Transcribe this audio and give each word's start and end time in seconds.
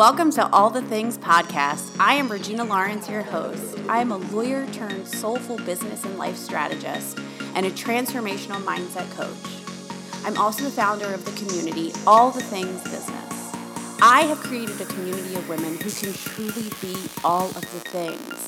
Welcome 0.00 0.30
to 0.32 0.50
All 0.50 0.70
the 0.70 0.80
Things 0.80 1.18
Podcast. 1.18 1.94
I 2.00 2.14
am 2.14 2.32
Regina 2.32 2.64
Lawrence, 2.64 3.06
your 3.10 3.20
host. 3.20 3.78
I 3.86 4.00
am 4.00 4.12
a 4.12 4.16
lawyer 4.16 4.66
turned 4.68 5.06
soulful 5.06 5.58
business 5.58 6.06
and 6.06 6.16
life 6.16 6.38
strategist 6.38 7.18
and 7.54 7.66
a 7.66 7.70
transformational 7.70 8.62
mindset 8.62 9.10
coach. 9.10 10.24
I'm 10.24 10.38
also 10.38 10.64
the 10.64 10.70
founder 10.70 11.12
of 11.12 11.26
the 11.26 11.32
community 11.32 11.92
All 12.06 12.30
the 12.30 12.40
Things 12.40 12.82
Business. 12.84 13.52
I 14.00 14.22
have 14.22 14.38
created 14.38 14.80
a 14.80 14.86
community 14.86 15.34
of 15.34 15.46
women 15.50 15.76
who 15.76 15.90
can 15.90 16.14
truly 16.14 16.70
be 16.80 16.96
all 17.22 17.48
of 17.48 17.60
the 17.60 17.80
things 17.90 18.38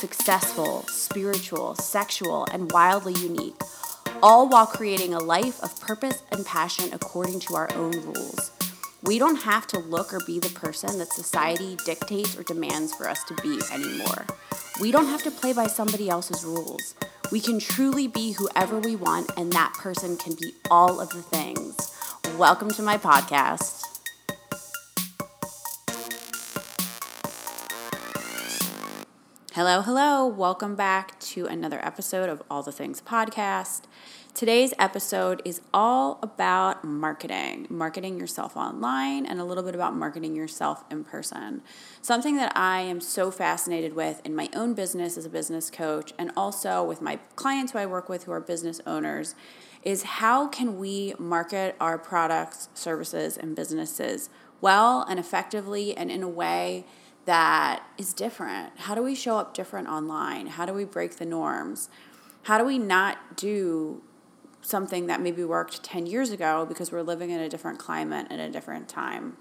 successful, 0.00 0.82
spiritual, 0.88 1.76
sexual, 1.76 2.44
and 2.50 2.72
wildly 2.72 3.14
unique, 3.22 3.62
all 4.20 4.48
while 4.48 4.66
creating 4.66 5.14
a 5.14 5.20
life 5.20 5.62
of 5.62 5.80
purpose 5.80 6.24
and 6.32 6.44
passion 6.44 6.90
according 6.92 7.38
to 7.38 7.54
our 7.54 7.72
own 7.76 7.92
rules. 7.92 8.50
We 9.00 9.20
don't 9.20 9.42
have 9.42 9.68
to 9.68 9.78
look 9.78 10.12
or 10.12 10.18
be 10.26 10.40
the 10.40 10.48
person 10.48 10.98
that 10.98 11.12
society 11.12 11.76
dictates 11.84 12.36
or 12.36 12.42
demands 12.42 12.92
for 12.92 13.08
us 13.08 13.22
to 13.24 13.34
be 13.44 13.60
anymore. 13.72 14.26
We 14.80 14.90
don't 14.90 15.06
have 15.06 15.22
to 15.22 15.30
play 15.30 15.52
by 15.52 15.68
somebody 15.68 16.08
else's 16.08 16.44
rules. 16.44 16.96
We 17.30 17.40
can 17.40 17.60
truly 17.60 18.08
be 18.08 18.32
whoever 18.32 18.80
we 18.80 18.96
want, 18.96 19.30
and 19.36 19.52
that 19.52 19.72
person 19.74 20.16
can 20.16 20.34
be 20.34 20.52
all 20.68 21.00
of 21.00 21.10
the 21.10 21.22
things. 21.22 21.76
Welcome 22.36 22.72
to 22.72 22.82
my 22.82 22.98
podcast. 22.98 23.84
Hello, 29.52 29.80
hello. 29.80 30.26
Welcome 30.26 30.74
back 30.74 31.20
to 31.20 31.46
another 31.46 31.78
episode 31.86 32.28
of 32.28 32.42
All 32.50 32.64
the 32.64 32.72
Things 32.72 33.00
Podcast. 33.00 33.82
Today's 34.38 34.72
episode 34.78 35.42
is 35.44 35.62
all 35.74 36.20
about 36.22 36.84
marketing, 36.84 37.66
marketing 37.68 38.20
yourself 38.20 38.56
online, 38.56 39.26
and 39.26 39.40
a 39.40 39.44
little 39.44 39.64
bit 39.64 39.74
about 39.74 39.96
marketing 39.96 40.36
yourself 40.36 40.84
in 40.92 41.02
person. 41.02 41.60
Something 42.02 42.36
that 42.36 42.52
I 42.56 42.82
am 42.82 43.00
so 43.00 43.32
fascinated 43.32 43.94
with 43.94 44.24
in 44.24 44.36
my 44.36 44.48
own 44.54 44.74
business 44.74 45.18
as 45.18 45.26
a 45.26 45.28
business 45.28 45.72
coach, 45.72 46.14
and 46.16 46.30
also 46.36 46.84
with 46.84 47.02
my 47.02 47.18
clients 47.34 47.72
who 47.72 47.80
I 47.80 47.86
work 47.86 48.08
with 48.08 48.22
who 48.22 48.30
are 48.30 48.40
business 48.40 48.80
owners, 48.86 49.34
is 49.82 50.04
how 50.04 50.46
can 50.46 50.78
we 50.78 51.14
market 51.18 51.74
our 51.80 51.98
products, 51.98 52.68
services, 52.74 53.36
and 53.36 53.56
businesses 53.56 54.30
well 54.60 55.04
and 55.10 55.18
effectively 55.18 55.96
and 55.96 56.12
in 56.12 56.22
a 56.22 56.28
way 56.28 56.84
that 57.24 57.82
is 57.98 58.12
different? 58.12 58.78
How 58.78 58.94
do 58.94 59.02
we 59.02 59.16
show 59.16 59.36
up 59.36 59.52
different 59.52 59.88
online? 59.88 60.46
How 60.46 60.64
do 60.64 60.72
we 60.72 60.84
break 60.84 61.16
the 61.16 61.26
norms? 61.26 61.88
How 62.42 62.56
do 62.56 62.64
we 62.64 62.78
not 62.78 63.36
do 63.36 64.00
something 64.62 65.06
that 65.06 65.20
maybe 65.20 65.44
worked 65.44 65.82
10 65.82 66.06
years 66.06 66.30
ago 66.30 66.66
because 66.66 66.92
we're 66.92 67.02
living 67.02 67.30
in 67.30 67.40
a 67.40 67.48
different 67.48 67.78
climate 67.78 68.26
and 68.30 68.40
a 68.40 68.50
different 68.50 68.88
time. 68.88 69.36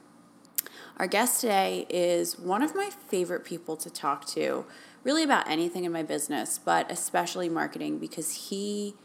Our 0.97 1.07
guest 1.07 1.41
today 1.41 1.85
is 1.89 2.39
one 2.39 2.63
of 2.63 2.75
my 2.75 2.89
favorite 2.89 3.45
people 3.45 3.77
to 3.77 3.89
talk 3.89 4.25
to, 4.27 4.65
really 5.03 5.23
about 5.23 5.47
anything 5.47 5.85
in 5.85 5.91
my 5.91 6.03
business, 6.03 6.57
but 6.57 6.91
especially 6.91 7.49
marketing 7.49 7.99
because 7.99 8.49
he 8.49 8.95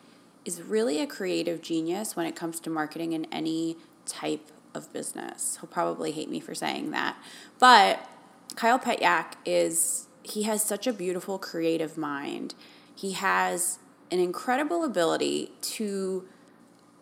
is 0.45 0.63
really 0.63 1.01
a 1.01 1.07
creative 1.07 1.61
genius 1.61 2.17
when 2.17 2.27
it 2.27 2.35
comes 2.35 2.61
to 2.61 2.71
marketing 2.71 3.13
in 3.13 3.27
any 3.27 3.77
type 4.07 4.51
of 4.75 4.93
business. 4.93 5.59
He'll 5.61 5.69
probably 5.69 6.13
hate 6.13 6.31
me 6.31 6.41
for 6.41 6.55
saying 6.55 6.91
that. 6.93 7.17
But 7.59 8.09
Kyle 8.57 8.79
Petyak 8.79 9.35
is, 9.45 10.09
he 10.23 10.45
has 10.45 10.63
such 10.65 10.87
a 10.87 10.93
beautiful 10.93 11.39
creative 11.39 11.97
mind. 11.97 12.55
He 12.95 13.13
has 13.13 13.79
an 14.13 14.21
incredible 14.21 14.85
ability 14.85 15.51
to 15.63 16.25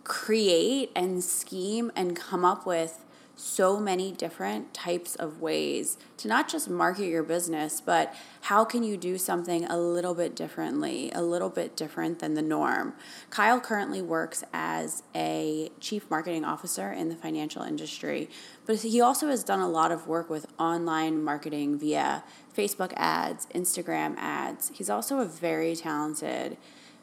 create 0.05 0.91
and 0.95 1.23
scheme 1.23 1.91
and 1.97 2.17
come 2.17 2.45
up 2.45 2.65
with 2.65 3.05
so 3.41 3.81
many 3.81 4.13
different 4.13 4.73
types 4.75 5.15
of 5.17 5.41
ways 5.41 5.97
to 6.19 6.29
not 6.29 6.47
just 6.47 6.69
market 6.69 7.07
your 7.07 7.23
business, 7.23 7.81
but 7.81 8.15
how 8.43 8.65
can 8.65 8.83
you 8.83 8.97
do 8.97 9.17
something 9.17 9.65
a 9.65 9.79
little 9.79 10.15
bit 10.15 10.37
differently, 10.37 11.11
a 11.15 11.23
little 11.23 11.49
bit 11.49 11.75
different 11.75 12.19
than 12.19 12.35
the 12.35 12.43
norm. 12.43 12.93
Kyle 13.31 13.59
currently 13.59 14.03
works 14.03 14.45
as 14.53 15.03
a 15.15 15.71
chief 15.81 16.11
marketing 16.11 16.45
officer 16.45 16.93
in 16.93 17.09
the 17.09 17.17
financial 17.17 17.63
industry, 17.63 18.29
but 18.67 18.77
he 18.83 19.01
also 19.01 19.29
has 19.29 19.43
done 19.43 19.61
a 19.61 19.69
lot 19.69 19.91
of 19.91 20.07
work 20.07 20.29
with 20.29 20.47
online 20.59 21.23
marketing 21.25 21.79
via 21.79 22.23
Facebook 22.55 22.93
ads, 22.97 23.47
Instagram 23.55 24.17
ads. 24.19 24.71
He's 24.75 24.91
also 24.91 25.19
a 25.19 25.25
very 25.25 25.75
talented 25.75 26.59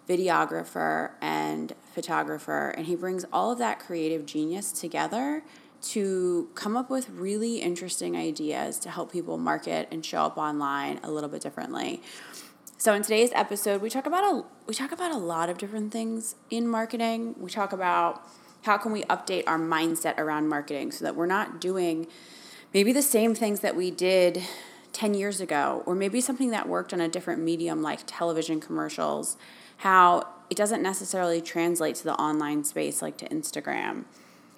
videographer, 0.07 1.11
and 1.21 1.73
photographer. 1.93 2.69
And 2.69 2.85
he 2.85 2.95
brings 2.95 3.25
all 3.31 3.51
of 3.51 3.57
that 3.59 3.79
creative 3.79 4.25
genius 4.25 4.71
together 4.71 5.43
to 5.81 6.49
come 6.55 6.75
up 6.75 6.89
with 6.89 7.09
really 7.09 7.57
interesting 7.61 8.15
ideas 8.15 8.79
to 8.79 8.89
help 8.89 9.11
people 9.11 9.37
market 9.37 9.87
and 9.91 10.05
show 10.05 10.21
up 10.23 10.37
online 10.37 10.99
a 11.03 11.11
little 11.11 11.29
bit 11.29 11.41
differently. 11.41 12.01
So 12.77 12.93
in 12.93 13.01
today's 13.01 13.31
episode, 13.33 13.81
we 13.81 13.89
talk 13.89 14.05
about 14.05 14.23
a 14.23 14.43
we 14.67 14.73
talk 14.73 14.91
about 14.91 15.11
a 15.11 15.17
lot 15.17 15.49
of 15.49 15.57
different 15.57 15.91
things 15.91 16.35
in 16.49 16.67
marketing. 16.67 17.35
We 17.39 17.49
talk 17.49 17.73
about 17.73 18.21
how 18.63 18.77
can 18.77 18.91
we 18.91 19.03
update 19.03 19.43
our 19.47 19.57
mindset 19.57 20.17
around 20.17 20.47
marketing 20.47 20.91
so 20.91 21.05
that 21.05 21.15
we're 21.15 21.25
not 21.25 21.61
doing 21.61 22.07
maybe 22.73 22.91
the 22.91 23.01
same 23.01 23.33
things 23.33 23.61
that 23.61 23.75
we 23.75 23.89
did 23.91 24.43
10 24.93 25.13
years 25.13 25.39
ago 25.39 25.83
or 25.85 25.95
maybe 25.95 26.19
something 26.19 26.51
that 26.51 26.67
worked 26.67 26.93
on 26.93 26.99
a 26.99 27.07
different 27.07 27.41
medium 27.41 27.81
like 27.81 28.01
television 28.05 28.59
commercials 28.59 29.37
how 29.77 30.27
it 30.49 30.57
doesn't 30.57 30.81
necessarily 30.81 31.41
translate 31.41 31.95
to 31.95 32.03
the 32.03 32.13
online 32.15 32.63
space 32.63 33.01
like 33.01 33.17
to 33.17 33.29
Instagram. 33.29 34.05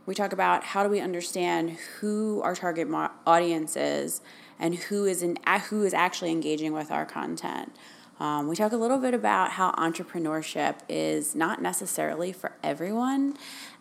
We 0.06 0.16
talk 0.16 0.34
about 0.34 0.64
how 0.64 0.84
do 0.84 0.90
we 0.90 1.00
understand 1.00 1.78
who 2.00 2.42
our 2.44 2.56
target 2.56 2.88
audience 3.26 3.76
is 3.76 4.22
and 4.60 4.76
who 4.76 5.06
is 5.06 5.22
in, 5.22 5.38
who 5.70 5.84
is 5.84 5.94
actually 5.94 6.32
engaging 6.32 6.74
with 6.74 6.92
our 6.92 7.06
content. 7.06 7.76
Um, 8.20 8.48
we 8.48 8.56
talk 8.56 8.72
a 8.72 8.78
little 8.78 8.98
bit 8.98 9.14
about 9.14 9.52
how 9.52 9.72
entrepreneurship 9.74 10.80
is 10.90 11.36
not 11.36 11.62
necessarily 11.62 12.34
for 12.34 12.52
everyone, 12.62 13.38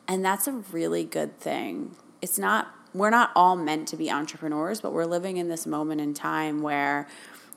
and 0.06 0.25
that's 0.25 0.47
a 0.47 0.53
really 0.53 1.03
good 1.03 1.38
thing. 1.41 1.97
It's 2.22 2.38
not 2.38 2.75
we're 2.94 3.10
not 3.10 3.31
all 3.37 3.56
meant 3.56 3.88
to 3.88 3.97
be 3.97 4.10
entrepreneurs, 4.10 4.81
but 4.81 4.93
we're 4.93 5.05
living 5.05 5.37
in 5.37 5.49
this 5.49 5.66
moment 5.66 6.00
in 6.00 6.15
time 6.15 6.62
where 6.62 7.06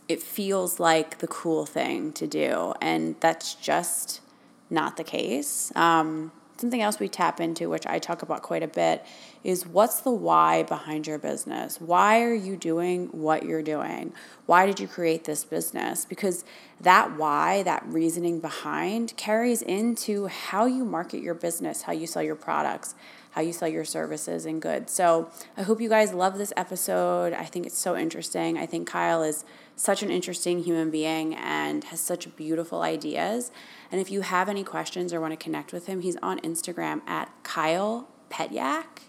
it 0.07 0.21
feels 0.21 0.79
like 0.79 1.19
the 1.19 1.27
cool 1.27 1.65
thing 1.65 2.11
to 2.13 2.27
do. 2.27 2.73
And 2.81 3.15
that's 3.19 3.55
just 3.55 4.21
not 4.69 4.97
the 4.97 5.03
case. 5.03 5.71
Um, 5.75 6.31
something 6.61 6.81
else 6.81 6.99
we 6.99 7.09
tap 7.09 7.41
into, 7.41 7.69
which 7.69 7.87
I 7.87 7.99
talk 7.99 8.21
about 8.21 8.43
quite 8.43 8.63
a 8.63 8.67
bit, 8.67 9.03
is 9.43 9.65
what's 9.65 10.01
the 10.01 10.11
why 10.11 10.63
behind 10.63 11.07
your 11.07 11.17
business? 11.17 11.81
Why 11.81 12.21
are 12.21 12.33
you 12.33 12.55
doing 12.55 13.07
what 13.07 13.43
you're 13.43 13.63
doing? 13.63 14.13
Why 14.45 14.67
did 14.67 14.79
you 14.79 14.87
create 14.87 15.23
this 15.23 15.43
business? 15.43 16.05
Because 16.05 16.45
that 16.79 17.17
why, 17.17 17.63
that 17.63 17.83
reasoning 17.87 18.39
behind, 18.39 19.17
carries 19.17 19.63
into 19.63 20.27
how 20.27 20.65
you 20.67 20.85
market 20.85 21.21
your 21.21 21.33
business, 21.33 21.81
how 21.83 21.93
you 21.93 22.05
sell 22.05 22.21
your 22.21 22.35
products, 22.35 22.93
how 23.31 23.41
you 23.41 23.53
sell 23.53 23.67
your 23.67 23.85
services 23.85 24.45
and 24.45 24.61
goods. 24.61 24.93
So 24.93 25.31
I 25.57 25.63
hope 25.63 25.81
you 25.81 25.89
guys 25.89 26.13
love 26.13 26.37
this 26.37 26.53
episode. 26.55 27.33
I 27.33 27.45
think 27.45 27.65
it's 27.65 27.77
so 27.77 27.97
interesting. 27.97 28.57
I 28.57 28.67
think 28.67 28.87
Kyle 28.87 29.23
is 29.23 29.45
such 29.75 30.03
an 30.03 30.11
interesting 30.11 30.63
human 30.63 30.91
being 30.91 31.35
and 31.35 31.83
has 31.85 31.99
such 31.99 32.35
beautiful 32.35 32.81
ideas. 32.81 33.51
And 33.91 33.99
if 33.99 34.11
you 34.11 34.21
have 34.21 34.47
any 34.47 34.63
questions 34.63 35.13
or 35.13 35.19
want 35.19 35.33
to 35.33 35.43
connect 35.43 35.73
with 35.73 35.87
him, 35.87 36.01
he's 36.01 36.17
on 36.17 36.39
Instagram 36.41 37.01
at 37.07 37.31
Kyle 37.43 38.07
Petyak. 38.29 39.03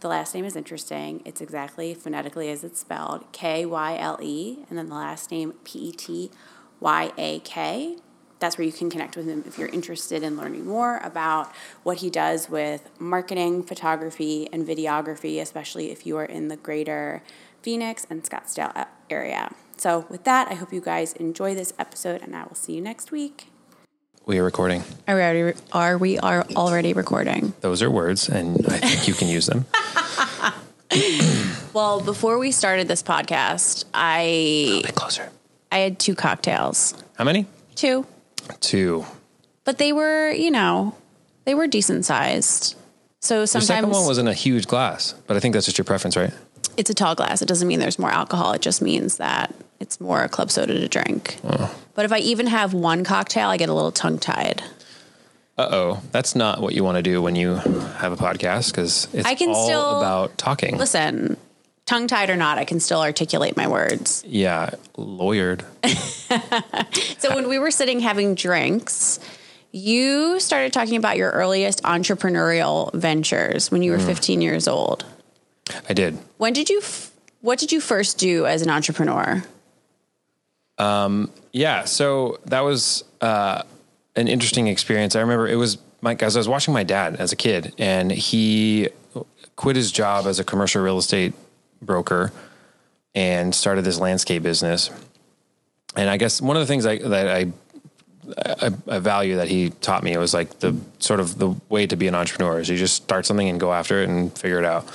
The 0.00 0.08
last 0.08 0.34
name 0.34 0.44
is 0.44 0.56
interesting. 0.56 1.22
It's 1.24 1.40
exactly 1.40 1.94
phonetically 1.94 2.50
as 2.50 2.64
it's 2.64 2.80
spelled 2.80 3.30
K 3.30 3.64
Y 3.64 3.96
L 3.96 4.18
E, 4.20 4.64
and 4.68 4.76
then 4.76 4.88
the 4.88 4.96
last 4.96 5.30
name 5.30 5.52
P 5.62 5.78
E 5.78 5.92
T 5.92 6.30
Y 6.80 7.12
A 7.16 7.38
K. 7.40 7.96
That's 8.40 8.58
where 8.58 8.66
you 8.66 8.72
can 8.72 8.90
connect 8.90 9.16
with 9.16 9.26
him 9.28 9.44
if 9.46 9.56
you're 9.56 9.68
interested 9.68 10.24
in 10.24 10.36
learning 10.36 10.66
more 10.66 10.98
about 11.04 11.52
what 11.84 11.98
he 11.98 12.10
does 12.10 12.50
with 12.50 12.90
marketing, 12.98 13.62
photography, 13.62 14.48
and 14.52 14.66
videography, 14.66 15.40
especially 15.40 15.92
if 15.92 16.04
you 16.04 16.16
are 16.16 16.24
in 16.24 16.48
the 16.48 16.56
greater 16.56 17.22
Phoenix 17.62 18.04
and 18.10 18.24
Scottsdale 18.24 18.88
area. 19.08 19.54
So, 19.82 20.06
with 20.08 20.22
that, 20.22 20.46
I 20.48 20.54
hope 20.54 20.72
you 20.72 20.80
guys 20.80 21.12
enjoy 21.14 21.56
this 21.56 21.72
episode, 21.76 22.22
and 22.22 22.36
I 22.36 22.44
will 22.44 22.54
see 22.54 22.72
you 22.72 22.80
next 22.80 23.10
week. 23.10 23.48
We 24.26 24.38
are 24.38 24.44
recording. 24.44 24.84
Are 25.08 25.16
we 25.16 25.22
already? 25.22 25.58
Are 25.72 25.98
we 25.98 26.18
are 26.20 26.46
already 26.54 26.92
recording? 26.92 27.52
Those 27.62 27.82
are 27.82 27.90
words, 27.90 28.28
and 28.28 28.64
I 28.68 28.78
think 28.78 29.08
you 29.08 29.14
can 29.14 29.26
use 29.26 29.46
them. 29.46 29.64
well, 31.72 32.00
before 32.00 32.38
we 32.38 32.52
started 32.52 32.86
this 32.86 33.02
podcast, 33.02 33.84
I 33.92 34.20
a 34.20 34.82
bit 34.82 34.94
closer. 34.94 35.30
I 35.72 35.78
had 35.78 35.98
two 35.98 36.14
cocktails. 36.14 36.94
How 37.18 37.24
many? 37.24 37.46
Two. 37.74 38.06
Two. 38.60 39.04
But 39.64 39.78
they 39.78 39.92
were, 39.92 40.30
you 40.30 40.52
know, 40.52 40.94
they 41.44 41.56
were 41.56 41.66
decent 41.66 42.04
sized. 42.04 42.76
So 43.18 43.46
sometimes 43.46 43.66
the 43.66 43.74
second 43.74 43.90
one 43.90 44.06
wasn't 44.06 44.28
a 44.28 44.32
huge 44.32 44.68
glass, 44.68 45.16
but 45.26 45.36
I 45.36 45.40
think 45.40 45.54
that's 45.54 45.66
just 45.66 45.76
your 45.76 45.84
preference, 45.84 46.16
right? 46.16 46.32
It's 46.76 46.88
a 46.88 46.94
tall 46.94 47.16
glass. 47.16 47.42
It 47.42 47.48
doesn't 47.48 47.66
mean 47.66 47.80
there's 47.80 47.98
more 47.98 48.12
alcohol. 48.12 48.52
It 48.52 48.62
just 48.62 48.80
means 48.80 49.16
that 49.16 49.52
it's 49.82 50.00
more 50.00 50.22
a 50.22 50.28
club 50.28 50.50
soda 50.50 50.72
to 50.72 50.88
drink. 50.88 51.38
Oh. 51.44 51.74
But 51.94 52.06
if 52.06 52.12
I 52.12 52.18
even 52.18 52.46
have 52.46 52.72
one 52.72 53.04
cocktail, 53.04 53.48
I 53.48 53.56
get 53.58 53.68
a 53.68 53.74
little 53.74 53.92
tongue 53.92 54.18
tied. 54.18 54.62
Uh 55.58 55.68
oh, 55.70 56.02
that's 56.12 56.34
not 56.34 56.62
what 56.62 56.74
you 56.74 56.82
want 56.82 56.96
to 56.96 57.02
do 57.02 57.20
when 57.20 57.36
you 57.36 57.56
have 57.56 58.12
a 58.12 58.16
podcast 58.16 58.70
because 58.70 59.06
it's 59.12 59.26
I 59.26 59.34
can 59.34 59.50
all 59.50 59.66
still, 59.66 59.98
about 59.98 60.38
talking. 60.38 60.78
Listen, 60.78 61.36
tongue 61.84 62.06
tied 62.06 62.30
or 62.30 62.36
not, 62.36 62.56
I 62.56 62.64
can 62.64 62.80
still 62.80 63.02
articulate 63.02 63.54
my 63.56 63.68
words. 63.68 64.24
Yeah, 64.26 64.70
lawyered. 64.96 65.64
So 67.18 67.34
when 67.36 67.48
we 67.48 67.60
were 67.60 67.70
sitting 67.70 68.00
having 68.00 68.34
drinks, 68.34 69.20
you 69.70 70.40
started 70.40 70.72
talking 70.72 70.96
about 70.96 71.16
your 71.16 71.30
earliest 71.30 71.82
entrepreneurial 71.84 72.92
ventures 72.94 73.70
when 73.70 73.82
you 73.82 73.92
were 73.92 74.00
15 74.00 74.40
years 74.42 74.66
old. 74.66 75.04
I 75.88 75.92
did. 75.92 76.18
When 76.38 76.52
did 76.52 76.68
you 76.68 76.78
f- 76.80 77.12
what 77.42 77.60
did 77.60 77.70
you 77.70 77.80
first 77.80 78.18
do 78.18 78.44
as 78.44 78.62
an 78.62 78.70
entrepreneur? 78.70 79.44
Yeah, 81.52 81.84
so 81.84 82.40
that 82.46 82.60
was 82.60 83.04
uh, 83.20 83.62
an 84.16 84.28
interesting 84.28 84.68
experience. 84.68 85.14
I 85.14 85.20
remember 85.20 85.46
it 85.46 85.56
was 85.56 85.78
my 86.00 86.16
as 86.20 86.36
I 86.36 86.40
was 86.40 86.48
watching 86.48 86.74
my 86.74 86.82
dad 86.82 87.16
as 87.16 87.32
a 87.32 87.36
kid, 87.36 87.74
and 87.78 88.10
he 88.10 88.88
quit 89.56 89.76
his 89.76 89.92
job 89.92 90.26
as 90.26 90.38
a 90.38 90.44
commercial 90.44 90.82
real 90.82 90.98
estate 90.98 91.34
broker 91.82 92.32
and 93.14 93.54
started 93.54 93.84
this 93.84 93.98
landscape 93.98 94.42
business. 94.42 94.90
And 95.94 96.08
I 96.08 96.16
guess 96.16 96.40
one 96.40 96.56
of 96.56 96.60
the 96.60 96.66
things 96.66 96.86
I, 96.86 96.98
that 96.98 97.28
I 97.28 98.98
value 98.98 99.36
that 99.36 99.48
he 99.48 99.70
taught 99.70 100.02
me 100.02 100.12
It 100.12 100.18
was 100.18 100.32
like 100.32 100.60
the 100.60 100.76
sort 101.00 101.20
of 101.20 101.38
the 101.38 101.54
way 101.68 101.86
to 101.86 101.96
be 101.96 102.06
an 102.08 102.14
entrepreneur 102.14 102.60
is 102.60 102.68
you 102.68 102.76
just 102.76 102.94
start 102.94 103.26
something 103.26 103.48
and 103.48 103.60
go 103.60 103.72
after 103.72 104.02
it 104.02 104.08
and 104.08 104.36
figure 104.36 104.58
it 104.58 104.64
out. 104.64 104.88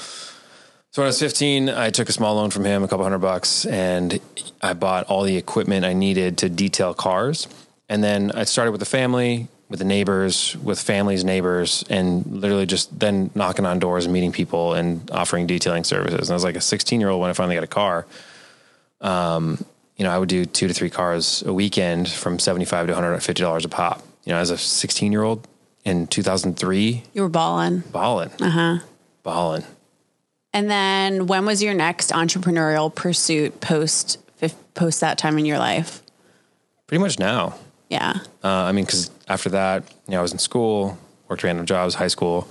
So 0.97 1.03
when 1.03 1.05
I 1.05 1.09
was 1.09 1.19
15, 1.19 1.69
I 1.69 1.91
took 1.91 2.09
a 2.09 2.11
small 2.11 2.33
loan 2.37 2.49
from 2.49 2.65
him, 2.65 2.83
a 2.83 2.87
couple 2.87 3.05
hundred 3.05 3.19
bucks, 3.19 3.67
and 3.67 4.19
I 4.63 4.73
bought 4.73 5.05
all 5.05 5.21
the 5.21 5.37
equipment 5.37 5.85
I 5.85 5.93
needed 5.93 6.39
to 6.39 6.49
detail 6.49 6.95
cars. 6.95 7.47
And 7.87 8.03
then 8.03 8.31
I 8.31 8.45
started 8.45 8.71
with 8.71 8.79
the 8.79 8.87
family, 8.87 9.47
with 9.69 9.77
the 9.77 9.85
neighbors, 9.85 10.57
with 10.57 10.81
families, 10.81 11.23
neighbors, 11.23 11.85
and 11.87 12.25
literally 12.25 12.65
just 12.65 12.99
then 12.99 13.29
knocking 13.35 13.63
on 13.63 13.77
doors 13.77 14.05
and 14.05 14.11
meeting 14.11 14.31
people 14.31 14.73
and 14.73 15.07
offering 15.11 15.45
detailing 15.45 15.83
services. 15.83 16.29
And 16.29 16.31
I 16.31 16.33
was 16.33 16.43
like 16.43 16.55
a 16.55 16.61
16 16.61 16.99
year 16.99 17.09
old 17.09 17.21
when 17.21 17.29
I 17.29 17.33
finally 17.33 17.53
got 17.53 17.63
a 17.63 17.67
car. 17.67 18.07
Um, 18.99 19.63
you 19.97 20.03
know, 20.03 20.09
I 20.09 20.17
would 20.17 20.29
do 20.29 20.47
two 20.47 20.67
to 20.67 20.73
three 20.73 20.89
cars 20.89 21.43
a 21.45 21.53
weekend 21.53 22.09
from 22.09 22.39
75 22.39 22.87
to 22.87 22.93
150 22.93 23.39
dollars 23.39 23.65
a 23.65 23.69
pop. 23.69 24.01
You 24.25 24.33
know, 24.33 24.39
as 24.39 24.49
a 24.49 24.57
16 24.57 25.11
year 25.11 25.21
old 25.21 25.47
in 25.85 26.07
2003, 26.07 27.03
You 27.13 27.21
were 27.21 27.29
balling. 27.29 27.81
balling, 27.91 28.31
uh 28.41 28.49
huh, 28.49 28.79
balling. 29.21 29.63
And 30.53 30.69
then 30.69 31.27
when 31.27 31.45
was 31.45 31.61
your 31.61 31.73
next 31.73 32.11
entrepreneurial 32.11 32.93
pursuit 32.93 33.59
post 33.61 34.19
post 34.73 35.01
that 35.01 35.17
time 35.17 35.37
in 35.37 35.45
your 35.45 35.57
life? 35.59 36.01
Pretty 36.87 37.01
much 37.01 37.19
now. 37.19 37.55
Yeah. 37.89 38.19
Uh, 38.43 38.47
I 38.47 38.71
mean, 38.71 38.85
because 38.85 39.09
after 39.27 39.49
that, 39.49 39.83
you 40.07 40.11
know, 40.11 40.19
I 40.19 40.21
was 40.21 40.31
in 40.31 40.39
school, 40.39 40.97
worked 41.27 41.43
random 41.43 41.65
jobs, 41.65 41.95
high 41.95 42.07
school, 42.07 42.47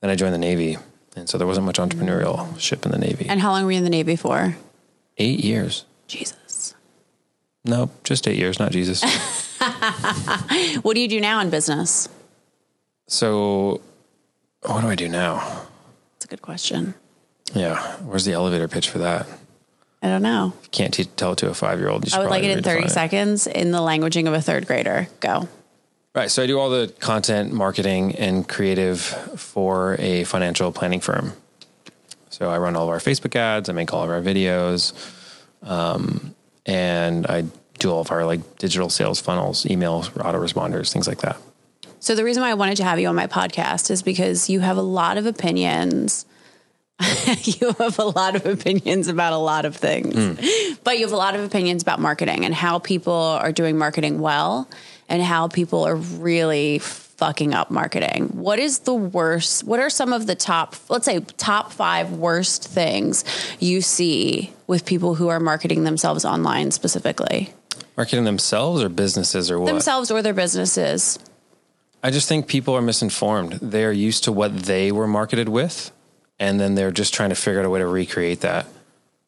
then 0.00 0.10
I 0.10 0.14
joined 0.14 0.34
the 0.34 0.38
Navy, 0.38 0.78
and 1.16 1.28
so 1.28 1.36
there 1.38 1.46
wasn't 1.46 1.66
much 1.66 1.78
entrepreneurship 1.78 2.84
in 2.84 2.92
the 2.92 2.98
Navy. 2.98 3.26
And 3.28 3.40
how 3.40 3.50
long 3.50 3.64
were 3.64 3.72
you 3.72 3.78
in 3.78 3.84
the 3.84 3.90
Navy 3.90 4.16
for? 4.16 4.56
eight 5.18 5.40
years. 5.44 5.84
Jesus. 6.06 6.74
No, 7.64 7.90
just 8.04 8.26
eight 8.28 8.38
years, 8.38 8.58
not 8.58 8.72
Jesus. 8.72 9.02
What 10.82 10.94
do 10.94 11.00
you 11.00 11.08
do 11.08 11.20
now 11.20 11.40
in 11.40 11.50
business? 11.50 12.08
so, 13.08 13.80
what 14.62 14.80
do 14.80 14.88
I 14.88 14.94
do 14.94 15.08
now? 15.08 15.38
That's 16.14 16.24
a 16.24 16.28
good 16.28 16.42
question. 16.42 16.94
Yeah, 17.54 17.80
where's 17.98 18.24
the 18.24 18.32
elevator 18.32 18.68
pitch 18.68 18.90
for 18.90 18.98
that? 18.98 19.26
I 20.02 20.08
don't 20.08 20.22
know. 20.22 20.52
Can't 20.70 20.94
te- 20.94 21.04
tell 21.04 21.32
it 21.32 21.38
to 21.38 21.50
a 21.50 21.54
five 21.54 21.78
year 21.78 21.88
old. 21.88 22.12
I 22.12 22.20
would 22.20 22.30
like 22.30 22.44
it 22.44 22.56
in 22.56 22.62
30 22.62 22.88
seconds 22.88 23.46
in 23.46 23.72
the 23.72 23.78
languaging 23.78 24.28
of 24.28 24.34
a 24.34 24.40
third 24.40 24.66
grader. 24.66 25.08
Go. 25.20 25.48
Right. 26.14 26.30
So 26.30 26.42
I 26.42 26.46
do 26.46 26.58
all 26.58 26.70
the 26.70 26.92
content 27.00 27.52
marketing 27.52 28.14
and 28.16 28.48
creative 28.48 29.00
for 29.00 29.96
a 29.98 30.24
financial 30.24 30.72
planning 30.72 31.00
firm. 31.00 31.32
So 32.30 32.48
I 32.48 32.58
run 32.58 32.76
all 32.76 32.84
of 32.84 32.90
our 32.90 32.98
Facebook 32.98 33.34
ads, 33.34 33.68
I 33.68 33.72
make 33.72 33.92
all 33.92 34.04
of 34.04 34.10
our 34.10 34.22
videos, 34.22 34.92
um, 35.62 36.34
and 36.66 37.26
I 37.26 37.44
do 37.78 37.90
all 37.90 38.00
of 38.00 38.10
our 38.12 38.24
like 38.24 38.58
digital 38.58 38.90
sales 38.90 39.20
funnels, 39.20 39.64
emails, 39.64 40.10
autoresponders, 40.10 40.92
things 40.92 41.08
like 41.08 41.18
that. 41.22 41.36
So 42.00 42.14
the 42.14 42.24
reason 42.24 42.42
why 42.42 42.50
I 42.50 42.54
wanted 42.54 42.76
to 42.76 42.84
have 42.84 43.00
you 43.00 43.08
on 43.08 43.16
my 43.16 43.26
podcast 43.26 43.90
is 43.90 44.02
because 44.02 44.48
you 44.48 44.60
have 44.60 44.76
a 44.76 44.82
lot 44.82 45.18
of 45.18 45.26
opinions. 45.26 46.26
you 47.42 47.72
have 47.78 47.98
a 47.98 48.04
lot 48.04 48.34
of 48.34 48.46
opinions 48.46 49.08
about 49.08 49.32
a 49.32 49.38
lot 49.38 49.64
of 49.64 49.76
things. 49.76 50.14
Hmm. 50.14 50.76
But 50.82 50.98
you 50.98 51.04
have 51.04 51.12
a 51.12 51.16
lot 51.16 51.34
of 51.34 51.44
opinions 51.44 51.82
about 51.82 52.00
marketing 52.00 52.44
and 52.44 52.54
how 52.54 52.78
people 52.78 53.12
are 53.12 53.52
doing 53.52 53.78
marketing 53.78 54.20
well 54.20 54.68
and 55.08 55.22
how 55.22 55.48
people 55.48 55.84
are 55.84 55.96
really 55.96 56.80
fucking 56.80 57.54
up 57.54 57.70
marketing. 57.70 58.28
What 58.28 58.58
is 58.58 58.80
the 58.80 58.94
worst? 58.94 59.64
What 59.64 59.80
are 59.80 59.90
some 59.90 60.12
of 60.12 60.26
the 60.26 60.34
top, 60.34 60.76
let's 60.88 61.04
say 61.04 61.20
top 61.20 61.72
5 61.72 62.12
worst 62.12 62.68
things 62.68 63.24
you 63.58 63.80
see 63.80 64.52
with 64.66 64.84
people 64.84 65.16
who 65.16 65.28
are 65.28 65.40
marketing 65.40 65.84
themselves 65.84 66.24
online 66.24 66.70
specifically? 66.70 67.52
Marketing 67.96 68.24
themselves 68.24 68.82
or 68.82 68.88
businesses 68.88 69.50
or 69.50 69.58
what? 69.58 69.66
Themselves 69.66 70.10
or 70.10 70.22
their 70.22 70.34
businesses. 70.34 71.18
I 72.02 72.10
just 72.12 72.28
think 72.28 72.46
people 72.46 72.74
are 72.74 72.82
misinformed. 72.82 73.54
They're 73.54 73.92
used 73.92 74.24
to 74.24 74.32
what 74.32 74.56
they 74.56 74.92
were 74.92 75.08
marketed 75.08 75.48
with, 75.48 75.90
and 76.38 76.60
then 76.60 76.74
they're 76.74 76.90
just 76.90 77.14
trying 77.14 77.30
to 77.30 77.34
figure 77.34 77.60
out 77.60 77.66
a 77.66 77.70
way 77.70 77.80
to 77.80 77.86
recreate 77.86 78.40
that. 78.40 78.66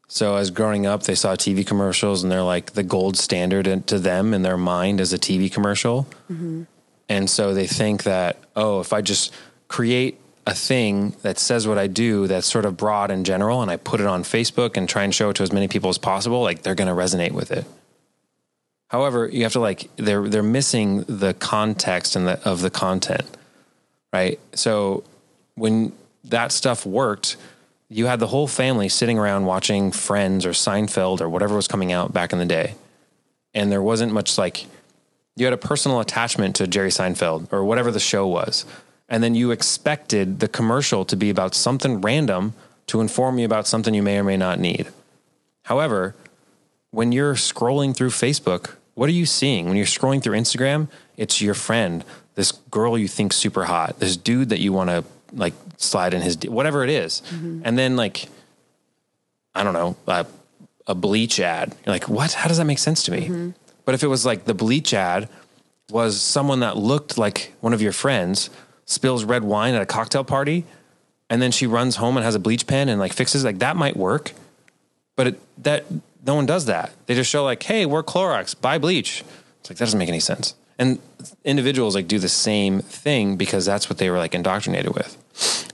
So, 0.09 0.37
as 0.37 0.51
growing 0.51 0.87
up, 0.87 1.05
they 1.05 1.15
saw 1.15 1.37
TV 1.37 1.65
commercials, 1.65 2.23
and 2.23 2.33
they're 2.33 2.43
like 2.43 2.73
the 2.73 2.83
gold 2.83 3.17
standard 3.17 3.87
to 3.87 3.99
them 3.99 4.35
in 4.35 4.43
their 4.43 4.57
mind 4.57 5.01
as 5.01 5.13
a 5.13 5.19
TV 5.19 5.53
commercial. 5.53 6.09
Mm-hmm. 6.31 6.65
And 7.09 7.31
so 7.31 7.55
they 7.55 7.67
think 7.67 8.05
that, 8.05 8.39
oh, 8.57 8.81
if 8.81 8.93
I 8.93 9.03
just 9.03 9.33
create 9.69 10.21
a 10.47 10.55
thing 10.55 11.15
that 11.23 11.39
says 11.39 11.67
what 11.67 11.79
I 11.79 11.87
do 11.87 12.27
that's 12.27 12.47
sort 12.47 12.65
of 12.65 12.77
broad 12.77 13.11
and 13.11 13.25
general, 13.27 13.63
and 13.63 13.71
I 13.71 13.77
put 13.77 14.01
it 14.01 14.07
on 14.07 14.25
Facebook 14.25 14.77
and 14.77 14.89
try 14.89 15.05
and 15.05 15.15
show 15.15 15.31
it 15.31 15.35
to 15.35 15.43
as 15.43 15.53
many 15.53 15.69
people 15.69 15.91
as 15.91 15.99
possible, 15.99 16.43
like 16.43 16.63
they're 16.63 16.75
going 16.75 16.89
to 16.89 16.95
resonate 16.95 17.33
with 17.33 17.53
it. 17.53 17.65
However, 18.89 19.29
you 19.29 19.45
have 19.45 19.53
to 19.53 19.61
like 19.61 19.89
they're 19.97 20.29
they're 20.29 20.43
missing 20.43 21.03
the 21.03 21.35
context 21.35 22.17
and 22.17 22.27
the 22.27 22.49
of 22.49 22.61
the 22.61 22.71
content, 22.71 23.37
right? 24.13 24.41
So 24.55 25.05
when 25.55 25.93
that 26.25 26.53
stuff 26.53 26.85
worked, 26.85 27.37
you 27.89 28.07
had 28.07 28.21
the 28.21 28.29
whole 28.29 28.47
family 28.47 28.89
sitting 28.89 29.19
around 29.19 29.47
watching 29.47 29.91
Friends 29.91 30.47
or 30.47 30.51
Seinfeld 30.51 31.21
or 31.21 31.29
whatever 31.29 31.57
was 31.57 31.69
coming 31.69 31.93
out 31.93 32.13
back 32.13 32.33
in 32.33 32.39
the 32.39 32.47
day, 32.47 32.75
and 33.55 33.71
there 33.71 33.83
wasn't 33.83 34.13
much 34.13 34.39
like 34.39 34.67
you 35.37 35.47
had 35.47 35.53
a 35.53 35.59
personal 35.59 36.01
attachment 36.01 36.57
to 36.57 36.67
Jerry 36.67 36.91
Seinfeld 36.91 37.53
or 37.53 37.65
whatever 37.65 37.91
the 37.91 38.01
show 38.01 38.27
was, 38.27 38.65
and 39.09 39.23
then 39.23 39.35
you 39.35 39.51
expected 39.51 40.41
the 40.41 40.49
commercial 40.49 41.05
to 41.05 41.17
be 41.17 41.31
about 41.31 41.55
something 41.55 42.01
random 42.01 42.55
to 42.87 43.01
inform 43.01 43.39
you 43.39 43.45
about 43.45 43.67
something 43.67 43.95
you 43.95 44.03
may 44.03 44.19
or 44.19 44.25
may 44.25 44.37
not 44.37 44.59
need. 44.59 44.89
However, 45.65 46.15
when 46.91 47.13
you're 47.13 47.35
scrolling 47.35 47.95
through 47.95 48.11
Facebook, 48.11 48.75
what 48.95 49.09
are 49.09 49.13
you 49.13 49.27
seeing? 49.27 49.67
When 49.67 49.77
you're 49.77 49.87
scrolling 49.87 50.23
through 50.23 50.37
Instagram, 50.37 50.89
it's 51.17 51.41
your 51.41 51.55
friend, 51.55 52.05
this 52.35 52.53
girl 52.53 52.99
you 52.99 53.09
think 53.09 53.33
super 53.33 53.65
hot, 53.65 54.01
this 54.01 54.17
dude 54.17 54.49
that 54.49 54.61
you 54.61 54.73
want 54.73 54.91
to 54.91 55.05
like 55.33 55.55
slide 55.83 56.15
in 56.15 56.21
his 56.23 56.37
d- 56.37 56.49
whatever 56.49 56.85
it 56.85 56.91
is. 56.91 57.23
and 57.65 57.77
then 57.79 57.97
like 57.97 58.29
I 59.55 59.65
don't 59.65 59.73
know, 59.75 59.97
uh, 60.07 60.25
a 60.87 60.95
bleach 60.95 61.41
ad. 61.41 61.75
You're 61.85 61.93
like, 61.93 62.09
what? 62.09 62.33
How 62.35 62.49
does 62.49 62.59
that 62.59 62.65
make 62.67 62.79
sense 62.79 63.03
to 63.05 63.11
me? 63.11 63.53
But 63.85 63.95
if 63.95 64.03
it 64.05 64.07
was 64.07 64.25
like 64.25 64.45
the 64.45 64.55
bleach 64.55 64.95
ad 64.95 65.29
was 65.91 66.21
someone 66.21 66.61
that 66.61 66.77
looked 66.77 67.19
like 67.19 67.53
one 67.61 67.73
of 67.73 67.83
your 67.83 67.93
friends 67.93 68.49
spills 68.85 69.25
red 69.25 69.43
wine 69.43 69.75
at 69.75 69.83
a 69.83 69.87
cocktail 69.87 70.23
party, 70.23 70.65
and 71.29 71.43
then 71.43 71.51
she 71.51 71.67
runs 71.67 71.97
home 71.97 72.17
and 72.17 72.25
has 72.25 72.35
a 72.37 72.39
bleach 72.39 72.67
pen 72.67 72.89
and 72.89 73.01
like 73.01 73.13
fixes 73.13 73.45
like 73.45 73.59
that 73.59 73.77
might 73.77 73.97
work 73.97 74.33
but 75.17 75.27
it, 75.27 75.41
that 75.63 75.85
no 76.25 76.35
one 76.35 76.47
does 76.47 76.65
that. 76.67 76.93
They 77.07 77.15
just 77.15 77.29
show 77.29 77.45
like, 77.45 77.63
"Hey, 77.63 77.85
we're 77.85 78.03
Clorox, 78.03 78.59
buy 78.59 78.79
bleach." 78.79 79.23
It's 79.61 79.69
like 79.71 79.77
that 79.79 79.85
doesn't 79.85 79.99
make 79.99 80.09
any 80.09 80.21
sense. 80.21 80.55
And 80.81 80.99
individuals 81.45 81.95
like 81.95 82.09
do 82.09 82.19
the 82.19 82.29
same 82.29 82.81
thing 82.81 83.37
because 83.37 83.67
that's 83.67 83.91
what 83.91 83.99
they 83.99 84.09
were 84.09 84.17
like 84.17 84.35
indoctrinated 84.35 84.95
with. 84.95 85.17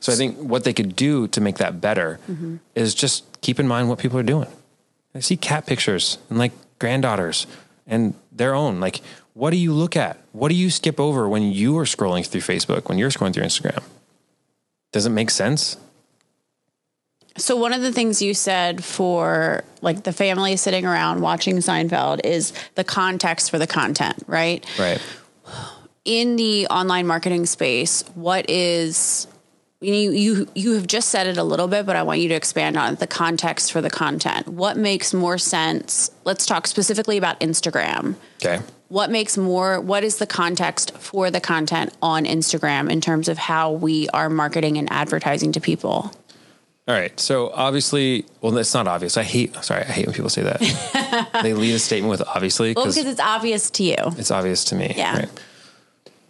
So 0.00 0.12
I 0.12 0.16
think 0.16 0.36
what 0.36 0.64
they 0.64 0.72
could 0.72 0.96
do 0.96 1.28
to 1.28 1.40
make 1.40 1.58
that 1.58 1.80
better 1.80 2.18
mm-hmm. 2.28 2.56
is 2.74 2.92
just 2.94 3.24
keep 3.40 3.60
in 3.60 3.68
mind 3.68 3.88
what 3.88 4.00
people 4.00 4.18
are 4.18 4.24
doing. 4.24 4.48
I 5.14 5.20
see 5.20 5.36
cat 5.36 5.64
pictures 5.64 6.18
and 6.28 6.38
like 6.38 6.52
granddaughters 6.80 7.46
and 7.86 8.14
their 8.32 8.54
own. 8.54 8.80
Like, 8.80 9.00
what 9.34 9.50
do 9.50 9.56
you 9.56 9.72
look 9.72 9.96
at? 9.96 10.18
What 10.32 10.48
do 10.48 10.54
you 10.54 10.70
skip 10.70 10.98
over 10.98 11.28
when 11.28 11.52
you 11.52 11.78
are 11.78 11.84
scrolling 11.84 12.26
through 12.26 12.40
Facebook? 12.40 12.88
When 12.88 12.98
you're 12.98 13.10
scrolling 13.10 13.32
through 13.32 13.44
Instagram? 13.44 13.82
Does 14.92 15.06
it 15.06 15.10
make 15.10 15.30
sense? 15.30 15.76
So 17.38 17.56
one 17.56 17.72
of 17.72 17.82
the 17.82 17.92
things 17.92 18.22
you 18.22 18.34
said 18.34 18.84
for 18.84 19.64
like 19.82 20.04
the 20.04 20.12
family 20.12 20.56
sitting 20.56 20.86
around 20.86 21.20
watching 21.20 21.56
Seinfeld 21.56 22.20
is 22.24 22.52
the 22.74 22.84
context 22.84 23.50
for 23.50 23.58
the 23.58 23.66
content, 23.66 24.22
right? 24.26 24.64
Right. 24.78 25.00
In 26.04 26.36
the 26.36 26.66
online 26.68 27.06
marketing 27.06 27.46
space, 27.46 28.02
what 28.14 28.48
is 28.48 29.26
you 29.80 30.10
you 30.12 30.48
you 30.54 30.72
have 30.72 30.86
just 30.86 31.10
said 31.10 31.26
it 31.26 31.36
a 31.36 31.42
little 31.42 31.68
bit, 31.68 31.84
but 31.84 31.96
I 31.96 32.02
want 32.02 32.20
you 32.20 32.28
to 32.28 32.34
expand 32.34 32.76
on 32.76 32.94
it, 32.94 32.98
the 32.98 33.06
context 33.06 33.72
for 33.72 33.82
the 33.82 33.90
content. 33.90 34.48
What 34.48 34.76
makes 34.76 35.12
more 35.12 35.36
sense? 35.36 36.10
Let's 36.24 36.46
talk 36.46 36.66
specifically 36.66 37.18
about 37.18 37.38
Instagram. 37.40 38.14
Okay. 38.42 38.62
What 38.88 39.10
makes 39.10 39.36
more 39.36 39.80
what 39.80 40.04
is 40.04 40.16
the 40.16 40.26
context 40.26 40.96
for 40.96 41.30
the 41.30 41.40
content 41.40 41.92
on 42.00 42.24
Instagram 42.24 42.90
in 42.90 43.00
terms 43.00 43.28
of 43.28 43.36
how 43.36 43.72
we 43.72 44.08
are 44.10 44.30
marketing 44.30 44.78
and 44.78 44.90
advertising 44.90 45.52
to 45.52 45.60
people? 45.60 46.12
All 46.88 46.94
right. 46.94 47.18
So 47.18 47.50
obviously, 47.50 48.24
well, 48.40 48.56
it's 48.58 48.72
not 48.72 48.86
obvious. 48.86 49.16
I 49.16 49.24
hate. 49.24 49.54
Sorry, 49.64 49.82
I 49.82 49.86
hate 49.92 50.06
when 50.06 50.14
people 50.14 50.30
say 50.30 50.42
that. 50.42 51.30
they 51.42 51.52
lead 51.52 51.74
a 51.74 51.78
statement 51.80 52.10
with 52.10 52.22
obviously 52.22 52.74
Well, 52.74 52.86
because 52.86 52.96
it's 53.06 53.20
obvious 53.20 53.70
to 53.72 53.82
you. 53.82 53.96
it's 54.16 54.30
obvious 54.30 54.64
to 54.66 54.76
me. 54.76 54.94
Yeah. 54.96 55.26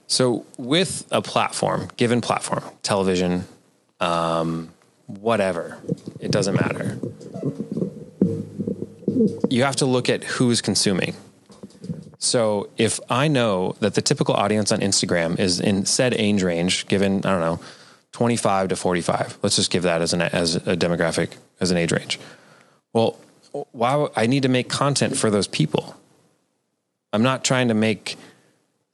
So 0.06 0.46
with 0.56 1.06
a 1.10 1.20
platform, 1.20 1.88
given 1.96 2.20
platform, 2.20 2.62
television, 2.82 3.44
um, 4.00 4.70
whatever, 5.06 5.78
it 6.20 6.30
doesn't 6.30 6.54
matter. 6.54 6.98
You 9.50 9.64
have 9.64 9.76
to 9.76 9.86
look 9.86 10.08
at 10.08 10.25
who's 10.25 10.60
consuming. 10.60 11.14
So 12.18 12.70
if 12.78 12.98
I 13.10 13.28
know 13.28 13.76
that 13.80 13.94
the 13.94 14.02
typical 14.02 14.34
audience 14.34 14.72
on 14.72 14.80
Instagram 14.80 15.38
is 15.38 15.60
in 15.60 15.84
said 15.86 16.14
age 16.14 16.42
range, 16.42 16.86
given 16.86 17.18
I 17.26 17.30
don't 17.30 17.40
know, 17.40 17.60
twenty 18.16 18.37
five 18.37 18.68
to 18.68 18.76
forty 18.76 19.02
five, 19.02 19.37
let's 19.42 19.56
just 19.56 19.70
give 19.70 19.82
that 19.82 20.00
as 20.00 20.14
an 20.14 20.23
as 20.23 20.56
a 20.56 20.75
demographic 20.75 21.32
as 21.61 21.70
an 21.70 21.76
age 21.76 21.92
range. 21.92 22.18
Well, 22.94 23.18
why 23.73 24.08
I 24.16 24.26
need 24.26 24.44
to 24.44 24.49
make 24.49 24.70
content 24.70 25.18
for 25.18 25.30
those 25.30 25.46
people? 25.46 25.94
I'm 27.12 27.23
not 27.23 27.44
trying 27.44 27.68
to 27.68 27.75
make 27.75 28.16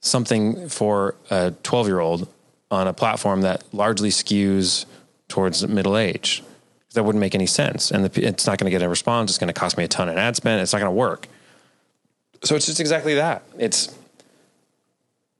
something 0.01 0.67
for 0.67 1.15
a 1.29 1.53
12 1.63 1.87
year 1.87 2.01
old 2.01 2.27
on 2.69 2.85
a 2.89 2.91
platform 2.91 3.43
that 3.43 3.63
largely 3.71 4.09
skews 4.09 4.85
towards 5.29 5.65
middle 5.65 5.95
age. 5.95 6.43
That 6.95 7.03
wouldn't 7.03 7.21
make 7.21 7.33
any 7.33 7.45
sense. 7.45 7.91
And 7.91 8.03
the, 8.03 8.27
it's 8.27 8.45
not 8.45 8.57
going 8.57 8.69
to 8.69 8.77
get 8.77 8.83
a 8.83 8.89
response. 8.89 9.31
It's 9.31 9.37
going 9.37 9.47
to 9.47 9.57
cost 9.57 9.77
me 9.77 9.85
a 9.85 9.87
ton 9.87 10.09
in 10.09 10.17
ad 10.17 10.35
spend. 10.35 10.61
It's 10.61 10.73
not 10.73 10.79
going 10.79 10.91
to 10.91 10.99
work. 10.99 11.29
So 12.43 12.57
it's 12.57 12.65
just 12.65 12.81
exactly 12.81 13.15
that. 13.15 13.43
It's, 13.57 13.97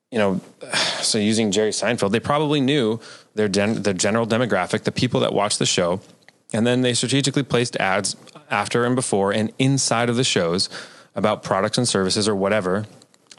you 0.09 0.19
know, 0.19 0.39
so 1.01 1.17
using 1.17 1.51
Jerry 1.51 1.71
Seinfeld, 1.71 2.11
they 2.11 2.21
probably 2.21 2.61
knew 2.61 3.01
their, 3.35 3.47
gen, 3.47 3.83
their 3.83 3.93
general 3.93 4.27
demographic, 4.27 4.83
the 4.83 4.91
people 4.91 5.19
that 5.21 5.33
watch 5.33 5.57
the 5.57 5.65
show. 5.65 6.01
And 6.53 6.67
then 6.67 6.81
they 6.81 6.93
strategically 6.93 7.43
placed 7.43 7.75
ads 7.77 8.15
after 8.49 8.85
and 8.85 8.95
before 8.95 9.31
and 9.31 9.51
inside 9.57 10.09
of 10.09 10.15
the 10.15 10.23
shows 10.23 10.69
about 11.15 11.43
products 11.43 11.77
and 11.77 11.87
services 11.87 12.27
or 12.27 12.35
whatever 12.35 12.85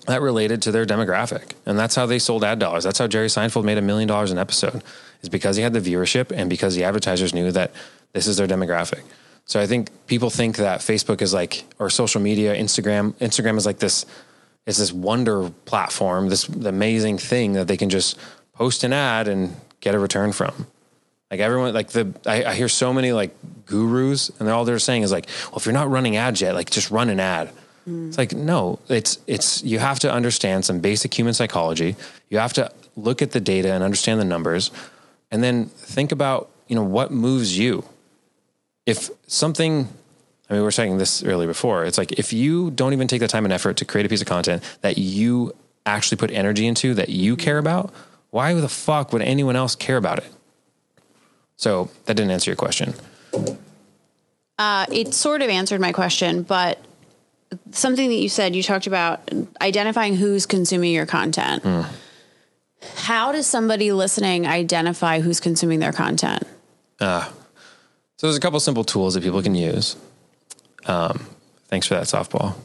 that 0.06 0.20
related 0.20 0.60
to 0.62 0.70
their 0.70 0.84
demographic. 0.84 1.52
And 1.64 1.78
that's 1.78 1.94
how 1.94 2.06
they 2.06 2.18
sold 2.18 2.44
ad 2.44 2.58
dollars. 2.58 2.84
That's 2.84 2.98
how 2.98 3.06
Jerry 3.06 3.28
Seinfeld 3.28 3.64
made 3.64 3.78
a 3.78 3.82
million 3.82 4.06
dollars 4.08 4.30
an 4.30 4.38
episode, 4.38 4.82
is 5.22 5.28
because 5.28 5.56
he 5.56 5.62
had 5.62 5.72
the 5.72 5.80
viewership 5.80 6.30
and 6.30 6.50
because 6.50 6.74
the 6.74 6.84
advertisers 6.84 7.32
knew 7.32 7.50
that 7.52 7.72
this 8.12 8.26
is 8.26 8.36
their 8.36 8.46
demographic. 8.46 9.02
So 9.46 9.60
I 9.60 9.66
think 9.66 9.90
people 10.06 10.30
think 10.30 10.56
that 10.56 10.80
Facebook 10.80 11.22
is 11.22 11.32
like, 11.32 11.64
or 11.78 11.90
social 11.90 12.20
media, 12.20 12.54
Instagram, 12.54 13.12
Instagram 13.14 13.56
is 13.56 13.66
like 13.66 13.78
this, 13.78 14.06
is 14.66 14.76
this 14.76 14.92
wonder 14.92 15.50
platform, 15.64 16.28
this 16.28 16.48
amazing 16.48 17.18
thing 17.18 17.54
that 17.54 17.68
they 17.68 17.76
can 17.76 17.90
just 17.90 18.18
post 18.52 18.84
an 18.84 18.92
ad 18.92 19.28
and 19.28 19.56
get 19.84 19.94
a 19.94 19.98
return 19.98 20.32
from. 20.32 20.66
Like 21.30 21.40
everyone, 21.40 21.74
like 21.74 21.88
the, 21.90 22.14
I, 22.26 22.44
I 22.44 22.54
hear 22.54 22.68
so 22.68 22.92
many 22.92 23.12
like 23.12 23.34
gurus 23.66 24.30
and 24.30 24.48
they're, 24.48 24.54
all 24.54 24.64
they're 24.64 24.78
saying 24.78 25.02
is 25.02 25.12
like, 25.12 25.28
well, 25.46 25.58
if 25.58 25.66
you're 25.66 25.72
not 25.72 25.90
running 25.90 26.16
ads 26.16 26.40
yet, 26.40 26.54
like 26.54 26.70
just 26.70 26.90
run 26.90 27.10
an 27.10 27.20
ad. 27.20 27.50
Mm. 27.88 28.08
It's 28.08 28.18
like 28.18 28.32
no, 28.32 28.78
it's 28.88 29.18
it's 29.26 29.62
you 29.62 29.78
have 29.78 29.98
to 30.00 30.12
understand 30.12 30.64
some 30.64 30.80
basic 30.80 31.12
human 31.12 31.34
psychology. 31.34 31.96
You 32.30 32.38
have 32.38 32.54
to 32.54 32.72
look 32.96 33.20
at 33.20 33.32
the 33.32 33.40
data 33.40 33.72
and 33.72 33.84
understand 33.84 34.20
the 34.20 34.24
numbers, 34.24 34.70
and 35.30 35.42
then 35.42 35.66
think 35.66 36.10
about 36.10 36.48
you 36.66 36.76
know 36.76 36.82
what 36.82 37.10
moves 37.10 37.58
you. 37.58 37.84
If 38.86 39.10
something, 39.26 39.88
I 40.48 40.52
mean, 40.52 40.60
we 40.60 40.62
were 40.62 40.70
saying 40.70 40.96
this 40.96 41.22
earlier 41.22 41.48
before. 41.48 41.84
It's 41.84 41.98
like 41.98 42.12
if 42.12 42.32
you 42.32 42.70
don't 42.70 42.94
even 42.94 43.06
take 43.06 43.20
the 43.20 43.28
time 43.28 43.44
and 43.44 43.52
effort 43.52 43.76
to 43.78 43.84
create 43.84 44.06
a 44.06 44.08
piece 44.08 44.22
of 44.22 44.28
content 44.28 44.62
that 44.80 44.96
you 44.96 45.52
actually 45.84 46.16
put 46.16 46.30
energy 46.30 46.66
into 46.66 46.94
that 46.94 47.10
you 47.10 47.36
care 47.36 47.56
mm. 47.56 47.60
about, 47.60 47.92
why 48.34 48.52
the 48.52 48.68
fuck 48.68 49.12
would 49.12 49.22
anyone 49.22 49.54
else 49.54 49.76
care 49.76 49.96
about 49.96 50.18
it? 50.18 50.26
So 51.54 51.88
that 52.06 52.14
didn't 52.14 52.32
answer 52.32 52.50
your 52.50 52.56
question. 52.56 52.92
Uh, 54.58 54.86
it 54.90 55.14
sort 55.14 55.40
of 55.40 55.48
answered 55.48 55.80
my 55.80 55.92
question, 55.92 56.42
but 56.42 56.84
something 57.70 58.08
that 58.08 58.16
you 58.16 58.28
said, 58.28 58.56
you 58.56 58.62
talked 58.64 58.88
about 58.88 59.30
identifying 59.60 60.16
who's 60.16 60.46
consuming 60.46 60.92
your 60.92 61.06
content. 61.06 61.64
How 62.96 63.30
does 63.30 63.46
somebody 63.46 63.92
listening 63.92 64.48
identify 64.48 65.20
who's 65.20 65.38
consuming 65.38 65.78
their 65.78 65.92
content? 65.92 66.42
So 68.16 68.26
there's 68.26 68.36
a 68.36 68.40
couple 68.40 68.58
simple 68.58 68.82
tools 68.82 69.14
that 69.14 69.22
people 69.22 69.42
can 69.42 69.54
use. 69.54 69.94
Um, 70.86 71.24
thanks 71.68 71.86
for 71.86 71.94
that 71.94 72.06
softball. 72.06 72.56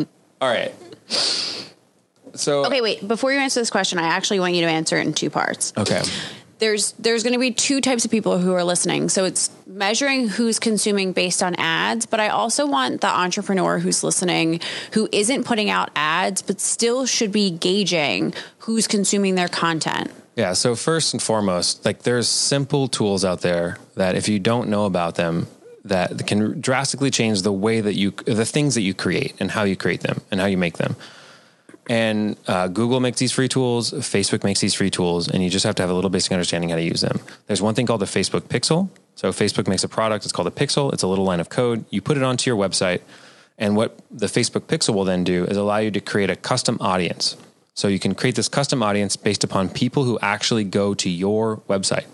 All 0.40 0.48
right. 0.48 0.74
So 2.38 2.64
Okay, 2.66 2.80
wait. 2.80 3.06
Before 3.06 3.32
you 3.32 3.38
answer 3.38 3.60
this 3.60 3.70
question, 3.70 3.98
I 3.98 4.08
actually 4.08 4.40
want 4.40 4.54
you 4.54 4.62
to 4.62 4.68
answer 4.68 4.96
it 4.98 5.06
in 5.06 5.12
two 5.14 5.30
parts. 5.30 5.72
okay. 5.76 6.02
There's 6.58 6.92
there's 6.92 7.22
going 7.22 7.34
to 7.34 7.38
be 7.38 7.50
two 7.50 7.82
types 7.82 8.06
of 8.06 8.10
people 8.10 8.38
who 8.38 8.54
are 8.54 8.64
listening. 8.64 9.10
So 9.10 9.26
it's 9.26 9.50
measuring 9.66 10.26
who's 10.28 10.58
consuming 10.58 11.12
based 11.12 11.42
on 11.42 11.54
ads, 11.56 12.06
but 12.06 12.18
I 12.18 12.28
also 12.28 12.66
want 12.66 13.02
the 13.02 13.08
entrepreneur 13.08 13.78
who's 13.78 14.02
listening 14.02 14.60
who 14.92 15.06
isn't 15.12 15.44
putting 15.44 15.68
out 15.68 15.90
ads 15.94 16.40
but 16.40 16.58
still 16.58 17.04
should 17.04 17.30
be 17.30 17.50
gauging 17.50 18.32
who's 18.60 18.86
consuming 18.86 19.34
their 19.34 19.48
content. 19.48 20.10
Yeah. 20.34 20.54
So 20.54 20.74
first 20.74 21.12
and 21.12 21.22
foremost, 21.22 21.84
like 21.84 22.04
there's 22.04 22.26
simple 22.26 22.88
tools 22.88 23.22
out 23.22 23.42
there 23.42 23.76
that 23.96 24.14
if 24.14 24.26
you 24.26 24.38
don't 24.38 24.70
know 24.70 24.86
about 24.86 25.16
them, 25.16 25.48
that 25.84 26.26
can 26.26 26.60
drastically 26.60 27.10
change 27.10 27.42
the 27.42 27.52
way 27.52 27.80
that 27.82 27.94
you, 27.94 28.12
the 28.24 28.44
things 28.46 28.74
that 28.74 28.82
you 28.82 28.94
create 28.94 29.34
and 29.40 29.50
how 29.50 29.62
you 29.64 29.76
create 29.76 30.00
them 30.00 30.20
and 30.30 30.40
how 30.40 30.46
you 30.46 30.56
make 30.56 30.78
them. 30.78 30.96
And 31.88 32.36
uh, 32.48 32.68
Google 32.68 33.00
makes 33.00 33.18
these 33.18 33.32
free 33.32 33.48
tools, 33.48 33.92
Facebook 33.92 34.42
makes 34.42 34.60
these 34.60 34.74
free 34.74 34.90
tools, 34.90 35.28
and 35.28 35.42
you 35.42 35.50
just 35.50 35.64
have 35.64 35.76
to 35.76 35.82
have 35.82 35.90
a 35.90 35.94
little 35.94 36.10
basic 36.10 36.32
understanding 36.32 36.70
how 36.70 36.76
to 36.76 36.82
use 36.82 37.00
them. 37.00 37.20
There's 37.46 37.62
one 37.62 37.74
thing 37.74 37.86
called 37.86 38.00
the 38.00 38.06
Facebook 38.06 38.42
Pixel. 38.42 38.88
So 39.14 39.30
Facebook 39.30 39.68
makes 39.68 39.84
a 39.84 39.88
product, 39.88 40.24
it's 40.24 40.32
called 40.32 40.48
a 40.48 40.50
Pixel. 40.50 40.92
It's 40.92 41.02
a 41.02 41.06
little 41.06 41.24
line 41.24 41.40
of 41.40 41.48
code. 41.48 41.84
You 41.90 42.02
put 42.02 42.16
it 42.16 42.22
onto 42.22 42.50
your 42.50 42.58
website, 42.58 43.02
and 43.56 43.76
what 43.76 43.98
the 44.10 44.26
Facebook 44.26 44.62
Pixel 44.62 44.94
will 44.94 45.04
then 45.04 45.24
do 45.24 45.44
is 45.44 45.56
allow 45.56 45.78
you 45.78 45.90
to 45.92 46.00
create 46.00 46.28
a 46.28 46.36
custom 46.36 46.76
audience. 46.80 47.36
So 47.74 47.88
you 47.88 47.98
can 47.98 48.14
create 48.14 48.34
this 48.34 48.48
custom 48.48 48.82
audience 48.82 49.16
based 49.16 49.44
upon 49.44 49.68
people 49.68 50.04
who 50.04 50.18
actually 50.20 50.64
go 50.64 50.94
to 50.94 51.08
your 51.08 51.58
website. 51.68 52.06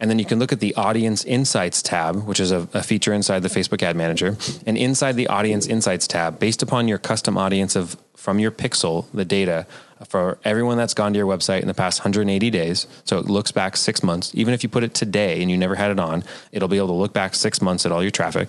And 0.00 0.08
then 0.08 0.18
you 0.18 0.24
can 0.24 0.38
look 0.38 0.50
at 0.50 0.60
the 0.60 0.74
Audience 0.76 1.24
Insights 1.24 1.82
tab, 1.82 2.24
which 2.24 2.40
is 2.40 2.50
a, 2.50 2.66
a, 2.72 2.82
feature 2.82 3.12
inside 3.12 3.42
the 3.42 3.48
Facebook 3.48 3.82
Ad 3.82 3.96
Manager. 3.96 4.38
And 4.66 4.78
inside 4.78 5.12
the 5.12 5.26
Audience 5.26 5.66
Insights 5.66 6.06
tab, 6.06 6.38
based 6.38 6.62
upon 6.62 6.88
your 6.88 6.96
custom 6.96 7.36
audience 7.36 7.76
of 7.76 7.98
from 8.20 8.38
your 8.38 8.50
pixel, 8.50 9.06
the 9.12 9.24
data 9.24 9.66
for 10.08 10.38
everyone 10.44 10.76
that's 10.76 10.94
gone 10.94 11.12
to 11.12 11.18
your 11.18 11.26
website 11.26 11.60
in 11.60 11.68
the 11.68 11.74
past 11.74 12.00
180 12.00 12.50
days. 12.50 12.86
So 13.04 13.18
it 13.18 13.26
looks 13.26 13.52
back 13.52 13.76
six 13.76 14.02
months. 14.02 14.30
Even 14.34 14.54
if 14.54 14.62
you 14.62 14.68
put 14.68 14.82
it 14.82 14.94
today 14.94 15.42
and 15.42 15.50
you 15.50 15.58
never 15.58 15.74
had 15.74 15.90
it 15.90 15.98
on, 15.98 16.24
it'll 16.52 16.68
be 16.68 16.78
able 16.78 16.88
to 16.88 16.94
look 16.94 17.12
back 17.12 17.34
six 17.34 17.60
months 17.60 17.84
at 17.84 17.92
all 17.92 18.02
your 18.02 18.10
traffic. 18.10 18.48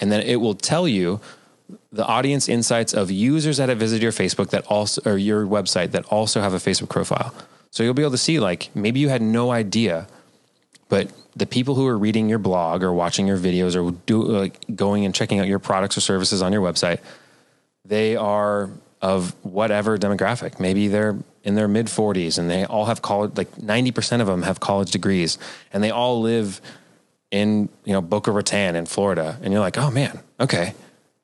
And 0.00 0.12
then 0.12 0.22
it 0.22 0.36
will 0.36 0.54
tell 0.54 0.86
you 0.86 1.20
the 1.92 2.04
audience 2.04 2.48
insights 2.48 2.92
of 2.92 3.10
users 3.10 3.56
that 3.58 3.68
have 3.68 3.78
visited 3.78 4.02
your 4.02 4.12
Facebook 4.12 4.50
that 4.50 4.66
also 4.66 5.00
or 5.04 5.16
your 5.16 5.46
website 5.46 5.92
that 5.92 6.04
also 6.06 6.40
have 6.40 6.52
a 6.52 6.58
Facebook 6.58 6.90
profile. 6.90 7.34
So 7.70 7.82
you'll 7.82 7.94
be 7.94 8.02
able 8.02 8.10
to 8.12 8.18
see 8.18 8.40
like 8.40 8.70
maybe 8.74 9.00
you 9.00 9.08
had 9.08 9.22
no 9.22 9.52
idea 9.52 10.06
but 10.90 11.08
the 11.34 11.46
people 11.46 11.76
who 11.76 11.86
are 11.86 11.96
reading 11.96 12.28
your 12.28 12.40
blog 12.40 12.82
or 12.82 12.92
watching 12.92 13.26
your 13.26 13.38
videos 13.38 13.74
or 13.74 13.92
do, 14.04 14.22
like 14.22 14.58
going 14.74 15.06
and 15.06 15.14
checking 15.14 15.38
out 15.38 15.46
your 15.46 15.60
products 15.60 15.96
or 15.96 16.00
services 16.00 16.42
on 16.42 16.52
your 16.52 16.60
website, 16.60 16.98
they 17.84 18.16
are 18.16 18.68
of 19.00 19.34
whatever 19.44 19.96
demographic. 19.96 20.60
Maybe 20.60 20.88
they're 20.88 21.16
in 21.42 21.54
their 21.54 21.68
mid 21.68 21.86
40s 21.86 22.38
and 22.38 22.50
they 22.50 22.64
all 22.64 22.86
have 22.86 23.02
college, 23.02 23.36
like 23.36 23.50
90% 23.56 24.20
of 24.20 24.26
them 24.26 24.42
have 24.42 24.60
college 24.60 24.90
degrees 24.90 25.38
and 25.72 25.82
they 25.82 25.90
all 25.90 26.20
live 26.20 26.60
in, 27.30 27.68
you 27.84 27.92
know, 27.92 28.00
Boca 28.00 28.30
Raton 28.30 28.76
in 28.76 28.86
Florida. 28.86 29.38
And 29.42 29.52
you're 29.52 29.60
like, 29.60 29.78
oh 29.78 29.90
man, 29.90 30.20
okay. 30.38 30.74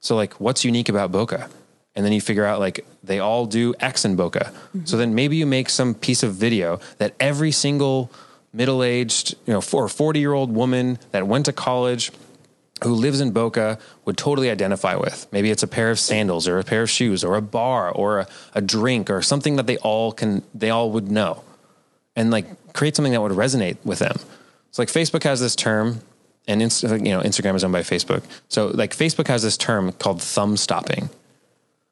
So, 0.00 0.14
like, 0.14 0.34
what's 0.34 0.64
unique 0.64 0.88
about 0.88 1.10
Boca? 1.10 1.48
And 1.94 2.04
then 2.04 2.12
you 2.12 2.20
figure 2.20 2.44
out 2.44 2.60
like 2.60 2.86
they 3.02 3.18
all 3.18 3.46
do 3.46 3.74
X 3.80 4.04
in 4.04 4.16
Boca. 4.16 4.52
Mm-hmm. 4.68 4.84
So 4.84 4.96
then 4.96 5.14
maybe 5.14 5.36
you 5.36 5.46
make 5.46 5.70
some 5.70 5.94
piece 5.94 6.22
of 6.22 6.34
video 6.34 6.78
that 6.98 7.14
every 7.18 7.50
single 7.50 8.10
middle 8.52 8.82
aged, 8.82 9.34
you 9.46 9.52
know, 9.52 9.60
for 9.60 9.86
a 9.86 9.88
40 9.88 10.20
year 10.20 10.32
old 10.32 10.54
woman 10.54 10.98
that 11.12 11.26
went 11.26 11.46
to 11.46 11.52
college 11.52 12.12
who 12.84 12.94
lives 12.94 13.20
in 13.20 13.30
Boca 13.30 13.78
would 14.04 14.16
totally 14.16 14.50
identify 14.50 14.96
with. 14.96 15.26
Maybe 15.32 15.50
it's 15.50 15.62
a 15.62 15.68
pair 15.68 15.90
of 15.90 15.98
sandals 15.98 16.46
or 16.46 16.58
a 16.58 16.64
pair 16.64 16.82
of 16.82 16.90
shoes 16.90 17.24
or 17.24 17.36
a 17.36 17.42
bar 17.42 17.90
or 17.90 18.20
a, 18.20 18.28
a 18.54 18.60
drink 18.60 19.08
or 19.10 19.22
something 19.22 19.56
that 19.56 19.66
they 19.66 19.78
all 19.78 20.12
can, 20.12 20.42
they 20.54 20.70
all 20.70 20.90
would 20.90 21.10
know 21.10 21.42
and 22.14 22.30
like 22.30 22.72
create 22.72 22.96
something 22.96 23.12
that 23.12 23.22
would 23.22 23.32
resonate 23.32 23.76
with 23.84 23.98
them. 23.98 24.16
So 24.72 24.82
like 24.82 24.88
Facebook 24.88 25.22
has 25.22 25.40
this 25.40 25.56
term 25.56 26.02
and 26.48 26.62
Inst- 26.62 26.82
you 26.82 26.98
know, 26.98 27.20
Instagram 27.20 27.54
is 27.54 27.64
owned 27.64 27.72
by 27.72 27.80
Facebook. 27.80 28.22
So 28.48 28.68
like 28.68 28.94
Facebook 28.94 29.28
has 29.28 29.42
this 29.42 29.56
term 29.56 29.92
called 29.92 30.22
thumb 30.22 30.56
stopping. 30.56 31.10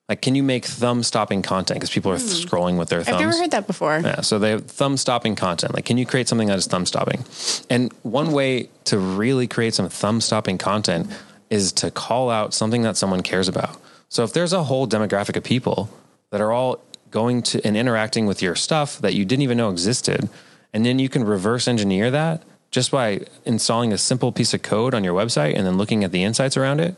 Like, 0.09 0.21
can 0.21 0.35
you 0.35 0.43
make 0.43 0.67
thumb 0.67 1.03
stopping 1.03 1.41
content? 1.41 1.81
Because 1.81 1.91
people 1.91 2.13
are 2.13 2.19
th- 2.19 2.47
scrolling 2.47 2.79
with 2.79 2.91
their 2.91 3.03
thumbs. 3.03 3.15
I've 3.15 3.21
never 3.23 3.39
heard 3.39 3.51
that 3.53 3.67
before. 3.67 4.01
Yeah, 4.01 4.21
so 4.21 4.39
they 4.39 4.51
have 4.51 4.67
thumb 4.67 4.99
stopping 4.99 5.35
content. 5.35 5.75
Like, 5.75 5.87
can 5.87 5.97
you 5.97 6.05
create 6.05 6.29
something 6.29 6.49
that 6.49 6.59
is 6.59 6.67
thumb 6.67 6.85
stopping? 6.85 7.25
And 7.71 7.91
one 8.03 8.33
way 8.33 8.69
to 8.85 8.99
really 8.99 9.47
create 9.47 9.73
some 9.73 9.89
thumb 9.89 10.21
stopping 10.21 10.59
content 10.59 11.11
is 11.49 11.73
to 11.73 11.91
call 11.91 12.29
out 12.29 12.53
something 12.53 12.83
that 12.83 12.99
someone 12.99 13.23
cares 13.23 13.49
about. 13.49 13.81
So 14.11 14.25
if 14.25 14.33
there's 14.35 14.53
a 14.53 14.65
whole 14.65 14.87
demographic 14.87 15.37
of 15.37 15.45
people 15.45 15.89
that 16.31 16.41
are 16.41 16.53
all 16.53 16.81
going 17.11 17.43
to 17.43 17.67
and 17.67 17.77
interacting 17.77 18.27
with 18.27 18.43
your 18.43 18.55
stuff 18.55 18.99
that 18.99 19.15
you 19.15 19.25
didn't 19.25 19.43
even 19.43 19.57
know 19.57 19.71
existed, 19.71 20.29
and 20.75 20.85
then 20.85 20.99
you 20.99 21.09
can 21.09 21.25
reverse 21.25 21.67
engineer 21.67 22.11
that 22.11 22.43
just 22.71 22.91
by 22.91 23.21
installing 23.45 23.93
a 23.93 23.99
simple 23.99 24.33
piece 24.33 24.53
of 24.53 24.61
code 24.61 24.95
on 24.95 25.05
your 25.05 25.15
website 25.15 25.57
and 25.57 25.65
then 25.65 25.79
looking 25.79 26.03
at 26.03 26.11
the 26.11 26.25
insights 26.25 26.57
around 26.57 26.81
it, 26.81 26.97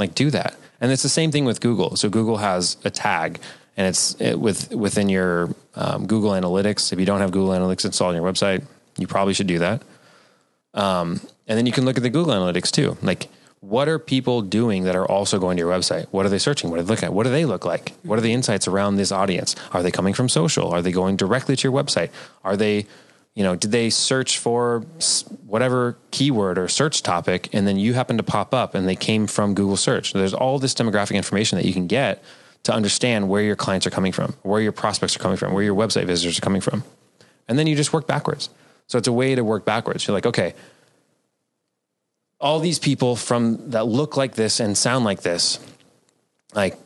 like 0.00 0.14
do 0.14 0.30
that. 0.30 0.56
And 0.80 0.90
it's 0.90 1.02
the 1.02 1.08
same 1.08 1.30
thing 1.30 1.44
with 1.44 1.60
Google. 1.60 1.96
So 1.96 2.08
Google 2.08 2.38
has 2.38 2.76
a 2.84 2.90
tag 2.90 3.40
and 3.76 3.86
it's 3.86 4.14
it, 4.20 4.38
with 4.38 4.74
within 4.74 5.08
your 5.08 5.54
um, 5.74 6.06
Google 6.06 6.32
Analytics. 6.32 6.92
If 6.92 6.98
you 6.98 7.06
don't 7.06 7.20
have 7.20 7.30
Google 7.30 7.50
Analytics 7.50 7.84
installed 7.84 8.14
on 8.14 8.22
your 8.22 8.30
website, 8.30 8.64
you 8.98 9.06
probably 9.06 9.34
should 9.34 9.46
do 9.46 9.58
that. 9.60 9.82
Um, 10.74 11.20
and 11.46 11.58
then 11.58 11.66
you 11.66 11.72
can 11.72 11.84
look 11.84 11.96
at 11.96 12.02
the 12.02 12.10
Google 12.10 12.34
Analytics 12.34 12.70
too. 12.70 12.96
Like, 13.02 13.28
what 13.60 13.88
are 13.88 13.98
people 13.98 14.40
doing 14.40 14.84
that 14.84 14.96
are 14.96 15.06
also 15.06 15.38
going 15.38 15.56
to 15.56 15.60
your 15.60 15.72
website? 15.72 16.06
What 16.10 16.24
are 16.24 16.30
they 16.30 16.38
searching? 16.38 16.70
What 16.70 16.78
are 16.78 16.82
they 16.82 16.88
looking 16.88 17.06
at? 17.06 17.12
What 17.12 17.24
do 17.24 17.30
they 17.30 17.44
look 17.44 17.64
like? 17.64 17.92
What 18.02 18.18
are 18.18 18.22
the 18.22 18.32
insights 18.32 18.66
around 18.66 18.96
this 18.96 19.12
audience? 19.12 19.54
Are 19.72 19.82
they 19.82 19.90
coming 19.90 20.14
from 20.14 20.28
social? 20.28 20.70
Are 20.70 20.80
they 20.80 20.92
going 20.92 21.16
directly 21.16 21.56
to 21.56 21.68
your 21.68 21.72
website? 21.72 22.10
Are 22.42 22.56
they 22.56 22.86
you 23.34 23.44
know, 23.44 23.54
did 23.54 23.70
they 23.70 23.90
search 23.90 24.38
for 24.38 24.80
whatever 25.46 25.96
keyword 26.10 26.58
or 26.58 26.68
search 26.68 27.02
topic 27.02 27.48
and 27.52 27.66
then 27.66 27.78
you 27.78 27.94
happen 27.94 28.16
to 28.16 28.22
pop 28.22 28.52
up 28.52 28.74
and 28.74 28.88
they 28.88 28.96
came 28.96 29.26
from 29.26 29.54
Google 29.54 29.76
search? 29.76 30.12
There's 30.12 30.34
all 30.34 30.58
this 30.58 30.74
demographic 30.74 31.14
information 31.14 31.56
that 31.56 31.64
you 31.64 31.72
can 31.72 31.86
get 31.86 32.22
to 32.64 32.72
understand 32.72 33.28
where 33.28 33.42
your 33.42 33.56
clients 33.56 33.86
are 33.86 33.90
coming 33.90 34.12
from, 34.12 34.34
where 34.42 34.60
your 34.60 34.72
prospects 34.72 35.16
are 35.16 35.20
coming 35.20 35.36
from, 35.36 35.54
where 35.54 35.62
your 35.62 35.74
website 35.74 36.06
visitors 36.06 36.38
are 36.38 36.42
coming 36.42 36.60
from. 36.60 36.84
And 37.48 37.58
then 37.58 37.66
you 37.66 37.76
just 37.76 37.92
work 37.92 38.06
backwards. 38.06 38.50
So 38.86 38.98
it's 38.98 39.08
a 39.08 39.12
way 39.12 39.34
to 39.34 39.44
work 39.44 39.64
backwards. 39.64 40.06
You're 40.06 40.14
like, 40.14 40.26
okay, 40.26 40.54
all 42.40 42.58
these 42.58 42.78
people 42.78 43.16
from 43.16 43.70
that 43.70 43.86
look 43.86 44.16
like 44.16 44.34
this 44.34 44.60
and 44.60 44.76
sound 44.76 45.04
like 45.04 45.22
this, 45.22 45.58
like 46.54 46.76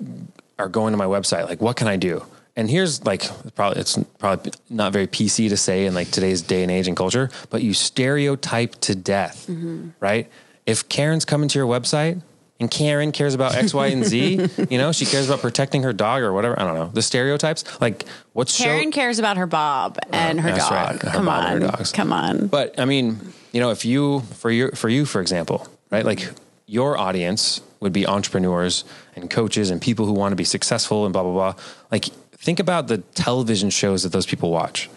are 0.59 0.69
going 0.69 0.93
to 0.93 0.97
my 0.97 1.07
website. 1.07 1.49
Like, 1.49 1.61
what 1.61 1.77
can 1.77 1.89
I 1.89 1.97
do? 1.97 2.25
And 2.57 2.71
here's 2.71 3.05
like 3.05 3.25
probably 3.55 3.81
it's 3.81 3.99
probably 4.19 4.53
not 4.71 4.93
very 4.93 5.07
PC 5.07 5.49
to 5.49 5.57
say 5.57 5.87
in 5.87 5.95
like 5.95 6.11
today's 6.11 6.43
day 6.43 6.63
and 6.63 6.71
age 6.71 6.87
and 6.87 6.97
culture, 6.97 7.31
but 7.51 7.63
you 7.63 7.75
stereotype 7.75 8.77
to 8.83 8.95
death, 8.95 9.47
mm-hmm. 9.49 9.91
right? 10.01 10.31
If 10.67 10.89
Karen's 10.89 11.25
coming 11.25 11.49
to 11.49 11.59
your 11.59 11.67
website 11.67 12.23
and 12.61 12.71
Karen 12.71 13.11
cares 13.11 13.35
about 13.35 13.55
X, 13.55 13.75
Y, 13.75 13.87
and 13.89 14.05
Z, 14.05 14.49
you 14.71 14.79
know, 14.79 14.93
she 14.93 15.05
cares 15.05 15.29
about 15.29 15.41
protecting 15.41 15.83
her 15.83 15.93
dog 15.93 16.23
or 16.23 16.33
whatever. 16.33 16.59
I 16.59 16.65
don't 16.65 16.77
know 16.77 16.91
the 16.93 17.03
stereotypes. 17.03 17.65
Like 17.81 18.05
what's 18.33 18.57
Karen 18.57 18.85
show- 18.85 18.91
cares 18.93 19.19
about 19.19 19.37
her 19.37 19.47
Bob 19.47 19.99
and 20.13 20.41
her 20.41 20.51
dog. 20.51 20.71
Right. 20.71 21.03
Her 21.03 21.11
come 21.11 21.29
on, 21.29 21.61
dogs. 21.61 21.93
come 21.93 22.13
on. 22.13 22.47
But 22.47 22.79
I 22.79 22.85
mean, 22.85 23.33
you 23.53 23.61
know, 23.61 23.71
if 23.71 23.85
you 23.85 24.21
for 24.21 24.51
your 24.51 24.71
for 24.73 24.89
you 24.89 25.07
for 25.07 25.21
example, 25.21 25.67
right? 25.91 26.05
Like 26.05 26.31
your 26.67 26.97
audience 26.97 27.61
would 27.81 27.93
be 27.93 28.07
entrepreneurs 28.07 28.85
and 29.15 29.29
coaches 29.29 29.71
and 29.71 29.81
people 29.81 30.07
who 30.07 30.13
want 30.13 30.33
to 30.33 30.37
be 30.37 30.45
successful 30.45 31.05
and 31.05 31.13
blah 31.13 31.23
blah 31.23 31.33
blah. 31.33 31.55
Like 31.91 32.07
Think 32.45 32.61
about 32.61 32.89
the 32.89 32.99
television 32.99 33.71
shows 33.71 34.03
that 34.03 34.11
those 34.11 34.27
people 34.27 34.51
watch, 34.51 34.91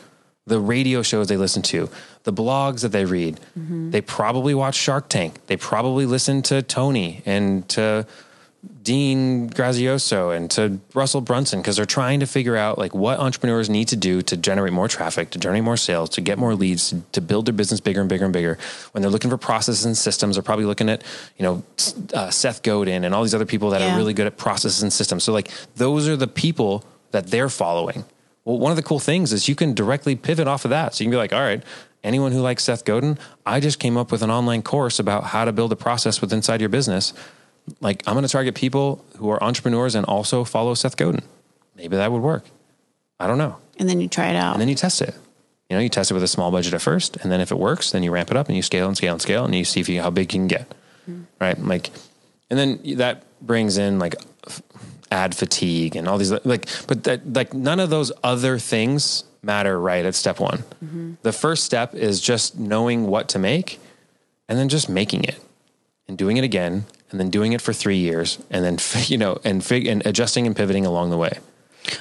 the 0.48 0.60
radio 0.60 1.02
shows 1.02 1.30
they 1.30 1.38
listen 1.38 1.62
to, 1.62 1.90
the 2.24 2.34
blogs 2.34 2.82
that 2.82 2.90
they 2.90 3.06
read. 3.06 3.40
Mm-hmm. 3.58 3.92
They 3.92 4.02
probably 4.02 4.54
watch 4.54 4.76
Shark 4.76 5.08
Tank. 5.08 5.40
They 5.48 5.56
probably 5.56 6.06
listen 6.06 6.42
to 6.42 6.62
Tony 6.62 7.22
and 7.26 7.66
to 7.70 8.06
Dean 8.84 9.50
Graziosi 9.50 10.36
and 10.36 10.52
to 10.52 10.82
Russell 10.94 11.22
Brunson 11.22 11.62
because 11.62 11.78
they're 11.78 11.86
trying 11.86 12.20
to 12.20 12.26
figure 12.26 12.58
out 12.58 12.78
like 12.78 12.94
what 12.94 13.18
entrepreneurs 13.18 13.70
need 13.70 13.88
to 13.88 13.96
do 13.96 14.22
to 14.24 14.36
generate 14.36 14.74
more 14.74 14.90
traffic, 14.90 15.30
to 15.30 15.40
generate 15.40 15.64
more 15.64 15.78
sales, 15.78 16.10
to 16.12 16.22
get 16.22 16.38
more 16.38 16.54
leads, 16.54 16.90
to, 16.90 17.02
to 17.14 17.22
build 17.22 17.46
their 17.46 17.54
business 17.54 17.80
bigger 17.80 18.02
and 18.02 18.10
bigger 18.10 18.26
and 18.26 18.34
bigger. 18.34 18.58
When 18.92 19.02
they're 19.02 19.10
looking 19.10 19.30
for 19.30 19.38
processes 19.38 19.86
and 19.86 19.96
systems, 19.96 20.36
they're 20.36 20.44
probably 20.44 20.66
looking 20.66 20.90
at 20.90 21.02
you 21.38 21.44
know 21.44 21.64
uh, 22.14 22.30
Seth 22.30 22.62
Godin 22.62 23.06
and 23.06 23.16
all 23.16 23.24
these 23.24 23.36
other 23.36 23.46
people 23.46 23.70
that 23.70 23.80
yeah. 23.80 23.94
are 23.94 23.98
really 23.98 24.14
good 24.14 24.28
at 24.28 24.36
processes 24.36 24.84
and 24.84 24.92
systems. 24.92 25.24
So 25.24 25.32
like 25.32 25.50
those 25.78 26.10
are 26.10 26.18
the 26.18 26.28
people 26.28 26.84
that 27.18 27.32
they're 27.32 27.50
following. 27.50 28.06
Well, 28.46 28.60
one 28.60 28.72
of 28.72 28.76
the 28.76 28.84
cool 28.84 29.00
things 29.00 29.34
is 29.34 29.50
you 29.50 29.56
can 29.56 29.74
directly 29.74 30.16
pivot 30.16 30.48
off 30.48 30.66
of 30.66 30.70
that. 30.70 30.94
So 30.94 31.04
you 31.04 31.08
can 31.08 31.12
be 31.12 31.18
like, 31.18 31.34
all 31.34 31.42
right, 31.42 31.64
anyone 32.04 32.32
who 32.32 32.42
likes 32.42 32.64
Seth 32.64 32.86
Godin, 32.86 33.18
I 33.44 33.60
just 33.60 33.80
came 33.80 33.98
up 33.98 34.12
with 34.12 34.22
an 34.22 34.30
online 34.30 34.62
course 34.62 35.00
about 35.00 35.24
how 35.24 35.44
to 35.44 35.52
build 35.52 35.72
a 35.72 35.76
process 35.76 36.22
with 36.22 36.32
inside 36.32 36.60
your 36.60 36.70
business. 36.70 37.14
Like 37.82 38.04
I'm 38.06 38.14
going 38.14 38.24
to 38.24 38.32
target 38.32 38.54
people 38.54 39.04
who 39.18 39.30
are 39.32 39.44
entrepreneurs 39.44 39.96
and 39.96 40.06
also 40.06 40.44
follow 40.44 40.76
Seth 40.76 40.96
Godin. 40.96 41.24
Maybe 41.76 41.98
that 41.98 42.12
would 42.12 42.22
work. 42.22 42.46
I 43.20 43.26
don't 43.26 43.40
know. 43.40 43.58
And 43.80 43.90
then 43.90 44.00
you 44.00 44.08
try 44.08 44.28
it 44.28 44.36
out. 44.36 44.54
And 44.54 44.62
then 44.62 44.70
you 44.70 44.76
test 44.76 45.02
it. 45.02 45.16
You 45.72 45.76
know, 45.76 45.82
you 45.82 45.90
test 45.90 46.12
it 46.12 46.14
with 46.14 46.24
a 46.24 46.28
small 46.28 46.52
budget 46.52 46.76
at 46.76 46.82
first, 46.82 47.18
and 47.18 47.32
then 47.32 47.42
if 47.42 47.52
it 47.52 47.58
works, 47.58 47.92
then 47.92 48.04
you 48.04 48.12
ramp 48.12 48.30
it 48.32 48.38
up 48.38 48.48
and 48.48 48.56
you 48.56 48.62
scale 48.62 48.88
and 48.88 48.96
scale 48.96 49.14
and 49.14 49.22
scale, 49.22 49.44
and 49.44 49.54
you 49.54 49.66
see 49.66 49.82
if 49.82 49.90
you, 49.90 50.02
how 50.02 50.12
big 50.12 50.32
you 50.32 50.40
can 50.40 50.48
get. 50.48 50.70
Mm-hmm. 51.10 51.24
Right? 51.42 51.60
Like, 51.60 51.90
and 52.50 52.58
then 52.58 52.80
that 52.98 53.24
brings 53.42 53.78
in 53.78 54.00
like 54.00 54.16
ad 55.12 55.36
fatigue 55.36 55.96
and 55.96 56.08
all 56.08 56.18
these 56.18 56.32
like 56.46 56.68
but 56.88 57.04
that 57.04 57.34
like 57.34 57.54
none 57.54 57.80
of 57.80 57.90
those 57.90 58.12
other 58.24 58.58
things 58.60 59.24
matter 59.42 59.80
right 59.80 60.06
at 60.06 60.16
step 60.16 60.40
one 60.40 60.60
mm-hmm. 60.84 61.14
the 61.22 61.32
first 61.32 61.64
step 61.64 61.94
is 61.94 62.20
just 62.20 62.58
knowing 62.58 63.08
what 63.08 63.30
to 63.30 63.40
make 63.40 63.80
and 64.50 64.58
then 64.58 64.70
just 64.70 64.90
making 64.90 65.24
it 65.24 65.40
and 66.08 66.18
doing 66.18 66.38
it 66.38 66.44
again 66.44 66.86
and 67.10 67.20
then 67.20 67.30
doing 67.30 67.54
it 67.54 67.62
for 67.62 67.72
three 67.72 67.98
years 67.98 68.38
and 68.50 68.66
then 68.66 68.78
you 69.08 69.18
know 69.18 69.40
and 69.44 69.64
fig- 69.64 69.88
and 69.88 70.06
adjusting 70.06 70.46
and 70.46 70.56
pivoting 70.56 70.86
along 70.86 71.10
the 71.10 71.18
way 71.18 71.38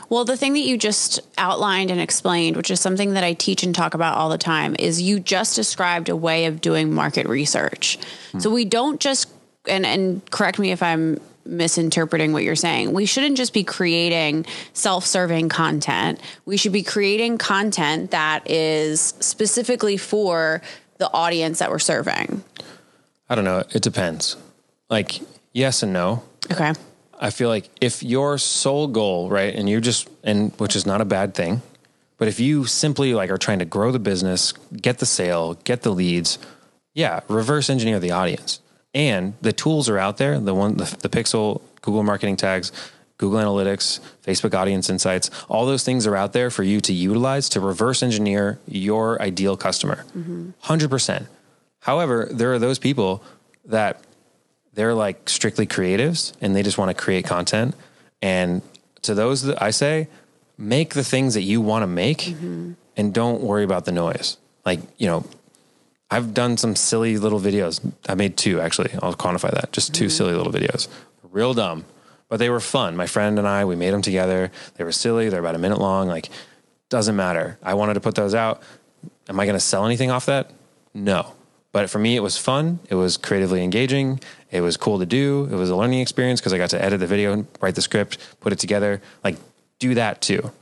well, 0.08 0.24
the 0.24 0.36
thing 0.36 0.54
that 0.54 0.60
you 0.60 0.76
just 0.76 1.20
outlined 1.38 1.90
and 1.90 2.00
explained, 2.00 2.56
which 2.56 2.70
is 2.70 2.80
something 2.80 3.14
that 3.14 3.24
I 3.24 3.34
teach 3.34 3.62
and 3.62 3.74
talk 3.74 3.94
about 3.94 4.16
all 4.16 4.28
the 4.28 4.38
time, 4.38 4.74
is 4.78 5.00
you 5.00 5.20
just 5.20 5.54
described 5.54 6.08
a 6.08 6.16
way 6.16 6.46
of 6.46 6.60
doing 6.60 6.92
market 6.92 7.28
research. 7.28 7.98
Hmm. 8.32 8.40
So 8.40 8.50
we 8.50 8.64
don't 8.64 9.00
just 9.00 9.30
and 9.68 9.84
and 9.84 10.28
correct 10.30 10.58
me 10.58 10.70
if 10.70 10.82
I'm 10.82 11.20
misinterpreting 11.46 12.32
what 12.32 12.42
you're 12.42 12.56
saying. 12.56 12.92
We 12.92 13.06
shouldn't 13.06 13.36
just 13.36 13.52
be 13.52 13.64
creating 13.64 14.46
self 14.72 15.06
serving 15.06 15.48
content. 15.48 16.20
We 16.44 16.56
should 16.56 16.72
be 16.72 16.82
creating 16.82 17.38
content 17.38 18.10
that 18.10 18.50
is 18.50 19.00
specifically 19.20 19.96
for 19.96 20.62
the 20.98 21.12
audience 21.12 21.58
that 21.58 21.70
we're 21.70 21.78
serving. 21.78 22.42
I 23.28 23.34
don't 23.34 23.44
know. 23.44 23.64
It 23.74 23.82
depends. 23.82 24.36
Like, 24.88 25.20
yes 25.52 25.82
and 25.82 25.92
no. 25.92 26.22
Okay. 26.50 26.72
I 27.18 27.30
feel 27.30 27.48
like 27.48 27.70
if 27.80 28.02
your 28.02 28.38
sole 28.38 28.88
goal, 28.88 29.30
right, 29.30 29.54
and 29.54 29.68
you 29.68 29.80
just, 29.80 30.08
and 30.22 30.52
which 30.58 30.76
is 30.76 30.86
not 30.86 31.00
a 31.00 31.04
bad 31.04 31.34
thing, 31.34 31.62
but 32.18 32.28
if 32.28 32.40
you 32.40 32.66
simply 32.66 33.14
like 33.14 33.30
are 33.30 33.38
trying 33.38 33.58
to 33.58 33.64
grow 33.64 33.90
the 33.90 33.98
business, 33.98 34.52
get 34.52 34.98
the 34.98 35.06
sale, 35.06 35.54
get 35.64 35.82
the 35.82 35.90
leads, 35.90 36.38
yeah, 36.94 37.20
reverse 37.28 37.68
engineer 37.68 37.98
the 37.98 38.10
audience 38.10 38.60
and 38.96 39.34
the 39.42 39.52
tools 39.52 39.90
are 39.90 39.98
out 39.98 40.16
there. 40.16 40.40
The 40.40 40.54
one, 40.54 40.78
the, 40.78 40.84
the 41.02 41.10
Pixel, 41.10 41.60
Google 41.82 42.02
Marketing 42.02 42.34
Tags, 42.34 42.72
Google 43.18 43.38
Analytics, 43.38 44.00
Facebook 44.24 44.54
Audience 44.54 44.88
Insights, 44.88 45.30
all 45.48 45.66
those 45.66 45.84
things 45.84 46.06
are 46.06 46.16
out 46.16 46.32
there 46.32 46.48
for 46.50 46.62
you 46.62 46.80
to 46.80 46.94
utilize 46.94 47.50
to 47.50 47.60
reverse 47.60 48.02
engineer 48.02 48.58
your 48.66 49.20
ideal 49.20 49.54
customer. 49.56 50.06
Mm-hmm. 50.16 50.50
100%. 50.62 51.26
However, 51.80 52.26
there 52.32 52.54
are 52.54 52.58
those 52.58 52.78
people 52.78 53.22
that 53.66 54.02
they're 54.72 54.94
like 54.94 55.28
strictly 55.28 55.66
creatives 55.66 56.32
and 56.40 56.56
they 56.56 56.62
just 56.62 56.78
want 56.78 56.88
to 56.88 56.94
create 56.94 57.26
content. 57.26 57.74
And 58.22 58.62
to 59.02 59.14
those 59.14 59.42
that 59.42 59.62
I 59.62 59.72
say, 59.72 60.08
make 60.56 60.94
the 60.94 61.04
things 61.04 61.34
that 61.34 61.42
you 61.42 61.60
want 61.60 61.82
to 61.82 61.86
make 61.86 62.20
mm-hmm. 62.20 62.72
and 62.96 63.12
don't 63.12 63.42
worry 63.42 63.62
about 63.62 63.84
the 63.84 63.92
noise. 63.92 64.38
Like, 64.64 64.80
you 64.96 65.06
know, 65.06 65.26
I've 66.10 66.34
done 66.34 66.56
some 66.56 66.76
silly 66.76 67.18
little 67.18 67.40
videos. 67.40 67.80
I 68.08 68.14
made 68.14 68.36
two 68.36 68.60
actually. 68.60 68.90
I'll 69.02 69.14
quantify 69.14 69.50
that. 69.52 69.72
Just 69.72 69.94
2 69.94 70.04
mm-hmm. 70.04 70.10
silly 70.10 70.34
little 70.34 70.52
videos. 70.52 70.88
Real 71.30 71.54
dumb, 71.54 71.84
but 72.28 72.38
they 72.38 72.48
were 72.48 72.60
fun. 72.60 72.96
My 72.96 73.06
friend 73.06 73.38
and 73.38 73.46
I, 73.46 73.64
we 73.64 73.76
made 73.76 73.92
them 73.92 74.02
together. 74.02 74.50
They 74.76 74.84
were 74.84 74.92
silly. 74.92 75.28
They're 75.28 75.40
about 75.40 75.54
a 75.54 75.58
minute 75.58 75.78
long. 75.78 76.08
Like, 76.08 76.30
doesn't 76.88 77.16
matter. 77.16 77.58
I 77.62 77.74
wanted 77.74 77.94
to 77.94 78.00
put 78.00 78.14
those 78.14 78.34
out. 78.34 78.62
Am 79.28 79.38
I 79.38 79.44
going 79.44 79.56
to 79.56 79.60
sell 79.60 79.84
anything 79.84 80.10
off 80.10 80.26
that? 80.26 80.50
No. 80.94 81.32
But 81.72 81.90
for 81.90 81.98
me, 81.98 82.16
it 82.16 82.20
was 82.20 82.38
fun. 82.38 82.78
It 82.88 82.94
was 82.94 83.18
creatively 83.18 83.62
engaging. 83.62 84.20
It 84.50 84.62
was 84.62 84.76
cool 84.78 84.98
to 84.98 85.04
do. 85.04 85.46
It 85.50 85.56
was 85.56 85.68
a 85.68 85.76
learning 85.76 86.00
experience 86.00 86.40
because 86.40 86.54
I 86.54 86.58
got 86.58 86.70
to 86.70 86.82
edit 86.82 87.00
the 87.00 87.06
video, 87.06 87.44
write 87.60 87.74
the 87.74 87.82
script, 87.82 88.18
put 88.40 88.52
it 88.52 88.58
together. 88.58 89.02
Like, 89.22 89.36
do 89.78 89.94
that 89.94 90.22
too. 90.22 90.52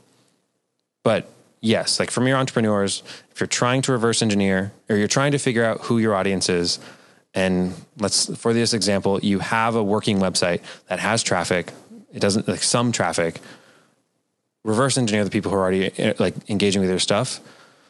But 1.03 1.31
yes, 1.65 1.99
like 1.99 2.11
from 2.11 2.27
your 2.27 2.37
entrepreneurs, 2.37 3.03
if 3.31 3.39
you're 3.39 3.47
trying 3.47 3.81
to 3.83 3.91
reverse 3.91 4.21
engineer 4.21 4.71
or 4.87 4.95
you're 4.95 5.07
trying 5.07 5.31
to 5.31 5.37
figure 5.37 5.65
out 5.65 5.81
who 5.81 5.97
your 5.97 6.15
audience 6.15 6.47
is, 6.47 6.79
and 7.33 7.73
let's 7.97 8.33
for 8.37 8.53
this 8.53 8.73
example, 8.73 9.19
you 9.19 9.39
have 9.39 9.75
a 9.75 9.83
working 9.83 10.19
website 10.19 10.61
that 10.87 10.99
has 10.99 11.23
traffic, 11.23 11.73
it 12.13 12.19
doesn't 12.19 12.47
like 12.47 12.63
some 12.63 12.91
traffic. 12.91 13.41
Reverse 14.63 14.97
engineer 14.97 15.23
the 15.23 15.29
people 15.29 15.51
who 15.51 15.57
are 15.57 15.61
already 15.61 15.91
eh, 15.99 16.13
like 16.17 16.33
engaging 16.49 16.81
with 16.81 16.89
your 16.89 16.99
stuff, 16.99 17.39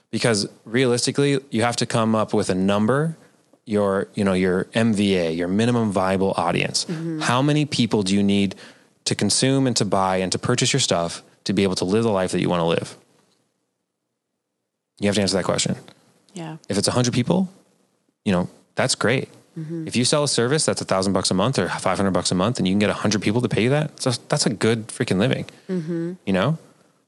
because 0.10 0.48
realistically, 0.66 1.40
you 1.52 1.62
have 1.62 1.76
to 1.78 1.86
come 1.86 2.16
up 2.16 2.34
with 2.34 2.50
a 2.50 2.56
number 2.56 3.18
your 3.66 4.08
you 4.14 4.24
know 4.24 4.34
your 4.34 4.66
MVA, 4.66 5.36
your 5.36 5.48
minimum 5.48 5.92
viable 5.92 6.34
audience. 6.38 6.86
Mm-hmm. 6.86 7.22
How 7.22 7.42
many 7.42 7.66
people 7.66 8.04
do 8.04 8.14
you 8.14 8.24
need 8.24 8.56
to 9.06 9.16
consume 9.16 9.68
and 9.68 9.76
to 9.76 9.86
buy 9.86 10.18
and 10.18 10.32
to 10.32 10.40
purchase 10.40 10.74
your 10.74 10.80
stuff 10.80 11.24
to 11.44 11.54
be 11.54 11.64
able 11.64 11.76
to 11.76 11.86
live 11.86 12.04
the 12.04 12.12
life 12.12 12.32
that 12.32 12.42
you 12.42 12.50
want 12.50 12.62
to 12.62 12.66
live? 12.66 12.98
You 15.00 15.08
have 15.08 15.16
to 15.16 15.22
answer 15.22 15.38
that 15.38 15.46
question. 15.46 15.76
Yeah. 16.34 16.58
If 16.70 16.78
it's 16.78 16.88
100 16.88 17.14
people, 17.14 17.50
you 18.24 18.32
know, 18.32 18.50
that's 18.76 18.96
great. 18.96 19.30
Mm-hmm. 19.58 19.88
If 19.88 19.96
you 19.96 20.04
sell 20.04 20.24
a 20.24 20.28
service 20.28 20.66
that's 20.66 20.82
a 20.82 20.86
thousand 20.86 21.14
bucks 21.14 21.32
a 21.32 21.34
month 21.34 21.58
or 21.58 21.70
500 21.70 22.12
bucks 22.12 22.32
a 22.32 22.36
month 22.36 22.60
and 22.60 22.68
you 22.68 22.74
can 22.74 22.80
get 22.80 22.90
100 22.90 23.22
people 23.22 23.42
to 23.42 23.48
pay 23.50 23.64
you 23.64 23.70
that, 23.70 24.02
so 24.02 24.12
that's 24.28 24.46
a 24.46 24.50
good 24.50 24.88
freaking 24.90 25.18
living, 25.18 25.46
mm-hmm. 25.70 26.14
you 26.26 26.34
know? 26.34 26.58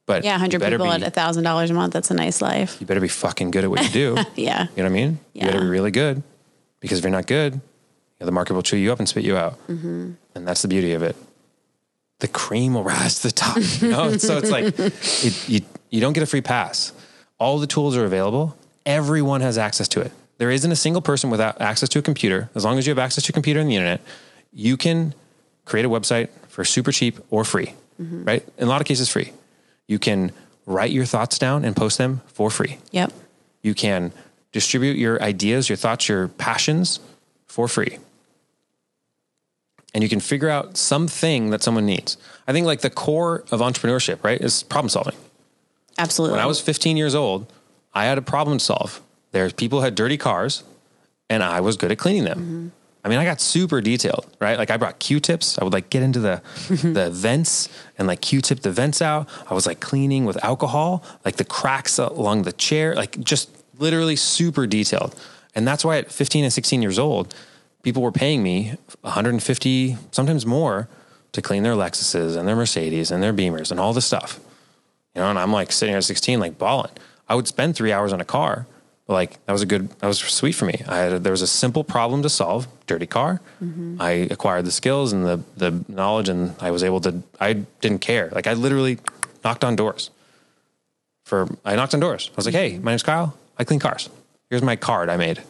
But 0.06 0.24
Yeah, 0.24 0.36
you 0.36 0.42
100 0.42 0.62
people 0.62 0.86
be, 0.86 1.04
at 1.04 1.14
$1,000 1.14 1.70
a 1.70 1.74
month. 1.74 1.92
That's 1.92 2.10
a 2.10 2.14
nice 2.14 2.42
life. 2.42 2.80
you 2.80 2.88
better 2.88 3.02
be 3.02 3.10
fucking 3.10 3.52
good 3.52 3.66
at 3.66 3.70
what 3.70 3.84
you 3.84 3.90
do. 3.90 4.18
Yeah. 4.36 4.68
You 4.76 4.84
know 4.84 4.84
what 4.84 4.86
I 4.86 4.90
mean? 4.90 5.20
Yeah. 5.34 5.46
You 5.46 5.52
better 5.52 5.64
be 5.66 5.70
really 5.70 5.92
good 5.92 6.24
because 6.80 7.00
if 7.00 7.04
you're 7.04 7.12
not 7.12 7.28
good, 7.28 7.56
you 7.56 7.60
know, 8.22 8.26
the 8.26 8.32
market 8.32 8.54
will 8.54 8.64
chew 8.64 8.78
you 8.78 8.92
up 8.92 9.00
and 9.00 9.10
spit 9.10 9.26
you 9.26 9.36
out. 9.36 9.60
Mm-hmm. 9.68 10.12
And 10.36 10.48
that's 10.48 10.62
the 10.62 10.68
beauty 10.70 10.94
of 10.94 11.04
it. 11.04 11.16
The 12.20 12.28
cream 12.28 12.74
will 12.76 12.84
rise 12.84 13.20
to 13.20 13.28
the 13.28 13.34
top. 13.34 13.58
You 13.82 13.90
know? 13.90 14.18
so 14.18 14.38
it's 14.38 14.50
like 14.50 14.74
it, 14.80 15.50
you, 15.50 15.62
you 15.90 16.00
don't 16.00 16.14
get 16.14 16.24
a 16.24 16.28
free 16.28 16.42
pass. 16.42 16.94
All 17.40 17.60
the 17.60 17.68
tools 17.68 17.96
are 17.96 18.06
available. 18.06 18.58
Everyone 18.86 19.42
has 19.42 19.58
access 19.58 19.88
to 19.90 20.02
it. 20.02 20.12
There 20.38 20.52
isn't 20.52 20.72
a 20.72 20.76
single 20.76 21.02
person 21.02 21.30
without 21.30 21.60
access 21.60 21.90
to 21.90 22.00
a 22.00 22.02
computer. 22.02 22.50
As 22.56 22.64
long 22.64 22.78
as 22.78 22.86
you 22.86 22.92
have 22.92 23.00
access 23.00 23.24
to 23.26 23.32
a 23.32 23.34
computer 23.34 23.60
and 23.60 23.70
the 23.70 23.76
internet, 23.76 24.02
you 24.54 24.78
can 24.78 25.14
create 25.66 25.86
a 25.86 25.90
website 25.90 26.30
for 26.48 26.64
super 26.64 26.92
cheap 26.92 27.20
or 27.30 27.44
free, 27.44 27.74
mm-hmm. 28.02 28.24
right? 28.24 28.48
In 28.58 28.68
a 28.68 28.70
lot 28.70 28.82
of 28.82 28.88
cases, 28.88 29.10
free. 29.10 29.34
You 29.88 30.00
can 30.00 30.32
write 30.66 30.92
your 30.92 31.06
thoughts 31.06 31.38
down 31.38 31.66
and 31.66 31.76
post 31.76 31.98
them 31.98 32.22
for 32.28 32.50
free. 32.50 32.78
Yep. 32.92 33.14
You 33.62 33.74
can 33.74 34.12
distribute 34.52 34.98
your 34.98 35.22
ideas, 35.22 35.70
your 35.70 35.76
thoughts, 35.76 36.08
your 36.08 36.28
passions 36.28 37.00
for 37.46 37.68
free. 37.68 37.98
And 39.94 40.04
you 40.04 40.10
can 40.10 40.20
figure 40.20 40.50
out 40.50 40.78
something 40.78 41.50
that 41.50 41.64
someone 41.64 41.86
needs. 41.86 42.18
I 42.48 42.54
think 42.54 42.66
like 42.66 42.82
the 42.82 42.90
core 42.90 43.44
of 43.52 43.62
entrepreneurship, 43.62 44.24
right, 44.24 44.40
is 44.40 44.64
problem 44.64 44.90
solving. 44.90 45.16
Absolutely. 45.98 46.36
When 46.36 46.44
I 46.44 46.46
was 46.46 46.60
15 46.62 46.98
years 46.98 47.16
old, 47.16 47.52
I 47.94 48.06
had 48.06 48.18
a 48.18 48.22
problem 48.22 48.60
to 48.60 48.64
solve. 48.64 49.02
There's 49.32 49.54
people 49.54 49.82
had 49.82 49.96
dirty 49.96 50.18
cars 50.18 50.64
and 51.30 51.44
I 51.44 51.62
was 51.62 51.78
good 51.78 51.92
at 51.92 51.98
cleaning 51.98 52.24
them. 52.24 52.40
Mm-hmm. 52.40 52.68
I 53.04 53.10
mean, 53.10 53.20
I 53.20 53.26
got 53.26 53.40
super 53.40 53.80
detailed, 53.80 54.28
right? 54.42 54.58
Like 54.58 54.70
I 54.70 54.76
brought 54.76 55.00
Q-tips. 55.00 55.58
I 55.60 55.64
would 55.64 55.72
like 55.72 55.90
get 55.90 56.04
into 56.04 56.20
the 56.20 56.42
the 56.84 57.10
vents 57.10 57.70
and 57.98 58.08
like 58.08 58.22
Q-tip 58.22 58.62
the 58.62 58.72
vents 58.72 59.02
out. 59.02 59.30
I 59.50 59.54
was 59.54 59.66
like 59.66 59.80
cleaning 59.80 60.26
with 60.26 60.44
alcohol, 60.44 61.04
like 61.24 61.38
the 61.38 61.46
cracks 61.46 62.00
along 62.00 62.44
the 62.44 62.52
chair, 62.52 62.96
like 62.96 63.18
just 63.20 63.50
literally 63.80 64.16
super 64.16 64.68
detailed. 64.68 65.16
And 65.56 65.68
that's 65.68 65.86
why 65.86 65.98
at 65.98 66.12
15 66.12 66.44
and 66.44 66.54
16 66.54 66.82
years 66.82 67.00
old, 67.00 67.34
people 67.82 68.04
were 68.04 68.12
paying 68.12 68.44
me 68.44 68.76
150, 69.02 69.98
sometimes 70.12 70.46
more, 70.46 70.90
to 71.32 71.42
clean 71.42 71.64
their 71.64 71.74
Lexuses 71.74 72.36
and 72.36 72.48
their 72.48 72.56
Mercedes 72.56 73.10
and 73.10 73.24
their 73.24 73.34
Beamers 73.34 73.72
and 73.72 73.80
all 73.80 73.94
this 73.94 74.06
stuff. 74.06 74.40
You 75.18 75.24
know, 75.24 75.32
and 75.32 75.40
I'm 75.40 75.52
like 75.52 75.72
sitting 75.72 75.94
here 75.94 75.98
at 75.98 76.04
16, 76.04 76.40
like 76.40 76.60
balling. 76.60 76.92
I 77.28 77.34
would 77.34 77.48
spend 77.48 77.76
three 77.76 77.92
hours 77.92 78.14
on 78.14 78.22
a 78.22 78.26
car. 78.26 78.68
But 79.08 79.14
like 79.14 79.46
that 79.48 79.52
was 79.52 79.64
a 79.64 79.66
good, 79.66 79.90
that 79.90 80.06
was 80.06 80.20
sweet 80.20 80.52
for 80.52 80.66
me. 80.66 80.80
I 80.88 80.98
had, 80.98 81.14
a, 81.14 81.18
there 81.18 81.32
was 81.32 81.42
a 81.42 81.48
simple 81.48 81.84
problem 81.84 82.22
to 82.22 82.30
solve, 82.30 82.68
dirty 82.86 83.08
car. 83.08 83.42
Mm-hmm. 83.60 84.00
I 84.00 84.12
acquired 84.30 84.66
the 84.66 84.72
skills 84.72 85.14
and 85.14 85.26
the, 85.26 85.42
the 85.56 85.84
knowledge 85.88 86.30
and 86.30 86.54
I 86.60 86.70
was 86.70 86.84
able 86.84 87.02
to, 87.02 87.24
I 87.40 87.54
didn't 87.54 88.02
care. 88.02 88.30
Like 88.32 88.46
I 88.46 88.54
literally 88.54 89.00
knocked 89.44 89.64
on 89.64 89.76
doors 89.76 90.12
for, 91.26 91.48
I 91.66 91.76
knocked 91.76 91.96
on 91.96 92.00
doors. 92.00 92.30
I 92.32 92.36
was 92.36 92.46
like, 92.46 92.54
Hey, 92.54 92.78
my 92.78 92.92
name's 92.92 93.02
Kyle. 93.02 93.36
I 93.58 93.64
clean 93.64 93.80
cars. 93.80 94.12
Here's 94.52 94.62
my 94.62 94.76
card 94.76 95.10
I 95.10 95.18
made. 95.18 95.42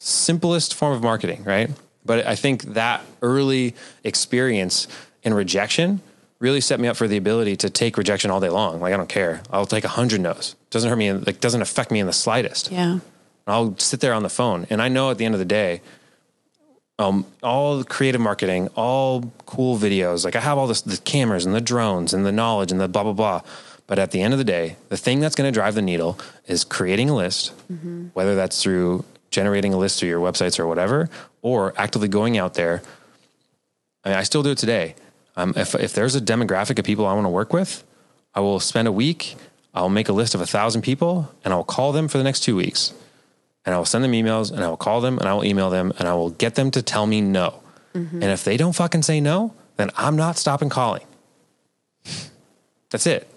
Simplest 0.00 0.74
form 0.74 0.92
of 0.92 1.02
marketing, 1.02 1.44
right? 1.44 1.70
But 2.04 2.26
I 2.26 2.34
think 2.34 2.74
that 2.74 3.00
early 3.22 3.74
experience 4.04 4.86
in 5.22 5.32
rejection 5.32 6.02
really 6.42 6.60
set 6.60 6.80
me 6.80 6.88
up 6.88 6.96
for 6.96 7.06
the 7.06 7.16
ability 7.16 7.54
to 7.56 7.70
take 7.70 7.96
rejection 7.96 8.30
all 8.30 8.40
day 8.40 8.48
long. 8.50 8.80
Like 8.80 8.92
I 8.92 8.96
don't 8.96 9.08
care. 9.08 9.40
I'll 9.52 9.64
take 9.64 9.84
a 9.84 9.88
hundred 9.88 10.20
no's. 10.20 10.56
Doesn't 10.70 10.90
hurt 10.90 10.96
me. 10.96 11.06
in- 11.06 11.22
Like 11.24 11.40
doesn't 11.40 11.62
affect 11.62 11.90
me 11.90 12.00
in 12.00 12.06
the 12.06 12.12
slightest. 12.12 12.70
yeah. 12.70 12.98
I'll 13.46 13.76
sit 13.78 14.00
there 14.00 14.12
on 14.14 14.22
the 14.22 14.28
phone, 14.28 14.66
and 14.70 14.80
I 14.80 14.88
know 14.88 15.10
at 15.10 15.18
the 15.18 15.24
end 15.24 15.34
of 15.34 15.40
the 15.40 15.44
day, 15.44 15.80
um, 16.98 17.26
all 17.42 17.78
the 17.78 17.84
creative 17.84 18.20
marketing, 18.20 18.68
all 18.76 19.32
cool 19.46 19.76
videos. 19.78 20.24
Like 20.24 20.36
I 20.36 20.40
have 20.40 20.58
all 20.58 20.66
this, 20.68 20.82
the 20.82 20.96
cameras 20.98 21.44
and 21.44 21.52
the 21.54 21.60
drones 21.60 22.14
and 22.14 22.24
the 22.24 22.30
knowledge 22.32 22.70
and 22.70 22.80
the 22.80 22.86
blah 22.88 23.02
blah 23.02 23.12
blah. 23.12 23.40
But 23.88 23.98
at 23.98 24.12
the 24.12 24.22
end 24.22 24.32
of 24.32 24.38
the 24.38 24.44
day, 24.44 24.76
the 24.90 24.96
thing 24.96 25.18
that's 25.20 25.34
going 25.34 25.52
to 25.52 25.54
drive 25.54 25.74
the 25.74 25.82
needle 25.82 26.18
is 26.46 26.62
creating 26.64 27.10
a 27.10 27.16
list, 27.16 27.52
whether 28.14 28.34
that's 28.36 28.62
through 28.62 29.04
generating 29.30 29.74
a 29.74 29.76
list 29.76 29.98
through 29.98 30.08
your 30.08 30.20
websites 30.20 30.58
or 30.60 30.66
whatever, 30.68 31.08
or 31.42 31.74
actively 31.76 32.08
going 32.08 32.38
out 32.38 32.54
there. 32.54 32.80
I, 34.04 34.10
mean, 34.10 34.18
I 34.18 34.22
still 34.22 34.42
do 34.44 34.50
it 34.50 34.58
today. 34.58 34.94
Um, 35.36 35.54
if 35.56 35.74
if 35.74 35.92
there's 35.94 36.14
a 36.14 36.20
demographic 36.20 36.78
of 36.78 36.84
people 36.84 37.06
I 37.06 37.14
want 37.14 37.24
to 37.24 37.30
work 37.30 37.52
with, 37.52 37.84
I 38.34 38.40
will 38.40 38.60
spend 38.60 38.88
a 38.88 38.92
week. 38.92 39.36
I'll 39.74 39.88
make 39.88 40.08
a 40.08 40.12
list 40.12 40.34
of 40.34 40.40
a 40.40 40.46
thousand 40.46 40.82
people, 40.82 41.32
and 41.44 41.54
I'll 41.54 41.64
call 41.64 41.92
them 41.92 42.08
for 42.08 42.18
the 42.18 42.24
next 42.24 42.40
two 42.40 42.56
weeks 42.56 42.92
and 43.64 43.74
I 43.74 43.78
will 43.78 43.84
send 43.84 44.04
them 44.04 44.12
emails 44.12 44.50
and 44.50 44.62
I 44.64 44.68
will 44.68 44.76
call 44.76 45.00
them 45.00 45.18
and 45.18 45.28
I 45.28 45.34
will 45.34 45.44
email 45.44 45.70
them 45.70 45.92
and 45.98 46.08
I 46.08 46.14
will 46.14 46.30
get 46.30 46.54
them 46.54 46.70
to 46.72 46.82
tell 46.82 47.06
me 47.06 47.20
no. 47.20 47.60
And 47.94 48.24
if 48.24 48.42
they 48.42 48.56
don't 48.56 48.72
fucking 48.72 49.02
say 49.02 49.20
no, 49.20 49.52
then 49.76 49.90
I'm 49.96 50.16
not 50.16 50.38
stopping 50.38 50.70
calling. 50.70 51.04
That's 52.90 53.06
it. 53.06 53.28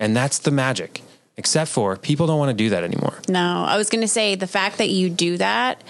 And 0.00 0.16
that's 0.16 0.38
the 0.38 0.52
magic. 0.52 1.02
Except 1.36 1.70
for 1.70 1.96
people 1.96 2.26
don't 2.26 2.38
want 2.38 2.50
to 2.50 2.54
do 2.56 2.70
that 2.70 2.84
anymore. 2.84 3.18
No, 3.28 3.64
I 3.66 3.76
was 3.76 3.90
going 3.90 4.00
to 4.02 4.08
say 4.08 4.36
the 4.36 4.46
fact 4.46 4.78
that 4.78 4.88
you 4.88 5.10
do 5.10 5.36
that 5.38 5.82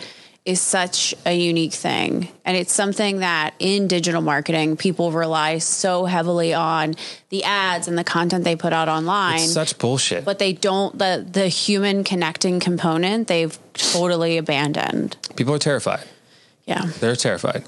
is 0.46 0.61
such 0.61 1.12
a 1.26 1.35
unique 1.35 1.72
thing. 1.74 2.28
And 2.44 2.56
it's 2.56 2.72
something 2.72 3.18
that 3.18 3.52
in 3.59 3.88
digital 3.88 4.22
marketing, 4.22 4.76
people 4.76 5.11
rely 5.11 5.59
so 5.59 6.04
heavily 6.04 6.54
on 6.54 6.94
the 7.30 7.42
ads 7.42 7.88
and 7.88 7.98
the 7.98 8.04
content 8.04 8.44
they 8.44 8.54
put 8.56 8.72
out 8.72 8.88
online. 8.88 9.40
It's 9.40 9.52
such 9.52 9.76
bullshit. 9.78 10.24
but 10.24 10.38
they 10.38 10.52
don't 10.52 10.96
the 10.98 11.26
the 11.28 11.48
human 11.48 12.04
connecting 12.04 12.61
component 12.61 13.26
they've 13.26 13.59
totally 13.74 14.38
abandoned. 14.38 15.16
people 15.35 15.52
are 15.52 15.59
terrified. 15.59 16.04
Yeah. 16.64 16.87
They're 17.00 17.16
terrified. 17.16 17.64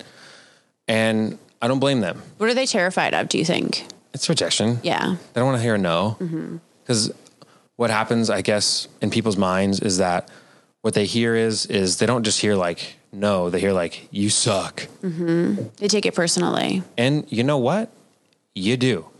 And 0.86 1.38
I 1.60 1.68
don't 1.68 1.80
blame 1.80 2.00
them. 2.00 2.22
What 2.38 2.48
are 2.48 2.54
they 2.54 2.66
terrified 2.66 3.12
of, 3.12 3.28
do 3.28 3.38
you 3.38 3.44
think? 3.44 3.84
It's 4.14 4.28
rejection. 4.28 4.78
Yeah. 4.82 5.16
They 5.32 5.40
don't 5.40 5.46
want 5.46 5.58
to 5.58 5.62
hear 5.62 5.76
no. 5.76 6.16
Mm-hmm. 6.20 6.56
Because 6.82 7.12
what 7.76 7.90
happens, 7.90 8.30
I 8.30 8.40
guess, 8.42 8.88
in 9.02 9.10
people's 9.10 9.36
minds 9.36 9.80
is 9.80 9.98
that 9.98 10.28
what 10.82 10.94
they 10.94 11.06
hear 11.06 11.34
is 11.34 11.66
is 11.66 11.98
they 11.98 12.06
don't 12.06 12.24
just 12.24 12.40
hear 12.40 12.54
like 12.54 12.96
no, 13.12 13.50
they 13.50 13.60
hear 13.60 13.72
like 13.72 14.08
you 14.10 14.28
suck. 14.28 14.86
Mm-hmm. 15.02 15.64
They 15.78 15.88
take 15.88 16.06
it 16.06 16.14
personally. 16.14 16.82
And 16.96 17.24
you 17.30 17.42
know 17.42 17.58
what? 17.58 17.90
You 18.54 18.76
do. 18.76 19.06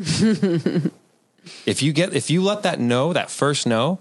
if 1.67 1.83
you 1.83 1.93
get 1.93 2.15
if 2.15 2.31
you 2.31 2.43
let 2.43 2.63
that 2.65 2.81
no, 2.81 3.13
that 3.13 3.31
first 3.31 3.67
no, 3.67 3.99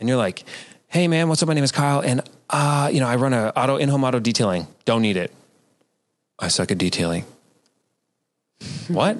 and 0.00 0.08
you're 0.08 0.18
like, 0.18 0.44
"Hey 0.88 1.08
man, 1.08 1.28
what's 1.28 1.42
up? 1.42 1.48
My 1.48 1.54
name 1.54 1.64
is 1.64 1.72
Kyle, 1.72 2.00
and 2.00 2.22
uh, 2.50 2.90
you 2.92 3.00
know, 3.00 3.06
I 3.06 3.16
run 3.16 3.32
a 3.32 3.52
auto 3.54 3.76
in-home 3.76 4.04
auto 4.04 4.18
detailing. 4.18 4.66
Don't 4.84 5.02
need 5.02 5.16
it. 5.16 5.32
I 6.38 6.48
suck 6.48 6.70
at 6.70 6.78
detailing. 6.78 7.24
what? 8.88 9.18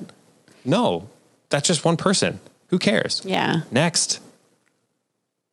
No, 0.64 1.08
that's 1.50 1.66
just 1.66 1.84
one 1.84 1.96
person. 1.96 2.40
Who 2.68 2.78
cares? 2.78 3.22
Yeah. 3.24 3.62
Next. 3.70 4.20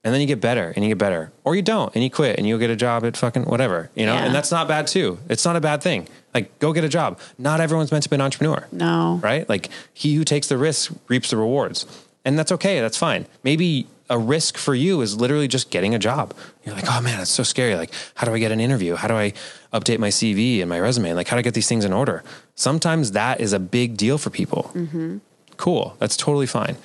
And 0.05 0.13
then 0.13 0.21
you 0.21 0.27
get 0.27 0.39
better 0.39 0.71
and 0.75 0.85
you 0.85 0.91
get 0.91 0.99
better. 0.99 1.31
Or 1.43 1.55
you 1.55 1.61
don't 1.63 1.93
and 1.95 2.03
you 2.03 2.09
quit 2.11 2.37
and 2.37 2.47
you'll 2.47 2.59
get 2.59 2.69
a 2.69 2.75
job 2.75 3.03
at 3.03 3.17
fucking 3.17 3.43
whatever, 3.45 3.89
you 3.95 4.05
know? 4.05 4.13
Yeah. 4.13 4.25
And 4.25 4.35
that's 4.35 4.51
not 4.51 4.67
bad 4.67 4.85
too. 4.87 5.17
It's 5.29 5.43
not 5.43 5.55
a 5.55 5.59
bad 5.61 5.81
thing. 5.81 6.07
Like 6.33 6.57
go 6.59 6.71
get 6.73 6.83
a 6.83 6.89
job. 6.89 7.19
Not 7.39 7.59
everyone's 7.59 7.91
meant 7.91 8.03
to 8.03 8.09
be 8.09 8.15
an 8.15 8.21
entrepreneur 8.21 8.67
No. 8.71 9.19
right? 9.23 9.49
Like 9.49 9.69
he 9.93 10.13
who 10.15 10.23
takes 10.23 10.47
the 10.47 10.57
risk 10.59 10.93
reaps 11.07 11.31
the 11.31 11.37
rewards. 11.37 11.85
And 12.23 12.37
that's 12.39 12.51
okay. 12.51 12.79
That's 12.81 12.97
fine. 12.97 13.25
Maybe 13.43 13.87
a 14.07 14.19
risk 14.19 14.57
for 14.57 14.75
you 14.75 15.01
is 15.01 15.19
literally 15.19 15.47
just 15.47 15.71
getting 15.71 15.95
a 15.95 15.99
job. 15.99 16.35
You're 16.63 16.75
like, 16.75 16.85
oh 16.87 17.01
man, 17.01 17.19
it's 17.19 17.31
so 17.31 17.41
scary. 17.41 17.75
Like, 17.75 17.91
how 18.13 18.27
do 18.27 18.33
I 18.35 18.37
get 18.39 18.51
an 18.51 18.59
interview? 18.59 18.93
How 18.95 19.07
do 19.07 19.15
I 19.15 19.33
update 19.73 19.97
my 19.97 20.09
CV 20.09 20.59
and 20.61 20.69
my 20.69 20.79
resume? 20.79 21.13
Like, 21.13 21.27
how 21.27 21.35
do 21.35 21.39
I 21.39 21.41
get 21.41 21.55
these 21.55 21.67
things 21.67 21.83
in 21.83 21.91
order? 21.93 22.23
Sometimes 22.53 23.13
that 23.13 23.41
is 23.41 23.53
a 23.53 23.59
big 23.59 23.97
deal 23.97 24.19
for 24.19 24.29
people. 24.29 24.69
Mm-hmm. 24.75 25.17
Cool. 25.57 25.95
That's 25.97 26.15
totally 26.15 26.45
fine. 26.45 26.77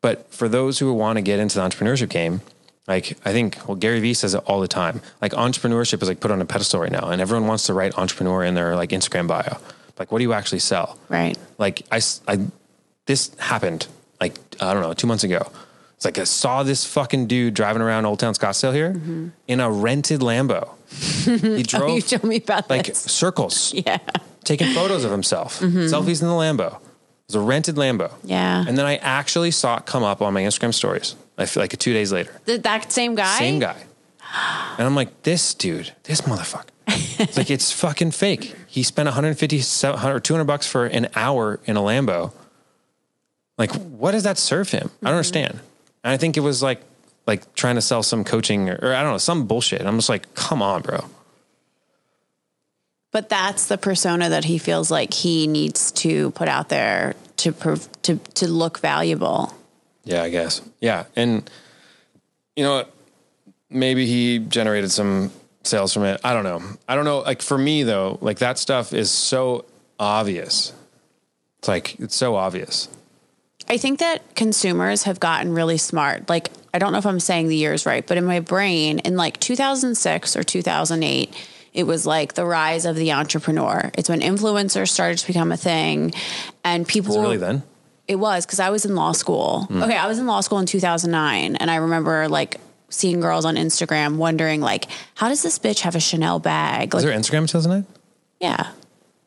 But 0.00 0.32
for 0.32 0.48
those 0.48 0.78
who 0.80 0.92
want 0.92 1.16
to 1.18 1.22
get 1.22 1.38
into 1.38 1.56
the 1.56 1.62
entrepreneurship 1.68 2.08
game, 2.08 2.40
like 2.88 3.18
I 3.24 3.32
think, 3.32 3.58
well, 3.66 3.76
Gary 3.76 4.00
Vee 4.00 4.14
says 4.14 4.34
it 4.34 4.42
all 4.46 4.60
the 4.60 4.68
time. 4.68 5.00
Like 5.20 5.32
entrepreneurship 5.32 6.02
is 6.02 6.08
like 6.08 6.20
put 6.20 6.30
on 6.30 6.40
a 6.40 6.44
pedestal 6.46 6.80
right 6.80 6.92
now, 6.92 7.08
and 7.10 7.20
everyone 7.20 7.48
wants 7.48 7.66
to 7.66 7.74
write 7.74 7.98
entrepreneur 7.98 8.44
in 8.44 8.54
their 8.54 8.76
like 8.76 8.90
Instagram 8.90 9.26
bio. 9.26 9.58
Like, 9.98 10.12
what 10.12 10.18
do 10.18 10.24
you 10.24 10.32
actually 10.32 10.58
sell? 10.58 10.98
Right. 11.08 11.36
like 11.58 11.82
I, 11.90 12.00
I, 12.28 12.46
this 13.06 13.34
happened 13.38 13.86
like 14.20 14.38
I 14.60 14.72
don't 14.74 14.82
know 14.82 14.92
two 14.94 15.06
months 15.06 15.24
ago. 15.24 15.50
It's 15.96 16.04
like 16.04 16.18
I 16.18 16.24
saw 16.24 16.62
this 16.62 16.84
fucking 16.84 17.26
dude 17.26 17.54
driving 17.54 17.80
around 17.80 18.04
Old 18.04 18.18
Town 18.20 18.34
Scottsdale 18.34 18.74
here 18.74 18.92
mm-hmm. 18.92 19.28
in 19.48 19.60
a 19.60 19.70
rented 19.70 20.20
Lambo. 20.20 20.68
He 20.90 21.32
oh, 21.60 21.62
drove 21.62 21.90
you 21.90 22.02
told 22.02 22.24
me 22.24 22.36
about 22.36 22.68
like 22.68 22.86
this. 22.86 22.98
circles, 22.98 23.72
Yeah. 23.86 23.98
taking 24.44 24.72
photos 24.74 25.04
of 25.04 25.10
himself, 25.10 25.58
mm-hmm. 25.60 25.78
selfies 25.78 26.20
in 26.20 26.28
the 26.28 26.34
Lambo. 26.34 26.76
It 26.76 27.28
was 27.28 27.34
a 27.36 27.40
rented 27.40 27.76
Lambo. 27.76 28.12
Yeah. 28.24 28.64
And 28.68 28.76
then 28.76 28.84
I 28.84 28.96
actually 28.96 29.50
saw 29.50 29.78
it 29.78 29.86
come 29.86 30.04
up 30.04 30.20
on 30.20 30.34
my 30.34 30.42
Instagram 30.42 30.74
stories. 30.74 31.16
I 31.38 31.46
feel 31.46 31.62
like 31.62 31.76
two 31.78 31.92
days 31.92 32.12
later. 32.12 32.32
Th- 32.46 32.62
that 32.62 32.92
same 32.92 33.14
guy? 33.14 33.38
Same 33.38 33.58
guy. 33.58 33.76
And 34.78 34.86
I'm 34.86 34.94
like, 34.94 35.22
this 35.22 35.54
dude, 35.54 35.92
this 36.04 36.22
motherfucker. 36.22 36.68
It's 37.18 37.36
like, 37.36 37.50
it's 37.50 37.72
fucking 37.72 38.10
fake. 38.10 38.54
He 38.66 38.82
spent 38.82 39.06
150 39.06 39.62
or 39.86 40.20
200 40.20 40.44
bucks 40.44 40.66
for 40.66 40.86
an 40.86 41.08
hour 41.14 41.60
in 41.64 41.76
a 41.76 41.80
Lambo. 41.80 42.32
Like, 43.58 43.72
what 43.72 44.12
does 44.12 44.24
that 44.24 44.38
serve 44.38 44.70
him? 44.70 44.78
I 44.78 44.82
don't 44.82 44.92
mm-hmm. 44.92 45.06
understand. 45.08 45.60
And 46.04 46.12
I 46.12 46.16
think 46.16 46.36
it 46.36 46.40
was 46.40 46.62
like, 46.62 46.82
like 47.26 47.54
trying 47.54 47.76
to 47.76 47.80
sell 47.80 48.02
some 48.02 48.22
coaching 48.22 48.68
or, 48.68 48.78
or 48.82 48.94
I 48.94 49.02
don't 49.02 49.12
know, 49.12 49.18
some 49.18 49.46
bullshit. 49.46 49.80
And 49.80 49.88
I'm 49.88 49.96
just 49.96 50.08
like, 50.08 50.34
come 50.34 50.62
on, 50.62 50.82
bro. 50.82 51.04
But 53.12 53.30
that's 53.30 53.68
the 53.68 53.78
persona 53.78 54.28
that 54.28 54.44
he 54.44 54.58
feels 54.58 54.90
like 54.90 55.14
he 55.14 55.46
needs 55.46 55.90
to 55.92 56.32
put 56.32 56.48
out 56.48 56.68
there 56.68 57.14
to 57.38 57.52
to 58.02 58.16
to 58.16 58.46
look 58.46 58.78
valuable. 58.78 59.54
Yeah, 60.06 60.22
I 60.22 60.30
guess. 60.30 60.62
Yeah. 60.80 61.04
And 61.14 61.48
you 62.54 62.64
know 62.64 62.76
what? 62.76 62.92
Maybe 63.68 64.06
he 64.06 64.38
generated 64.38 64.90
some 64.90 65.30
sales 65.64 65.92
from 65.92 66.04
it. 66.04 66.20
I 66.24 66.32
don't 66.32 66.44
know. 66.44 66.62
I 66.88 66.94
don't 66.94 67.04
know. 67.04 67.18
Like 67.18 67.42
for 67.42 67.58
me 67.58 67.82
though, 67.82 68.18
like 68.22 68.38
that 68.38 68.58
stuff 68.58 68.94
is 68.94 69.10
so 69.10 69.66
obvious. 69.98 70.72
It's 71.58 71.68
like 71.68 71.98
it's 72.00 72.14
so 72.14 72.36
obvious. 72.36 72.88
I 73.68 73.76
think 73.78 73.98
that 73.98 74.36
consumers 74.36 75.02
have 75.02 75.18
gotten 75.18 75.52
really 75.52 75.76
smart. 75.76 76.28
Like, 76.28 76.50
I 76.72 76.78
don't 76.78 76.92
know 76.92 76.98
if 76.98 77.06
I'm 77.06 77.18
saying 77.18 77.48
the 77.48 77.56
years 77.56 77.84
right, 77.84 78.06
but 78.06 78.16
in 78.16 78.24
my 78.24 78.38
brain, 78.38 79.00
in 79.00 79.16
like 79.16 79.40
2006 79.40 80.36
or 80.36 80.44
2008, 80.44 81.34
it 81.74 81.82
was 81.84 82.06
like 82.06 82.34
the 82.34 82.46
rise 82.46 82.86
of 82.86 82.94
the 82.94 83.12
entrepreneur. 83.12 83.90
It's 83.94 84.08
when 84.08 84.20
influencers 84.20 84.88
started 84.88 85.18
to 85.18 85.26
become 85.26 85.50
a 85.50 85.56
thing, 85.56 86.14
and 86.62 86.86
people 86.86 87.08
Was 87.08 87.16
it 87.16 87.20
really 87.22 87.36
then? 87.38 87.62
It 88.08 88.16
was 88.16 88.46
because 88.46 88.60
I 88.60 88.70
was 88.70 88.84
in 88.84 88.94
law 88.94 89.12
school. 89.12 89.66
Okay, 89.70 89.96
I 89.96 90.06
was 90.06 90.18
in 90.18 90.26
law 90.26 90.40
school 90.40 90.58
in 90.58 90.66
2009, 90.66 91.56
and 91.56 91.70
I 91.70 91.76
remember 91.76 92.28
like 92.28 92.60
seeing 92.88 93.18
girls 93.20 93.44
on 93.44 93.56
Instagram 93.56 94.16
wondering 94.16 94.60
like, 94.60 94.86
how 95.16 95.28
does 95.28 95.42
this 95.42 95.58
bitch 95.58 95.80
have 95.80 95.96
a 95.96 96.00
Chanel 96.00 96.38
bag? 96.38 96.94
Was 96.94 97.04
Like, 97.04 97.10
there 97.12 97.20
Instagram 97.20 97.40
in 97.42 97.46
2009? 97.48 97.86
yeah, 98.40 98.68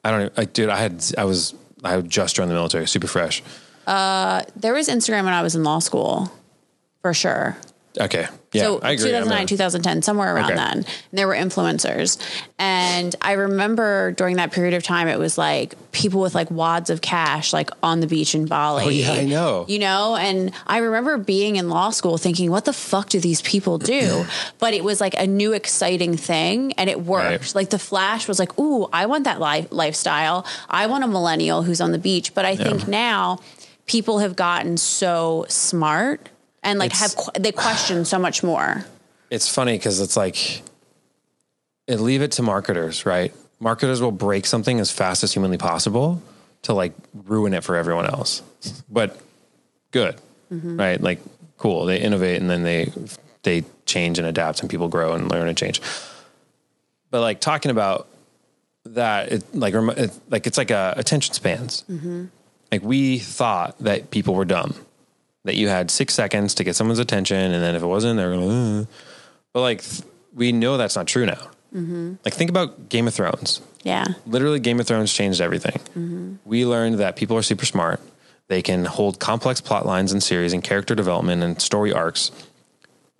I 0.06 0.12
don't 0.12 0.20
know. 0.22 0.30
Like, 0.38 0.54
dude, 0.54 0.70
I 0.70 0.78
had, 0.78 1.04
I 1.18 1.26
was, 1.26 1.54
I 1.84 1.92
had 1.92 2.10
just 2.10 2.36
joined 2.38 2.50
the 2.50 2.56
military, 2.56 2.88
super 2.88 3.08
fresh. 3.08 3.44
Uh, 3.86 4.44
there 4.56 4.74
was 4.74 4.88
Instagram 4.88 5.26
when 5.26 5.34
I 5.34 5.42
was 5.42 5.56
in 5.56 5.63
law 5.63 5.80
school, 5.80 6.32
for 7.02 7.13
sure. 7.13 7.58
Okay. 7.99 8.28
Yeah. 8.52 8.63
so 8.63 8.80
I 8.82 8.91
agree. 8.91 9.08
2009 9.10 9.43
a- 9.43 9.47
2010 9.47 10.02
somewhere 10.04 10.36
around 10.36 10.45
Okay. 10.52 10.56
then 10.56 10.73
and 10.78 10.86
there 11.12 11.28
were 11.28 11.34
influencers 11.36 12.17
and 12.58 13.15
i 13.21 13.34
remember 13.34 14.12
during 14.13 14.36
that 14.38 14.52
period 14.52 14.73
of 14.73 14.84
time 14.84 15.08
it 15.08 15.17
was 15.19 15.38
like 15.38 15.75
people 15.91 16.21
with 16.21 16.34
like 16.36 16.49
wads 16.52 16.89
of 16.89 17.02
cash 17.02 17.52
like 17.54 17.69
on 17.84 17.99
the 17.99 18.08
beach 18.08 18.34
in 18.36 18.45
bali 18.45 18.84
Oh, 18.86 18.89
yeah, 18.89 19.12
I 19.13 19.25
know. 19.25 19.65
you 19.67 19.80
know 19.80 20.15
and 20.15 20.52
i 20.67 20.78
remember 20.80 21.17
being 21.17 21.56
in 21.58 21.69
law 21.69 21.89
school 21.91 22.17
thinking 22.17 22.49
what 22.52 22.65
the 22.65 22.73
fuck 22.73 23.10
do 23.10 23.19
these 23.19 23.41
people 23.41 23.78
do 23.78 24.25
but 24.60 24.73
it 24.73 24.84
was 24.84 24.99
like 25.02 25.13
a 25.19 25.28
new 25.28 25.54
exciting 25.54 26.15
thing 26.17 26.73
and 26.73 26.89
it 26.89 27.02
worked 27.02 27.19
Right. 27.30 27.56
like 27.56 27.69
the 27.71 27.80
flash 27.80 28.28
was 28.28 28.39
like 28.39 28.58
ooh 28.60 28.88
i 28.93 29.06
want 29.08 29.23
that 29.25 29.39
life 29.39 29.67
lifestyle 29.71 30.45
i 30.69 30.86
want 30.88 31.04
a 31.04 31.08
millennial 31.08 31.63
who's 31.63 31.82
on 31.82 31.91
the 31.91 31.99
beach 31.99 32.34
but 32.34 32.45
i 32.45 32.56
think 32.56 32.88
now 32.88 33.39
people 33.88 34.19
have 34.19 34.36
gotten 34.36 34.78
so 34.78 35.45
smart 35.49 36.30
and 36.63 36.80
like 36.80 36.91
have 36.91 37.15
qu- 37.15 37.39
they 37.39 37.52
question 37.52 38.06
so 38.06 38.19
much 38.19 38.43
more 38.43 38.86
it's 39.30 39.48
funny 39.48 39.78
because 39.78 40.00
it's 40.00 40.17
like 40.17 40.62
it, 41.88 42.00
leave 42.00 42.22
it 42.22 42.32
to 42.34 42.43
marketers, 42.43 43.06
right? 43.06 43.34
Marketers 43.60 44.02
will 44.02 44.12
break 44.12 44.45
something 44.45 44.80
as 44.80 44.91
fast 44.91 45.24
as 45.24 45.34
humanly 45.34 45.58
possible 45.58 46.22
to 46.63 46.74
like 46.74 46.93
ruin 47.13 47.54
it 47.54 47.63
for 47.63 47.76
everyone 47.76 48.06
else. 48.06 48.41
But 48.89 49.19
good, 49.91 50.15
mm-hmm. 50.52 50.78
right? 50.78 51.02
Like 51.02 51.19
cool. 51.58 51.86
They 51.86 52.00
innovate 52.00 52.39
and 52.39 52.50
then 52.50 52.63
they 52.63 52.91
they 53.43 53.63
change 53.86 54.19
and 54.19 54.28
adapt, 54.28 54.62
and 54.62 54.69
people 54.69 54.88
grow 54.88 55.13
and 55.13 55.30
learn 55.30 55.48
and 55.48 55.58
change. 55.58 55.82
But 57.12 57.22
like 57.22 57.39
talking 57.39 57.72
about 57.72 58.08
that, 58.86 59.32
it 59.32 59.56
like 59.56 59.74
rem- 59.74 59.89
it, 59.89 60.12
like 60.30 60.48
it's 60.48 60.58
like 60.58 60.72
a 60.72 60.93
attention 60.95 61.34
spans. 61.34 61.84
Mm-hmm. 61.89 62.26
Like 62.72 62.84
we 62.84 63.17
thought 63.17 63.80
that 63.80 64.12
people 64.12 64.36
were 64.36 64.45
dumb, 64.45 64.76
that 65.50 65.56
you 65.56 65.68
had 65.68 65.90
six 65.90 66.14
seconds 66.14 66.54
to 66.54 66.64
get 66.64 66.76
someone's 66.76 67.00
attention, 67.00 67.36
and 67.38 67.64
then 67.64 67.74
if 67.76 67.82
it 67.82 67.88
wasn't, 67.88 68.18
they're 68.18 68.38
like, 68.38 68.86
"Uh." 68.86 68.86
but 69.52 69.62
like 69.62 69.82
th- 69.82 70.04
we 70.36 70.52
know 70.52 70.78
that's 70.78 70.96
not 70.96 71.08
true 71.08 71.26
now. 71.26 71.42
Like 72.24 72.36
think 72.36 72.50
about 72.52 72.90
Game 72.90 73.08
of 73.08 73.14
Thrones. 73.16 73.62
yeah 73.84 74.06
Literally, 74.28 74.60
Game 74.60 74.80
of 74.80 74.86
Thrones 74.88 75.12
changed 75.12 75.42
everything. 75.42 76.40
We 76.46 76.66
learned 76.66 77.00
that 77.00 77.16
people 77.16 77.36
are 77.36 77.42
super 77.42 77.66
smart. 77.66 78.00
They 78.48 78.62
can 78.62 78.86
hold 78.86 79.20
complex 79.20 79.60
plot 79.60 79.86
lines 79.88 80.12
and 80.12 80.22
series 80.22 80.54
and 80.54 80.64
character 80.64 80.94
development 80.96 81.42
and 81.44 81.60
story 81.60 81.92
arcs 81.94 82.32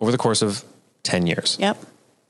over 0.00 0.12
the 0.12 0.18
course 0.18 0.40
of 0.42 0.64
ten 1.02 1.26
years 1.26 1.56
yep 1.60 1.76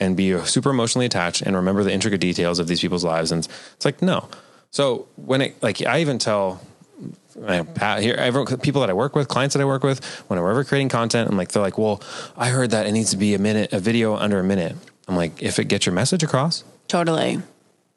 and 0.01 0.17
be 0.17 0.39
super 0.45 0.71
emotionally 0.71 1.05
attached 1.07 1.43
and 1.43 1.55
remember 1.57 1.85
the 1.85 1.93
intricate 1.93 2.21
details 2.23 2.59
of 2.59 2.67
these 2.69 2.81
people's 2.81 3.05
lives. 3.05 3.31
And 3.33 3.47
it's 3.75 3.85
like, 3.85 4.01
no. 4.01 4.29
So 4.71 5.07
when 5.17 5.43
it, 5.43 5.63
like, 5.63 5.85
I 5.85 6.01
even 6.01 6.19
tell 6.19 6.61
here, 8.01 8.15
everyone, 8.15 8.59
people 8.59 8.81
that 8.81 8.91
I 8.91 8.93
work 8.93 9.15
with, 9.15 9.29
clients 9.29 9.55
that 9.55 9.63
I 9.63 9.65
work 9.65 9.83
with, 9.83 10.05
when 10.29 10.41
we're 10.41 10.51
ever 10.51 10.65
creating 10.65 10.89
content, 10.89 11.29
I'm 11.31 11.37
like, 11.37 11.53
they're 11.53 11.63
like, 11.63 11.79
well, 11.79 12.03
I 12.37 12.49
heard 12.49 12.71
that 12.71 12.87
it 12.87 12.93
needs 12.93 13.11
to 13.11 13.17
be 13.17 13.35
a 13.35 13.39
minute, 13.39 13.73
a 13.73 13.81
video 13.81 14.17
under 14.17 14.39
a 14.39 14.45
minute. 14.45 14.77
I'm 15.09 15.17
like, 15.17 15.43
if 15.43 15.59
it 15.59 15.65
gets 15.65 15.87
your 15.87 15.95
message 15.95 16.23
across, 16.23 16.65
totally 16.89 17.39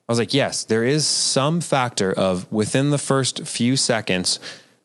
I 0.08 0.12
was 0.12 0.20
like, 0.20 0.34
yes, 0.34 0.66
there 0.66 0.84
is 0.84 1.08
some 1.08 1.62
factor 1.62 2.12
of 2.12 2.52
within 2.52 2.90
the 2.90 2.98
first 2.98 3.48
few 3.48 3.78
seconds, 3.78 4.40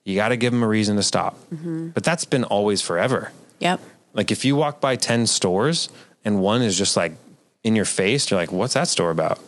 you 0.05 0.15
got 0.15 0.29
to 0.29 0.37
give 0.37 0.53
them 0.53 0.63
a 0.63 0.69
reason 0.69 0.97
to 0.97 1.03
stop. 1.03 1.37
Mm-hmm. 1.53 1.89
But 1.89 2.05
that's 2.05 2.25
been 2.25 2.45
always 2.45 2.81
forever. 2.81 3.33
yep 3.59 3.81
Like 4.15 4.31
if 4.31 4.45
you 4.45 4.55
walk 4.55 4.81
by 4.81 4.97
10 4.97 5.27
stores 5.27 5.89
and 6.25 6.41
one 6.41 6.63
is 6.63 6.79
just 6.79 6.97
like 6.97 7.13
in 7.65 7.75
your 7.75 7.85
face, 7.85 8.31
you're 8.31 8.39
like, 8.39 8.53
what's 8.53 8.75
that 8.75 8.89
store 8.89 9.11
about? 9.11 9.41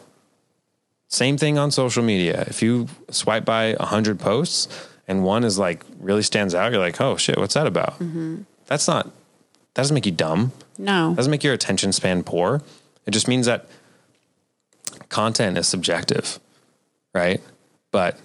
Same 1.11 1.37
thing 1.37 1.59
on 1.59 1.71
social 1.71 2.03
media. 2.03 2.45
If 2.47 2.63
you 2.63 2.87
swipe 3.11 3.45
by 3.45 3.75
100 3.75 4.19
posts 4.21 4.69
and 5.09 5.25
one 5.25 5.43
is 5.45 5.59
like 5.59 5.85
really 5.99 6.23
stands 6.23 6.55
out, 6.55 6.71
you're 6.73 6.81
like, 6.81 7.01
oh 7.01 7.17
shit, 7.17 7.37
what's 7.37 7.55
that 7.55 7.67
about? 7.67 7.95
Mm-hmm. 7.99 8.43
That's 8.67 8.87
not, 8.87 9.05
that 9.05 9.83
doesn't 9.83 9.95
make 9.95 10.07
you 10.07 10.13
dumb. 10.13 10.53
no 10.79 11.13
doesn't 11.15 11.31
make 11.31 11.43
your 11.45 11.53
attention 11.55 11.93
span 11.93 12.23
poor. 12.23 12.63
It 13.07 13.11
just 13.11 13.27
means 13.29 13.47
that 13.47 13.67
content 15.09 15.59
is 15.59 15.67
subjective, 15.67 16.39
right? 17.13 17.41
But 17.91 18.19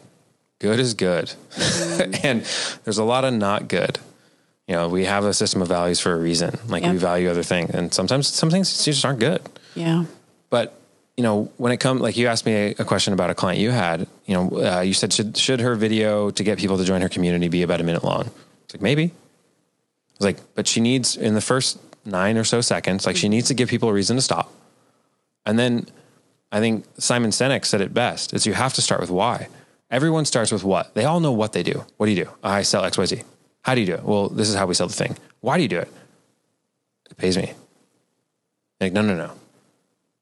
good 0.59 0.79
is 0.79 0.93
good. 0.93 1.33
Mm-hmm. 1.55 2.13
and 2.25 2.41
there's 2.83 2.97
a 2.99 3.03
lot 3.03 3.25
of 3.25 3.33
not 3.33 3.67
good. 3.67 3.99
You 4.67 4.75
know, 4.75 4.87
we 4.89 5.05
have 5.05 5.25
a 5.25 5.33
system 5.33 5.61
of 5.61 5.67
values 5.67 5.99
for 5.99 6.11
a 6.13 6.17
reason. 6.17 6.57
Like 6.67 6.83
Yeah. 6.83 6.91
we 6.91 6.97
value 6.97 7.29
other 7.29 7.43
things. 7.43 7.69
And 7.71 7.93
sometimes 7.93 8.27
some 8.27 8.49
things 8.49 8.83
just 8.85 9.03
aren't 9.05 9.19
good. 9.19 9.41
yeah 9.75 10.05
But 10.49 10.79
you 11.17 11.23
know, 11.23 11.51
when 11.57 11.71
it 11.71 11.77
comes, 11.77 12.01
like 12.01 12.17
you 12.17 12.27
asked 12.27 12.45
me 12.45 12.53
a, 12.53 12.75
a 12.79 12.85
question 12.85 13.13
about 13.13 13.29
a 13.29 13.35
client 13.35 13.59
you 13.59 13.71
had, 13.71 14.07
you 14.25 14.33
know, 14.33 14.49
uh, 14.61 14.81
you 14.81 14.93
said, 14.93 15.13
should, 15.13 15.37
should 15.37 15.61
her 15.61 15.75
video 15.75 16.29
to 16.31 16.43
get 16.43 16.57
people 16.59 16.77
to 16.77 16.83
join 16.83 17.01
her 17.01 17.09
community 17.09 17.47
be 17.47 17.61
about 17.61 17.79
a 17.79 17.83
minute 17.83 18.03
long? 18.03 18.29
It's 18.65 18.73
like, 18.73 18.81
maybe. 18.81 19.03
I 19.05 20.17
was 20.19 20.25
like, 20.25 20.55
but 20.55 20.67
she 20.67 20.81
needs 20.81 21.15
in 21.15 21.33
the 21.33 21.41
first 21.41 21.79
nine 22.05 22.37
or 22.37 22.43
so 22.43 22.61
seconds, 22.61 23.05
like 23.05 23.15
she 23.15 23.29
needs 23.29 23.47
to 23.47 23.53
give 23.53 23.69
people 23.69 23.89
a 23.89 23.93
reason 23.93 24.17
to 24.17 24.21
stop. 24.21 24.51
And 25.45 25.57
then 25.57 25.87
I 26.51 26.59
think 26.59 26.85
Simon 26.97 27.31
Sinek 27.31 27.65
said 27.65 27.81
it 27.81 27.93
best 27.93 28.33
is 28.33 28.45
you 28.45 28.53
have 28.53 28.73
to 28.73 28.81
start 28.81 29.01
with 29.01 29.09
why. 29.09 29.47
Everyone 29.91 30.25
starts 30.25 30.51
with 30.51 30.63
what? 30.63 30.93
They 30.95 31.05
all 31.05 31.19
know 31.19 31.31
what 31.31 31.53
they 31.53 31.63
do. 31.63 31.85
What 31.97 32.07
do 32.07 32.11
you 32.11 32.25
do? 32.25 32.29
I 32.43 32.63
sell 32.63 32.83
XYZ. 32.83 33.23
How 33.61 33.75
do 33.75 33.81
you 33.81 33.87
do 33.87 33.93
it? 33.93 34.03
Well, 34.03 34.29
this 34.29 34.49
is 34.49 34.55
how 34.55 34.65
we 34.65 34.73
sell 34.73 34.87
the 34.87 34.93
thing. 34.93 35.17
Why 35.41 35.57
do 35.57 35.63
you 35.63 35.69
do 35.69 35.79
it? 35.79 35.91
It 37.09 37.17
pays 37.17 37.37
me. 37.37 37.53
Like, 38.81 38.93
no, 38.93 39.01
no, 39.01 39.15
no. 39.15 39.31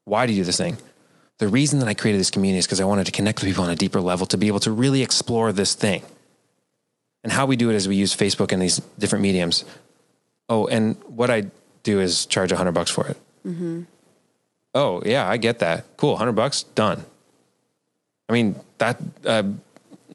Why 0.05 0.25
do 0.25 0.33
you 0.33 0.41
do 0.41 0.45
this 0.45 0.57
thing? 0.57 0.77
The 1.39 1.47
reason 1.47 1.79
that 1.79 1.87
I 1.87 1.93
created 1.93 2.19
this 2.19 2.29
community 2.29 2.59
is 2.59 2.65
because 2.65 2.79
I 2.79 2.85
wanted 2.85 3.05
to 3.05 3.11
connect 3.11 3.39
with 3.41 3.49
people 3.49 3.63
on 3.63 3.69
a 3.69 3.75
deeper 3.75 4.01
level 4.01 4.25
to 4.27 4.37
be 4.37 4.47
able 4.47 4.59
to 4.61 4.71
really 4.71 5.01
explore 5.01 5.51
this 5.51 5.73
thing. 5.73 6.03
And 7.23 7.31
how 7.31 7.45
we 7.45 7.55
do 7.55 7.69
it 7.69 7.75
is 7.75 7.87
we 7.87 7.95
use 7.95 8.15
Facebook 8.15 8.51
and 8.51 8.61
these 8.61 8.79
different 8.99 9.23
mediums. 9.23 9.65
Oh, 10.49 10.67
and 10.67 11.01
what 11.07 11.29
I 11.29 11.47
do 11.83 11.99
is 11.99 12.25
charge 12.25 12.51
a 12.51 12.57
hundred 12.57 12.73
bucks 12.73 12.91
for 12.91 13.07
it. 13.07 13.17
Oh, 14.75 15.01
yeah, 15.05 15.27
I 15.27 15.37
get 15.37 15.59
that. 15.59 15.85
Cool, 15.97 16.17
hundred 16.17 16.33
bucks, 16.33 16.63
done. 16.63 17.03
I 18.27 18.33
mean, 18.33 18.55
that 18.77 18.99
uh, 19.25 19.43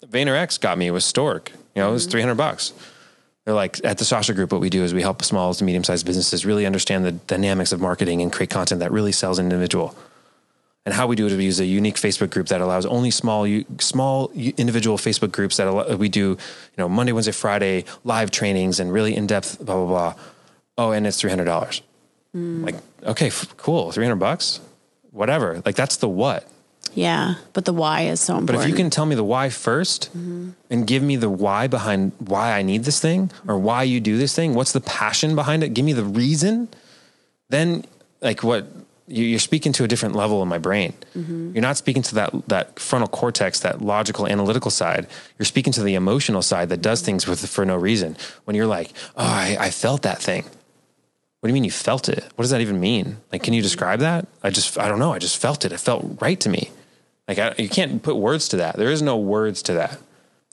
VaynerX 0.07 0.61
got 0.61 0.79
me 0.79 0.90
with 0.90 1.03
Stork. 1.03 1.51
You 1.74 1.83
know, 1.83 1.90
it 1.90 1.92
was 1.92 2.07
three 2.07 2.20
hundred 2.20 2.37
bucks. 2.37 2.72
They're 3.48 3.54
like 3.54 3.82
at 3.82 3.96
the 3.96 4.04
Sasha 4.04 4.34
Group. 4.34 4.52
What 4.52 4.61
we 4.61 4.68
do 4.68 4.84
is 4.84 4.92
we 4.92 5.00
help 5.00 5.24
small 5.24 5.54
to 5.54 5.64
medium 5.64 5.82
sized 5.82 6.04
businesses 6.04 6.44
really 6.44 6.66
understand 6.66 7.06
the 7.06 7.12
dynamics 7.12 7.72
of 7.72 7.80
marketing 7.80 8.20
and 8.20 8.30
create 8.30 8.50
content 8.50 8.80
that 8.80 8.92
really 8.92 9.11
sells 9.11 9.38
an 9.38 9.46
individual. 9.46 9.96
And 10.84 10.94
how 10.94 11.06
we 11.06 11.16
do 11.16 11.24
it 11.24 11.32
is 11.32 11.38
we 11.38 11.46
use 11.46 11.58
a 11.58 11.64
unique 11.64 11.96
Facebook 11.96 12.28
group 12.28 12.48
that 12.48 12.61
allows 12.61 12.84
only 12.84 13.11
small, 13.11 13.48
small 13.78 14.30
individual 14.34 14.98
Facebook 14.98 15.32
groups 15.32 15.56
that 15.56 15.66
allow, 15.66 15.96
we 15.96 16.11
do, 16.11 16.20
you 16.28 16.37
know, 16.76 16.90
Monday, 16.90 17.12
Wednesday, 17.12 17.32
Friday 17.32 17.87
live 18.04 18.30
trainings 18.30 18.80
and 18.80 18.92
really 18.92 19.16
in 19.16 19.26
depth, 19.26 19.64
blah 19.64 19.76
blah 19.76 19.87
blah. 19.87 20.14
Oh, 20.76 20.90
and 20.90 21.06
it's 21.06 21.18
three 21.18 21.30
hundred 21.30 21.46
dollars. 21.46 21.80
Mm. 22.37 22.66
Like, 22.66 22.74
okay, 23.02 23.28
f- 23.28 23.56
cool, 23.56 23.92
three 23.92 24.04
hundred 24.04 24.16
bucks, 24.16 24.61
whatever. 25.11 25.62
Like 25.64 25.74
that's 25.74 25.96
the 25.96 26.08
what. 26.11 26.46
Yeah 26.94 27.35
but 27.53 27.64
the 27.64 27.72
why 27.72 28.03
is 28.03 28.20
so 28.20 28.37
important. 28.37 28.59
But 28.59 28.64
if 28.64 28.70
you 28.70 28.77
can 28.77 28.90
tell 28.90 29.07
me 29.07 29.14
the 29.14 29.24
why 29.24 29.48
1st 29.48 30.09
mm-hmm. 30.11 30.51
and 30.70 30.87
give 30.87 31.03
me 31.03 31.16
the 31.16 31.31
why 31.31 31.66
behind 31.66 32.12
why 32.18 32.53
I 32.53 32.62
need 32.62 32.85
this 32.85 33.01
thing 33.01 33.31
or 33.46 33.55
mm-hmm. 33.55 33.64
why 33.64 33.83
you 33.83 34.01
do 34.01 34.16
this 34.16 34.35
thing, 34.35 34.55
what's 34.55 34.72
the 34.72 34.81
passion 34.81 35.35
behind 35.35 35.62
it? 35.62 35.74
Give 35.74 35.85
me 35.85 35.92
the 35.92 36.05
reason. 36.05 36.68
Then, 37.48 37.85
like, 38.20 38.42
what 38.42 38.66
you- 39.07 39.24
you're 39.24 39.38
speaking 39.38 39.72
to 39.72 39.85
a 39.85 39.88
different 39.88 40.14
level 40.14 40.42
in 40.42 40.48
my 40.48 40.59
brain. 40.59 40.92
Mm-hmm. 41.16 41.53
You're 41.55 41.62
not 41.62 41.77
speaking 41.77 42.03
to 42.03 42.14
that 42.16 42.31
that 42.48 42.79
frontal 42.79 43.09
cortex, 43.09 43.61
that 43.61 43.81
logical, 43.81 44.27
analytical 44.27 44.70
side. 44.70 45.07
You're 45.38 45.46
speaking 45.46 45.72
to 45.74 45.83
the 45.83 45.94
emotional 45.94 46.42
side 46.42 46.68
that 46.68 46.83
does 46.83 47.01
things 47.01 47.27
with 47.27 47.48
for 47.48 47.64
no 47.64 47.77
reason. 47.77 48.16
When 48.44 48.55
you're 48.55 48.66
like, 48.66 48.92
"Oh, 49.16 49.24
I, 49.24 49.57
I 49.59 49.70
felt 49.70 50.03
that 50.03 50.20
thing." 50.20 50.44
What 51.40 51.46
do 51.46 51.51
you 51.51 51.55
mean 51.55 51.64
you 51.64 51.70
felt 51.70 52.09
it? 52.09 52.24
What 52.35 52.42
does 52.42 52.51
that 52.51 52.61
even 52.61 52.81
mean? 52.81 53.18
Like, 53.33 53.42
can 53.42 53.55
you 53.55 53.62
describe 53.62 54.01
that? 54.01 54.27
I 54.42 54.51
just, 54.51 54.79
I 54.79 54.88
don't 54.88 54.98
know. 54.98 55.12
I 55.12 55.18
just 55.18 55.37
felt 55.37 55.64
it. 55.64 55.72
It 55.72 55.79
felt 55.79 56.20
right 56.20 56.38
to 56.40 56.48
me. 56.48 56.70
Like 57.29 57.38
I, 57.38 57.55
you 57.59 57.68
can't 57.68 58.03
put 58.03 58.16
words 58.16 58.48
to 58.48 58.57
that. 58.57 58.77
There 58.77 58.90
is 58.90 59.03
no 59.03 59.18
words 59.18 59.62
to 59.64 59.74
that. 59.74 59.98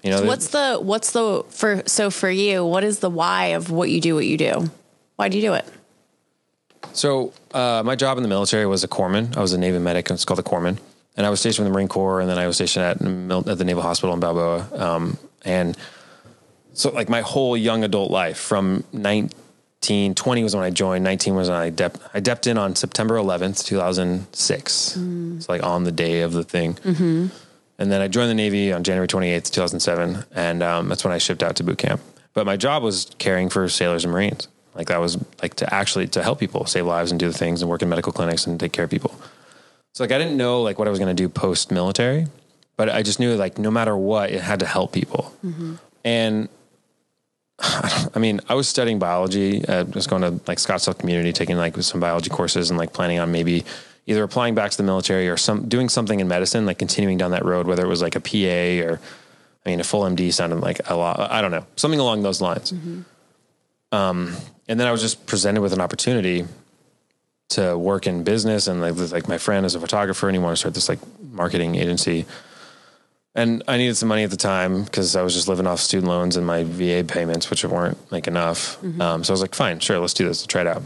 You 0.03 0.11
know, 0.11 0.23
What's 0.23 0.49
the 0.49 0.77
what's 0.79 1.13
the 1.13 1.43
for 1.49 1.81
so 1.87 2.11
for 2.11 2.29
you? 2.29 2.63
What 2.63 2.83
is 2.83 2.99
the 2.99 3.09
why 3.09 3.47
of 3.47 3.71
what 3.71 3.89
you 3.89 3.99
do? 3.99 4.13
What 4.13 4.25
you 4.25 4.37
do? 4.37 4.69
Why 5.15 5.29
do 5.29 5.37
you 5.37 5.41
do 5.41 5.53
it? 5.53 5.65
So 6.93 7.33
uh, 7.53 7.81
my 7.83 7.95
job 7.95 8.17
in 8.17 8.21
the 8.21 8.29
military 8.29 8.67
was 8.67 8.83
a 8.83 8.87
corpsman. 8.87 9.35
I 9.35 9.41
was 9.41 9.53
a 9.53 9.57
Navy 9.57 9.79
medic. 9.79 10.11
It's 10.11 10.25
called 10.25 10.39
a 10.39 10.43
corpsman, 10.43 10.77
and 11.17 11.25
I 11.25 11.29
was 11.31 11.39
stationed 11.39 11.65
with 11.65 11.71
the 11.71 11.75
Marine 11.75 11.87
Corps, 11.87 12.19
and 12.19 12.29
then 12.29 12.37
I 12.37 12.45
was 12.45 12.57
stationed 12.57 12.85
at, 12.85 13.47
at 13.47 13.57
the 13.57 13.63
Naval 13.63 13.81
Hospital 13.81 14.13
in 14.13 14.19
Balboa. 14.19 14.67
Um, 14.73 15.17
and 15.43 15.75
so, 16.73 16.91
like 16.91 17.09
my 17.09 17.21
whole 17.21 17.57
young 17.57 17.83
adult 17.83 18.11
life, 18.11 18.37
from 18.37 18.83
19, 18.93 19.31
20 19.87 20.43
was 20.43 20.55
when 20.55 20.63
I 20.63 20.69
joined. 20.69 21.03
19 21.03 21.35
was 21.35 21.49
when 21.49 21.57
I 21.57 21.69
dep- 21.69 21.97
I 22.13 22.21
depped 22.21 22.47
in 22.47 22.57
on 22.57 22.75
September 22.75 23.15
11th, 23.15 23.65
2006. 23.65 24.97
Mm. 24.97 25.37
It's 25.37 25.49
like 25.49 25.63
on 25.63 25.83
the 25.83 25.91
day 25.91 26.21
of 26.21 26.33
the 26.33 26.43
thing. 26.43 26.75
Mm-hmm. 26.75 27.27
And 27.77 27.91
then 27.91 28.01
I 28.01 28.07
joined 28.07 28.29
the 28.29 28.35
Navy 28.35 28.71
on 28.71 28.83
January 28.83 29.07
28th, 29.07 29.51
2007. 29.51 30.25
And 30.33 30.63
um, 30.63 30.87
that's 30.87 31.03
when 31.03 31.13
I 31.13 31.17
shipped 31.17 31.43
out 31.43 31.57
to 31.57 31.63
boot 31.63 31.77
camp. 31.77 32.01
But 32.33 32.45
my 32.45 32.57
job 32.57 32.83
was 32.83 33.11
caring 33.17 33.49
for 33.49 33.67
sailors 33.69 34.03
and 34.03 34.13
Marines. 34.13 34.47
Like 34.75 34.87
that 34.87 34.99
was 34.99 35.17
like 35.41 35.55
to 35.55 35.73
actually 35.73 36.07
to 36.07 36.23
help 36.23 36.39
people 36.39 36.65
save 36.65 36.85
lives 36.85 37.11
and 37.11 37.19
do 37.19 37.27
the 37.27 37.37
things 37.37 37.61
and 37.61 37.69
work 37.69 37.81
in 37.81 37.89
medical 37.89 38.11
clinics 38.11 38.45
and 38.45 38.59
take 38.59 38.73
care 38.73 38.85
of 38.85 38.91
people. 38.91 39.15
So 39.93 40.03
like 40.03 40.11
I 40.11 40.17
didn't 40.17 40.35
know 40.35 40.61
like 40.61 40.77
what 40.77 40.87
I 40.87 40.91
was 40.91 40.99
going 40.99 41.15
to 41.15 41.21
do 41.23 41.29
post 41.29 41.71
military, 41.71 42.27
but 42.75 42.89
I 42.89 43.01
just 43.01 43.19
knew 43.19 43.35
like 43.35 43.57
no 43.57 43.71
matter 43.71 43.95
what, 43.95 44.31
it 44.31 44.41
had 44.41 44.59
to 44.59 44.65
help 44.65 44.91
people. 44.91 45.33
Mm-hmm. 45.45 45.75
And 46.03 46.49
I 47.59 48.19
mean, 48.19 48.41
I 48.49 48.55
was 48.55 48.67
studying 48.67 48.99
biology. 48.99 49.67
I 49.67 49.83
was 49.83 50.07
going 50.07 50.21
to 50.21 50.31
like 50.47 50.57
Scottsdale 50.57 50.97
Community, 50.97 51.31
taking 51.31 51.57
like 51.57 51.75
some 51.77 51.99
biology 51.99 52.29
courses, 52.29 52.69
and 52.69 52.77
like 52.77 52.93
planning 52.93 53.19
on 53.19 53.31
maybe 53.31 53.65
either 54.07 54.23
applying 54.23 54.55
back 54.55 54.71
to 54.71 54.77
the 54.77 54.83
military 54.83 55.27
or 55.27 55.37
some 55.37 55.67
doing 55.67 55.89
something 55.89 56.19
in 56.19 56.27
medicine, 56.27 56.65
like 56.65 56.77
continuing 56.77 57.17
down 57.17 57.31
that 57.31 57.43
road, 57.45 57.67
whether 57.67 57.83
it 57.83 57.87
was 57.87 58.01
like 58.01 58.15
a 58.15 58.19
PA 58.19 58.87
or, 58.87 58.99
I 59.65 59.69
mean, 59.69 59.79
a 59.79 59.83
full 59.83 60.03
MD 60.03 60.31
sounded 60.31 60.59
like 60.59 60.89
a 60.89 60.95
lot. 60.95 61.19
I 61.19 61.41
don't 61.41 61.51
know, 61.51 61.65
something 61.75 61.99
along 61.99 62.23
those 62.23 62.41
lines. 62.41 62.71
Um, 63.91 64.35
and 64.67 64.79
then 64.79 64.87
I 64.87 64.91
was 64.91 65.01
just 65.01 65.25
presented 65.25 65.61
with 65.61 65.73
an 65.73 65.81
opportunity 65.81 66.45
to 67.49 67.77
work 67.77 68.07
in 68.07 68.23
business, 68.23 68.67
and 68.67 68.81
like, 68.81 68.95
like 69.11 69.27
my 69.27 69.37
friend 69.37 69.65
is 69.65 69.75
a 69.75 69.79
photographer, 69.79 70.27
and 70.27 70.35
he 70.35 70.39
wanted 70.39 70.55
to 70.55 70.59
start 70.59 70.73
this 70.73 70.89
like 70.89 70.99
marketing 71.31 71.75
agency. 71.75 72.25
And 73.35 73.63
I 73.67 73.75
needed 73.77 73.95
some 73.95 74.07
money 74.07 74.23
at 74.23 74.29
the 74.31 74.37
time 74.37 74.83
because 74.85 75.15
I 75.15 75.21
was 75.21 75.33
just 75.33 75.47
living 75.49 75.67
off 75.67 75.79
student 75.81 76.07
loans 76.07 76.37
and 76.37 76.47
my 76.47 76.63
VA 76.63 77.03
payments, 77.05 77.49
which 77.49 77.65
weren't 77.65 77.97
like 78.11 78.27
enough. 78.27 78.81
Um, 79.01 79.23
so 79.23 79.31
I 79.31 79.33
was 79.33 79.41
like, 79.41 79.53
fine, 79.53 79.79
sure, 79.79 79.99
let's 79.99 80.13
do 80.13 80.23
this. 80.25 80.41
Let's 80.41 80.47
try 80.47 80.61
it 80.61 80.67
out. 80.67 80.83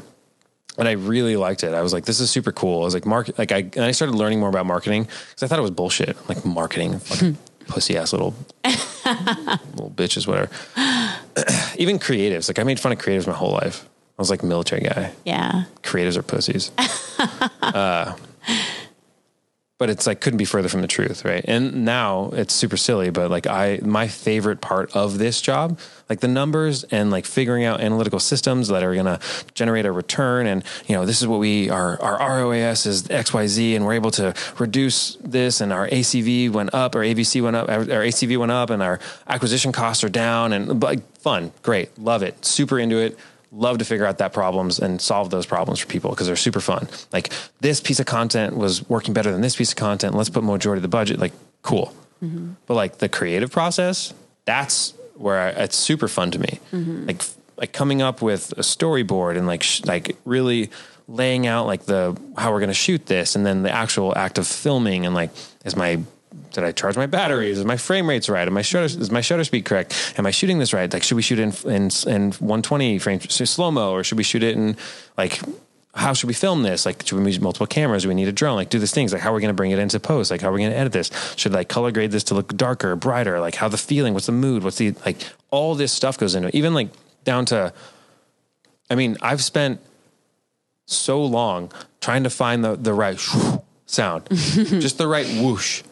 And 0.78 0.88
I 0.88 0.94
really 0.94 1.36
liked 1.36 1.64
it. 1.64 1.74
I 1.74 1.82
was 1.82 1.94
like, 1.94 2.06
this 2.06 2.20
is 2.20 2.32
super 2.32 2.52
cool. 2.52 2.82
I 2.82 2.86
was 2.86 2.94
like, 2.94 3.06
market, 3.06 3.38
like 3.38 3.52
I, 3.52 3.58
and 3.60 3.82
I 3.82 3.92
started 3.92 4.16
learning 4.16 4.40
more 4.40 4.50
about 4.50 4.66
marketing 4.66 5.04
because 5.04 5.44
I 5.44 5.48
thought 5.48 5.60
it 5.60 5.62
was 5.62 5.72
bullshit. 5.72 6.18
Like 6.28 6.44
marketing, 6.44 7.00
pussy 7.68 7.98
ass 7.98 8.14
little, 8.14 8.34
little 8.66 9.92
bitches, 9.96 10.26
whatever. 10.26 10.50
Even 11.78 12.00
creatives. 12.00 12.50
Like 12.50 12.58
I 12.60 12.64
made 12.64 12.80
fun 12.80 12.92
of 12.94 12.98
creatives 12.98 13.28
my 13.28 13.34
whole 13.34 13.52
life. 13.52 13.88
I 14.18 14.22
was 14.22 14.30
like 14.30 14.42
military 14.44 14.82
guy 14.82 15.14
Yeah. 15.24 15.66
creatives 15.84 16.18
are 16.18 16.24
pussies. 16.24 16.72
uh, 17.62 18.16
but 19.80 19.90
it's 19.90 20.06
like 20.06 20.20
couldn't 20.20 20.38
be 20.38 20.46
further 20.46 20.68
from 20.68 20.82
the 20.82 20.88
truth, 20.88 21.24
right? 21.24 21.44
And 21.48 21.86
now 21.86 22.30
it's 22.34 22.54
super 22.54 22.76
silly, 22.78 23.10
but 23.10 23.32
like 23.32 23.48
I, 23.48 23.80
my 23.82 24.10
favorite 24.10 24.60
part 24.60 24.94
of 24.96 25.18
this 25.18 25.42
job, 25.42 25.80
like 26.10 26.20
the 26.20 26.28
numbers 26.28 26.84
and 26.84 27.10
like 27.10 27.26
figuring 27.26 27.64
out 27.64 27.80
analytical 27.80 28.20
systems 28.20 28.68
that 28.68 28.84
are 28.84 28.94
gonna 28.94 29.20
generate 29.56 29.86
a 29.86 29.92
return, 29.92 30.48
and 30.48 30.66
you 30.86 30.96
know 30.96 31.06
this 31.06 31.22
is 31.22 31.28
what 31.28 31.40
we 31.40 31.70
our 31.70 32.00
our 32.02 32.18
ROAS 32.42 32.86
is 32.86 33.10
X 33.10 33.34
Y 33.34 33.48
Z, 33.48 33.76
and 33.76 33.86
we're 33.86 33.94
able 33.94 34.12
to 34.12 34.34
reduce 34.60 35.16
this, 35.24 35.62
and 35.62 35.72
our 35.72 35.88
ACV 35.88 36.52
went 36.52 36.74
up, 36.74 36.96
our 36.96 37.02
AVC 37.02 37.42
went 37.42 37.56
up, 37.56 37.70
our 37.70 37.86
ACV 37.86 38.38
went 38.38 38.52
up, 38.52 38.70
and 38.70 38.84
our 38.84 39.00
acquisition 39.28 39.72
costs 39.72 40.04
are 40.04 40.10
down, 40.10 40.52
and 40.52 40.84
like 40.84 41.00
fun, 41.20 41.54
great, 41.64 41.98
love 41.98 42.22
it, 42.22 42.46
super 42.46 42.78
into 42.78 42.98
it 42.98 43.18
love 43.52 43.80
to 43.80 43.86
figure 43.86 44.06
out 44.06 44.20
that 44.20 44.34
problems 44.34 44.80
and 44.80 45.02
solve 45.02 45.30
those 45.30 45.46
problems 45.46 45.80
for 45.80 45.88
people 45.88 46.12
because 46.12 46.28
they're 46.28 46.36
super 46.36 46.60
fun. 46.60 46.88
Like 47.12 47.32
this 47.62 47.80
piece 47.82 48.00
of 48.00 48.06
content 48.06 48.56
was 48.56 48.88
working 48.90 49.14
better 49.14 49.32
than 49.32 49.42
this 49.42 49.56
piece 49.56 49.72
of 49.72 49.76
content. 49.76 50.16
Let's 50.16 50.30
put 50.30 50.44
majority 50.44 50.80
of 50.80 50.84
the 50.84 50.88
budget. 50.88 51.20
Like 51.20 51.34
cool, 51.62 51.94
mm-hmm. 52.24 52.54
but 52.68 52.76
like 52.76 53.00
the 53.00 53.10
creative 53.10 53.52
process, 53.52 54.14
that's 54.46 54.94
where 55.16 55.40
I, 55.40 55.50
it's 55.64 55.76
super 55.76 56.08
fun 56.08 56.32
to 56.32 56.40
me. 56.40 56.60
Mm-hmm. 56.72 57.08
Like 57.08 57.24
like 57.58 57.74
coming 57.74 58.02
up 58.02 58.22
with 58.22 58.54
a 58.54 58.62
storyboard 58.62 59.38
and 59.38 59.46
like 59.46 59.64
sh- 59.64 59.84
like 59.86 60.16
really 60.26 60.70
laying 61.08 61.48
out 61.48 61.66
like 61.66 61.86
the 61.86 62.18
how 62.38 62.52
we're 62.52 62.60
going 62.60 62.70
to 62.70 62.74
shoot 62.74 63.06
this 63.08 63.36
and 63.36 63.46
then 63.46 63.64
the 63.64 63.72
actual 63.72 64.16
act 64.18 64.38
of 64.38 64.48
filming 64.48 65.06
and 65.06 65.16
like 65.16 65.32
is 65.66 65.76
my 65.76 66.00
did 66.52 66.64
I 66.64 66.72
charge 66.72 66.98
my 66.98 67.06
batteries? 67.06 67.60
Is 67.60 67.66
my 67.66 67.78
frame 67.78 68.08
rates 68.08 68.30
right? 68.30 68.48
Am 68.48 68.54
my 68.54 68.62
shutter 68.62 68.86
is 68.86 69.12
my 69.12 69.22
shutter 69.22 69.44
speed 69.44 69.66
correct? 69.66 70.14
Am 70.18 70.26
I 70.26 70.32
shooting 70.32 70.60
this 70.60 70.74
right? 70.74 70.92
Like, 70.92 71.04
should 71.04 71.16
we 71.16 71.22
shoot 71.22 71.40
in 71.40 71.54
in 71.66 71.90
in 72.08 72.32
120 72.32 73.00
frames 73.00 73.50
slow 73.50 73.72
mo, 73.72 73.92
or 73.92 74.04
should 74.04 74.18
we 74.18 74.24
shoot 74.24 74.44
it 74.44 74.56
in 74.56 74.76
like? 75.18 75.40
How 75.96 76.14
should 76.14 76.28
we 76.28 76.36
film 76.36 76.62
this? 76.62 76.86
Like, 76.86 77.06
should 77.06 77.18
we 77.20 77.26
use 77.26 77.40
multiple 77.40 77.66
cameras? 77.66 78.04
Do 78.04 78.10
we 78.10 78.16
need 78.16 78.28
a 78.28 78.32
drone? 78.32 78.56
Like, 78.56 78.70
do 78.70 78.78
these 78.78 78.92
things. 78.92 79.12
Like, 79.12 79.24
how 79.24 79.32
are 79.32 79.36
we 79.36 79.42
going 79.42 79.50
to 79.50 79.56
bring 79.56 79.72
it 79.72 79.80
into 79.80 80.00
post? 80.00 80.30
Like, 80.30 80.40
how 80.40 80.50
are 80.50 80.54
we 80.54 80.60
going 80.60 80.72
to 80.72 80.78
edit 80.78 80.94
this? 80.94 81.10
Should 81.36 81.52
like 81.52 81.68
color 81.68 81.92
grade 81.92 82.12
this 82.12 82.24
to 82.26 82.36
look 82.36 82.56
darker, 82.56 82.96
brighter? 82.96 83.40
Like, 83.40 83.56
how 83.56 83.68
the 83.68 83.78
feeling? 83.78 84.14
What's 84.14 84.28
the 84.28 84.32
mood? 84.32 84.64
What's 84.64 84.78
the 84.78 84.94
like? 85.06 85.18
All 85.50 85.76
this 85.76 85.92
stuff 85.92 86.18
goes 86.18 86.36
into 86.36 86.50
it. 86.50 86.56
Even 86.56 86.74
like 86.74 86.90
down 87.24 87.46
to. 87.46 87.74
I 88.92 88.96
mean, 88.96 89.18
I've 89.22 89.44
spent 89.44 89.82
so 90.86 91.24
long 91.24 91.72
trying 92.02 92.24
to 92.24 92.30
find 92.30 92.64
the 92.64 92.76
the 92.76 92.94
right 92.94 93.20
sound, 93.88 94.28
just 94.30 95.00
the 95.00 95.08
right 95.08 95.28
whoosh 95.42 95.84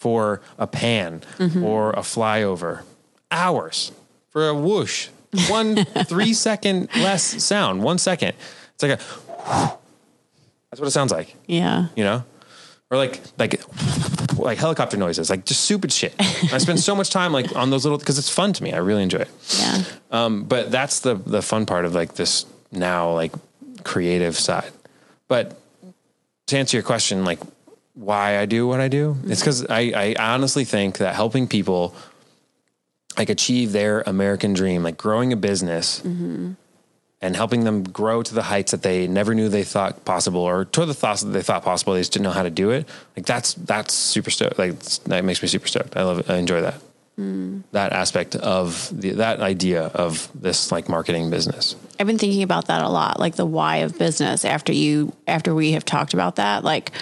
for 0.00 0.40
a 0.58 0.66
pan 0.66 1.22
or 1.62 1.90
a 1.90 2.00
flyover. 2.00 2.82
Hours 3.30 3.92
for 4.30 4.48
a 4.48 4.54
whoosh. 4.54 5.08
One 5.48 5.76
three 6.06 6.34
second 6.34 6.88
less 6.96 7.22
sound. 7.44 7.82
One 7.84 7.98
second. 7.98 8.34
It's 8.74 8.82
like 8.82 8.98
a. 8.98 9.78
That's 10.70 10.80
what 10.80 10.88
it 10.88 10.92
sounds 10.92 11.12
like. 11.12 11.34
Yeah. 11.46 11.88
You 11.96 12.04
know, 12.04 12.24
or 12.90 12.96
like 12.96 13.20
like 13.38 13.60
like 14.36 14.58
helicopter 14.58 14.96
noises, 14.96 15.30
like 15.30 15.44
just 15.44 15.62
stupid 15.62 15.92
shit. 15.92 16.14
I 16.18 16.58
spend 16.58 16.80
so 16.80 16.94
much 16.94 17.10
time 17.10 17.32
like 17.32 17.54
on 17.54 17.70
those 17.70 17.84
little 17.84 17.98
because 17.98 18.18
it's 18.18 18.30
fun 18.30 18.52
to 18.54 18.62
me. 18.62 18.72
I 18.72 18.78
really 18.78 19.02
enjoy 19.02 19.18
it. 19.18 19.30
Yeah. 19.58 19.82
Um, 20.10 20.44
but 20.44 20.70
that's 20.70 21.00
the 21.00 21.14
the 21.14 21.42
fun 21.42 21.66
part 21.66 21.84
of 21.84 21.94
like 21.94 22.14
this 22.14 22.46
now 22.72 23.12
like 23.12 23.32
creative 23.84 24.36
side. 24.36 24.72
But 25.28 25.60
to 26.46 26.58
answer 26.58 26.76
your 26.76 26.84
question, 26.84 27.24
like 27.24 27.38
why 28.00 28.38
I 28.38 28.46
do 28.46 28.66
what 28.66 28.80
I 28.80 28.88
do, 28.88 29.14
mm-hmm. 29.14 29.30
it's 29.30 29.40
because 29.40 29.66
I, 29.66 29.92
I 30.18 30.32
honestly 30.32 30.64
think 30.64 30.98
that 30.98 31.14
helping 31.14 31.46
people 31.46 31.94
like 33.18 33.28
achieve 33.28 33.72
their 33.72 34.00
American 34.02 34.54
dream, 34.54 34.82
like 34.82 34.96
growing 34.96 35.32
a 35.32 35.36
business 35.36 36.00
mm-hmm. 36.00 36.52
and 37.20 37.36
helping 37.36 37.64
them 37.64 37.82
grow 37.82 38.22
to 38.22 38.34
the 38.34 38.42
heights 38.42 38.70
that 38.70 38.82
they 38.82 39.06
never 39.06 39.34
knew 39.34 39.50
they 39.50 39.64
thought 39.64 40.04
possible 40.06 40.40
or 40.40 40.64
to 40.64 40.86
the 40.86 40.94
thoughts 40.94 41.20
that 41.20 41.30
they 41.30 41.42
thought 41.42 41.62
possible, 41.62 41.92
they 41.92 42.00
just 42.00 42.12
didn't 42.12 42.24
know 42.24 42.30
how 42.30 42.42
to 42.42 42.50
do 42.50 42.70
it. 42.70 42.88
Like 43.16 43.26
that's, 43.26 43.52
that's 43.54 43.92
super 43.92 44.30
stoked. 44.30 44.58
Like 44.58 44.78
that 45.04 45.22
makes 45.24 45.42
me 45.42 45.48
super 45.48 45.68
stoked. 45.68 45.96
I 45.96 46.02
love 46.02 46.20
it. 46.20 46.30
I 46.30 46.36
enjoy 46.36 46.62
that. 46.62 46.80
Mm. 47.18 47.64
That 47.72 47.92
aspect 47.92 48.34
of 48.34 48.88
the, 48.98 49.10
that 49.10 49.40
idea 49.40 49.82
of 49.88 50.30
this 50.34 50.72
like 50.72 50.88
marketing 50.88 51.28
business. 51.28 51.76
I've 51.98 52.06
been 52.06 52.16
thinking 52.16 52.42
about 52.42 52.68
that 52.68 52.80
a 52.80 52.88
lot, 52.88 53.20
like 53.20 53.36
the 53.36 53.44
why 53.44 53.78
of 53.78 53.98
business 53.98 54.46
after 54.46 54.72
you 54.72 55.12
after 55.26 55.54
we 55.54 55.72
have 55.72 55.84
talked 55.84 56.14
about 56.14 56.36
that. 56.36 56.64
Like 56.64 56.92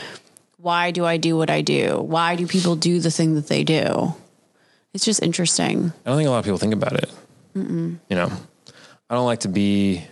why 0.59 0.91
do 0.91 1.05
I 1.05 1.17
do 1.17 1.37
what 1.37 1.51
I 1.51 1.63
do? 1.63 1.99
Why 2.01 2.37
do 2.37 2.47
people 2.47 2.77
do 2.77 2.99
the 3.01 3.11
thing 3.11 3.35
that 3.37 3.47
they 3.47 3.65
do? 3.65 4.15
It's 4.93 5.05
just 5.05 5.23
interesting. 5.23 5.93
I 6.05 6.11
don't 6.11 6.19
think 6.19 6.27
a 6.27 6.31
lot 6.31 6.41
of 6.41 6.45
people 6.45 6.59
think 6.59 6.75
about 6.75 6.93
it. 6.95 7.11
You 7.55 7.99
know, 8.11 8.31
I 9.09 9.15
don't 9.15 9.27
like 9.27 9.41
to 9.41 9.49
be 9.49 10.05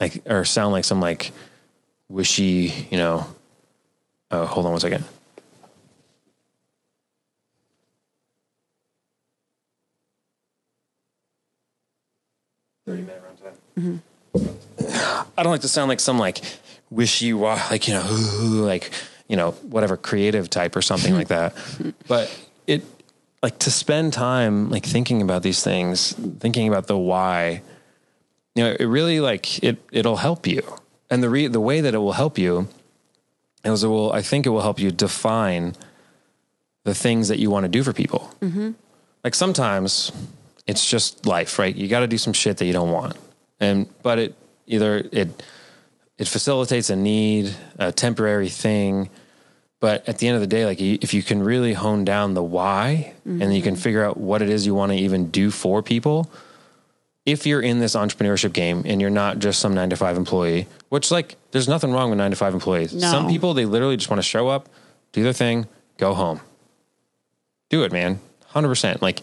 like 0.00 0.22
or 0.26 0.44
sound 0.44 0.72
like 0.72 0.84
some 0.84 1.00
like 1.00 1.32
wishy. 2.08 2.72
You 2.90 2.98
know, 2.98 3.26
oh, 4.30 4.46
hold 4.46 4.66
on 4.66 4.72
one 4.72 4.80
second. 4.80 5.04
Thirty 12.86 13.02
minute 13.02 13.22
runtime. 13.22 14.00
Mm-hmm. 14.34 15.28
I 15.36 15.42
don't 15.42 15.52
like 15.52 15.60
to 15.60 15.68
sound 15.68 15.88
like 15.88 16.00
some 16.00 16.18
like 16.18 16.40
wishy 16.90 17.34
like 17.34 17.86
you 17.86 17.94
know 17.94 18.06
like 18.64 18.90
you 19.28 19.36
know 19.36 19.52
whatever 19.62 19.96
creative 19.96 20.50
type 20.50 20.74
or 20.74 20.82
something 20.82 21.14
like 21.14 21.28
that. 21.28 21.54
But 22.08 22.34
it 22.66 22.84
like 23.42 23.58
to 23.60 23.70
spend 23.70 24.12
time 24.12 24.70
like 24.70 24.84
thinking 24.84 25.22
about 25.22 25.42
these 25.42 25.62
things, 25.62 26.14
thinking 26.40 26.68
about 26.68 26.86
the 26.86 26.98
why. 26.98 27.62
You 28.54 28.64
know, 28.64 28.76
it 28.78 28.86
really 28.86 29.20
like 29.20 29.62
it 29.62 29.78
it'll 29.92 30.16
help 30.16 30.46
you. 30.46 30.62
And 31.10 31.22
the 31.22 31.30
re, 31.30 31.46
the 31.46 31.60
way 31.60 31.80
that 31.80 31.94
it 31.94 31.98
will 31.98 32.12
help 32.12 32.38
you 32.38 32.68
is 33.64 33.84
it 33.84 33.88
will 33.88 34.12
I 34.12 34.22
think 34.22 34.46
it 34.46 34.50
will 34.50 34.62
help 34.62 34.78
you 34.80 34.90
define 34.90 35.74
the 36.84 36.94
things 36.94 37.28
that 37.28 37.38
you 37.38 37.50
want 37.50 37.64
to 37.64 37.68
do 37.68 37.82
for 37.82 37.92
people. 37.92 38.32
Mm-hmm. 38.40 38.72
Like 39.22 39.34
sometimes 39.34 40.10
it's 40.66 40.88
just 40.88 41.26
life, 41.26 41.58
right? 41.58 41.74
You 41.74 41.88
got 41.88 42.00
to 42.00 42.06
do 42.06 42.18
some 42.18 42.32
shit 42.32 42.56
that 42.58 42.66
you 42.66 42.72
don't 42.72 42.90
want. 42.90 43.16
And 43.60 43.88
but 44.02 44.18
it 44.18 44.34
either 44.66 45.08
it 45.12 45.42
it 46.18 46.28
facilitates 46.28 46.90
a 46.90 46.96
need, 46.96 47.54
a 47.78 47.92
temporary 47.92 48.48
thing, 48.48 49.08
But 49.80 50.08
at 50.08 50.18
the 50.18 50.26
end 50.26 50.34
of 50.34 50.40
the 50.40 50.48
day, 50.48 50.64
like 50.64 50.80
if 50.80 51.14
you 51.14 51.22
can 51.22 51.42
really 51.42 51.72
hone 51.72 52.04
down 52.04 52.34
the 52.34 52.42
why 52.42 53.14
and 53.24 53.54
you 53.54 53.62
can 53.62 53.74
mm-hmm. 53.74 53.82
figure 53.82 54.04
out 54.04 54.16
what 54.16 54.42
it 54.42 54.48
is 54.48 54.66
you 54.66 54.74
want 54.74 54.90
to 54.90 54.98
even 54.98 55.30
do 55.30 55.50
for 55.50 55.82
people, 55.82 56.28
if 57.24 57.46
you're 57.46 57.60
in 57.60 57.78
this 57.78 57.94
entrepreneurship 57.94 58.52
game 58.52 58.82
and 58.86 59.00
you're 59.00 59.10
not 59.10 59.38
just 59.38 59.60
some 59.60 59.74
nine 59.74 59.90
to 59.90 59.96
five 59.96 60.16
employee, 60.16 60.66
which 60.88 61.12
like 61.12 61.36
there's 61.52 61.68
nothing 61.68 61.92
wrong 61.92 62.10
with 62.10 62.18
nine 62.18 62.30
to 62.30 62.36
five 62.36 62.54
employees. 62.54 62.92
No. 62.92 63.08
Some 63.08 63.28
people 63.28 63.54
they 63.54 63.66
literally 63.66 63.96
just 63.96 64.10
want 64.10 64.18
to 64.18 64.28
show 64.28 64.48
up, 64.48 64.68
do 65.12 65.22
their 65.22 65.32
thing, 65.32 65.68
go 65.96 66.14
home. 66.14 66.40
Do 67.70 67.84
it, 67.84 67.92
man. 67.92 68.18
Hundred 68.46 68.68
percent. 68.68 69.00
Like 69.00 69.20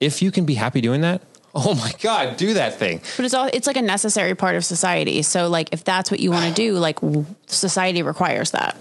if 0.00 0.20
you 0.20 0.32
can 0.32 0.46
be 0.46 0.54
happy 0.54 0.80
doing 0.80 1.02
that, 1.02 1.22
oh 1.54 1.74
my 1.74 1.92
God, 2.00 2.36
do 2.36 2.54
that 2.54 2.78
thing. 2.78 3.00
But 3.16 3.24
it's 3.26 3.34
all 3.34 3.48
it's 3.52 3.66
like 3.66 3.76
a 3.76 3.82
necessary 3.82 4.34
part 4.34 4.56
of 4.56 4.64
society. 4.64 5.22
So 5.22 5.48
like 5.48 5.68
if 5.72 5.84
that's 5.84 6.10
what 6.10 6.20
you 6.20 6.30
want 6.30 6.46
to 6.48 6.52
do, 6.54 6.74
like 6.78 6.98
society 7.46 8.02
requires 8.02 8.52
that. 8.52 8.76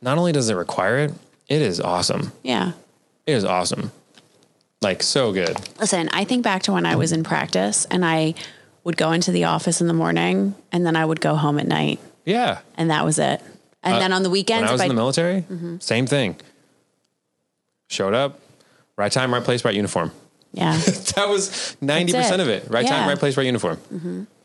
Not 0.00 0.18
only 0.18 0.32
does 0.32 0.48
it 0.50 0.54
require 0.54 0.98
it, 0.98 1.14
it 1.48 1.62
is 1.62 1.80
awesome. 1.80 2.32
Yeah. 2.42 2.72
It 3.26 3.32
is 3.32 3.44
awesome. 3.44 3.92
Like 4.80 5.02
so 5.02 5.32
good. 5.32 5.56
Listen, 5.78 6.08
I 6.12 6.24
think 6.24 6.42
back 6.42 6.62
to 6.64 6.72
when 6.72 6.86
I 6.86 6.96
was 6.96 7.12
in 7.12 7.22
practice 7.22 7.84
and 7.90 8.04
I 8.04 8.34
would 8.84 8.96
go 8.96 9.12
into 9.12 9.30
the 9.30 9.44
office 9.44 9.80
in 9.80 9.86
the 9.86 9.92
morning 9.94 10.56
and 10.72 10.84
then 10.84 10.96
I 10.96 11.04
would 11.04 11.20
go 11.20 11.36
home 11.36 11.60
at 11.60 11.68
night 11.68 12.00
Yeah. 12.24 12.58
and 12.76 12.90
that 12.90 13.04
was 13.04 13.18
it. 13.20 13.40
And 13.84 14.00
then 14.00 14.12
on 14.12 14.22
the 14.22 14.28
When 14.28 14.32
weekends, 14.34 14.68
I 14.68 14.72
was 14.72 14.80
in 14.82 14.88
the 14.88 14.94
military, 14.94 15.42
Mm-hmm. 15.42 15.78
same 15.78 16.06
thing. 16.06 16.36
Showed 17.88 18.14
up, 18.14 18.40
right 18.96 19.12
time, 19.12 19.32
right 19.34 19.42
place, 19.44 19.64
right 19.64 19.74
uniform. 19.74 20.10
Yeah, 20.52 20.76
That 21.16 21.28
was 21.28 21.76
90% 21.82 22.32
it. 22.34 22.40
of 22.40 22.48
it. 22.48 22.70
Right 22.70 22.82
time, 22.86 22.92
Yeah. 22.92 22.98
Mm-hmm. 23.00 23.08
right 23.08 23.18
place, 23.18 23.36
right 23.36 23.46
uniform. 23.46 23.78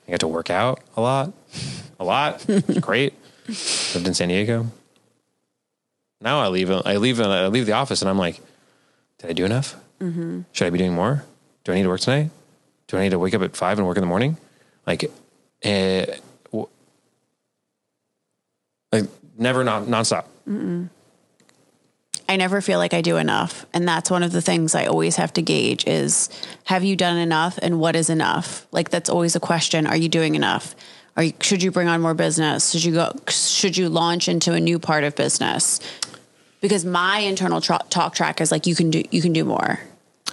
I 0.08 0.12
got 0.12 0.20
to 0.22 0.28
work 0.28 0.50
out 0.50 0.80
a 0.96 1.02
lot, 1.02 1.34
a 2.00 2.04
lot. 2.06 2.48
It 2.50 2.68
was 2.68 2.80
great. 2.80 3.14
Lived 3.48 4.08
in 4.08 4.14
San 4.14 4.30
Diego. 4.30 4.68
Now 6.22 6.40
I 6.40 6.48
leave, 6.48 6.72
I 6.72 6.98
leave, 6.98 7.20
I 7.22 7.48
leave 7.48 7.66
the 7.66 7.74
office 7.74 8.02
and 8.02 8.10
I'm 8.10 8.18
like, 8.18 8.40
did 9.20 9.30
I 9.30 9.34
do 9.34 9.46
enough? 9.46 9.76
Mm-hmm. 10.00 10.42
Should 10.52 10.68
I 10.68 10.70
be 10.70 10.78
doing 10.78 10.94
more? 10.94 11.24
Do 11.64 11.72
I 11.72 11.76
need 11.76 11.84
to 11.84 11.90
work 11.90 12.02
tonight? 12.02 12.30
Do 12.88 12.98
I 12.98 13.02
need 13.02 13.10
to 13.12 13.20
wake 13.20 13.34
up 13.34 13.42
at 13.42 13.56
five 13.58 13.78
and 13.78 13.86
work 13.88 13.98
in 13.98 14.02
the 14.02 14.08
morning? 14.08 14.38
Like, 14.86 15.04
uh, 15.66 16.06
w- 16.52 16.70
like 18.92 19.06
never 19.38 19.64
non 19.64 19.88
nonstop. 19.88 20.26
I 22.30 22.36
never 22.36 22.62
feel 22.62 22.80
like 22.80 22.94
I 22.94 23.02
do 23.02 23.18
enough. 23.18 23.66
And 23.74 23.88
that's 23.88 24.12
one 24.12 24.24
of 24.24 24.32
the 24.32 24.42
things 24.42 24.76
I 24.76 24.86
always 24.86 25.16
have 25.16 25.32
to 25.34 25.42
gauge 25.42 25.86
is 25.88 26.30
have 26.66 26.84
you 26.84 26.96
done 26.96 27.18
enough 27.18 27.58
and 27.62 27.80
what 27.80 27.96
is 27.96 28.10
enough? 28.10 28.68
Like 28.72 28.90
that's 28.90 29.10
always 29.10 29.36
a 29.36 29.40
question. 29.40 29.88
Are 29.88 29.96
you 29.96 30.10
doing 30.10 30.36
enough? 30.36 30.76
Are 31.16 31.24
you, 31.24 31.34
should 31.42 31.64
you 31.64 31.72
bring 31.72 31.88
on 31.88 32.02
more 32.02 32.14
business? 32.14 32.72
Should 32.72 32.84
you 32.84 32.94
go 32.94 33.12
should 33.30 33.78
you 33.78 33.90
launch 33.90 34.28
into 34.28 34.54
a 34.54 34.60
new 34.60 34.78
part 34.78 35.04
of 35.04 35.16
business? 35.16 35.80
Because 36.62 36.86
my 36.86 37.20
internal 37.20 37.62
tra- 37.62 37.82
talk 37.90 38.14
track 38.14 38.42
is 38.42 38.52
like 38.52 38.68
you 38.68 38.76
can 38.76 38.92
do 38.92 39.04
you 39.10 39.22
can 39.22 39.34
do 39.34 39.46
more. 39.46 39.80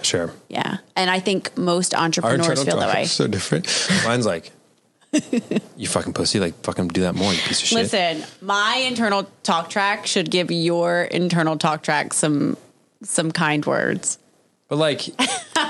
Sure. 0.02 0.30
Yeah. 0.48 0.78
And 0.96 1.10
I 1.10 1.20
think 1.20 1.56
most 1.56 1.94
entrepreneurs 1.94 2.64
feel 2.64 2.80
that 2.80 2.94
way. 2.94 3.04
so 3.06 3.26
different. 3.26 3.66
Mine's 4.04 4.26
like, 4.26 4.50
you 5.76 5.86
fucking 5.86 6.12
pussy, 6.12 6.40
like 6.40 6.54
fucking 6.62 6.88
do 6.88 7.02
that 7.02 7.14
more, 7.14 7.32
you 7.32 7.38
piece 7.40 7.60
of 7.60 7.68
shit. 7.68 7.78
Listen, 7.78 8.24
my 8.40 8.76
internal 8.86 9.28
talk 9.42 9.70
track 9.70 10.06
should 10.06 10.30
give 10.30 10.50
your 10.50 11.02
internal 11.02 11.56
talk 11.56 11.82
track 11.82 12.12
some 12.12 12.56
some 13.02 13.30
kind 13.30 13.64
words. 13.64 14.18
But 14.68 14.76
like, 14.76 15.08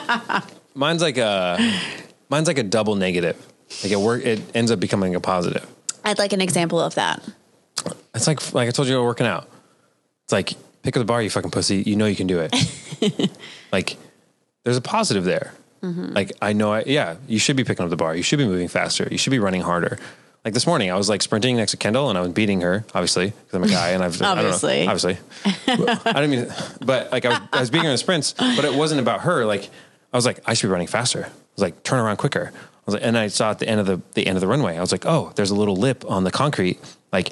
mine's 0.75 1.03
like 1.03 1.19
a, 1.19 1.59
mine's 2.29 2.49
like 2.49 2.59
a 2.59 2.63
double 2.63 2.95
negative. 2.97 3.37
Like 3.83 3.93
it 3.93 3.99
work, 3.99 4.25
it 4.25 4.41
ends 4.55 4.71
up 4.71 4.81
becoming 4.81 5.15
a 5.15 5.21
positive. 5.21 5.67
I'd 6.05 6.19
like 6.19 6.33
an 6.33 6.41
example 6.41 6.81
of 6.81 6.95
that. 6.95 7.23
It's 8.15 8.27
like, 8.27 8.55
like 8.55 8.69
I 8.69 8.71
told 8.71 8.89
you, 8.89 9.03
working 9.03 9.27
out. 9.27 9.49
It's 10.25 10.33
like 10.33 10.55
pick 10.83 10.97
up 10.97 11.01
the 11.01 11.05
bar, 11.05 11.21
you 11.23 11.31
fucking 11.31 11.51
pussy. 11.51 11.83
You 11.83 11.97
know 11.97 12.07
you 12.07 12.17
can 12.17 12.27
do 12.27 12.41
it. 12.41 13.31
like, 13.73 13.97
there's 14.63 14.77
a 14.77 14.83
positive 14.83 15.25
there. 15.25 15.55
Mm-hmm. 15.85 16.13
Like 16.15 16.33
I 16.41 16.55
know, 16.55 16.73
I 16.73 16.85
yeah, 16.87 17.17
you 17.29 17.39
should 17.39 17.57
be 17.57 17.65
picking 17.65 17.85
up 17.85 17.91
the 17.91 17.97
bar. 17.97 18.17
You 18.17 18.23
should 18.23 18.39
be 18.39 18.47
moving 18.47 18.69
faster. 18.69 19.07
You 19.11 19.19
should 19.19 19.31
be 19.31 19.39
running 19.39 19.61
harder. 19.61 19.99
Like 20.45 20.55
this 20.55 20.67
morning, 20.67 20.91
I 20.91 20.97
was 20.97 21.09
like 21.09 21.23
sprinting 21.23 21.57
next 21.57 21.73
to 21.73 21.77
Kendall, 21.77 22.09
and 22.09 22.19
I 22.19 22.21
was 22.21 22.33
beating 22.33 22.61
her, 22.63 22.85
obviously, 22.95 23.27
because 23.31 23.55
I'm 23.55 23.65
a 23.65 23.69
guy, 23.69 23.91
and 23.91 24.03
I've 24.03 24.21
Obviously. 24.21 24.83
I 24.83 24.95
don't 24.95 25.05
know, 25.05 25.17
obviously. 25.73 26.11
I 26.11 26.21
didn't 26.21 26.31
mean, 26.31 26.47
but 26.81 27.13
like 27.13 27.25
I 27.25 27.29
was, 27.31 27.39
I 27.53 27.61
was 27.61 27.71
beating 27.71 27.85
her 27.85 27.91
in 27.91 27.95
the 27.95 27.99
sprints, 27.99 28.33
but 28.33 28.65
it 28.65 28.75
wasn't 28.75 29.01
about 29.01 29.23
her. 29.23 29.45
Like 29.45 29.69
I 30.13 30.17
was 30.17 30.27
like, 30.27 30.41
I 30.47 30.55
should 30.55 30.69
be 30.69 30.73
running 30.73 30.87
faster. 30.87 31.25
I 31.25 31.31
was 31.55 31.63
like, 31.63 31.83
turn 31.83 31.99
around 31.99 32.17
quicker. 32.17 32.51
I 32.55 32.83
was 32.87 32.95
like, 32.95 33.05
and 33.05 33.17
I 33.17 33.29
saw 33.29 33.51
at 33.51 33.59
the 33.59 33.69
end 33.69 33.81
of 33.81 33.87
the 33.87 34.01
the 34.15 34.27
end 34.27 34.37
of 34.37 34.41
the 34.41 34.47
runway, 34.47 34.77
I 34.77 34.81
was 34.81 34.93
like, 34.93 35.07
oh, 35.07 35.33
there's 35.37 35.51
a 35.51 35.55
little 35.55 35.77
lip 35.77 36.05
on 36.09 36.25
the 36.25 36.31
concrete. 36.31 36.79
Like 37.13 37.31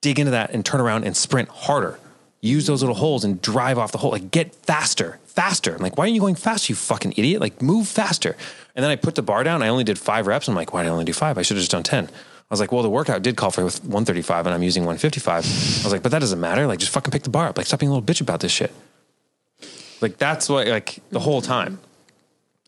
dig 0.00 0.18
into 0.18 0.32
that 0.32 0.50
and 0.50 0.64
turn 0.64 0.80
around 0.80 1.04
and 1.04 1.16
sprint 1.16 1.48
harder. 1.48 1.98
Use 2.44 2.66
those 2.66 2.82
little 2.82 2.94
holes 2.94 3.24
and 3.24 3.40
drive 3.40 3.78
off 3.78 3.90
the 3.90 3.96
hole. 3.96 4.10
Like 4.10 4.30
get 4.30 4.54
faster, 4.54 5.18
faster. 5.24 5.74
I'm 5.74 5.80
like, 5.80 5.96
why 5.96 6.04
aren't 6.04 6.14
you 6.14 6.20
going 6.20 6.34
faster, 6.34 6.72
you 6.72 6.76
fucking 6.76 7.12
idiot? 7.16 7.40
Like 7.40 7.62
move 7.62 7.88
faster. 7.88 8.36
And 8.76 8.84
then 8.84 8.90
I 8.90 8.96
put 8.96 9.14
the 9.14 9.22
bar 9.22 9.44
down. 9.44 9.62
I 9.62 9.68
only 9.68 9.82
did 9.82 9.98
five 9.98 10.26
reps. 10.26 10.46
I'm 10.46 10.54
like, 10.54 10.74
why 10.74 10.82
did 10.82 10.90
I 10.90 10.92
only 10.92 11.06
do 11.06 11.14
five? 11.14 11.38
I 11.38 11.42
should 11.42 11.56
have 11.56 11.62
just 11.62 11.70
done 11.70 11.84
10. 11.84 12.04
I 12.04 12.10
was 12.50 12.60
like, 12.60 12.70
well, 12.70 12.82
the 12.82 12.90
workout 12.90 13.22
did 13.22 13.36
call 13.36 13.50
for 13.50 13.62
135 13.62 14.46
and 14.46 14.54
I'm 14.54 14.62
using 14.62 14.82
155. 14.82 15.32
I 15.32 15.38
was 15.38 15.90
like, 15.90 16.02
but 16.02 16.12
that 16.12 16.18
doesn't 16.18 16.38
matter. 16.38 16.66
Like 16.66 16.80
just 16.80 16.92
fucking 16.92 17.12
pick 17.12 17.22
the 17.22 17.30
bar 17.30 17.48
up. 17.48 17.56
Like 17.56 17.66
stop 17.66 17.80
being 17.80 17.88
a 17.88 17.94
little 17.94 18.06
bitch 18.06 18.20
about 18.20 18.40
this 18.40 18.52
shit. 18.52 18.72
Like 20.02 20.18
that's 20.18 20.46
what, 20.50 20.66
like 20.66 20.98
the 21.08 21.20
whole 21.20 21.40
time. 21.40 21.78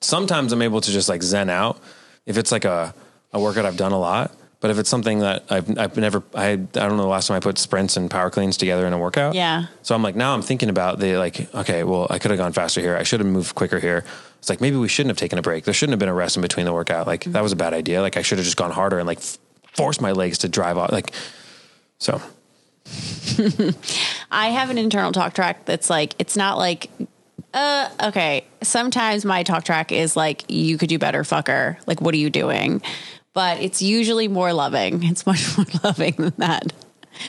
Sometimes 0.01 0.53
I'm 0.53 0.63
able 0.63 0.81
to 0.81 0.91
just 0.91 1.11
like 1.11 1.23
zen 1.23 1.51
out 1.51 1.79
if 2.25 2.39
it's 2.39 2.51
like 2.51 2.65
a, 2.65 2.95
a 3.35 3.39
workout 3.39 3.67
I've 3.67 3.77
done 3.77 3.93
a 3.93 3.99
lot. 3.99 4.33
But 4.61 4.71
if 4.71 4.79
it's 4.79 4.89
something 4.89 5.19
that 5.21 5.45
I've, 5.51 5.79
I've 5.79 5.97
never, 5.97 6.23
I, 6.35 6.53
I 6.53 6.57
don't 6.57 6.97
know 6.97 7.03
the 7.03 7.09
last 7.09 7.29
time 7.29 7.37
I 7.37 7.41
put 7.41 7.59
sprints 7.59 7.97
and 7.97 8.11
power 8.11 8.31
cleans 8.31 8.57
together 8.57 8.87
in 8.87 8.93
a 8.93 8.99
workout. 8.99 9.35
Yeah. 9.35 9.67
So 9.83 9.95
I'm 9.95 10.03
like, 10.03 10.17
now 10.17 10.33
I'm 10.35 10.43
thinking 10.43 10.71
about 10.71 10.99
the 10.99 11.19
like, 11.19 11.55
okay, 11.55 11.85
well, 11.85 12.07
I 12.09 12.19
could 12.19 12.31
have 12.31 12.39
gone 12.39 12.53
faster 12.53 12.81
here. 12.81 12.97
I 12.97 13.03
should 13.03 13.21
have 13.21 13.29
moved 13.29 13.55
quicker 13.55 13.79
here. 13.79 14.05
It's 14.39 14.49
like, 14.49 14.61
maybe 14.63 14.77
we 14.77 14.89
shouldn't 14.89 15.11
have 15.11 15.19
taken 15.19 15.39
a 15.39 15.43
break. 15.43 15.65
There 15.65 15.75
shouldn't 15.75 15.93
have 15.93 15.99
been 15.99 16.09
a 16.09 16.15
rest 16.15 16.37
in 16.37 16.43
between 16.43 16.65
the 16.65 16.73
workout. 16.73 17.07
Like 17.07 17.25
that 17.25 17.43
was 17.43 17.53
a 17.53 17.57
bad 17.57 17.75
idea. 17.75 18.01
Like 18.01 18.17
I 18.17 18.23
should 18.23 18.39
have 18.39 18.45
just 18.47 18.57
gone 18.57 18.71
harder 18.71 18.99
and 18.99 19.07
like 19.07 19.19
f- 19.19 19.39
forced 19.75 20.01
my 20.01 20.13
legs 20.13 20.39
to 20.39 20.49
drive 20.49 20.79
off. 20.79 20.91
Like, 20.91 21.13
so 21.99 22.21
I 24.31 24.49
have 24.49 24.71
an 24.71 24.79
internal 24.79 25.13
talk 25.13 25.35
track 25.35 25.65
that's 25.65 25.91
like 25.91 26.15
it's 26.19 26.37
not 26.37 26.57
like 26.57 26.91
uh 27.53 27.89
okay. 28.05 28.45
Sometimes 28.63 29.25
my 29.25 29.43
talk 29.43 29.65
track 29.65 29.93
is 29.93 30.17
like 30.17 30.45
you 30.49 30.79
could 30.79 30.89
do 30.89 30.99
better, 30.99 31.23
fucker. 31.23 31.77
Like 31.87 32.01
what 32.01 32.15
are 32.15 32.19
you 32.19 32.31
doing? 32.31 32.83
But 33.37 33.61
it's 33.61 33.83
usually 33.83 34.29
more 34.29 34.55
loving. 34.55 35.03
It's 35.03 35.27
much 35.27 35.45
more 35.59 35.67
loving 35.85 36.15
than 36.17 36.33
that. 36.39 36.73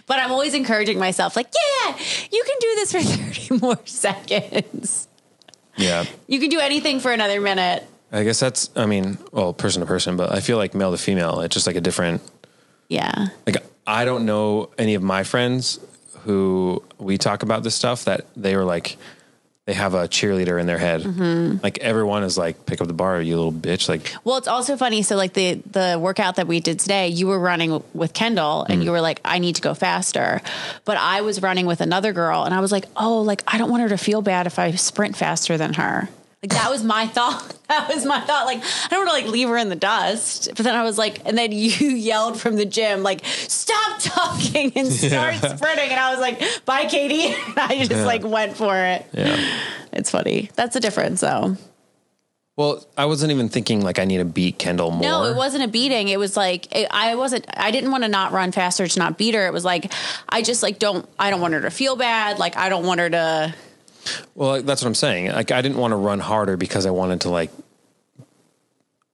But 0.05 0.19
I'm 0.19 0.31
always 0.31 0.53
encouraging 0.53 0.99
myself 0.99 1.35
like, 1.35 1.47
yeah, 1.53 1.97
you 2.31 2.43
can 2.45 2.55
do 2.61 2.75
this 2.75 2.91
for 2.93 3.01
30 3.49 3.57
more 3.59 3.77
seconds. 3.85 5.09
yeah, 5.75 6.05
You 6.27 6.39
can 6.39 6.47
do 6.49 6.61
anything 6.61 7.01
for 7.01 7.11
another 7.11 7.41
minute. 7.41 7.85
I 8.13 8.23
guess 8.23 8.39
that's, 8.39 8.69
I 8.73 8.85
mean, 8.85 9.17
well, 9.33 9.51
person 9.51 9.81
to 9.81 9.85
person, 9.85 10.15
but 10.15 10.31
I 10.31 10.39
feel 10.39 10.55
like 10.55 10.73
male 10.73 10.91
to 10.91 10.97
female, 10.97 11.41
it's 11.41 11.53
just 11.53 11.67
like 11.67 11.75
a 11.75 11.81
different, 11.81 12.21
Yeah. 12.87 13.27
like 13.45 13.57
I 13.85 14.05
don't 14.05 14.25
know 14.25 14.69
any 14.77 14.93
of 14.95 15.03
my 15.03 15.25
friends 15.25 15.77
who 16.21 16.81
we 16.97 17.17
talk 17.17 17.43
about 17.43 17.63
this 17.63 17.75
stuff 17.75 18.05
that 18.05 18.25
they 18.37 18.55
were 18.55 18.63
like 18.63 18.95
they 19.67 19.73
have 19.73 19.93
a 19.93 20.07
cheerleader 20.07 20.59
in 20.59 20.65
their 20.65 20.77
head. 20.77 21.01
Mm-hmm. 21.01 21.57
Like 21.61 21.77
everyone 21.79 22.23
is 22.23 22.37
like, 22.37 22.65
pick 22.65 22.79
up 22.79 22.87
the 22.87 22.93
bar, 22.93 23.21
you 23.21 23.35
little 23.35 23.51
bitch. 23.51 23.89
Like 23.89 24.13
Well, 24.23 24.37
it's 24.37 24.47
also 24.47 24.77
funny. 24.77 25.01
So, 25.01 25.17
like 25.17 25.33
the 25.33 25.55
the 25.69 25.99
workout 26.01 26.37
that 26.37 26.47
we 26.47 26.61
did 26.61 26.79
today, 26.79 27.09
you 27.09 27.27
were 27.27 27.37
running 27.37 27.83
with 27.93 28.13
Kendall, 28.13 28.63
and 28.63 28.75
mm-hmm. 28.75 28.81
you 28.83 28.91
were 28.91 29.01
like, 29.01 29.19
"I 29.25 29.39
need 29.39 29.57
to 29.57 29.61
go 29.61 29.73
faster," 29.73 30.41
but 30.85 30.95
I 30.95 31.19
was 31.19 31.41
running 31.41 31.65
with 31.65 31.81
another 31.81 32.13
girl, 32.13 32.45
and 32.45 32.53
I 32.53 32.61
was 32.61 32.71
like, 32.71 32.85
"Oh, 32.95 33.21
like 33.21 33.43
I 33.45 33.57
don't 33.57 33.69
want 33.69 33.83
her 33.83 33.89
to 33.89 33.97
feel 33.97 34.21
bad 34.21 34.47
if 34.47 34.57
I 34.57 34.71
sprint 34.71 35.17
faster 35.17 35.57
than 35.57 35.73
her." 35.73 36.07
Like 36.43 36.51
that 36.51 36.69
was 36.69 36.83
my 36.83 37.07
thought. 37.07 37.53
That 37.67 37.93
was 37.93 38.05
my 38.05 38.21
thought. 38.21 38.45
Like 38.45 38.59
I 38.63 38.87
don't 38.91 39.05
want 39.05 39.09
to 39.09 39.23
like 39.25 39.33
leave 39.33 39.49
her 39.49 39.57
in 39.57 39.67
the 39.67 39.75
dust. 39.75 40.47
But 40.55 40.63
then 40.63 40.73
I 40.73 40.83
was 40.83 40.97
like, 40.97 41.19
and 41.25 41.37
then 41.37 41.51
you 41.51 41.69
yelled 41.89 42.39
from 42.39 42.55
the 42.55 42.63
gym, 42.65 43.03
like, 43.03 43.25
"Stop 43.25 43.99
talking 43.99 44.71
and 44.77 44.87
start 44.93 45.35
sprinting!" 45.35 45.89
And 45.89 45.99
I 45.99 46.11
was 46.11 46.21
like, 46.21 46.41
"Bye, 46.63 46.85
Katie." 46.85 47.33
And 47.35 47.59
I 47.59 47.83
just 47.83 48.05
like 48.05 48.23
went 48.23 48.55
for 48.55 48.73
it. 48.75 49.05
yeah. 49.11 49.59
It's 49.91 50.09
funny. 50.11 50.49
That's 50.55 50.75
a 50.77 50.79
difference, 50.79 51.19
though. 51.21 51.57
well, 52.55 52.85
I 52.97 53.05
wasn't 53.05 53.31
even 53.31 53.49
thinking 53.49 53.81
like 53.81 53.99
I 53.99 54.05
need 54.05 54.19
to 54.19 54.25
beat 54.25 54.57
Kendall 54.59 54.91
more. 54.91 55.01
No, 55.01 55.23
it 55.25 55.35
wasn't 55.35 55.63
a 55.65 55.67
beating. 55.67 56.07
It 56.07 56.19
was 56.19 56.37
like 56.37 56.73
it, 56.73 56.87
I 56.89 57.15
wasn't. 57.15 57.45
I 57.53 57.71
didn't 57.71 57.91
want 57.91 58.03
to 58.05 58.09
not 58.09 58.31
run 58.31 58.53
faster 58.53 58.87
to 58.87 58.99
not 58.99 59.17
beat 59.17 59.35
her. 59.35 59.45
It 59.45 59.51
was 59.51 59.65
like 59.65 59.91
I 60.29 60.41
just 60.41 60.63
like 60.63 60.79
don't. 60.79 61.05
I 61.19 61.31
don't 61.31 61.41
want 61.41 61.53
her 61.53 61.61
to 61.61 61.71
feel 61.71 61.97
bad. 61.97 62.39
Like 62.39 62.55
I 62.55 62.69
don't 62.69 62.85
want 62.85 63.01
her 63.01 63.09
to. 63.09 63.53
Well, 64.35 64.61
that's 64.61 64.81
what 64.81 64.87
I'm 64.87 64.95
saying. 64.95 65.31
Like 65.31 65.51
I 65.51 65.61
didn't 65.61 65.77
want 65.77 65.91
to 65.91 65.95
run 65.95 66.19
harder 66.19 66.57
because 66.57 66.85
I 66.85 66.91
wanted 66.91 67.21
to 67.21 67.29
like. 67.29 67.51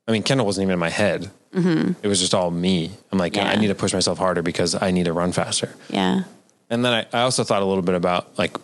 I 0.07 0.11
mean, 0.11 0.23
Kendall 0.23 0.45
wasn't 0.45 0.63
even 0.63 0.73
in 0.73 0.79
my 0.79 0.89
head. 0.89 1.31
Mm-hmm. 1.53 1.93
It 2.03 2.07
was 2.07 2.19
just 2.19 2.33
all 2.33 2.51
me. 2.51 2.91
I'm 3.11 3.17
like, 3.17 3.35
Yeah. 3.35 3.47
I 3.47 3.55
need 3.55 3.67
to 3.67 3.75
push 3.75 3.93
myself 3.93 4.17
harder 4.17 4.41
because 4.41 4.75
I 4.81 4.91
need 4.91 5.05
to 5.05 5.13
run 5.13 5.31
faster. 5.31 5.73
Yeah. 5.89 6.23
And 6.69 6.83
then 6.83 6.93
I, 6.93 7.17
I 7.17 7.21
also 7.21 7.43
thought 7.43 7.61
a 7.61 7.65
little 7.65 7.83
bit 7.83 7.95
about 7.95 8.37
like, 8.37 8.57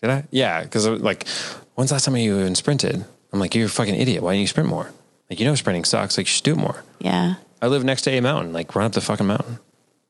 did 0.00 0.10
I? 0.10 0.24
Yeah, 0.30 0.62
because 0.62 0.86
like, 0.86 1.26
when's 1.74 1.90
the 1.90 1.94
last 1.94 2.04
time 2.04 2.16
you 2.16 2.38
even 2.40 2.54
sprinted? 2.54 3.04
I'm 3.32 3.38
like, 3.40 3.54
you're 3.54 3.66
a 3.66 3.70
fucking 3.70 3.94
idiot. 3.94 4.22
Why 4.22 4.32
didn't 4.32 4.42
you 4.42 4.46
sprint 4.48 4.68
more? 4.68 4.90
Like, 5.30 5.40
you 5.40 5.46
know, 5.46 5.54
sprinting 5.54 5.84
sucks. 5.84 6.18
Like, 6.18 6.26
you 6.26 6.30
should 6.30 6.44
do 6.44 6.54
more. 6.56 6.82
Yeah. 6.98 7.36
I 7.62 7.68
live 7.68 7.84
next 7.84 8.02
to 8.02 8.10
a 8.10 8.20
mountain. 8.20 8.52
Like, 8.52 8.74
run 8.74 8.84
up 8.84 8.92
the 8.92 9.00
fucking 9.00 9.26
mountain. 9.26 9.58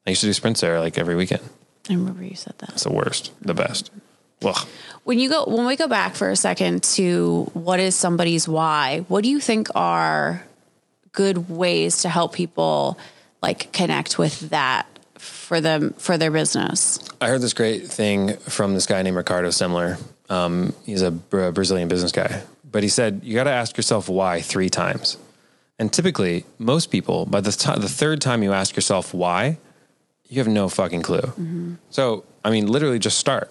I 0.07 0.11
used 0.11 0.23
to 0.23 0.27
do 0.27 0.33
sprints 0.33 0.61
there 0.63 0.81
like 0.81 0.99
every 0.99 1.15
weekend. 1.15 1.43
I 1.89 1.95
remember 1.95 2.25
you 2.25 2.35
said 2.35 2.55
that. 2.59 2.71
It's 2.71 2.85
the 2.85 2.93
worst, 2.93 3.31
the 3.41 3.55
best. 3.55 3.91
Ugh. 4.45 4.69
When 5.05 5.19
you 5.19 5.29
go 5.29 5.45
when 5.47 5.67
we 5.67 5.77
go 5.77 5.89
back 5.89 6.15
for 6.15 6.31
a 6.31 6.37
second 6.37 6.85
to 6.95 7.51
what 7.55 7.81
is 7.81 7.97
somebody's 7.97 8.47
why, 8.49 9.05
what 9.09 9.25
do 9.25 9.31
you 9.31 9.41
think 9.41 9.69
are 9.75 10.45
good 11.13 11.49
ways 11.51 12.03
to 12.03 12.09
help 12.09 12.33
people 12.35 12.99
like 13.43 13.73
connect 13.73 14.19
with 14.19 14.51
that 14.51 14.87
for 15.15 15.61
them 15.61 15.95
for 15.95 16.17
their 16.17 16.31
business? 16.31 17.01
I 17.21 17.29
heard 17.29 17.41
this 17.41 17.53
great 17.53 17.89
thing 17.89 18.37
from 18.37 18.75
this 18.75 18.87
guy 18.87 19.03
named 19.03 19.17
Ricardo 19.17 19.49
Semler. 19.49 20.01
Um, 20.31 20.73
he's 20.87 21.03
a 21.03 21.11
Brazilian 21.11 21.89
business 21.89 22.13
guy, 22.13 22.43
but 22.65 22.83
he 22.83 22.89
said 22.89 23.23
you 23.25 23.35
got 23.35 23.45
to 23.45 23.51
ask 23.51 23.77
yourself 23.77 24.09
why 24.09 24.41
three 24.41 24.71
times. 24.71 25.19
And 25.79 25.93
typically, 25.93 26.45
most 26.59 26.91
people 26.93 27.27
by 27.27 27.41
the 27.41 27.51
time 27.51 27.81
the 27.81 27.89
third 27.89 28.21
time 28.21 28.45
you 28.45 28.53
ask 28.53 28.77
yourself 28.77 29.13
why, 29.13 29.59
you 30.29 30.39
have 30.39 30.49
no 30.49 30.69
fucking 30.69 31.03
clue. 31.03 31.77
So, 31.91 32.25
I 32.45 32.51
mean, 32.51 32.69
literally, 32.69 32.99
just 32.99 33.19
start. 33.19 33.51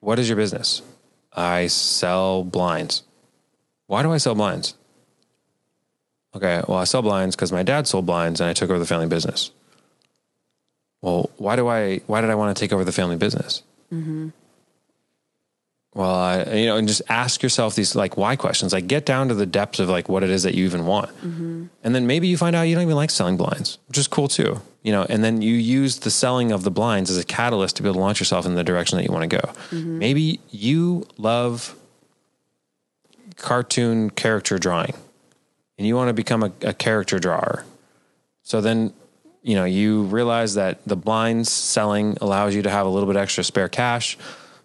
What 0.00 0.18
is 0.18 0.28
your 0.28 0.36
business? 0.36 0.82
I 1.32 1.66
sell 1.66 2.44
blinds. 2.44 3.02
Why 3.86 4.02
do 4.02 4.12
I 4.12 4.18
sell 4.18 4.34
blinds? 4.34 4.74
Okay, 6.34 6.62
well, 6.68 6.78
I 6.78 6.84
sell 6.84 7.02
blinds 7.02 7.34
because 7.34 7.52
my 7.52 7.62
dad 7.62 7.86
sold 7.86 8.06
blinds 8.06 8.40
and 8.40 8.48
I 8.48 8.52
took 8.52 8.70
over 8.70 8.78
the 8.78 8.86
family 8.86 9.06
business. 9.06 9.50
Well, 11.00 11.30
why 11.36 11.56
do 11.56 11.68
I? 11.68 11.98
Why 12.06 12.20
did 12.20 12.30
I 12.30 12.34
want 12.34 12.56
to 12.56 12.60
take 12.60 12.72
over 12.72 12.84
the 12.84 12.92
family 12.92 13.16
business? 13.16 13.62
Mm-hmm. 13.92 14.28
Well, 15.94 16.14
I, 16.14 16.42
you 16.54 16.66
know, 16.66 16.76
and 16.76 16.86
just 16.86 17.02
ask 17.08 17.42
yourself 17.42 17.74
these 17.74 17.96
like 17.96 18.16
why 18.16 18.36
questions. 18.36 18.72
Like 18.72 18.86
get 18.86 19.06
down 19.06 19.28
to 19.28 19.34
the 19.34 19.46
depths 19.46 19.78
of 19.78 19.88
like 19.88 20.08
what 20.08 20.22
it 20.22 20.30
is 20.30 20.42
that 20.42 20.54
you 20.54 20.64
even 20.64 20.86
want, 20.86 21.10
and 21.82 21.94
then 21.94 22.06
maybe 22.06 22.28
you 22.28 22.36
find 22.36 22.54
out 22.54 22.62
you 22.62 22.74
don't 22.74 22.82
even 22.82 22.96
like 22.96 23.10
selling 23.10 23.36
blinds, 23.36 23.78
which 23.88 23.96
is 23.98 24.06
cool 24.06 24.28
too. 24.28 24.60
You 24.82 24.92
know, 24.92 25.04
and 25.08 25.24
then 25.24 25.42
you 25.42 25.54
use 25.54 25.98
the 25.98 26.10
selling 26.10 26.52
of 26.52 26.62
the 26.62 26.70
blinds 26.70 27.10
as 27.10 27.18
a 27.18 27.24
catalyst 27.24 27.76
to 27.76 27.82
be 27.82 27.88
able 27.88 27.96
to 27.96 28.00
launch 28.00 28.20
yourself 28.20 28.46
in 28.46 28.54
the 28.54 28.64
direction 28.64 28.96
that 28.96 29.04
you 29.04 29.12
want 29.12 29.28
to 29.28 29.36
go. 29.36 29.52
Maybe 29.72 30.40
you 30.50 31.06
love 31.18 31.74
cartoon 33.36 34.10
character 34.10 34.58
drawing, 34.58 34.94
and 35.76 35.86
you 35.86 35.96
want 35.96 36.08
to 36.08 36.14
become 36.14 36.42
a, 36.42 36.52
a 36.62 36.72
character 36.72 37.18
drawer. 37.18 37.64
So 38.42 38.60
then, 38.60 38.92
you 39.42 39.54
know, 39.56 39.64
you 39.64 40.02
realize 40.04 40.54
that 40.54 40.84
the 40.86 40.96
blinds 40.96 41.50
selling 41.50 42.16
allows 42.20 42.54
you 42.54 42.62
to 42.62 42.70
have 42.70 42.86
a 42.86 42.88
little 42.88 43.06
bit 43.06 43.16
extra 43.16 43.44
spare 43.44 43.68
cash. 43.68 44.16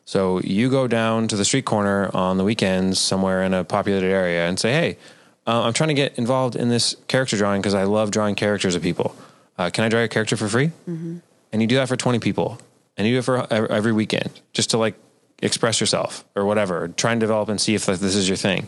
So 0.05 0.39
you 0.41 0.69
go 0.69 0.87
down 0.87 1.27
to 1.29 1.35
the 1.35 1.45
street 1.45 1.65
corner 1.65 2.09
on 2.13 2.37
the 2.37 2.43
weekends 2.43 2.99
somewhere 2.99 3.43
in 3.43 3.53
a 3.53 3.63
populated 3.63 4.07
area 4.07 4.47
and 4.47 4.59
say, 4.59 4.71
"Hey, 4.73 4.97
uh, 5.45 5.63
I'm 5.63 5.73
trying 5.73 5.89
to 5.89 5.93
get 5.93 6.17
involved 6.17 6.55
in 6.55 6.69
this 6.69 6.95
character 7.07 7.35
drawing 7.37 7.61
because 7.61 7.73
I 7.73 7.83
love 7.83 8.11
drawing 8.11 8.35
characters 8.35 8.75
of 8.75 8.81
people. 8.81 9.15
Uh, 9.57 9.69
can 9.69 9.83
I 9.83 9.89
draw 9.89 9.99
your 9.99 10.07
character 10.07 10.37
for 10.37 10.47
free?" 10.47 10.67
Mm-hmm. 10.87 11.17
And 11.51 11.61
you 11.61 11.67
do 11.67 11.75
that 11.75 11.87
for 11.87 11.95
20 11.95 12.19
people, 12.19 12.59
and 12.97 13.07
you 13.07 13.13
do 13.13 13.19
it 13.19 13.25
for 13.25 13.37
uh, 13.37 13.67
every 13.69 13.91
weekend 13.91 14.41
just 14.53 14.71
to 14.71 14.77
like 14.77 14.95
express 15.43 15.79
yourself 15.79 16.25
or 16.35 16.45
whatever. 16.45 16.87
Try 16.87 17.11
and 17.11 17.19
develop 17.19 17.49
and 17.49 17.59
see 17.61 17.75
if 17.75 17.87
like, 17.87 17.99
this 17.99 18.15
is 18.15 18.27
your 18.27 18.37
thing. 18.37 18.67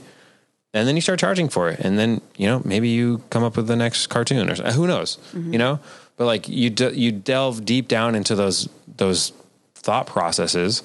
And 0.74 0.88
then 0.88 0.96
you 0.96 1.02
start 1.02 1.20
charging 1.20 1.48
for 1.48 1.70
it. 1.70 1.80
And 1.80 1.98
then 1.98 2.22
you 2.38 2.48
know 2.48 2.62
maybe 2.64 2.90
you 2.90 3.24
come 3.30 3.44
up 3.44 3.58
with 3.58 3.68
the 3.68 3.76
next 3.76 4.08
cartoon 4.08 4.50
or 4.50 4.72
who 4.72 4.88
knows 4.88 5.18
mm-hmm. 5.32 5.54
you 5.54 5.60
know? 5.60 5.80
But 6.18 6.26
like 6.26 6.48
you 6.48 6.70
de- 6.70 6.98
you 6.98 7.12
delve 7.12 7.66
deep 7.66 7.88
down 7.88 8.14
into 8.14 8.36
those 8.36 8.70
those 8.98 9.32
thought 9.74 10.08
processes 10.08 10.84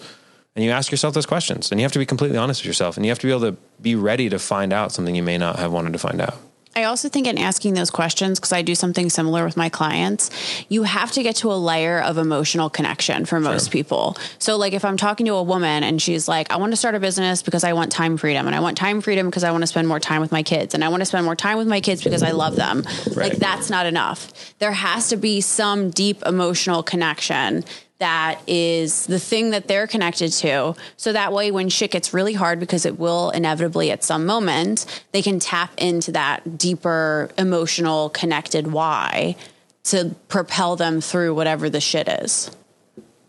and 0.57 0.65
you 0.65 0.71
ask 0.71 0.91
yourself 0.91 1.15
those 1.15 1.27
questions. 1.27 1.71
And 1.71 1.81
you 1.81 1.85
have 1.85 1.93
to 1.93 1.99
be 1.99 2.07
completely 2.07 2.39
honest 2.39 2.63
with 2.63 2.67
yourself 2.67 2.97
and 2.97 3.05
you 3.05 3.11
have 3.11 3.19
to 3.19 3.27
be 3.27 3.33
able 3.33 3.53
to 3.53 3.57
be 3.81 3.95
ready 3.95 4.29
to 4.29 4.39
find 4.39 4.73
out 4.73 4.93
something 4.93 5.15
you 5.15 5.23
may 5.23 5.39
not 5.39 5.59
have 5.59 5.73
wanted 5.73 5.93
to 5.93 5.99
find 5.99 6.21
out 6.21 6.37
I 6.77 6.85
also 6.85 7.09
think 7.09 7.27
in 7.27 7.37
asking 7.37 7.75
those 7.75 7.91
questions, 7.91 8.39
because 8.39 8.53
I 8.53 8.63
do 8.63 8.77
something 8.77 9.11
similar 9.11 9.45
with 9.45 9.57
my 9.57 9.69
clients, 9.69 10.31
you 10.69 10.85
have 10.85 11.11
to 11.13 11.23
get 11.23 11.37
to 11.37 11.53
a 11.53 11.55
layer 11.55 12.01
of 12.01 12.17
emotional 12.17 12.71
connection 12.71 13.25
for 13.25 13.41
most 13.41 13.73
people. 13.73 14.17
So, 14.39 14.57
like, 14.57 14.73
if 14.73 14.85
I'm 14.85 14.97
talking 14.97 15.27
to 15.27 15.35
a 15.35 15.43
woman 15.43 15.83
and 15.83 16.01
she's 16.01 16.29
like, 16.29 16.53
I 16.53 16.57
want 16.59 16.73
to 16.73 16.77
start 16.77 16.95
a 16.95 17.01
business 17.01 17.43
because 17.43 17.65
I 17.65 17.73
want 17.73 17.91
time 17.91 18.17
freedom, 18.17 18.47
and 18.47 18.55
I 18.55 18.61
want 18.61 18.79
time 18.79 19.01
freedom 19.01 19.27
because 19.27 19.43
I 19.43 19.51
want 19.51 19.63
to 19.63 19.67
spend 19.67 19.89
more 19.89 19.99
time 19.99 20.21
with 20.21 20.31
my 20.31 20.45
kids, 20.45 20.73
and 20.75 20.85
I 20.85 20.89
want 20.91 21.01
to 21.01 21.07
spend 21.07 21.25
more 21.25 21.37
time 21.37 21.59
with 21.59 21.67
my 21.67 21.81
kids 21.81 22.05
because 22.05 22.23
I 22.23 22.31
love 22.31 22.55
them, 22.55 22.85
like, 23.17 23.37
that's 23.37 23.69
not 23.69 23.87
enough. 23.87 24.33
There 24.61 24.73
has 24.73 25.09
to 25.09 25.17
be 25.17 25.41
some 25.41 25.91
deep 25.91 26.23
emotional 26.25 26.85
connection 26.85 27.65
that 28.01 28.41
is 28.47 29.07
the 29.07 29.21
thing 29.21 29.51
that 29.51 29.69
they're 29.69 29.87
connected 29.87 30.33
to. 30.33 30.75
So 30.97 31.13
that 31.13 31.33
way, 31.33 31.51
when 31.51 31.69
shit 31.69 31.93
gets 31.93 32.13
really 32.13 32.33
hard, 32.33 32.59
because 32.59 32.85
it 32.85 32.99
will 32.99 33.31
inevitably 33.31 33.91
at 33.91 34.03
some 34.03 34.27
moment, 34.27 35.05
they 35.13 35.23
can 35.23 35.39
tap 35.39 35.73
into 35.79 36.13
that 36.13 36.59
deeper 36.59 37.31
emotional 37.39 38.11
connected 38.11 38.67
why 38.67 39.37
to 39.85 40.15
propel 40.29 40.77
them 40.77 41.01
through 41.01 41.35
whatever 41.35 41.71
the 41.71 41.81
shit 41.81 42.09
is. 42.09 42.51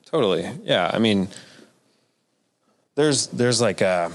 Totally. 0.05 0.49
Yeah. 0.63 0.89
I 0.91 0.99
mean, 0.99 1.29
there's 2.95 3.27
there's 3.27 3.61
like 3.61 3.81
a, 3.81 4.11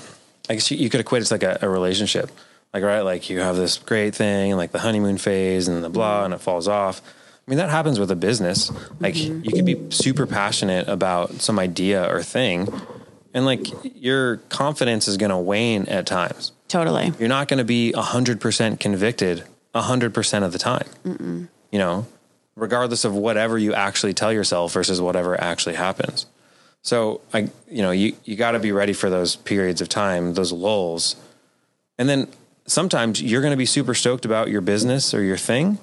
I 0.48 0.54
guess 0.54 0.70
you, 0.70 0.76
you 0.76 0.90
could 0.90 1.00
equate 1.00 1.22
it 1.22 1.26
to 1.26 1.34
like 1.34 1.42
a, 1.42 1.58
a 1.62 1.68
relationship. 1.68 2.30
Like 2.74 2.82
right, 2.82 3.00
like 3.00 3.30
you 3.30 3.38
have 3.38 3.56
this 3.56 3.78
great 3.78 4.14
thing, 4.14 4.54
like 4.54 4.70
the 4.70 4.78
honeymoon 4.78 5.16
phase 5.16 5.68
and 5.68 5.82
the 5.82 5.88
blah, 5.88 6.16
mm-hmm. 6.16 6.24
and 6.26 6.34
it 6.34 6.40
falls 6.40 6.68
off. 6.68 7.00
I 7.46 7.50
mean, 7.50 7.58
that 7.58 7.70
happens 7.70 8.00
with 8.00 8.10
a 8.10 8.16
business. 8.16 8.72
Like 8.98 9.14
mm-hmm. 9.14 9.44
you 9.44 9.52
could 9.52 9.64
be 9.64 9.90
super 9.90 10.26
passionate 10.26 10.88
about 10.88 11.40
some 11.40 11.58
idea 11.58 12.12
or 12.12 12.22
thing, 12.22 12.68
and 13.32 13.44
like 13.46 13.66
your 13.94 14.38
confidence 14.48 15.06
is 15.06 15.16
going 15.16 15.30
to 15.30 15.36
wane 15.36 15.86
at 15.86 16.06
times. 16.06 16.52
Totally. 16.66 17.12
You're 17.20 17.28
not 17.28 17.46
going 17.46 17.58
to 17.58 17.64
be 17.64 17.92
hundred 17.92 18.40
percent 18.40 18.80
convicted 18.80 19.44
hundred 19.74 20.14
percent 20.14 20.44
of 20.44 20.52
the 20.52 20.58
time. 20.58 20.88
You 21.70 21.78
know, 21.78 22.06
regardless 22.56 23.04
of 23.04 23.14
whatever 23.14 23.58
you 23.58 23.74
actually 23.74 24.14
tell 24.14 24.32
yourself 24.32 24.72
versus 24.72 25.00
whatever 25.00 25.40
actually 25.40 25.76
happens. 25.76 26.26
So 26.82 27.20
I, 27.32 27.50
you 27.70 27.82
know, 27.82 27.90
you 27.90 28.16
you 28.24 28.36
got 28.36 28.52
to 28.52 28.58
be 28.58 28.72
ready 28.72 28.92
for 28.92 29.10
those 29.10 29.36
periods 29.36 29.80
of 29.80 29.88
time, 29.88 30.34
those 30.34 30.52
lulls, 30.52 31.16
and 31.98 32.08
then 32.08 32.28
sometimes 32.66 33.22
you're 33.22 33.40
going 33.40 33.52
to 33.52 33.56
be 33.56 33.66
super 33.66 33.94
stoked 33.94 34.24
about 34.24 34.48
your 34.48 34.60
business 34.60 35.14
or 35.14 35.22
your 35.22 35.36
thing, 35.36 35.78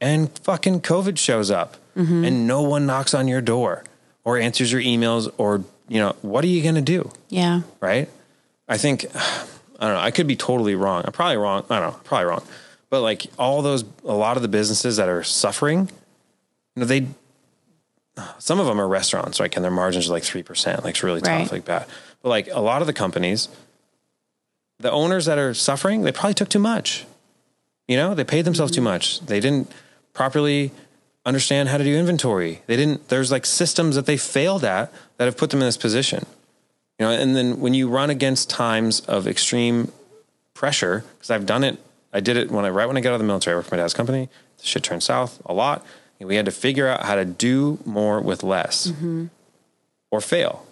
and 0.00 0.30
fucking 0.40 0.80
COVID 0.82 1.18
shows 1.18 1.50
up, 1.50 1.76
mm-hmm. 1.96 2.24
and 2.24 2.46
no 2.46 2.62
one 2.62 2.86
knocks 2.86 3.14
on 3.14 3.28
your 3.28 3.40
door 3.40 3.84
or 4.24 4.38
answers 4.38 4.70
your 4.70 4.80
emails, 4.80 5.32
or 5.38 5.64
you 5.88 5.98
know, 5.98 6.14
what 6.22 6.44
are 6.44 6.48
you 6.48 6.62
going 6.62 6.74
to 6.74 6.80
do? 6.82 7.10
Yeah. 7.28 7.62
right? 7.80 8.08
I 8.68 8.76
think 8.78 9.06
I 9.14 9.86
don't 9.86 9.94
know. 9.94 10.00
I 10.00 10.10
could 10.10 10.26
be 10.26 10.36
totally 10.36 10.74
wrong. 10.74 11.04
I'm 11.06 11.12
probably 11.12 11.36
wrong. 11.36 11.64
I 11.70 11.78
don't 11.78 11.92
know. 11.92 12.00
Probably 12.04 12.26
wrong. 12.26 12.42
But 12.90 13.02
like 13.02 13.26
all 13.38 13.62
those, 13.62 13.84
a 14.04 14.14
lot 14.14 14.36
of 14.36 14.42
the 14.42 14.48
businesses 14.48 14.96
that 14.96 15.08
are 15.08 15.22
suffering, 15.22 15.88
you 16.74 16.80
know, 16.80 16.86
they 16.86 17.06
some 18.38 18.58
of 18.58 18.66
them 18.66 18.80
are 18.80 18.88
restaurants, 18.88 19.38
like, 19.38 19.54
and 19.56 19.64
their 19.64 19.70
margins 19.70 20.08
are 20.08 20.12
like 20.12 20.24
three 20.24 20.42
percent, 20.42 20.84
like 20.84 20.96
it's 20.96 21.02
really 21.02 21.20
tough, 21.20 21.28
Right. 21.30 21.52
like 21.52 21.64
bad. 21.64 21.86
But 22.22 22.28
like 22.28 22.48
a 22.50 22.60
lot 22.60 22.80
of 22.80 22.86
the 22.86 22.92
companies, 22.92 23.48
the 24.78 24.90
owners 24.90 25.26
that 25.26 25.38
are 25.38 25.54
suffering, 25.54 26.02
they 26.02 26.12
probably 26.12 26.34
took 26.34 26.48
too 26.48 26.58
much. 26.58 27.06
You 27.86 27.96
know, 27.96 28.14
they 28.14 28.24
paid 28.24 28.44
themselves 28.44 28.72
too 28.72 28.78
mm-hmm. 28.78 28.84
much. 28.84 29.20
They 29.20 29.40
didn't 29.40 29.70
properly 30.12 30.72
understand 31.24 31.68
how 31.68 31.78
to 31.78 31.84
do 31.84 31.94
inventory. 31.94 32.62
They 32.66 32.76
didn't. 32.76 33.08
There's 33.08 33.30
like 33.30 33.46
systems 33.46 33.96
that 33.96 34.06
they 34.06 34.16
failed 34.16 34.64
at 34.64 34.92
that 35.16 35.24
have 35.24 35.36
put 35.36 35.50
them 35.50 35.60
in 35.60 35.66
this 35.66 35.76
position. 35.76 36.26
You 36.98 37.06
know, 37.06 37.12
and 37.12 37.36
then 37.36 37.60
when 37.60 37.74
you 37.74 37.88
run 37.88 38.10
against 38.10 38.50
times 38.50 39.00
of 39.00 39.28
extreme 39.28 39.92
pressure, 40.54 41.04
because 41.16 41.30
I've 41.30 41.46
done 41.46 41.62
it, 41.62 41.78
I 42.12 42.20
did 42.20 42.36
it 42.36 42.50
when 42.50 42.64
I 42.64 42.70
right 42.70 42.86
when 42.86 42.96
I 42.96 43.00
got 43.00 43.10
out 43.10 43.14
of 43.14 43.20
the 43.20 43.26
military. 43.26 43.54
I 43.54 43.58
worked 43.58 43.68
for 43.68 43.76
my 43.76 43.82
dad's 43.82 43.94
company. 43.94 44.28
The 44.58 44.66
shit 44.66 44.82
turned 44.82 45.02
south 45.02 45.40
a 45.46 45.52
lot. 45.52 45.84
And 46.20 46.28
we 46.28 46.34
had 46.34 46.46
to 46.46 46.50
figure 46.50 46.88
out 46.88 47.04
how 47.04 47.14
to 47.14 47.24
do 47.24 47.78
more 47.84 48.20
with 48.20 48.42
less, 48.42 48.88
mm-hmm. 48.88 49.26
or 50.10 50.20
fail. 50.20 50.66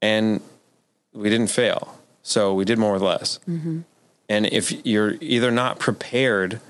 And 0.00 0.40
we 1.12 1.28
didn't 1.28 1.48
fail, 1.48 1.98
so 2.22 2.54
we 2.54 2.64
did 2.64 2.78
more 2.78 2.94
with 2.94 3.02
less. 3.02 3.38
Mm-hmm. 3.46 3.80
And 4.30 4.46
if 4.46 4.86
you're 4.86 5.16
either 5.20 5.50
not 5.50 5.78
prepared 5.78 6.60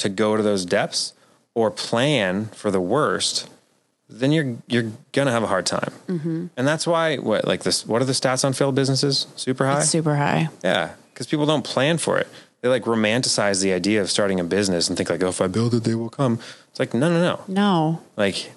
to 0.00 0.08
go 0.08 0.36
to 0.36 0.42
those 0.42 0.64
depths 0.64 1.12
or 1.54 1.70
plan 1.70 2.46
for 2.46 2.70
the 2.70 2.80
worst, 2.80 3.48
then 4.08 4.32
you're 4.32 4.56
you're 4.66 4.90
gonna 5.12 5.30
have 5.30 5.42
a 5.42 5.46
hard 5.46 5.66
time. 5.66 5.92
Mm-hmm. 6.08 6.46
And 6.56 6.66
that's 6.68 6.86
why 6.86 7.16
what 7.16 7.46
like 7.46 7.62
this 7.62 7.86
what 7.86 8.02
are 8.02 8.04
the 8.04 8.12
stats 8.12 8.44
on 8.44 8.52
failed 8.52 8.74
businesses? 8.74 9.26
Super 9.36 9.66
high? 9.66 9.80
It's 9.80 9.90
super 9.90 10.16
high. 10.16 10.48
yeah. 10.64 10.94
Because 11.12 11.26
people 11.26 11.46
don't 11.46 11.64
plan 11.64 11.98
for 11.98 12.18
it. 12.18 12.28
They 12.62 12.68
like 12.68 12.84
romanticize 12.84 13.62
the 13.62 13.72
idea 13.72 14.00
of 14.00 14.10
starting 14.10 14.40
a 14.40 14.44
business 14.44 14.88
and 14.88 14.96
think 14.96 15.10
like, 15.10 15.22
oh, 15.22 15.28
if 15.28 15.40
I 15.40 15.46
build 15.48 15.74
it, 15.74 15.84
they 15.84 15.94
will 15.94 16.08
come. 16.10 16.38
It's 16.70 16.78
like, 16.80 16.94
no, 16.94 17.08
no, 17.10 17.20
no. 17.20 17.44
No. 17.46 18.02
Like, 18.16 18.52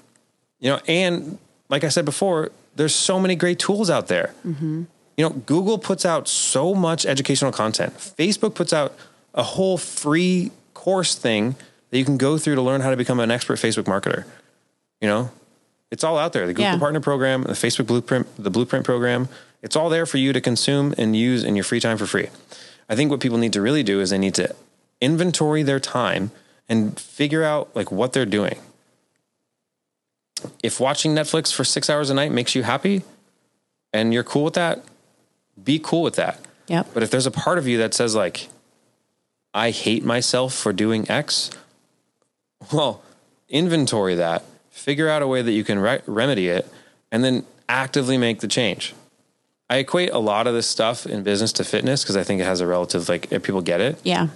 you 0.60 0.70
know, 0.70 0.80
and 0.88 1.38
like 1.70 1.84
I 1.84 1.90
said 1.90 2.06
before, 2.06 2.52
there's 2.76 2.96
so 2.96 3.20
many 3.20 3.36
great 3.36 3.60
tools 3.60 3.90
out 3.90 4.08
there. 4.08 4.34
Mm-hmm. 4.46 4.84
You 5.18 5.24
know, 5.24 5.30
Google 5.30 5.78
puts 5.78 6.06
out 6.06 6.28
so 6.28 6.74
much 6.74 7.06
educational 7.06 7.52
content. 7.52 7.94
Facebook 7.98 8.56
puts 8.56 8.72
out 8.74 8.96
a 9.34 9.44
whole 9.44 9.78
free 9.78 10.52
course 10.84 11.16
thing 11.16 11.56
that 11.90 11.98
you 11.98 12.06
can 12.06 12.18
go 12.18 12.38
through 12.38 12.56
to 12.56 12.62
learn 12.62 12.82
how 12.82 12.90
to 12.90 12.98
become 12.98 13.20
an 13.20 13.32
expert 13.32 13.60
Facebook 13.60 13.84
marketer. 13.84 14.26
You 15.02 15.08
know, 15.08 15.32
it's 15.92 16.04
all 16.04 16.18
out 16.18 16.34
there. 16.34 16.48
The 16.48 16.54
Google 16.54 16.74
Yeah. 16.74 16.78
Partner 16.80 17.00
Program, 17.00 17.44
the 17.44 17.54
Facebook 17.54 17.88
Blueprint, 17.88 18.28
the 18.38 18.50
Blueprint 18.50 18.86
Program. 18.86 19.30
It's 19.62 19.76
all 19.76 19.90
there 19.90 20.06
for 20.06 20.18
you 20.18 20.34
to 20.34 20.42
consume 20.42 20.94
and 20.98 21.16
use 21.16 21.44
in 21.44 21.56
your 21.56 21.64
free 21.64 21.80
time 21.80 21.98
for 21.98 22.06
free. 22.06 22.30
I 22.90 22.96
think 22.96 23.12
what 23.12 23.20
people 23.20 23.38
need 23.38 23.54
to 23.54 23.62
really 23.62 23.84
do 23.84 24.02
is 24.02 24.10
they 24.10 24.18
need 24.18 24.36
to 24.36 24.54
inventory 25.00 25.64
their 25.64 25.80
time 25.80 26.32
and 26.68 27.00
figure 27.00 27.44
out 27.44 27.74
like 27.76 27.92
what 27.92 28.14
they're 28.14 28.26
doing 28.26 28.58
if 30.62 30.80
watching 30.80 31.14
Netflix 31.16 31.54
for 31.54 31.64
six 31.64 31.90
hours 31.90 32.10
a 32.10 32.14
night 32.14 32.32
makes 32.32 32.56
you 32.56 32.64
happy 32.64 33.04
and 33.92 34.14
you're 34.14 34.24
cool 34.24 34.44
with 34.44 34.56
that, 34.56 34.84
be 35.62 35.80
cool 35.80 36.02
with 36.02 36.16
that. 36.16 36.40
Yep. 36.68 36.88
But 36.94 37.04
if 37.04 37.12
there's 37.12 37.26
a 37.26 37.32
part 37.32 37.58
of 37.58 37.68
you 37.68 37.78
that 37.80 37.94
says 37.94 38.16
like, 38.16 38.50
I 39.54 39.70
hate 39.70 40.04
myself 40.04 40.54
for 40.54 40.74
doing 40.74 41.10
X, 41.10 41.52
well, 42.72 43.04
inventory 43.50 44.16
that, 44.16 44.44
figure 44.72 45.10
out 45.10 45.22
a 45.22 45.28
way 45.28 45.42
that 45.42 45.52
you 45.52 45.64
can 45.64 45.80
re- 45.80 46.02
remedy 46.06 46.50
it, 46.50 46.68
and 47.12 47.24
then 47.24 47.46
actively 47.70 48.18
make 48.18 48.40
the 48.40 48.48
change. 48.48 48.94
I 49.70 49.78
equate 49.78 50.12
a 50.12 50.20
lot 50.20 50.48
of 50.48 50.54
this 50.54 50.68
stuff 50.68 51.06
in 51.06 51.24
business 51.24 51.54
to 51.54 51.64
fitness 51.64 52.04
because 52.04 52.18
I 52.18 52.24
think 52.24 52.42
it 52.42 52.46
has 52.46 52.62
a 52.62 52.68
relative 52.68 53.10
like 53.10 53.32
if 53.32 53.44
people 53.44 53.62
get 53.62 53.82
it. 53.82 54.00
Yeah. 54.04 54.28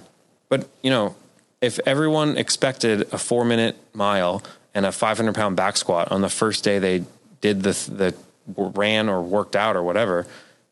But 0.48 0.68
you 0.82 0.90
know, 0.90 1.14
if 1.60 1.78
everyone 1.86 2.36
expected 2.36 3.02
a 3.12 3.18
four 3.18 3.44
minute 3.44 3.76
mile 3.92 4.42
and 4.74 4.86
a 4.86 4.92
500 4.92 5.34
pound 5.34 5.56
back 5.56 5.76
squat 5.76 6.10
on 6.10 6.22
the 6.22 6.28
first 6.28 6.64
day 6.64 6.78
they 6.78 7.04
did 7.40 7.62
the 7.62 7.72
the 7.88 8.14
ran 8.56 9.08
or 9.08 9.20
worked 9.20 9.54
out 9.54 9.76
or 9.76 9.82
whatever, 9.82 10.26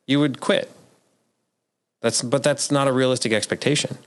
you 0.06 0.18
would 0.20 0.40
quit. 0.40 0.70
That's 2.00 2.22
but 2.22 2.42
that's 2.42 2.70
not 2.70 2.88
a 2.88 2.92
realistic 2.92 3.32
expectation. 3.32 3.98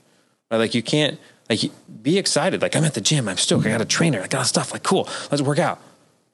Right? 0.50 0.58
Like 0.58 0.74
you 0.74 0.82
can't 0.82 1.18
like 1.48 1.60
be 2.02 2.18
excited. 2.18 2.62
Like 2.62 2.76
I'm 2.76 2.84
at 2.84 2.94
the 2.94 3.00
gym. 3.00 3.28
I'm 3.28 3.36
stoked. 3.36 3.66
I 3.66 3.70
got 3.70 3.80
a 3.80 3.84
trainer. 3.84 4.20
I 4.22 4.26
got 4.26 4.46
stuff. 4.46 4.72
Like 4.72 4.82
cool. 4.82 5.08
Let's 5.30 5.42
work 5.42 5.58
out. 5.58 5.80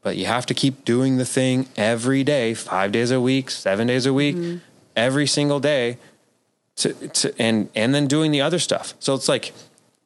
But 0.02 0.16
you 0.16 0.26
have 0.26 0.46
to 0.46 0.54
keep 0.54 0.84
doing 0.84 1.16
the 1.16 1.24
thing 1.24 1.68
every 1.76 2.22
day, 2.22 2.54
five 2.54 2.92
days 2.92 3.10
a 3.10 3.20
week, 3.20 3.50
seven 3.50 3.88
days 3.88 4.06
a 4.06 4.12
week, 4.12 4.36
mm-hmm. 4.36 4.58
every 4.94 5.26
single 5.26 5.58
day, 5.58 5.98
to, 6.76 6.92
to 7.08 7.34
and 7.40 7.68
and 7.74 7.94
then 7.94 8.06
doing 8.06 8.30
the 8.30 8.40
other 8.40 8.58
stuff. 8.58 8.94
So 9.00 9.14
it's 9.14 9.28
like 9.28 9.52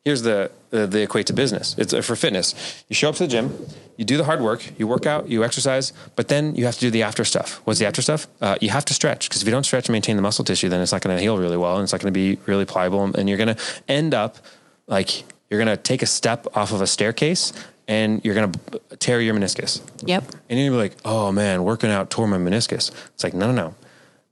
here's 0.04 0.22
the 0.22 0.50
the, 0.70 0.86
the 0.86 1.02
equate 1.02 1.26
to 1.26 1.32
business. 1.32 1.74
It's 1.78 1.92
uh, 1.92 2.00
for 2.00 2.16
fitness. 2.16 2.84
You 2.88 2.94
show 2.94 3.08
up 3.08 3.16
to 3.16 3.24
the 3.24 3.28
gym, 3.28 3.66
you 3.96 4.04
do 4.04 4.16
the 4.16 4.24
hard 4.24 4.40
work, 4.40 4.78
you 4.78 4.86
work 4.86 5.04
out, 5.04 5.28
you 5.28 5.42
exercise, 5.44 5.92
but 6.14 6.28
then 6.28 6.54
you 6.54 6.64
have 6.64 6.74
to 6.74 6.80
do 6.80 6.90
the 6.90 7.02
after 7.02 7.24
stuff. 7.24 7.60
What's 7.64 7.80
the 7.80 7.86
after 7.86 8.00
stuff? 8.00 8.28
Uh, 8.40 8.56
you 8.60 8.70
have 8.70 8.84
to 8.86 8.94
stretch 8.94 9.28
because 9.28 9.42
if 9.42 9.48
you 9.48 9.52
don't 9.52 9.64
stretch 9.64 9.88
and 9.88 9.92
maintain 9.92 10.16
the 10.16 10.22
muscle 10.22 10.44
tissue, 10.44 10.68
then 10.68 10.80
it's 10.80 10.92
not 10.92 11.02
going 11.02 11.16
to 11.16 11.22
heal 11.22 11.38
really 11.38 11.56
well, 11.56 11.74
and 11.74 11.82
it's 11.82 11.92
not 11.92 12.00
going 12.00 12.12
to 12.12 12.18
be 12.18 12.38
really 12.46 12.64
pliable, 12.64 13.04
and 13.04 13.28
you're 13.28 13.38
going 13.38 13.54
to 13.54 13.62
end 13.88 14.14
up 14.14 14.36
like 14.86 15.24
you're 15.50 15.58
going 15.62 15.76
to 15.76 15.82
take 15.82 16.02
a 16.02 16.06
step 16.06 16.46
off 16.56 16.72
of 16.72 16.80
a 16.80 16.86
staircase 16.86 17.52
and 17.88 18.24
you're 18.24 18.36
going 18.36 18.52
to 18.52 18.96
tear 18.98 19.20
your 19.20 19.34
meniscus. 19.34 19.80
Yep. 20.06 20.24
And 20.48 20.58
you're 20.58 20.70
gonna 20.70 20.80
be 20.80 20.90
like, 20.90 20.96
oh 21.04 21.32
man, 21.32 21.64
working 21.64 21.90
out 21.90 22.08
tore 22.08 22.28
my 22.28 22.38
meniscus. 22.38 22.92
It's 23.14 23.24
like, 23.24 23.34
no, 23.34 23.50
no, 23.50 23.52
no. 23.52 23.74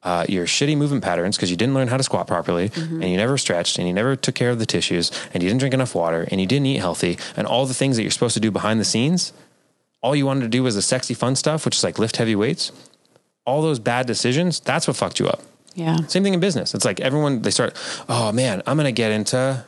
Uh, 0.01 0.25
your 0.29 0.47
shitty 0.47 0.77
movement 0.77 1.03
patterns 1.03 1.37
because 1.37 1.51
you 1.51 1.57
didn't 1.57 1.75
learn 1.75 1.89
how 1.89 1.97
to 1.97 2.05
squat 2.05 2.29
properly 2.29 2.71
and 2.77 3.11
you 3.11 3.17
never 3.17 3.37
stretched 3.37 3.79
and 3.79 3.89
you 3.89 3.93
never 3.93 4.15
took 4.15 4.37
care 4.37 4.51
of 4.51 4.61
the 4.61 4.65
tissues 4.65 5.11
and 5.35 5.43
you 5.43 5.49
didn't 5.49 5.59
drink 5.59 5.75
enough 5.75 5.93
water 5.93 6.29
and 6.31 6.41
you 6.41 6.47
didn't 6.47 6.67
eat 6.67 6.77
healthy 6.77 7.19
and 7.37 7.49
all 7.49 7.67
the 7.67 7.75
things 7.75 7.97
that 7.97 8.03
you're 8.03 8.13
supposed 8.13 8.35
to 8.35 8.41
do 8.41 8.53
behind 8.53 8.79
the 8.79 8.85
scenes. 8.85 9.33
All 10.01 10.15
you 10.15 10.25
wanted 10.25 10.43
to 10.43 10.49
do 10.49 10.63
was 10.63 10.77
the 10.77 10.83
sexy 10.83 11.15
fun 11.15 11.35
stuff, 11.35 11.65
which 11.65 11.77
is 11.77 11.83
like 11.83 11.99
lift 11.99 12.17
heavy 12.17 12.37
weights. 12.37 12.71
All 13.45 13.61
those 13.61 13.81
bad 13.81 14.07
decisions, 14.07 14.61
that's 14.61 14.87
what 14.87 14.97
fucked 14.97 15.19
you 15.19 15.27
up. 15.27 15.43
Yeah. 15.75 15.97
Same 16.07 16.23
thing 16.23 16.35
in 16.35 16.39
business. 16.39 16.75
It's 16.75 16.85
like 16.85 17.01
everyone, 17.01 17.43
they 17.43 17.51
start, 17.51 17.77
oh 18.09 18.31
man, 18.31 18.63
I'm 18.69 18.77
going 18.77 18.87
to 18.87 18.93
get 18.93 19.11
into 19.11 19.65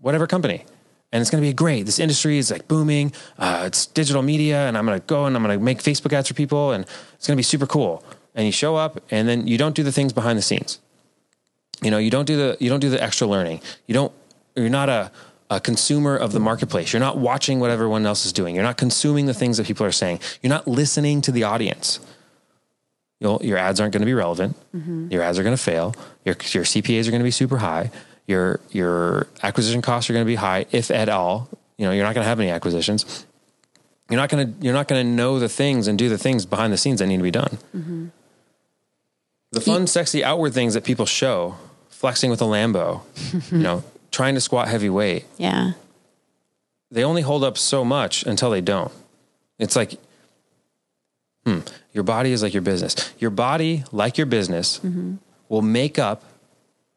whatever 0.00 0.28
company. 0.28 0.64
And 1.12 1.20
it's 1.20 1.30
going 1.30 1.42
to 1.42 1.48
be 1.48 1.52
great. 1.52 1.86
This 1.86 1.98
industry 1.98 2.38
is 2.38 2.50
like 2.50 2.68
booming. 2.68 3.12
Uh, 3.38 3.64
it's 3.66 3.86
digital 3.86 4.22
media, 4.22 4.66
and 4.68 4.76
I'm 4.76 4.84
going 4.84 5.00
to 5.00 5.06
go 5.06 5.24
and 5.24 5.36
I'm 5.36 5.42
going 5.42 5.58
to 5.58 5.64
make 5.64 5.78
Facebook 5.78 6.12
ads 6.12 6.28
for 6.28 6.34
people, 6.34 6.72
and 6.72 6.84
it's 7.14 7.26
going 7.26 7.36
to 7.36 7.38
be 7.38 7.44
super 7.44 7.66
cool. 7.66 8.04
And 8.36 8.46
you 8.46 8.52
show 8.52 8.76
up, 8.76 9.02
and 9.10 9.26
then 9.26 9.46
you 9.46 9.58
don't 9.58 9.74
do 9.74 9.82
the 9.82 9.90
things 9.90 10.12
behind 10.12 10.38
the 10.38 10.42
scenes. 10.42 10.78
You 11.82 11.90
know, 11.90 11.98
you 11.98 12.10
don't 12.10 12.26
do 12.26 12.36
the 12.36 12.56
you 12.60 12.70
don't 12.70 12.80
do 12.80 12.90
the 12.90 13.02
extra 13.02 13.26
learning. 13.26 13.60
You 13.86 13.94
don't. 13.94 14.12
You're 14.54 14.68
not 14.68 14.88
a 14.88 15.10
a 15.50 15.60
consumer 15.60 16.16
of 16.16 16.32
the 16.32 16.40
marketplace. 16.40 16.92
You're 16.92 17.00
not 17.00 17.18
watching 17.18 17.60
what 17.60 17.70
everyone 17.70 18.04
else 18.04 18.26
is 18.26 18.32
doing. 18.32 18.54
You're 18.54 18.64
not 18.64 18.76
consuming 18.76 19.26
the 19.26 19.34
things 19.34 19.58
that 19.58 19.66
people 19.66 19.86
are 19.86 19.92
saying. 19.92 20.20
You're 20.42 20.50
not 20.50 20.66
listening 20.66 21.20
to 21.22 21.32
the 21.32 21.44
audience. 21.44 22.00
You'll, 23.20 23.40
your 23.42 23.56
ads 23.56 23.80
aren't 23.80 23.92
going 23.92 24.02
to 24.02 24.06
be 24.06 24.14
relevant. 24.14 24.56
Mm-hmm. 24.74 25.10
Your 25.10 25.22
ads 25.22 25.38
are 25.38 25.42
going 25.42 25.56
to 25.56 25.62
fail. 25.62 25.94
Your 26.24 26.36
your 26.50 26.64
CPAs 26.64 27.06
are 27.06 27.10
going 27.10 27.20
to 27.20 27.24
be 27.24 27.30
super 27.30 27.58
high. 27.58 27.90
Your 28.26 28.60
your 28.70 29.28
acquisition 29.42 29.82
costs 29.82 30.10
are 30.10 30.12
going 30.12 30.24
to 30.24 30.30
be 30.30 30.34
high, 30.34 30.66
if 30.72 30.90
at 30.90 31.08
all. 31.08 31.48
You 31.78 31.86
know, 31.86 31.92
you're 31.92 32.04
not 32.04 32.14
going 32.14 32.24
to 32.24 32.28
have 32.28 32.40
any 32.40 32.50
acquisitions. 32.50 33.26
You're 34.10 34.20
not 34.20 34.28
going 34.28 34.46
to 34.46 34.64
you're 34.64 34.74
not 34.74 34.88
going 34.88 35.06
to 35.06 35.10
know 35.10 35.38
the 35.38 35.48
things 35.48 35.88
and 35.88 35.98
do 35.98 36.08
the 36.08 36.18
things 36.18 36.44
behind 36.44 36.72
the 36.72 36.76
scenes 36.76 36.98
that 36.98 37.06
need 37.06 37.18
to 37.18 37.22
be 37.22 37.30
done. 37.30 37.58
Mm-hmm. 37.74 38.06
The 39.56 39.60
fun, 39.62 39.86
sexy 39.86 40.22
outward 40.22 40.52
things 40.54 40.74
that 40.74 40.84
people 40.84 41.06
show, 41.06 41.56
flexing 41.88 42.30
with 42.30 42.40
a 42.42 42.44
Lambo, 42.44 43.00
you 43.50 43.58
know, 43.58 43.82
trying 44.10 44.34
to 44.34 44.40
squat 44.40 44.68
heavy 44.68 44.90
weight, 44.90 45.24
Yeah. 45.38 45.72
they 46.90 47.02
only 47.04 47.22
hold 47.22 47.42
up 47.42 47.56
so 47.58 47.84
much 47.84 48.22
until 48.24 48.50
they 48.50 48.60
don't. 48.60 48.92
It's 49.58 49.74
like, 49.76 49.98
hmm, 51.44 51.60
your 51.94 52.04
body 52.04 52.32
is 52.32 52.42
like 52.42 52.52
your 52.54 52.62
business. 52.62 52.94
Your 53.18 53.30
body, 53.30 53.84
like 53.92 54.18
your 54.18 54.26
business, 54.26 54.80
will 55.48 55.62
make 55.62 55.98
up 55.98 56.22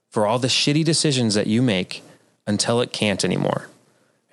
for 0.10 0.26
all 0.26 0.40
the 0.40 0.48
shitty 0.50 0.84
decisions 0.84 1.36
that 1.36 1.48
you 1.48 1.62
make 1.62 2.04
until 2.48 2.82
it 2.82 2.92
can't 2.92 3.24
anymore. 3.24 3.70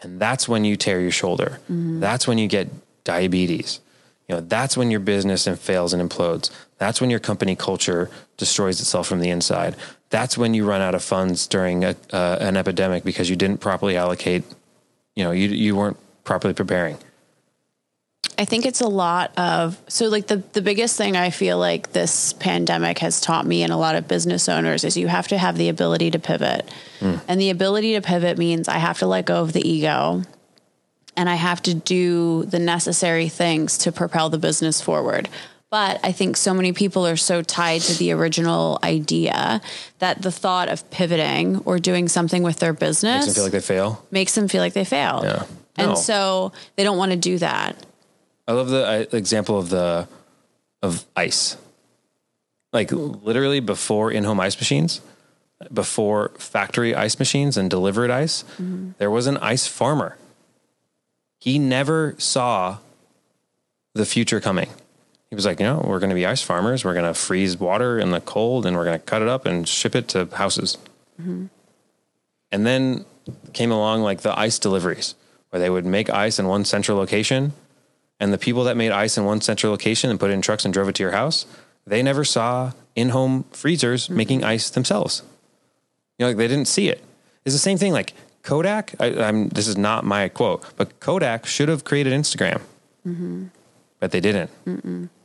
And 0.02 0.18
that's 0.20 0.48
when 0.48 0.64
you 0.64 0.76
tear 0.76 1.00
your 1.00 1.10
shoulder. 1.12 1.60
That's 1.68 2.26
when 2.26 2.38
you 2.38 2.48
get 2.48 2.68
diabetes. 3.04 3.80
You 4.28 4.36
know, 4.36 4.40
that's 4.40 4.76
when 4.76 4.90
your 4.90 5.00
business 5.00 5.46
and 5.46 5.58
fails 5.58 5.92
and 5.92 6.02
implodes. 6.02 6.50
That's 6.78 7.00
when 7.00 7.10
your 7.10 7.20
company 7.20 7.54
culture 7.54 8.10
destroys 8.36 8.80
itself 8.80 9.06
from 9.06 9.20
the 9.20 9.30
inside. 9.30 9.76
That's 10.10 10.36
when 10.36 10.52
you 10.54 10.66
run 10.66 10.80
out 10.80 10.94
of 10.94 11.02
funds 11.02 11.46
during 11.46 11.84
a, 11.84 11.96
uh, 12.12 12.38
an 12.40 12.56
epidemic 12.56 13.04
because 13.04 13.30
you 13.30 13.36
didn't 13.36 13.60
properly 13.60 13.96
allocate. 13.96 14.44
You 15.14 15.24
know, 15.24 15.30
you 15.30 15.48
you 15.48 15.76
weren't 15.76 15.96
properly 16.24 16.54
preparing. 16.54 16.98
I 18.38 18.44
think 18.44 18.66
it's 18.66 18.82
a 18.82 18.88
lot 18.88 19.36
of 19.38 19.80
so 19.88 20.08
like 20.08 20.26
the 20.26 20.42
the 20.52 20.60
biggest 20.60 20.96
thing 20.96 21.16
I 21.16 21.30
feel 21.30 21.58
like 21.58 21.92
this 21.92 22.34
pandemic 22.34 22.98
has 22.98 23.20
taught 23.20 23.46
me 23.46 23.62
and 23.62 23.72
a 23.72 23.76
lot 23.76 23.96
of 23.96 24.06
business 24.06 24.48
owners 24.48 24.84
is 24.84 24.96
you 24.96 25.08
have 25.08 25.28
to 25.28 25.38
have 25.38 25.56
the 25.56 25.68
ability 25.68 26.10
to 26.10 26.18
pivot. 26.18 26.70
And 27.28 27.40
the 27.40 27.50
ability 27.50 27.94
to 27.94 28.02
pivot 28.02 28.36
means 28.36 28.68
I 28.68 28.78
have 28.78 28.98
to 28.98 29.06
let 29.06 29.24
go 29.24 29.40
of 29.42 29.52
the 29.52 29.66
ego 29.66 30.22
and 31.16 31.28
I 31.28 31.34
have 31.36 31.62
to 31.62 31.74
do 31.74 32.44
the 32.44 32.58
necessary 32.58 33.28
things 33.28 33.78
to 33.78 33.92
propel 33.92 34.30
the 34.30 34.38
business 34.38 34.80
forward. 34.80 35.28
But 35.68 35.98
I 36.04 36.12
think 36.12 36.36
so 36.36 36.54
many 36.54 36.72
people 36.72 37.06
are 37.06 37.16
so 37.16 37.42
tied 37.42 37.80
to 37.82 37.94
the 37.94 38.12
original 38.12 38.78
idea 38.84 39.60
that 39.98 40.22
the 40.22 40.30
thought 40.30 40.68
of 40.68 40.88
pivoting 40.90 41.58
or 41.64 41.78
doing 41.78 42.08
something 42.08 42.42
with 42.44 42.58
their 42.58 42.72
business 42.72 43.24
Makes 43.24 43.26
them 43.26 43.34
feel 43.34 43.42
like 43.44 43.52
they 43.52 43.60
fail. 43.60 44.06
makes 44.12 44.34
them 44.36 44.46
feel 44.48 44.60
like 44.62 44.74
they 44.74 44.84
failed. 44.84 45.24
Yeah. 45.24 45.42
And 45.76 45.88
No. 45.90 45.94
so 45.96 46.52
they 46.76 46.84
don't 46.84 46.96
want 46.98 47.10
to 47.12 47.18
do 47.18 47.38
that. 47.38 47.76
I 48.46 48.52
love 48.52 48.68
the 48.68 48.86
uh, 48.86 49.16
example 49.16 49.58
of 49.58 49.68
the 49.70 50.06
of 50.82 51.04
ice. 51.16 51.56
Like 52.72 52.92
literally 52.92 53.60
before 53.60 54.12
in-home 54.12 54.38
ice 54.38 54.56
machines, 54.56 55.00
before 55.72 56.30
factory 56.38 56.94
ice 56.94 57.18
machines 57.18 57.56
and 57.56 57.68
delivered 57.68 58.10
ice, 58.10 58.44
there 58.98 59.10
was 59.10 59.26
an 59.26 59.36
ice 59.38 59.66
farmer. 59.66 60.16
He 61.46 61.60
never 61.60 62.16
saw 62.18 62.78
the 63.94 64.04
future 64.04 64.40
coming. 64.40 64.68
He 65.30 65.36
was 65.36 65.46
like, 65.46 65.60
you 65.60 65.64
know, 65.66 65.80
we're 65.86 66.00
going 66.00 66.10
to 66.10 66.16
be 66.16 66.26
ice 66.26 66.42
farmers. 66.42 66.84
We're 66.84 66.94
going 66.94 67.06
to 67.06 67.14
freeze 67.14 67.56
water 67.56 68.00
in 68.00 68.10
the 68.10 68.20
cold 68.20 68.66
and 68.66 68.76
we're 68.76 68.84
going 68.84 68.98
to 68.98 69.06
cut 69.06 69.22
it 69.22 69.28
up 69.28 69.46
and 69.46 69.68
ship 69.68 69.94
it 69.94 70.08
to 70.08 70.26
houses. 70.32 70.76
Mm-hmm. 71.22 71.46
And 72.50 72.66
then 72.66 73.04
came 73.52 73.70
along 73.70 74.02
like 74.02 74.22
the 74.22 74.36
ice 74.36 74.58
deliveries, 74.58 75.14
where 75.50 75.60
they 75.60 75.70
would 75.70 75.86
make 75.86 76.10
ice 76.10 76.40
in 76.40 76.48
one 76.48 76.64
central 76.64 76.98
location 76.98 77.52
and 78.18 78.32
the 78.32 78.38
people 78.38 78.64
that 78.64 78.76
made 78.76 78.90
ice 78.90 79.16
in 79.16 79.24
one 79.24 79.40
central 79.40 79.70
location 79.70 80.10
and 80.10 80.18
put 80.18 80.32
it 80.32 80.34
in 80.34 80.42
trucks 80.42 80.64
and 80.64 80.74
drove 80.74 80.88
it 80.88 80.96
to 80.96 81.04
your 81.04 81.12
house, 81.12 81.46
they 81.86 82.02
never 82.02 82.24
saw 82.24 82.72
in-home 82.96 83.44
freezers 83.52 84.06
mm-hmm. 84.06 84.16
making 84.16 84.42
ice 84.42 84.68
themselves. 84.68 85.22
You 86.18 86.24
know, 86.24 86.30
like 86.30 86.38
they 86.38 86.48
didn't 86.48 86.66
see 86.66 86.88
it. 86.88 87.04
It's 87.44 87.54
the 87.54 87.60
same 87.60 87.78
thing. 87.78 87.92
Like 87.92 88.14
Kodak, 88.46 88.94
I, 89.00 89.06
I'm. 89.06 89.48
This 89.48 89.66
is 89.66 89.76
not 89.76 90.04
my 90.04 90.28
quote, 90.28 90.64
but 90.76 91.00
Kodak 91.00 91.46
should 91.46 91.68
have 91.68 91.82
created 91.82 92.12
Instagram, 92.12 92.60
mm-hmm. 93.04 93.46
but 93.98 94.12
they 94.12 94.20
didn't. 94.20 94.50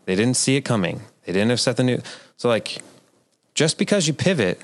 They 0.05 0.15
didn't 0.15 0.37
see 0.37 0.55
it 0.55 0.61
coming. 0.61 1.01
They 1.25 1.31
didn't 1.31 1.51
have 1.51 1.59
set 1.59 1.77
the 1.77 1.83
new. 1.83 2.01
So 2.37 2.49
like, 2.49 2.79
just 3.53 3.77
because 3.77 4.07
you 4.07 4.13
pivot 4.13 4.59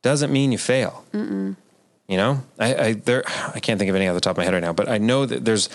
doesn't 0.00 0.32
mean 0.32 0.50
you 0.50 0.56
fail. 0.56 1.04
You 1.12 2.16
know, 2.16 2.42
I, 2.58 2.74
I 2.74 2.92
there. 2.94 3.22
I 3.54 3.60
can't 3.60 3.78
think 3.78 3.90
of 3.90 3.96
any 3.96 4.08
off 4.08 4.14
the 4.14 4.20
top 4.20 4.32
of 4.32 4.38
my 4.38 4.44
head 4.44 4.54
right 4.54 4.62
now, 4.62 4.72
but 4.72 4.88
I 4.88 4.96
know 4.96 5.26
that 5.26 5.44
there's 5.44 5.68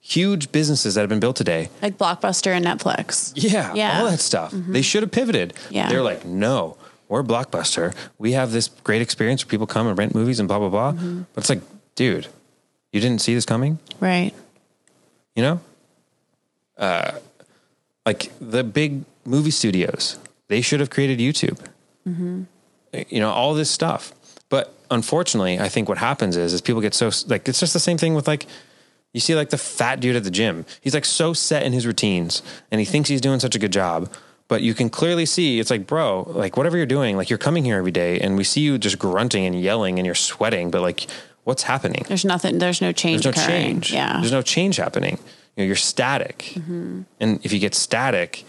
huge 0.00 0.52
businesses 0.52 0.94
that 0.94 1.00
have 1.00 1.08
been 1.08 1.18
built 1.18 1.34
today 1.34 1.70
Like 1.80 1.96
Blockbuster 1.96 2.52
and 2.52 2.64
Netflix. 2.64 3.32
yeah, 3.34 3.72
Yeah. 3.74 3.98
all 3.98 4.10
that 4.10 4.20
stuff. 4.20 4.50
They 4.52 4.58
mm-hmm. 4.58 4.80
should 4.82 5.02
have 5.02 5.10
pivoted. 5.10 5.54
Yeah. 5.70 5.88
They're 5.88 6.02
like, 6.02 6.24
no, 6.24 6.76
we're 7.08 7.22
Blockbuster. 7.22 7.94
We 8.18 8.32
have 8.32 8.52
this 8.52 8.68
great 8.82 9.02
experience 9.02 9.44
where 9.44 9.50
people 9.50 9.66
come 9.66 9.86
and 9.86 9.98
rent 9.98 10.14
movies 10.14 10.38
and 10.40 10.48
blah, 10.48 10.58
blah, 10.58 10.68
blah. 10.68 10.92
Mm-hmm. 10.92 11.22
But 11.32 11.42
it's 11.42 11.50
like, 11.50 11.62
dude, 11.94 12.28
you 12.92 13.00
didn't 13.00 13.20
see 13.20 13.34
this 13.34 13.44
coming? 13.44 13.78
Right. 14.00 14.32
You 15.36 15.42
know? 15.42 15.60
Uh, 16.76 17.12
like 18.06 18.32
the 18.40 18.64
big 18.64 19.04
movie 19.24 19.50
studios, 19.50 20.18
they 20.48 20.60
should 20.60 20.80
have 20.80 20.90
created 20.90 21.18
YouTube. 21.18 21.58
Mm-hmm. 22.08 22.42
Uh, 22.92 23.04
you 23.08 23.20
know, 23.20 23.30
all 23.30 23.54
this 23.54 23.70
stuff. 23.70 24.12
But 24.48 24.74
unfortunately, 24.90 25.58
I 25.58 25.68
think 25.68 25.88
what 25.88 25.98
happens 25.98 26.36
is, 26.36 26.52
is 26.52 26.60
people 26.60 26.80
get 26.80 26.94
so, 26.94 27.10
like, 27.26 27.48
it's 27.48 27.60
just 27.60 27.72
the 27.72 27.80
same 27.80 27.98
thing 27.98 28.14
with 28.14 28.26
like, 28.26 28.46
You 29.12 29.20
see 29.20 29.36
like 29.36 29.50
the 29.50 29.58
fat 29.58 30.00
dude 30.00 30.16
at 30.16 30.24
the 30.24 30.30
gym. 30.30 30.66
He's 30.80 30.94
like 30.94 31.04
so 31.04 31.32
set 31.32 31.62
in 31.62 31.72
his 31.72 31.86
routines 31.86 32.42
and 32.70 32.80
he 32.80 32.84
thinks 32.84 33.08
he's 33.08 33.20
doing 33.20 33.38
such 33.38 33.54
a 33.54 33.60
good 33.60 33.72
job. 33.72 34.12
But 34.46 34.62
you 34.62 34.74
can 34.74 34.90
clearly 34.90 35.26
see 35.26 35.58
it's 35.58 35.70
like, 35.70 35.86
bro, 35.86 36.24
like 36.28 36.56
whatever 36.56 36.76
you're 36.76 36.86
doing, 36.86 37.16
like 37.16 37.30
you're 37.30 37.38
coming 37.38 37.64
here 37.64 37.78
every 37.78 37.90
day 37.90 38.20
and 38.20 38.36
we 38.36 38.44
see 38.44 38.60
you 38.60 38.76
just 38.78 38.98
grunting 38.98 39.46
and 39.46 39.58
yelling 39.60 39.98
and 39.98 40.04
you're 40.04 40.14
sweating, 40.14 40.70
but 40.70 40.82
like 40.82 41.06
what's 41.44 41.62
happening? 41.62 42.04
There's 42.08 42.24
nothing. 42.24 42.58
There's 42.58 42.80
no 42.80 42.92
change. 42.92 43.22
There's 43.22 43.36
no 43.36 43.42
occurring. 43.42 43.62
change. 43.80 43.92
Yeah. 43.92 44.20
There's 44.20 44.32
no 44.32 44.42
change 44.42 44.76
happening. 44.76 45.18
You 45.56 45.62
know, 45.62 45.64
you're 45.64 45.76
static. 45.76 46.52
Mm-hmm. 46.54 47.02
And 47.20 47.44
if 47.44 47.52
you 47.52 47.58
get 47.58 47.74
static, 47.74 48.44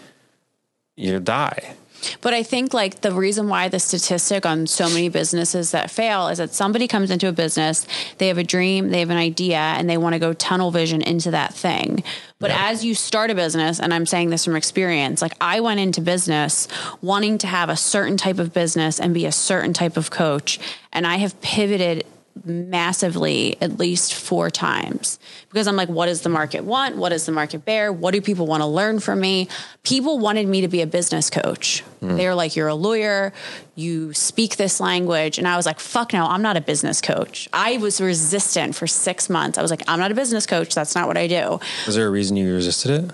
you 0.96 1.18
die. 1.20 1.76
But 2.20 2.34
I 2.34 2.42
think 2.42 2.74
like 2.74 3.00
the 3.00 3.12
reason 3.12 3.48
why 3.48 3.68
the 3.68 3.78
statistic 3.78 4.46
on 4.46 4.66
so 4.66 4.88
many 4.88 5.08
businesses 5.08 5.70
that 5.70 5.90
fail 5.90 6.28
is 6.28 6.38
that 6.38 6.54
somebody 6.54 6.86
comes 6.86 7.10
into 7.10 7.28
a 7.28 7.32
business, 7.32 7.86
they 8.18 8.28
have 8.28 8.38
a 8.38 8.44
dream, 8.44 8.90
they 8.90 9.00
have 9.00 9.10
an 9.10 9.16
idea, 9.16 9.58
and 9.58 9.88
they 9.88 9.96
want 9.96 10.12
to 10.14 10.18
go 10.18 10.32
tunnel 10.32 10.70
vision 10.70 11.02
into 11.02 11.30
that 11.30 11.54
thing. 11.54 12.02
But 12.38 12.50
Yeah. 12.50 12.68
as 12.70 12.84
you 12.84 12.94
start 12.94 13.30
a 13.30 13.34
business, 13.34 13.80
and 13.80 13.94
I'm 13.94 14.06
saying 14.06 14.30
this 14.30 14.44
from 14.44 14.56
experience, 14.56 15.22
like 15.22 15.32
I 15.40 15.60
went 15.60 15.80
into 15.80 16.00
business 16.00 16.68
wanting 17.00 17.38
to 17.38 17.46
have 17.46 17.70
a 17.70 17.76
certain 17.76 18.16
type 18.16 18.38
of 18.38 18.52
business 18.52 19.00
and 19.00 19.14
be 19.14 19.24
a 19.26 19.32
certain 19.32 19.72
type 19.72 19.96
of 19.96 20.10
coach, 20.10 20.58
and 20.92 21.06
I 21.06 21.16
have 21.16 21.40
pivoted 21.40 22.04
massively 22.44 23.56
at 23.60 23.78
least 23.78 24.14
four 24.14 24.50
times 24.50 25.18
because 25.48 25.66
I'm 25.66 25.76
like, 25.76 25.88
what 25.88 26.06
does 26.06 26.22
the 26.22 26.28
market 26.28 26.64
want? 26.64 26.96
What 26.96 27.10
does 27.10 27.26
the 27.26 27.32
market 27.32 27.64
bear? 27.64 27.92
What 27.92 28.12
do 28.12 28.20
people 28.20 28.46
want 28.46 28.62
to 28.62 28.66
learn 28.66 29.00
from 29.00 29.20
me? 29.20 29.48
People 29.82 30.18
wanted 30.18 30.46
me 30.46 30.60
to 30.60 30.68
be 30.68 30.82
a 30.82 30.86
business 30.86 31.30
coach. 31.30 31.80
Hmm. 32.00 32.16
They 32.16 32.26
were 32.26 32.34
like, 32.34 32.56
you're 32.56 32.68
a 32.68 32.74
lawyer, 32.74 33.32
you 33.74 34.12
speak 34.12 34.56
this 34.56 34.80
language. 34.80 35.38
And 35.38 35.48
I 35.48 35.56
was 35.56 35.66
like, 35.66 35.80
fuck 35.80 36.12
no, 36.12 36.26
I'm 36.26 36.42
not 36.42 36.56
a 36.56 36.60
business 36.60 37.00
coach. 37.00 37.48
I 37.52 37.78
was 37.78 38.00
resistant 38.00 38.74
for 38.74 38.86
six 38.86 39.30
months. 39.30 39.58
I 39.58 39.62
was 39.62 39.70
like, 39.70 39.82
I'm 39.88 39.98
not 39.98 40.10
a 40.10 40.14
business 40.14 40.46
coach. 40.46 40.74
That's 40.74 40.94
not 40.94 41.06
what 41.06 41.16
I 41.16 41.26
do 41.26 41.58
Was 41.86 41.94
there 41.94 42.06
a 42.06 42.10
reason 42.10 42.36
you 42.36 42.52
resisted 42.54 42.90
it? 42.90 43.10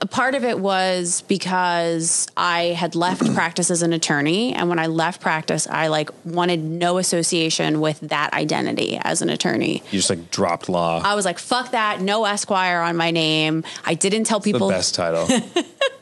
A 0.00 0.06
part 0.06 0.34
of 0.34 0.44
it 0.44 0.58
was 0.58 1.22
because 1.28 2.26
I 2.36 2.64
had 2.68 2.94
left 2.94 3.22
practice 3.34 3.70
as 3.70 3.82
an 3.82 3.92
attorney 3.92 4.54
and 4.54 4.68
when 4.68 4.78
I 4.78 4.86
left 4.86 5.20
practice 5.20 5.66
I 5.66 5.88
like 5.88 6.10
wanted 6.24 6.62
no 6.62 6.98
association 6.98 7.80
with 7.80 8.00
that 8.00 8.32
identity 8.32 8.98
as 9.02 9.22
an 9.22 9.28
attorney. 9.28 9.82
You 9.90 9.98
just 9.98 10.10
like 10.10 10.30
dropped 10.30 10.68
law. 10.68 11.02
I 11.04 11.14
was 11.14 11.24
like 11.24 11.38
fuck 11.38 11.72
that, 11.72 12.00
no 12.00 12.24
esquire 12.24 12.80
on 12.80 12.96
my 12.96 13.10
name. 13.10 13.64
I 13.84 13.94
didn't 13.94 14.24
tell 14.24 14.40
the 14.40 14.52
people 14.52 14.68
best 14.68 14.94
title. 14.94 15.28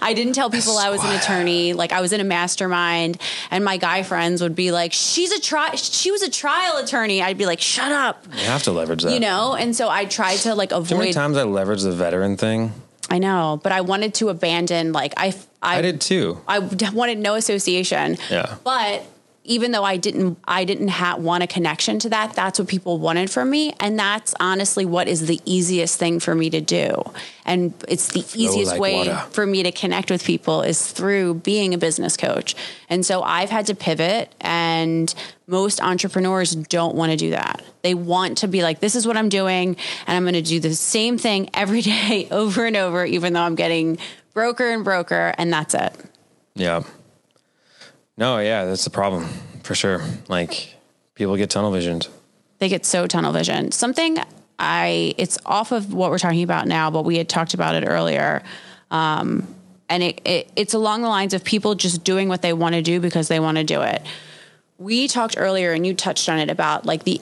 I 0.00 0.14
didn't 0.14 0.32
tell 0.34 0.50
people 0.50 0.76
I 0.76 0.90
was 0.90 1.02
an 1.04 1.14
attorney. 1.14 1.72
Like 1.72 1.92
I 1.92 2.00
was 2.00 2.12
in 2.12 2.20
a 2.20 2.24
mastermind 2.24 3.20
and 3.50 3.64
my 3.64 3.76
guy 3.76 4.02
friends 4.02 4.42
would 4.42 4.54
be 4.54 4.72
like 4.72 4.92
she's 4.92 5.32
a 5.32 5.40
tri 5.40 5.74
she 5.76 6.10
was 6.10 6.22
a 6.22 6.30
trial 6.30 6.76
attorney. 6.78 7.22
I'd 7.22 7.38
be 7.38 7.46
like 7.46 7.60
shut 7.60 7.92
up. 7.92 8.24
you 8.32 8.44
have 8.46 8.62
to 8.64 8.72
leverage 8.72 9.02
that. 9.02 9.12
You 9.12 9.20
know? 9.20 9.54
And 9.54 9.74
so 9.74 9.88
I 9.88 10.04
tried 10.04 10.36
to 10.38 10.54
like 10.54 10.72
avoid. 10.72 10.88
Too 10.88 10.98
many 10.98 11.12
times 11.12 11.36
I 11.36 11.44
leveraged 11.44 11.84
the 11.84 11.92
veteran 11.92 12.36
thing. 12.36 12.72
I 13.10 13.18
know, 13.18 13.58
but 13.62 13.72
I 13.72 13.80
wanted 13.80 14.14
to 14.14 14.28
abandon 14.28 14.92
like 14.92 15.14
I 15.16 15.34
I, 15.62 15.78
I 15.78 15.82
did 15.82 16.00
too. 16.00 16.40
I 16.46 16.58
wanted 16.58 17.18
no 17.18 17.34
association. 17.34 18.16
Yeah. 18.30 18.56
But 18.64 19.04
even 19.48 19.72
though 19.72 19.82
I 19.82 19.96
didn't, 19.96 20.38
I 20.46 20.64
didn't 20.64 20.88
ha- 20.88 21.16
want 21.16 21.42
a 21.42 21.46
connection 21.46 21.98
to 22.00 22.10
that. 22.10 22.34
That's 22.34 22.58
what 22.58 22.68
people 22.68 22.98
wanted 22.98 23.30
from 23.30 23.50
me, 23.50 23.74
and 23.80 23.98
that's 23.98 24.34
honestly 24.38 24.84
what 24.84 25.08
is 25.08 25.26
the 25.26 25.40
easiest 25.46 25.98
thing 25.98 26.20
for 26.20 26.34
me 26.34 26.50
to 26.50 26.60
do. 26.60 27.02
And 27.46 27.72
it's 27.88 28.08
the 28.08 28.20
easiest 28.38 28.72
like 28.72 28.80
way 28.80 29.08
water. 29.08 29.16
for 29.30 29.46
me 29.46 29.62
to 29.62 29.72
connect 29.72 30.10
with 30.10 30.22
people 30.22 30.60
is 30.60 30.92
through 30.92 31.34
being 31.34 31.72
a 31.72 31.78
business 31.78 32.16
coach. 32.16 32.54
And 32.90 33.06
so 33.06 33.22
I've 33.22 33.48
had 33.48 33.66
to 33.66 33.74
pivot, 33.74 34.34
and 34.42 35.12
most 35.46 35.82
entrepreneurs 35.82 36.54
don't 36.54 36.94
want 36.94 37.12
to 37.12 37.16
do 37.16 37.30
that. 37.30 37.62
They 37.80 37.94
want 37.94 38.38
to 38.38 38.48
be 38.48 38.62
like, 38.62 38.80
"This 38.80 38.94
is 38.94 39.06
what 39.06 39.16
I'm 39.16 39.30
doing, 39.30 39.76
and 40.06 40.16
I'm 40.16 40.24
going 40.24 40.34
to 40.34 40.42
do 40.42 40.60
the 40.60 40.74
same 40.74 41.16
thing 41.16 41.48
every 41.54 41.80
day, 41.80 42.28
over 42.30 42.66
and 42.66 42.76
over, 42.76 43.04
even 43.06 43.32
though 43.32 43.42
I'm 43.42 43.54
getting 43.54 43.96
broker 44.34 44.68
and 44.68 44.84
broker, 44.84 45.34
and 45.38 45.50
that's 45.50 45.72
it." 45.72 45.94
Yeah. 46.54 46.82
No, 48.18 48.40
yeah, 48.40 48.64
that's 48.64 48.82
the 48.84 48.90
problem 48.90 49.26
for 49.62 49.76
sure. 49.76 50.02
Like 50.26 50.74
people 51.14 51.36
get 51.36 51.50
tunnel 51.50 51.70
visioned. 51.70 52.08
they 52.58 52.68
get 52.68 52.84
so 52.84 53.06
tunnel 53.06 53.32
visioned. 53.32 53.72
Something 53.72 54.18
I 54.58 55.14
it's 55.16 55.38
off 55.46 55.70
of 55.70 55.94
what 55.94 56.10
we're 56.10 56.18
talking 56.18 56.42
about 56.42 56.66
now, 56.66 56.90
but 56.90 57.04
we 57.04 57.16
had 57.16 57.28
talked 57.28 57.54
about 57.54 57.76
it 57.76 57.86
earlier. 57.86 58.42
Um, 58.90 59.54
and 59.88 60.02
it, 60.02 60.20
it 60.26 60.50
it's 60.56 60.74
along 60.74 61.02
the 61.02 61.08
lines 61.08 61.32
of 61.32 61.44
people 61.44 61.76
just 61.76 62.02
doing 62.02 62.28
what 62.28 62.42
they 62.42 62.52
want 62.52 62.74
to 62.74 62.82
do 62.82 62.98
because 62.98 63.28
they 63.28 63.38
want 63.38 63.56
to 63.56 63.64
do 63.64 63.82
it. 63.82 64.04
We 64.78 65.06
talked 65.06 65.36
earlier 65.38 65.72
and 65.72 65.86
you 65.86 65.94
touched 65.94 66.28
on 66.28 66.40
it 66.40 66.50
about 66.50 66.86
like 66.86 67.04
the 67.04 67.20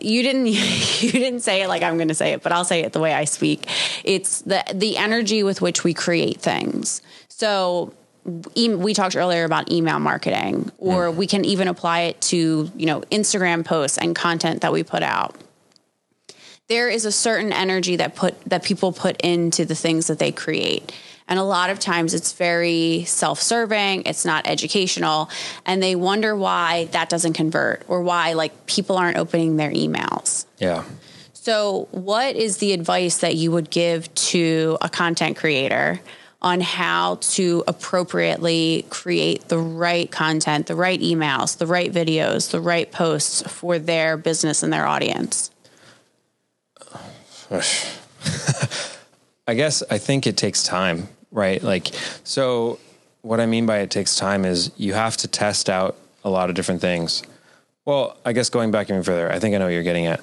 you 0.00 0.24
didn't 0.24 0.46
you 1.02 1.12
didn't 1.12 1.40
say 1.40 1.62
it 1.62 1.68
like 1.68 1.84
I'm 1.84 1.98
going 1.98 2.08
to 2.08 2.14
say 2.14 2.32
it, 2.32 2.42
but 2.42 2.50
I'll 2.50 2.64
say 2.64 2.80
it 2.80 2.92
the 2.92 3.00
way 3.00 3.14
I 3.14 3.26
speak. 3.26 3.68
It's 4.02 4.40
the 4.40 4.64
the 4.74 4.96
energy 4.96 5.44
with 5.44 5.62
which 5.62 5.84
we 5.84 5.94
create 5.94 6.40
things. 6.40 7.00
So 7.28 7.94
we 8.26 8.92
talked 8.92 9.16
earlier 9.16 9.44
about 9.44 9.70
email 9.70 9.98
marketing 9.98 10.70
or 10.78 11.06
mm. 11.06 11.14
we 11.14 11.26
can 11.26 11.44
even 11.44 11.68
apply 11.68 12.00
it 12.00 12.20
to, 12.22 12.70
you 12.76 12.86
know, 12.86 13.02
Instagram 13.02 13.64
posts 13.64 13.98
and 13.98 14.16
content 14.16 14.62
that 14.62 14.72
we 14.72 14.82
put 14.82 15.02
out. 15.02 15.36
There 16.68 16.88
is 16.88 17.04
a 17.04 17.12
certain 17.12 17.52
energy 17.52 17.96
that 17.96 18.16
put 18.16 18.40
that 18.46 18.64
people 18.64 18.92
put 18.92 19.20
into 19.20 19.64
the 19.64 19.76
things 19.76 20.08
that 20.08 20.18
they 20.18 20.32
create. 20.32 20.92
And 21.28 21.38
a 21.38 21.44
lot 21.44 21.70
of 21.70 21.78
times 21.78 22.14
it's 22.14 22.32
very 22.32 23.04
self-serving, 23.04 24.04
it's 24.06 24.24
not 24.24 24.46
educational, 24.46 25.28
and 25.64 25.82
they 25.82 25.96
wonder 25.96 26.36
why 26.36 26.88
that 26.92 27.08
doesn't 27.08 27.32
convert 27.32 27.82
or 27.88 28.02
why 28.02 28.34
like 28.34 28.66
people 28.66 28.96
aren't 28.96 29.16
opening 29.16 29.56
their 29.56 29.70
emails. 29.70 30.46
Yeah. 30.58 30.84
So, 31.32 31.86
what 31.92 32.34
is 32.34 32.56
the 32.56 32.72
advice 32.72 33.18
that 33.18 33.36
you 33.36 33.52
would 33.52 33.70
give 33.70 34.12
to 34.14 34.78
a 34.80 34.88
content 34.88 35.36
creator 35.36 36.00
on 36.46 36.60
how 36.60 37.16
to 37.20 37.64
appropriately 37.66 38.86
create 38.88 39.48
the 39.48 39.58
right 39.58 40.08
content, 40.12 40.68
the 40.68 40.76
right 40.76 41.00
emails, 41.00 41.58
the 41.58 41.66
right 41.66 41.92
videos, 41.92 42.52
the 42.52 42.60
right 42.60 42.92
posts 42.92 43.42
for 43.52 43.80
their 43.80 44.16
business 44.16 44.62
and 44.62 44.72
their 44.72 44.86
audience? 44.86 45.50
I 49.48 49.54
guess 49.54 49.82
I 49.90 49.98
think 49.98 50.28
it 50.28 50.36
takes 50.36 50.62
time, 50.62 51.08
right? 51.32 51.60
Like, 51.60 51.88
so 52.22 52.78
what 53.22 53.40
I 53.40 53.46
mean 53.46 53.66
by 53.66 53.78
it 53.78 53.90
takes 53.90 54.14
time 54.14 54.44
is 54.44 54.70
you 54.76 54.94
have 54.94 55.16
to 55.16 55.26
test 55.26 55.68
out 55.68 55.96
a 56.22 56.30
lot 56.30 56.48
of 56.48 56.54
different 56.54 56.80
things. 56.80 57.24
Well, 57.84 58.16
I 58.24 58.32
guess 58.32 58.50
going 58.50 58.70
back 58.70 58.88
even 58.88 59.02
further, 59.02 59.32
I 59.32 59.40
think 59.40 59.56
I 59.56 59.58
know 59.58 59.64
what 59.64 59.72
you're 59.72 59.82
getting 59.82 60.06
at. 60.06 60.20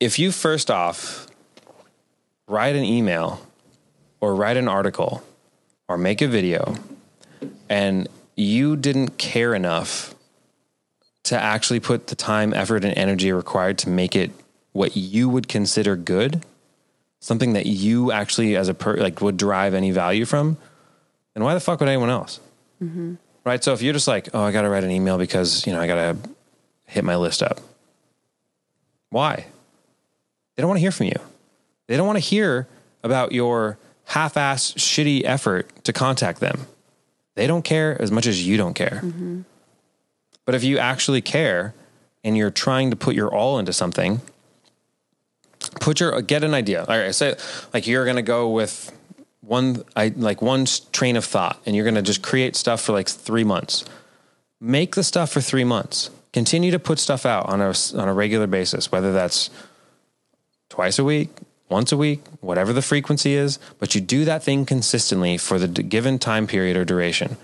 If 0.00 0.18
you 0.18 0.32
first 0.32 0.68
off 0.68 1.28
write 2.48 2.74
an 2.74 2.84
email 2.84 3.45
or 4.20 4.34
write 4.34 4.56
an 4.56 4.68
article 4.68 5.22
or 5.88 5.96
make 5.96 6.20
a 6.20 6.28
video 6.28 6.76
and 7.68 8.08
you 8.36 8.76
didn't 8.76 9.18
care 9.18 9.54
enough 9.54 10.14
to 11.24 11.40
actually 11.40 11.80
put 11.80 12.06
the 12.06 12.14
time, 12.14 12.54
effort, 12.54 12.84
and 12.84 12.96
energy 12.96 13.32
required 13.32 13.78
to 13.78 13.88
make 13.88 14.14
it 14.14 14.30
what 14.72 14.96
you 14.96 15.28
would 15.28 15.48
consider 15.48 15.96
good, 15.96 16.44
something 17.20 17.54
that 17.54 17.66
you 17.66 18.12
actually 18.12 18.56
as 18.56 18.68
a 18.68 18.74
per 18.74 18.96
like 18.96 19.20
would 19.20 19.36
derive 19.36 19.74
any 19.74 19.90
value 19.90 20.24
from, 20.24 20.56
then 21.34 21.42
why 21.42 21.54
the 21.54 21.60
fuck 21.60 21.80
would 21.80 21.88
anyone 21.88 22.10
else? 22.10 22.38
Mm-hmm. 22.82 23.14
Right. 23.44 23.62
So 23.62 23.72
if 23.72 23.82
you're 23.82 23.92
just 23.92 24.08
like, 24.08 24.28
oh, 24.34 24.42
I 24.42 24.52
got 24.52 24.62
to 24.62 24.68
write 24.68 24.84
an 24.84 24.90
email 24.90 25.18
because 25.18 25.66
you 25.66 25.72
know 25.72 25.80
I 25.80 25.86
got 25.86 25.94
to 25.94 26.16
hit 26.84 27.04
my 27.04 27.16
list 27.16 27.42
up. 27.42 27.60
Why? 29.10 29.46
They 30.54 30.60
don't 30.60 30.68
want 30.68 30.78
to 30.78 30.82
hear 30.82 30.92
from 30.92 31.06
you. 31.06 31.18
They 31.86 31.96
don't 31.96 32.06
want 32.06 32.16
to 32.16 32.24
hear 32.24 32.68
about 33.02 33.32
your 33.32 33.78
half-ass 34.06 34.72
shitty 34.72 35.22
effort 35.24 35.84
to 35.84 35.92
contact 35.92 36.40
them. 36.40 36.66
They 37.34 37.46
don't 37.46 37.62
care 37.62 38.00
as 38.00 38.10
much 38.10 38.26
as 38.26 38.46
you 38.46 38.56
don't 38.56 38.74
care. 38.74 39.00
Mm-hmm. 39.02 39.42
But 40.44 40.54
if 40.54 40.64
you 40.64 40.78
actually 40.78 41.20
care 41.20 41.74
and 42.24 42.36
you're 42.36 42.50
trying 42.50 42.90
to 42.90 42.96
put 42.96 43.14
your 43.14 43.32
all 43.32 43.58
into 43.58 43.72
something, 43.72 44.20
put 45.80 46.00
your 46.00 46.20
get 46.22 46.44
an 46.44 46.54
idea. 46.54 46.84
All 46.88 46.98
right, 46.98 47.14
say 47.14 47.36
like 47.74 47.86
you're 47.86 48.06
gonna 48.06 48.22
go 48.22 48.50
with 48.50 48.92
one 49.40 49.84
I 49.94 50.12
like 50.16 50.40
one 50.40 50.66
train 50.92 51.16
of 51.16 51.24
thought, 51.24 51.60
and 51.66 51.74
you're 51.74 51.84
gonna 51.84 52.02
just 52.02 52.22
create 52.22 52.56
stuff 52.56 52.80
for 52.80 52.92
like 52.92 53.08
three 53.08 53.44
months. 53.44 53.84
Make 54.60 54.94
the 54.94 55.04
stuff 55.04 55.30
for 55.30 55.40
three 55.40 55.64
months. 55.64 56.10
Continue 56.32 56.70
to 56.70 56.78
put 56.78 56.98
stuff 56.98 57.26
out 57.26 57.46
on 57.46 57.60
a 57.60 57.74
on 57.94 58.08
a 58.08 58.14
regular 58.14 58.46
basis, 58.46 58.92
whether 58.92 59.12
that's 59.12 59.50
twice 60.68 60.98
a 60.98 61.04
week, 61.04 61.30
once 61.68 61.92
a 61.92 61.96
week, 61.96 62.22
whatever 62.40 62.72
the 62.72 62.82
frequency 62.82 63.34
is. 63.34 63.58
But 63.78 63.94
you 63.94 64.00
do 64.00 64.24
that 64.24 64.42
thing 64.42 64.66
consistently 64.66 65.36
for 65.38 65.58
the 65.58 65.68
given 65.68 66.18
time 66.18 66.46
period 66.46 66.76
or 66.76 66.84
duration 66.84 67.36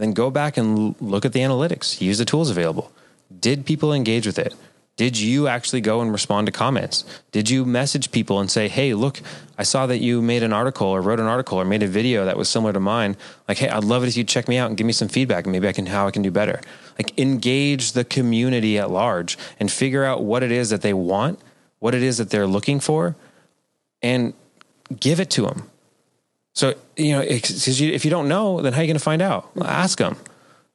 then 0.00 0.12
go 0.12 0.30
back 0.30 0.56
and 0.56 1.00
look 1.00 1.24
at 1.24 1.32
the 1.32 1.40
analytics. 1.40 2.00
Use 2.00 2.18
the 2.18 2.24
tools 2.24 2.50
available. 2.50 2.90
Did 3.38 3.66
people 3.66 3.92
engage 3.92 4.26
with 4.26 4.38
it? 4.38 4.54
Did 4.96 5.18
you 5.18 5.46
actually 5.46 5.80
go 5.80 6.00
and 6.00 6.12
respond 6.12 6.46
to 6.46 6.52
comments? 6.52 7.04
Did 7.32 7.48
you 7.48 7.64
message 7.64 8.10
people 8.10 8.38
and 8.40 8.50
say, 8.50 8.68
"Hey, 8.68 8.92
look, 8.92 9.20
I 9.56 9.62
saw 9.62 9.86
that 9.86 9.98
you 9.98 10.20
made 10.20 10.42
an 10.42 10.52
article 10.52 10.88
or 10.88 11.00
wrote 11.00 11.20
an 11.20 11.26
article 11.26 11.58
or 11.58 11.64
made 11.64 11.82
a 11.82 11.86
video 11.86 12.24
that 12.24 12.36
was 12.36 12.48
similar 12.48 12.72
to 12.72 12.80
mine. 12.80 13.16
Like, 13.48 13.58
hey, 13.58 13.68
I'd 13.68 13.84
love 13.84 14.02
it 14.02 14.08
if 14.08 14.16
you 14.16 14.24
check 14.24 14.48
me 14.48 14.58
out 14.58 14.68
and 14.68 14.76
give 14.76 14.86
me 14.86 14.92
some 14.92 15.08
feedback 15.08 15.44
and 15.44 15.52
maybe 15.52 15.68
I 15.68 15.72
can 15.72 15.86
how 15.86 16.06
I 16.06 16.10
can 16.10 16.22
do 16.22 16.30
better." 16.30 16.60
Like 16.98 17.18
engage 17.18 17.92
the 17.92 18.04
community 18.04 18.78
at 18.78 18.90
large 18.90 19.38
and 19.58 19.70
figure 19.70 20.04
out 20.04 20.22
what 20.22 20.42
it 20.42 20.52
is 20.52 20.68
that 20.70 20.82
they 20.82 20.92
want 20.92 21.38
what 21.78 21.94
it 21.94 22.02
is 22.02 22.18
that 22.18 22.28
they're 22.28 22.46
looking 22.46 22.78
for 22.78 23.16
and 24.02 24.34
give 24.98 25.20
it 25.20 25.30
to 25.30 25.42
them. 25.42 25.70
So, 26.54 26.74
you 26.96 27.12
know, 27.12 27.20
because 27.20 27.80
if 27.80 28.04
you 28.04 28.10
don't 28.10 28.28
know, 28.28 28.60
then 28.60 28.72
how 28.72 28.80
are 28.80 28.82
you 28.82 28.88
going 28.88 28.96
to 28.96 29.02
find 29.02 29.22
out? 29.22 29.50
Ask 29.62 29.98
them. 29.98 30.16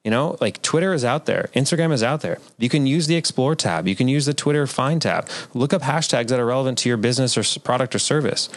You 0.03 0.11
know, 0.11 0.38
like 0.39 0.61
Twitter 0.61 0.93
is 0.93 1.03
out 1.03 1.26
there, 1.26 1.49
Instagram 1.55 1.91
is 1.91 2.03
out 2.03 2.21
there. 2.21 2.38
You 2.59 2.69
can 2.69 2.86
use 2.86 3.07
the 3.07 3.15
Explore 3.15 3.55
tab, 3.55 3.88
you 3.88 3.95
can 3.95 4.07
use 4.07 4.28
the 4.28 4.36
Twitter 4.36 4.67
Find 4.67 5.01
tab. 5.01 5.28
Look 5.55 5.73
up 5.73 5.82
hashtags 5.82 6.28
that 6.28 6.39
are 6.39 6.45
relevant 6.45 6.78
to 6.80 6.89
your 6.89 6.97
business 6.97 7.36
or 7.36 7.59
product 7.59 7.95
or 7.95 7.99
service. 7.99 8.47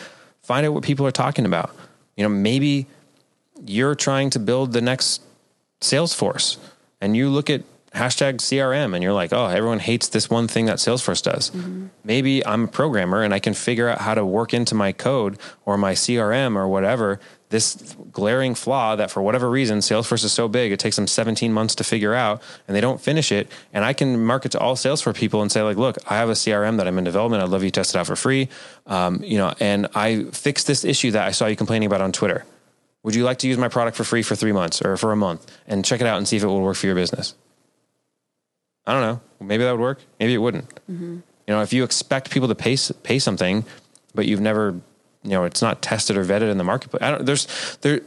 Find 0.43 0.66
out 0.66 0.75
what 0.75 0.85
people 0.85 1.07
are 1.07 1.11
talking 1.11 1.47
about. 1.47 1.75
You 2.16 2.25
know, 2.25 2.29
maybe 2.29 2.87
you're 3.64 3.95
trying 3.95 4.29
to 4.31 4.39
build 4.39 4.75
the 4.75 4.83
next 4.83 5.23
Salesforce 5.81 6.59
and 7.01 7.16
you 7.16 7.31
look 7.31 7.49
at 7.49 7.62
hashtag 7.95 8.36
CRM 8.36 8.95
and 8.95 9.03
you're 9.03 9.12
like, 9.12 9.32
oh, 9.32 9.47
everyone 9.47 9.78
hates 9.78 10.09
this 10.09 10.28
one 10.28 10.49
thing 10.49 10.66
that 10.66 10.76
Salesforce 10.76 11.22
does. 11.22 11.51
Maybe 12.05 12.45
I'm 12.45 12.64
a 12.64 12.68
programmer 12.68 13.22
and 13.22 13.32
I 13.32 13.39
can 13.39 13.55
figure 13.55 13.89
out 13.89 14.01
how 14.01 14.14
to 14.14 14.24
work 14.24 14.53
into 14.53 14.74
my 14.74 14.93
code 14.93 15.39
or 15.64 15.78
my 15.78 15.93
CRM 15.93 16.57
or 16.57 16.68
whatever 16.68 17.20
this 17.51 17.97
glaring 18.12 18.55
flaw 18.55 18.95
that 18.97 19.11
for 19.11 19.22
whatever 19.22 19.49
reason 19.49 19.78
Salesforce 19.78 20.22
is 20.22 20.32
so 20.32 20.49
big 20.49 20.70
it 20.70 20.78
takes 20.78 20.97
them 20.97 21.07
17 21.07 21.51
months 21.51 21.74
to 21.76 21.84
figure 21.84 22.14
out 22.14 22.43
and 22.66 22.76
they 22.76 22.80
don't 22.80 23.01
finish 23.01 23.32
it. 23.32 23.51
And 23.72 23.84
I 23.84 23.95
can 23.95 24.22
market 24.22 24.53
to 24.53 24.59
all 24.59 24.76
Salesforce 24.76 25.14
people 25.14 25.41
and 25.41 25.51
say 25.51 25.62
like 25.62 25.76
look 25.76 25.97
I 26.11 26.16
have 26.16 26.28
a 26.28 26.32
CRM 26.32 26.76
that 26.76 26.86
I'm 26.86 26.99
in 26.99 27.05
development. 27.05 27.43
I'd 27.43 27.49
love 27.49 27.62
you 27.62 27.70
to 27.70 27.80
test 27.80 27.95
it 27.95 27.99
out 27.99 28.07
for 28.07 28.16
free. 28.16 28.49
Um, 28.86 29.22
you 29.24 29.39
know 29.39 29.55
and 29.61 29.89
I 29.95 30.24
fixed 30.24 30.66
this 30.66 30.84
issue 30.84 31.11
that 31.12 31.26
I 31.26 31.30
saw 31.30 31.47
you 31.47 31.57
complaining 31.57 31.86
about 31.86 32.03
on 32.03 32.12
Twitter. 32.12 32.45
Would 33.03 33.14
you 33.14 33.24
like 33.24 33.39
to 33.39 33.49
use 33.49 33.57
my 33.57 33.68
product 33.68 33.97
for 33.97 34.05
free 34.05 34.22
for 34.22 34.34
three 34.34 34.53
months 34.53 34.82
or 34.82 34.97
for 34.97 35.12
a 35.12 35.16
month 35.16 35.47
and 35.66 35.84
check 35.84 36.01
it 36.01 36.07
out 36.07 36.18
and 36.18 36.28
see 36.28 36.36
if 36.36 36.43
it 36.43 36.47
will 36.47 36.61
work 36.61 36.76
for 36.76 36.86
your 36.86 36.97
business 36.97 37.34
I 38.89 38.93
don't 38.93 39.03
know. 39.03 39.20
Maybe 39.47 39.64
that 39.64 39.72
would 39.72 39.80
work. 39.80 40.01
Maybe 40.18 40.32
it 40.32 40.39
wouldn't. 40.39 40.68
Mm-hmm. 40.91 41.18
You 41.47 41.55
know 41.55 41.62
if 41.62 41.72
you 41.72 41.84
expect 41.84 42.30
people 42.30 42.49
to 42.49 42.55
pay 42.55 42.76
pay 43.03 43.18
something 43.18 43.64
but 44.14 44.26
you've 44.26 44.41
never 44.41 44.80
you 45.22 45.30
know 45.30 45.45
it's 45.45 45.62
not 45.62 45.82
tested 45.82 46.16
or 46.16 46.24
vetted 46.24 46.51
in 46.51 46.59
the 46.59 46.64
marketplace 46.64 47.03
I 47.03 47.11
don't 47.11 47.24
there's 47.24 47.47
there 47.82 48.01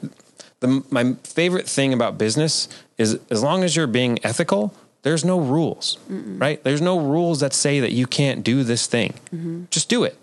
the 0.59 0.83
my 0.89 1.13
favorite 1.23 1.67
thing 1.67 1.93
about 1.93 2.17
business 2.17 2.67
is 2.97 3.19
as 3.29 3.41
long 3.41 3.63
as 3.63 3.75
you're 3.75 3.87
being 3.87 4.19
ethical 4.23 4.73
there's 5.03 5.25
no 5.25 5.39
rules 5.39 5.97
right? 6.07 6.63
There's 6.63 6.81
no 6.81 6.99
rules 6.99 7.39
that 7.39 7.53
say 7.53 7.79
that 7.79 7.91
you 7.91 8.05
can't 8.05 8.43
do 8.43 8.63
this 8.63 8.85
thing. 8.85 9.13
Mm-hmm. 9.33 9.63
Just 9.71 9.89
do 9.89 10.03
it. 10.03 10.15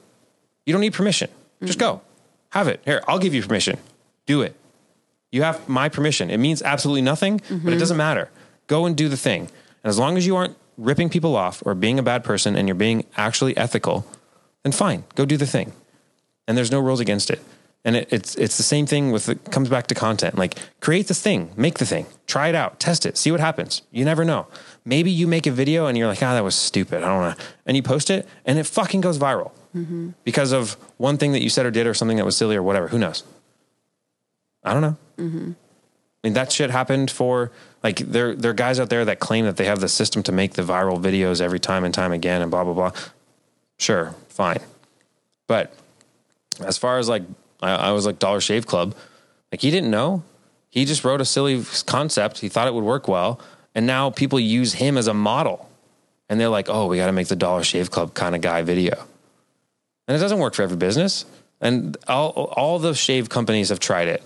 You 0.64 0.72
don't 0.72 0.80
need 0.80 0.94
permission. 0.94 1.30
Just 1.64 1.80
go. 1.80 2.02
Have 2.50 2.68
it. 2.68 2.80
Here 2.84 3.02
I'll 3.09 3.18
give 3.18 3.34
you 3.34 3.42
permission. 3.42 3.78
Do 4.26 4.42
it. 4.42 4.54
You 5.32 5.42
have 5.42 5.68
my 5.68 5.88
permission. 5.88 6.30
It 6.30 6.38
means 6.38 6.62
absolutely 6.62 7.02
nothing 7.02 7.38
but 7.38 7.50
it 7.50 7.59
mm-hmm. 7.59 7.78
doesn't 7.78 7.96
matter. 7.96 8.30
Go 8.68 8.86
and 8.86 8.96
do 8.96 9.09
the 9.09 9.16
thing 9.16 9.48
and 9.83 9.89
as 9.89 9.99
long 9.99 10.16
as 10.16 10.26
you 10.26 10.37
aren't 10.37 10.57
ripping 10.76 11.09
people 11.09 11.35
off 11.37 11.62
or 11.66 11.74
being 11.74 11.99
a 11.99 12.03
bad 12.03 12.22
person 12.22 12.57
and 12.57 12.68
you're 12.68 12.74
being 12.74 13.05
actually 13.16 13.57
ethical 13.57 14.07
then 14.62 14.72
fine 14.72 15.05
go 15.14 15.24
do 15.24 15.37
the 15.37 15.47
thing 15.47 15.72
and 16.49 16.57
there's 16.57 16.72
no 16.72 16.81
rules 16.81 16.99
against 16.99 17.31
it. 17.31 17.41
And 17.85 17.95
it, 17.95 18.09
it's 18.11 18.35
it's 18.35 18.57
the 18.57 18.64
same 18.64 18.87
thing 18.87 19.12
with 19.12 19.29
it 19.29 19.53
comes 19.53 19.68
back 19.68 19.87
to 19.87 19.95
content. 19.95 20.37
Like 20.37 20.59
create 20.81 21.07
the 21.07 21.14
thing, 21.14 21.53
make 21.57 21.79
the 21.79 21.87
thing, 21.87 22.07
try 22.26 22.49
it 22.49 22.57
out, 22.57 22.81
test 22.81 23.07
it, 23.07 23.16
see 23.16 23.31
what 23.31 23.39
happens. 23.39 23.83
You 23.93 24.05
never 24.05 24.24
know. 24.24 24.49
Maybe 24.85 25.12
you 25.12 25.29
make 25.29 25.47
a 25.47 25.53
video 25.53 25.87
and 25.87 25.97
you're 25.97 26.09
like, 26.09 26.22
ah, 26.22 26.35
that 26.35 26.43
was 26.43 26.57
stupid. 26.57 27.05
I 27.05 27.07
don't 27.07 27.39
know. 27.39 27.45
And 27.66 27.76
you 27.76 27.83
post 27.83 28.11
it 28.11 28.26
and 28.45 28.59
it 28.59 28.64
fucking 28.66 29.01
goes 29.03 29.18
viral 29.18 29.53
because 30.24 30.51
of 30.51 30.76
one 30.97 31.18
thing 31.18 31.33
that 31.33 31.43
you 31.43 31.51
said 31.51 31.66
or 31.66 31.70
did 31.70 31.87
or 31.87 31.95
something 31.95 32.16
that 32.16 32.24
was 32.24 32.37
silly 32.37 32.57
or 32.57 32.62
whatever. 32.62 32.89
Who 32.89 32.99
knows? 32.99 33.22
I 34.64 34.72
don't 34.72 34.83
know. 34.83 34.97
I 36.24 36.26
mean, 36.26 36.33
that 36.33 36.51
shit 36.51 36.70
happened 36.70 37.11
for 37.12 37.53
like 37.83 37.99
there 37.99 38.35
there 38.35 38.51
are 38.51 38.55
guys 38.55 38.81
out 38.81 38.91
there 38.91 39.05
that 39.05 39.20
claim 39.20 39.45
that 39.45 39.57
they 39.57 39.66
have 39.66 39.81
the 39.81 39.89
system 39.89 40.22
to 40.24 40.33
make 40.33 40.55
the 40.55 40.62
viral 40.62 41.01
videos 41.01 41.41
every 41.41 41.61
time 41.61 41.85
and 41.85 41.95
time 41.95 42.12
again 42.12 42.43
and 42.43 42.51
blah 42.51 42.64
blah 42.64 42.74
blah. 42.74 42.93
Sure, 43.79 44.14
fine, 44.29 44.59
but 45.47 45.72
as 46.61 46.76
far 46.76 46.99
as 46.99 47.09
like 47.09 47.22
I, 47.62 47.70
I 47.70 47.93
was 47.93 48.07
like 48.07 48.18
Dollar 48.18 48.41
Shave 48.41 48.66
Club, 48.66 48.95
like 49.53 49.61
he 49.61 49.70
didn't 49.70 49.91
know. 49.91 50.22
He 50.70 50.85
just 50.85 51.05
wrote 51.05 51.20
a 51.20 51.24
silly 51.24 51.64
concept. 51.87 52.39
He 52.39 52.49
thought 52.49 52.66
it 52.66 52.74
would 52.74 52.85
work 52.85 53.09
well, 53.09 53.41
and 53.74 53.87
now 53.87 54.11
people 54.11 54.39
use 54.39 54.74
him 54.74 54.99
as 54.99 55.07
a 55.07 55.14
model, 55.14 55.68
and 56.29 56.41
they're 56.41 56.49
like, 56.49 56.68
"Oh, 56.68 56.87
we 56.87 56.97
got 56.97 57.07
to 57.07 57.12
make 57.12 57.29
the 57.29 57.37
Dollar 57.37 57.62
Shave 57.62 57.91
Club 57.91 58.14
kind 58.14 58.35
of 58.35 58.41
guy 58.41 58.62
video," 58.62 59.07
and 60.07 60.16
it 60.16 60.20
doesn't 60.20 60.39
work 60.39 60.55
for 60.55 60.62
every 60.62 60.76
business. 60.76 61.24
And 61.61 61.97
all 62.07 62.31
all 62.31 62.79
the 62.79 62.95
shave 62.95 63.29
companies 63.29 63.70
have 63.70 63.81
tried 63.81 64.09
it. 64.09 64.22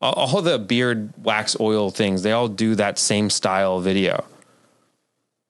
All, 0.00 0.42
the 0.42 0.58
beard 0.58 1.12
wax 1.22 1.56
oil 1.58 1.90
things, 1.90 2.22
they 2.22 2.30
all 2.32 2.48
do 2.48 2.76
that 2.76 2.98
same 2.98 3.30
style 3.30 3.80
video. 3.80 4.24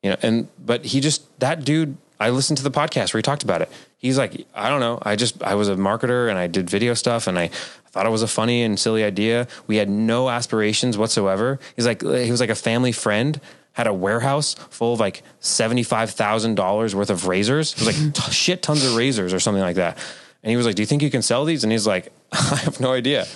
You 0.03 0.11
know, 0.11 0.17
and 0.23 0.49
but 0.65 0.87
he 0.87 1.01
just 1.01 1.39
that 1.41 1.65
dude. 1.65 1.97
I 2.21 2.31
listened 2.31 2.57
to 2.57 2.65
the 2.65 2.71
podcast 2.71 3.15
where 3.15 3.19
he 3.19 3.23
talked 3.23 3.45
about 3.45 3.63
it. 3.63 3.71
He's 3.97 4.19
like, 4.19 4.47
I 4.53 4.69
don't 4.71 4.81
know. 4.81 4.99
I 5.03 5.15
just 5.17 5.43
I 5.43 5.55
was 5.55 5.69
a 5.69 5.77
marketer 5.77 6.29
and 6.29 6.39
I 6.39 6.47
did 6.47 6.69
video 6.69 6.95
stuff 6.95 7.27
and 7.27 7.39
I 7.39 7.49
thought 7.89 8.07
it 8.07 8.11
was 8.11 8.23
a 8.23 8.29
funny 8.29 8.63
and 8.63 8.79
silly 8.79 9.05
idea. 9.05 9.47
We 9.67 9.77
had 9.77 9.89
no 9.89 10.29
aspirations 10.29 10.97
whatsoever. 10.97 11.61
He's 11.77 11.87
like 11.87 12.03
he 12.03 12.31
was 12.31 12.41
like 12.41 12.51
a 12.51 12.55
family 12.55 12.93
friend 12.93 13.41
had 13.73 13.87
a 13.87 13.95
warehouse 13.95 14.55
full 14.55 14.95
of 14.95 15.01
like 15.01 15.23
seventy 15.39 15.85
five 15.85 16.11
thousand 16.11 16.57
dollars 16.57 16.95
worth 16.95 17.11
of 17.11 17.29
razors. 17.29 17.73
It 17.75 17.81
was 17.81 17.87
like 17.87 18.15
t- 18.15 18.33
shit 18.33 18.63
tons 18.63 18.85
of 18.85 18.97
razors 18.97 19.33
or 19.33 19.39
something 19.39 19.63
like 19.63 19.77
that. 19.77 19.97
And 20.43 20.51
he 20.51 20.57
was 20.57 20.67
like, 20.67 20.75
"Do 20.75 20.83
you 20.83 20.87
think 20.87 21.03
you 21.03 21.11
can 21.11 21.23
sell 21.23 21.45
these?" 21.45 21.63
And 21.63 21.73
he's 21.73 21.87
like, 21.87 22.13
"I 22.33 22.57
have 22.57 22.81
no 22.81 22.93
idea." 22.93 23.27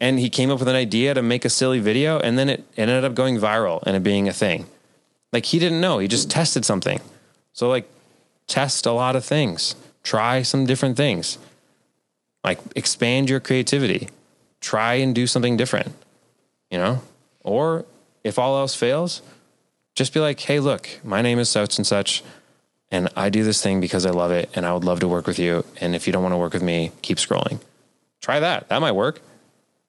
and 0.00 0.18
he 0.18 0.30
came 0.30 0.50
up 0.50 0.58
with 0.58 0.68
an 0.68 0.76
idea 0.76 1.14
to 1.14 1.22
make 1.22 1.44
a 1.44 1.50
silly 1.50 1.78
video, 1.78 2.18
and 2.18 2.38
then 2.38 2.48
it, 2.48 2.64
ended 2.76 3.04
up 3.04 3.14
going 3.14 3.38
viral 3.38 3.82
and 3.84 3.96
it 3.96 4.02
being 4.02 4.28
a 4.28 4.32
thing. 4.32 4.66
Like 5.32 5.46
he 5.46 5.58
didn't 5.58 5.80
know. 5.80 5.98
He 5.98 6.08
just 6.08 6.30
tested 6.30 6.64
something. 6.64 7.00
So 7.52 7.68
like 7.68 7.88
test 8.46 8.86
a 8.86 8.92
lot 8.92 9.16
of 9.16 9.24
things. 9.24 9.76
Try 10.02 10.42
some 10.42 10.66
different 10.66 10.96
things. 10.96 11.38
Like 12.42 12.58
expand 12.74 13.30
your 13.30 13.40
creativity. 13.40 14.08
Try 14.60 14.94
and 14.94 15.14
do 15.14 15.26
something 15.26 15.56
different. 15.56 15.92
You 16.70 16.78
know? 16.78 17.02
Or 17.42 17.84
if 18.24 18.38
all 18.38 18.58
else 18.58 18.74
fails, 18.74 19.22
just 19.94 20.12
be 20.12 20.20
like, 20.20 20.40
"Hey, 20.40 20.60
look, 20.60 20.88
my 21.04 21.22
name 21.22 21.38
is 21.38 21.48
such 21.48 21.78
and 21.78 21.86
such 21.86 22.22
and 22.92 23.08
I 23.14 23.30
do 23.30 23.44
this 23.44 23.62
thing 23.62 23.80
because 23.80 24.04
I 24.04 24.10
love 24.10 24.32
it 24.32 24.50
and 24.54 24.66
I 24.66 24.72
would 24.72 24.82
love 24.82 24.98
to 25.00 25.08
work 25.08 25.28
with 25.28 25.38
you 25.38 25.64
and 25.80 25.94
if 25.94 26.06
you 26.06 26.12
don't 26.12 26.24
want 26.24 26.32
to 26.32 26.38
work 26.38 26.54
with 26.54 26.62
me, 26.62 26.92
keep 27.02 27.18
scrolling." 27.18 27.60
Try 28.20 28.40
that. 28.40 28.68
That 28.68 28.80
might 28.80 28.92
work. 28.92 29.20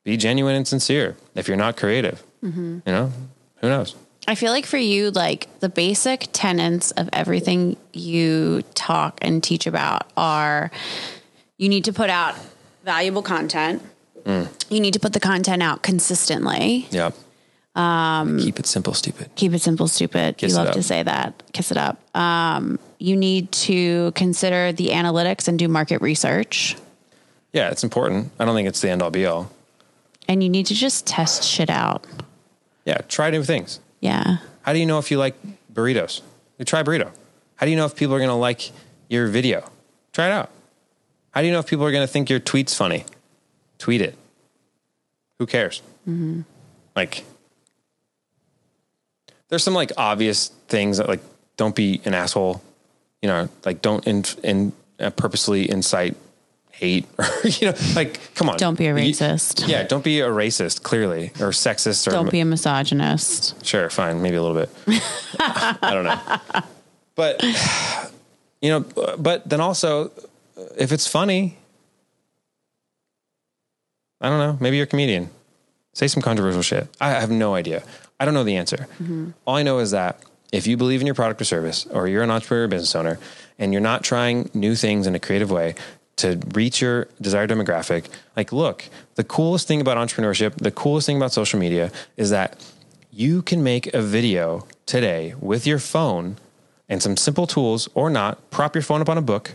Be 0.03 0.17
genuine 0.17 0.55
and 0.55 0.67
sincere 0.67 1.15
if 1.35 1.47
you're 1.47 1.57
not 1.57 1.77
creative. 1.77 2.23
You 2.41 2.81
know? 2.85 3.11
Who 3.57 3.69
knows? 3.69 3.95
I 4.27 4.35
feel 4.35 4.51
like 4.51 4.65
for 4.65 4.77
you, 4.77 5.11
like 5.11 5.47
the 5.59 5.69
basic 5.69 6.27
tenets 6.31 6.91
of 6.91 7.09
everything 7.13 7.77
you 7.93 8.63
talk 8.73 9.19
and 9.21 9.43
teach 9.43 9.67
about 9.67 10.09
are 10.17 10.71
you 11.57 11.69
need 11.69 11.85
to 11.85 11.93
put 11.93 12.09
out 12.09 12.35
valuable 12.83 13.21
content. 13.21 13.81
You 14.25 14.79
need 14.79 14.93
to 14.93 14.99
put 14.99 15.13
the 15.13 15.19
content 15.19 15.61
out 15.63 15.81
consistently. 15.83 16.87
Yep. 16.91 17.15
Um, 17.75 18.37
Keep 18.39 18.59
it 18.59 18.65
simple, 18.65 18.93
stupid. 18.93 19.31
Keep 19.35 19.53
it 19.53 19.61
simple, 19.61 19.87
stupid. 19.87 20.37
Kiss 20.37 20.51
you 20.51 20.57
love 20.57 20.67
up. 20.69 20.73
to 20.73 20.83
say 20.83 21.01
that. 21.03 21.41
Kiss 21.53 21.71
it 21.71 21.77
up. 21.77 21.99
Um, 22.15 22.79
you 22.99 23.15
need 23.17 23.51
to 23.53 24.11
consider 24.11 24.71
the 24.71 24.89
analytics 24.89 25.47
and 25.47 25.57
do 25.57 25.67
market 25.67 26.01
research. 26.01 26.75
Yeah, 27.53 27.69
it's 27.69 27.83
important. 27.83 28.31
I 28.39 28.45
don't 28.45 28.55
think 28.55 28.67
it's 28.67 28.81
the 28.81 28.89
end 28.89 29.01
all 29.01 29.11
be 29.11 29.25
all. 29.25 29.51
And 30.27 30.41
you 30.41 30.49
need 30.49 30.65
to 30.67 30.73
just 30.73 31.05
test 31.05 31.43
shit 31.43 31.69
out. 31.69 32.05
Yeah, 32.85 32.99
try 33.07 33.29
new 33.29 33.43
things. 33.43 33.79
Yeah. 33.99 34.37
How 34.61 34.73
do 34.73 34.79
you 34.79 34.85
know 34.85 34.99
if 34.99 35.11
you 35.11 35.17
like 35.17 35.35
burritos? 35.73 36.21
You 36.57 36.65
try 36.65 36.83
burrito. 36.83 37.11
How 37.55 37.65
do 37.65 37.71
you 37.71 37.77
know 37.77 37.85
if 37.85 37.95
people 37.95 38.15
are 38.15 38.19
going 38.19 38.29
to 38.29 38.35
like 38.35 38.71
your 39.09 39.27
video? 39.27 39.69
Try 40.13 40.27
it 40.27 40.31
out. 40.31 40.49
How 41.31 41.41
do 41.41 41.47
you 41.47 41.53
know 41.53 41.59
if 41.59 41.67
people 41.67 41.85
are 41.85 41.91
going 41.91 42.05
to 42.05 42.11
think 42.11 42.29
your 42.29 42.39
tweet's 42.39 42.75
funny? 42.75 43.05
Tweet 43.77 44.01
it. 44.01 44.15
Who 45.39 45.45
cares? 45.45 45.81
Like, 46.95 47.23
there's 49.49 49.63
some 49.63 49.73
like 49.73 49.91
obvious 49.97 50.47
things 50.67 50.97
that 50.97 51.07
like 51.07 51.21
don't 51.57 51.75
be 51.75 52.01
an 52.05 52.13
asshole. 52.13 52.61
You 53.21 53.29
know, 53.29 53.49
like 53.65 53.81
don't 53.81 54.05
in, 54.07 54.23
in 54.43 54.73
uh, 54.99 55.09
purposely 55.11 55.69
incite 55.69 56.15
hate 56.81 57.07
or 57.17 57.25
you 57.43 57.67
know, 57.67 57.77
like 57.95 58.19
come 58.35 58.49
on. 58.49 58.57
Don't 58.57 58.77
be 58.77 58.87
a 58.87 58.93
racist. 58.93 59.67
yeah, 59.67 59.83
don't 59.83 60.03
be 60.03 60.19
a 60.19 60.27
racist. 60.27 60.83
Clearly, 60.83 61.27
or 61.39 61.51
sexist, 61.51 62.07
or 62.07 62.11
Don't 62.11 62.31
be 62.31 62.41
a 62.41 62.45
misogynist. 62.45 63.63
Sure, 63.65 63.89
fine, 63.89 64.21
maybe 64.21 64.35
a 64.35 64.43
little 64.43 64.57
bit. 64.57 64.69
I 65.39 65.91
don't 65.93 66.03
know, 66.03 66.63
but 67.15 67.41
you 68.61 68.69
know, 68.69 69.15
but 69.17 69.47
then 69.47 69.61
also, 69.61 70.11
if 70.77 70.91
it's 70.91 71.07
funny, 71.07 71.57
I 74.19 74.29
don't 74.29 74.39
know. 74.39 74.57
Maybe 74.59 74.77
you're 74.77 74.85
a 74.85 74.87
comedian. 74.87 75.29
Say 75.93 76.07
some 76.07 76.21
controversial 76.21 76.61
shit. 76.61 76.87
I 76.99 77.11
have 77.11 77.29
no 77.29 77.53
idea. 77.53 77.83
I 78.19 78.25
don't 78.25 78.33
know 78.33 78.43
the 78.43 78.55
answer. 78.55 78.87
Mm-hmm. 79.01 79.31
All 79.45 79.55
I 79.55 79.63
know 79.63 79.79
is 79.79 79.91
that 79.91 80.21
if 80.51 80.67
you 80.67 80.77
believe 80.77 81.01
in 81.01 81.07
your 81.07 81.15
product 81.15 81.41
or 81.41 81.45
service, 81.45 81.85
or 81.87 82.07
you're 82.07 82.23
an 82.23 82.31
entrepreneur 82.31 82.65
or 82.65 82.67
business 82.67 82.95
owner, 82.95 83.19
and 83.59 83.73
you're 83.73 83.81
not 83.81 84.03
trying 84.03 84.49
new 84.53 84.75
things 84.75 85.05
in 85.05 85.15
a 85.15 85.19
creative 85.19 85.51
way 85.51 85.75
to 86.21 86.39
reach 86.53 86.81
your 86.81 87.07
desired 87.19 87.49
demographic, 87.49 88.05
like, 88.35 88.51
look, 88.51 88.85
the 89.15 89.23
coolest 89.23 89.67
thing 89.67 89.81
about 89.81 89.97
entrepreneurship, 89.97 90.55
the 90.55 90.71
coolest 90.71 91.05
thing 91.05 91.17
about 91.17 91.31
social 91.33 91.59
media 91.59 91.91
is 92.17 92.29
that 92.29 92.55
you 93.11 93.41
can 93.41 93.61
make 93.63 93.93
a 93.93 94.01
video 94.01 94.65
today 94.85 95.33
with 95.39 95.67
your 95.67 95.79
phone 95.79 96.37
and 96.87 97.01
some 97.01 97.17
simple 97.17 97.47
tools 97.47 97.89
or 97.93 98.09
not. 98.09 98.49
Prop 98.51 98.75
your 98.75 98.81
phone 98.81 99.01
up 99.01 99.09
on 99.09 99.17
a 99.17 99.21
book, 99.21 99.53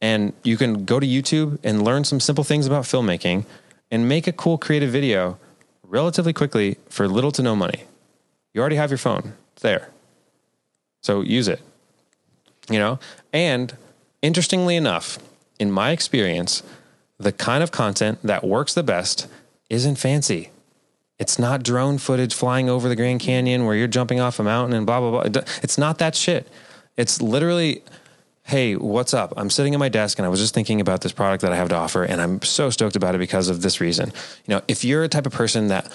And 0.00 0.32
you 0.42 0.56
can 0.56 0.84
go 0.84 0.98
to 0.98 1.06
YouTube 1.06 1.58
and 1.62 1.84
learn 1.84 2.02
some 2.02 2.18
simple 2.18 2.42
things 2.42 2.66
about 2.66 2.84
filmmaking 2.84 3.44
and 3.88 4.08
make 4.08 4.26
a 4.26 4.32
cool 4.32 4.58
creative 4.58 4.90
video 4.90 5.38
relatively 5.84 6.32
quickly 6.32 6.76
for 6.88 7.06
little 7.06 7.30
to 7.32 7.42
no 7.42 7.54
money. 7.54 7.84
You 8.52 8.60
already 8.60 8.76
have 8.76 8.90
your 8.90 8.98
phone. 8.98 9.34
It's 9.52 9.62
there. 9.62 9.90
So 11.02 11.20
use 11.20 11.46
it. 11.46 11.60
You 12.68 12.80
know? 12.80 12.98
And 13.32 13.76
interestingly 14.22 14.74
enough, 14.74 15.18
in 15.62 15.70
my 15.70 15.92
experience, 15.92 16.62
the 17.18 17.32
kind 17.32 17.62
of 17.62 17.70
content 17.70 18.18
that 18.22 18.44
works 18.44 18.74
the 18.74 18.82
best 18.82 19.28
isn't 19.70 19.96
fancy. 19.96 20.50
It's 21.18 21.38
not 21.38 21.62
drone 21.62 21.98
footage 21.98 22.34
flying 22.34 22.68
over 22.68 22.88
the 22.88 22.96
Grand 22.96 23.20
Canyon 23.20 23.64
where 23.64 23.76
you're 23.76 23.86
jumping 23.86 24.18
off 24.18 24.40
a 24.40 24.42
mountain 24.42 24.76
and 24.76 24.84
blah, 24.84 24.98
blah, 24.98 25.28
blah. 25.28 25.42
It's 25.62 25.78
not 25.78 25.98
that 25.98 26.16
shit. 26.16 26.48
It's 26.96 27.22
literally, 27.22 27.82
hey, 28.42 28.74
what's 28.74 29.14
up? 29.14 29.32
I'm 29.36 29.48
sitting 29.50 29.72
at 29.72 29.78
my 29.78 29.88
desk 29.88 30.18
and 30.18 30.26
I 30.26 30.28
was 30.28 30.40
just 30.40 30.52
thinking 30.52 30.80
about 30.80 31.00
this 31.02 31.12
product 31.12 31.42
that 31.42 31.52
I 31.52 31.56
have 31.56 31.68
to 31.68 31.76
offer 31.76 32.02
and 32.02 32.20
I'm 32.20 32.42
so 32.42 32.70
stoked 32.70 32.96
about 32.96 33.14
it 33.14 33.18
because 33.18 33.48
of 33.48 33.62
this 33.62 33.80
reason. 33.80 34.12
You 34.46 34.56
know, 34.56 34.62
if 34.66 34.84
you're 34.84 35.04
a 35.04 35.08
type 35.08 35.26
of 35.26 35.32
person 35.32 35.68
that 35.68 35.90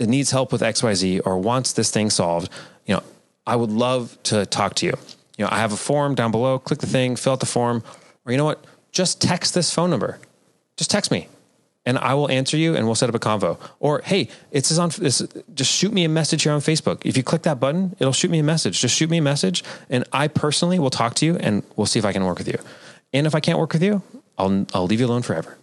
needs 0.00 0.32
help 0.32 0.50
with 0.50 0.62
XYZ 0.62 1.20
or 1.24 1.38
wants 1.38 1.72
this 1.72 1.92
thing 1.92 2.10
solved, 2.10 2.50
you 2.86 2.94
know, 2.94 3.02
I 3.46 3.54
would 3.54 3.70
love 3.70 4.18
to 4.24 4.46
talk 4.46 4.74
to 4.76 4.86
you. 4.86 4.94
You 5.38 5.44
know, 5.44 5.50
I 5.52 5.58
have 5.58 5.72
a 5.72 5.76
form 5.76 6.14
down 6.16 6.32
below, 6.32 6.58
click 6.58 6.80
the 6.80 6.86
thing, 6.86 7.14
fill 7.16 7.34
out 7.34 7.40
the 7.40 7.46
form, 7.46 7.84
or 8.26 8.32
you 8.32 8.36
know 8.36 8.44
what? 8.44 8.64
Just 8.92 9.20
text 9.20 9.54
this 9.54 9.72
phone 9.72 9.90
number. 9.90 10.18
Just 10.76 10.90
text 10.90 11.10
me 11.10 11.28
and 11.86 11.98
I 11.98 12.14
will 12.14 12.30
answer 12.30 12.56
you 12.56 12.76
and 12.76 12.86
we'll 12.86 12.94
set 12.94 13.08
up 13.08 13.14
a 13.14 13.18
convo. 13.18 13.58
Or 13.78 14.02
hey, 14.04 14.28
it's 14.50 14.76
on 14.78 14.90
this 14.98 15.26
just 15.54 15.72
shoot 15.72 15.92
me 15.92 16.04
a 16.04 16.08
message 16.08 16.42
here 16.42 16.52
on 16.52 16.60
Facebook. 16.60 17.02
If 17.04 17.16
you 17.16 17.22
click 17.22 17.42
that 17.42 17.58
button, 17.58 17.96
it'll 17.98 18.12
shoot 18.12 18.30
me 18.30 18.38
a 18.38 18.44
message. 18.44 18.80
Just 18.80 18.94
shoot 18.94 19.10
me 19.10 19.18
a 19.18 19.22
message 19.22 19.64
and 19.88 20.04
I 20.12 20.28
personally 20.28 20.78
will 20.78 20.90
talk 20.90 21.14
to 21.16 21.26
you 21.26 21.36
and 21.36 21.62
we'll 21.76 21.86
see 21.86 21.98
if 21.98 22.04
I 22.04 22.12
can 22.12 22.24
work 22.24 22.38
with 22.38 22.48
you. 22.48 22.58
And 23.12 23.26
if 23.26 23.34
I 23.34 23.40
can't 23.40 23.58
work 23.58 23.72
with 23.72 23.82
you, 23.82 24.02
I'll 24.38 24.66
I'll 24.74 24.86
leave 24.86 25.00
you 25.00 25.06
alone 25.06 25.22
forever. 25.22 25.56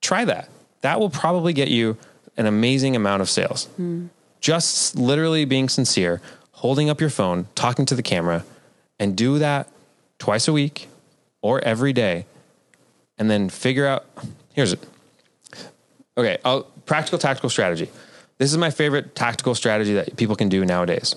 Try 0.00 0.24
that. 0.24 0.48
That 0.80 1.00
will 1.00 1.10
probably 1.10 1.52
get 1.52 1.68
you 1.68 1.96
an 2.36 2.46
amazing 2.46 2.96
amount 2.96 3.22
of 3.22 3.30
sales. 3.30 3.68
Mm. 3.80 4.08
Just 4.40 4.96
literally 4.96 5.44
being 5.44 5.68
sincere, 5.68 6.20
holding 6.52 6.90
up 6.90 7.00
your 7.00 7.10
phone, 7.10 7.46
talking 7.54 7.86
to 7.86 7.94
the 7.94 8.02
camera, 8.02 8.44
and 8.98 9.16
do 9.16 9.38
that 9.38 9.68
twice 10.18 10.48
a 10.48 10.52
week 10.52 10.88
or 11.40 11.62
every 11.64 11.92
day. 11.92 12.26
And 13.18 13.30
then 13.30 13.48
figure 13.48 13.86
out 13.86 14.06
here's 14.54 14.72
it 14.72 14.84
Okay, 16.16 16.38
I'll, 16.44 16.62
practical 16.86 17.18
tactical 17.18 17.50
strategy. 17.50 17.90
This 18.38 18.50
is 18.50 18.58
my 18.58 18.70
favorite 18.70 19.14
tactical 19.14 19.54
strategy 19.54 19.94
that 19.94 20.16
people 20.16 20.36
can 20.36 20.48
do 20.48 20.64
nowadays. 20.64 21.16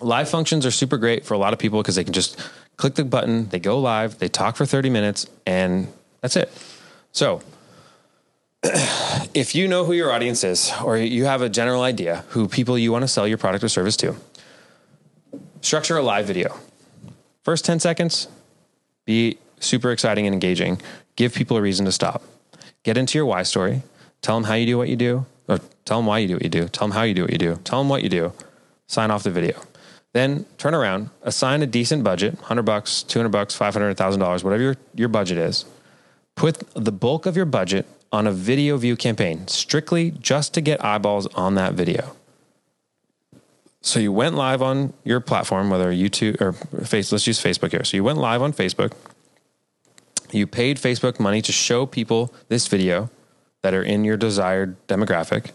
Live 0.00 0.28
functions 0.28 0.64
are 0.64 0.70
super 0.70 0.96
great 0.96 1.24
for 1.24 1.34
a 1.34 1.38
lot 1.38 1.52
of 1.52 1.58
people 1.58 1.80
because 1.82 1.96
they 1.96 2.04
can 2.04 2.12
just 2.12 2.38
click 2.76 2.94
the 2.94 3.04
button, 3.04 3.48
they 3.48 3.58
go 3.58 3.78
live, 3.78 4.18
they 4.18 4.28
talk 4.28 4.56
for 4.56 4.66
30 4.66 4.90
minutes, 4.90 5.26
and 5.46 5.88
that's 6.20 6.36
it. 6.36 6.50
So, 7.12 7.40
if 8.62 9.54
you 9.54 9.68
know 9.68 9.84
who 9.84 9.92
your 9.92 10.12
audience 10.12 10.44
is, 10.44 10.72
or 10.84 10.98
you 10.98 11.24
have 11.24 11.40
a 11.40 11.48
general 11.48 11.82
idea 11.82 12.24
who 12.28 12.48
people 12.48 12.78
you 12.78 12.92
want 12.92 13.02
to 13.02 13.08
sell 13.08 13.26
your 13.26 13.38
product 13.38 13.64
or 13.64 13.68
service 13.68 13.96
to, 13.98 14.16
structure 15.62 15.96
a 15.96 16.02
live 16.02 16.26
video. 16.26 16.58
First 17.42 17.64
10 17.64 17.80
seconds, 17.80 18.28
be 19.06 19.38
super 19.60 19.90
exciting 19.92 20.26
and 20.26 20.34
engaging. 20.34 20.80
Give 21.16 21.34
people 21.34 21.56
a 21.56 21.62
reason 21.62 21.86
to 21.86 21.92
stop. 21.92 22.22
Get 22.82 22.96
into 22.96 23.18
your 23.18 23.26
why 23.26 23.42
story. 23.42 23.82
Tell 24.22 24.36
them 24.36 24.44
how 24.44 24.54
you 24.54 24.66
do 24.66 24.78
what 24.78 24.88
you 24.88 24.96
do, 24.96 25.26
or 25.48 25.58
tell 25.84 25.98
them 25.98 26.06
why 26.06 26.18
you 26.18 26.28
do 26.28 26.34
what 26.34 26.42
you 26.44 26.48
do. 26.48 26.68
Tell 26.68 26.88
them 26.88 26.94
how 26.94 27.02
you 27.02 27.14
do 27.14 27.22
what 27.22 27.32
you 27.32 27.38
do. 27.38 27.56
Tell 27.64 27.80
them 27.80 27.88
what 27.88 28.02
you 28.02 28.08
do. 28.08 28.32
Sign 28.86 29.10
off 29.10 29.22
the 29.22 29.30
video. 29.30 29.60
Then 30.12 30.46
turn 30.56 30.74
around, 30.74 31.10
assign 31.22 31.62
a 31.62 31.66
decent 31.66 32.02
budget, 32.02 32.34
100 32.36 32.62
bucks, 32.62 33.02
200 33.02 33.28
bucks, 33.28 33.54
500, 33.54 33.96
$1,000, 33.96 34.44
whatever 34.44 34.62
your, 34.62 34.76
your 34.94 35.08
budget 35.08 35.36
is. 35.36 35.66
Put 36.36 36.62
the 36.74 36.92
bulk 36.92 37.26
of 37.26 37.36
your 37.36 37.44
budget 37.44 37.86
on 38.12 38.26
a 38.26 38.32
video 38.32 38.76
view 38.76 38.96
campaign, 38.96 39.46
strictly 39.48 40.12
just 40.12 40.54
to 40.54 40.60
get 40.60 40.82
eyeballs 40.84 41.26
on 41.34 41.54
that 41.56 41.74
video. 41.74 42.16
So 43.82 44.00
you 44.00 44.10
went 44.10 44.34
live 44.34 44.62
on 44.62 44.94
your 45.04 45.20
platform, 45.20 45.70
whether 45.70 45.92
YouTube 45.92 46.40
or 46.40 46.52
face, 46.84 47.12
let's 47.12 47.26
use 47.26 47.42
Facebook 47.42 47.70
here. 47.70 47.84
So 47.84 47.96
you 47.96 48.02
went 48.02 48.18
live 48.18 48.42
on 48.42 48.52
Facebook. 48.52 48.92
You 50.32 50.46
paid 50.46 50.78
Facebook 50.78 51.20
money 51.20 51.42
to 51.42 51.52
show 51.52 51.86
people 51.86 52.32
this 52.48 52.66
video 52.66 53.10
that 53.62 53.74
are 53.74 53.82
in 53.82 54.04
your 54.04 54.16
desired 54.16 54.76
demographic. 54.86 55.50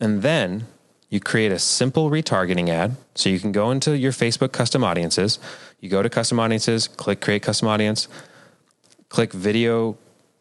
And 0.00 0.22
then 0.22 0.66
you 1.08 1.20
create 1.20 1.52
a 1.52 1.58
simple 1.58 2.10
retargeting 2.10 2.68
ad. 2.68 2.96
So 3.14 3.28
you 3.28 3.38
can 3.38 3.52
go 3.52 3.70
into 3.70 3.96
your 3.96 4.12
Facebook 4.12 4.52
custom 4.52 4.82
audiences. 4.82 5.38
You 5.80 5.88
go 5.88 6.02
to 6.02 6.10
custom 6.10 6.40
audiences, 6.40 6.88
click 6.88 7.20
create 7.20 7.42
custom 7.42 7.68
audience, 7.68 8.08
click 9.08 9.32
video 9.32 9.96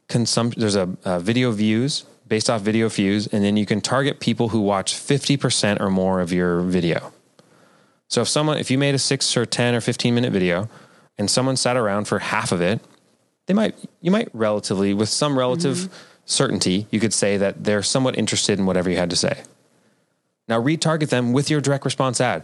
consumption. 0.07 0.59
There's 0.59 0.75
a, 0.75 0.97
a 1.03 1.19
video 1.19 1.51
views 1.51 2.05
based 2.27 2.49
off 2.49 2.61
video 2.61 2.89
views, 2.89 3.27
and 3.27 3.43
then 3.43 3.55
you 3.55 3.65
can 3.65 3.81
target 3.81 4.19
people 4.19 4.49
who 4.49 4.59
watch 4.59 4.95
50% 4.95 5.79
or 5.79 5.91
more 5.91 6.19
of 6.19 6.33
your 6.33 6.61
video. 6.61 7.13
So 8.07 8.21
if 8.21 8.27
someone, 8.27 8.57
if 8.57 8.71
you 8.71 8.77
made 8.77 8.95
a 8.95 8.99
six 8.99 9.35
or 9.37 9.45
10 9.45 9.75
or 9.75 9.81
15 9.81 10.13
minute 10.15 10.31
video 10.31 10.69
and 11.17 11.29
someone 11.29 11.55
sat 11.55 11.77
around 11.77 12.05
for 12.05 12.19
half 12.19 12.51
of 12.51 12.61
it, 12.61 12.81
they 13.45 13.53
might, 13.53 13.75
you 14.01 14.11
might 14.11 14.29
relatively, 14.33 14.93
with 14.93 15.09
some 15.09 15.37
relative, 15.37 15.77
mm-hmm 15.77 15.93
certainty, 16.25 16.87
you 16.91 16.99
could 16.99 17.13
say 17.13 17.37
that 17.37 17.63
they're 17.63 17.83
somewhat 17.83 18.17
interested 18.17 18.59
in 18.59 18.65
whatever 18.65 18.89
you 18.89 18.97
had 18.97 19.09
to 19.11 19.15
say. 19.15 19.43
Now 20.47 20.61
retarget 20.61 21.09
them 21.09 21.33
with 21.33 21.49
your 21.49 21.61
direct 21.61 21.85
response 21.85 22.19
ad. 22.19 22.43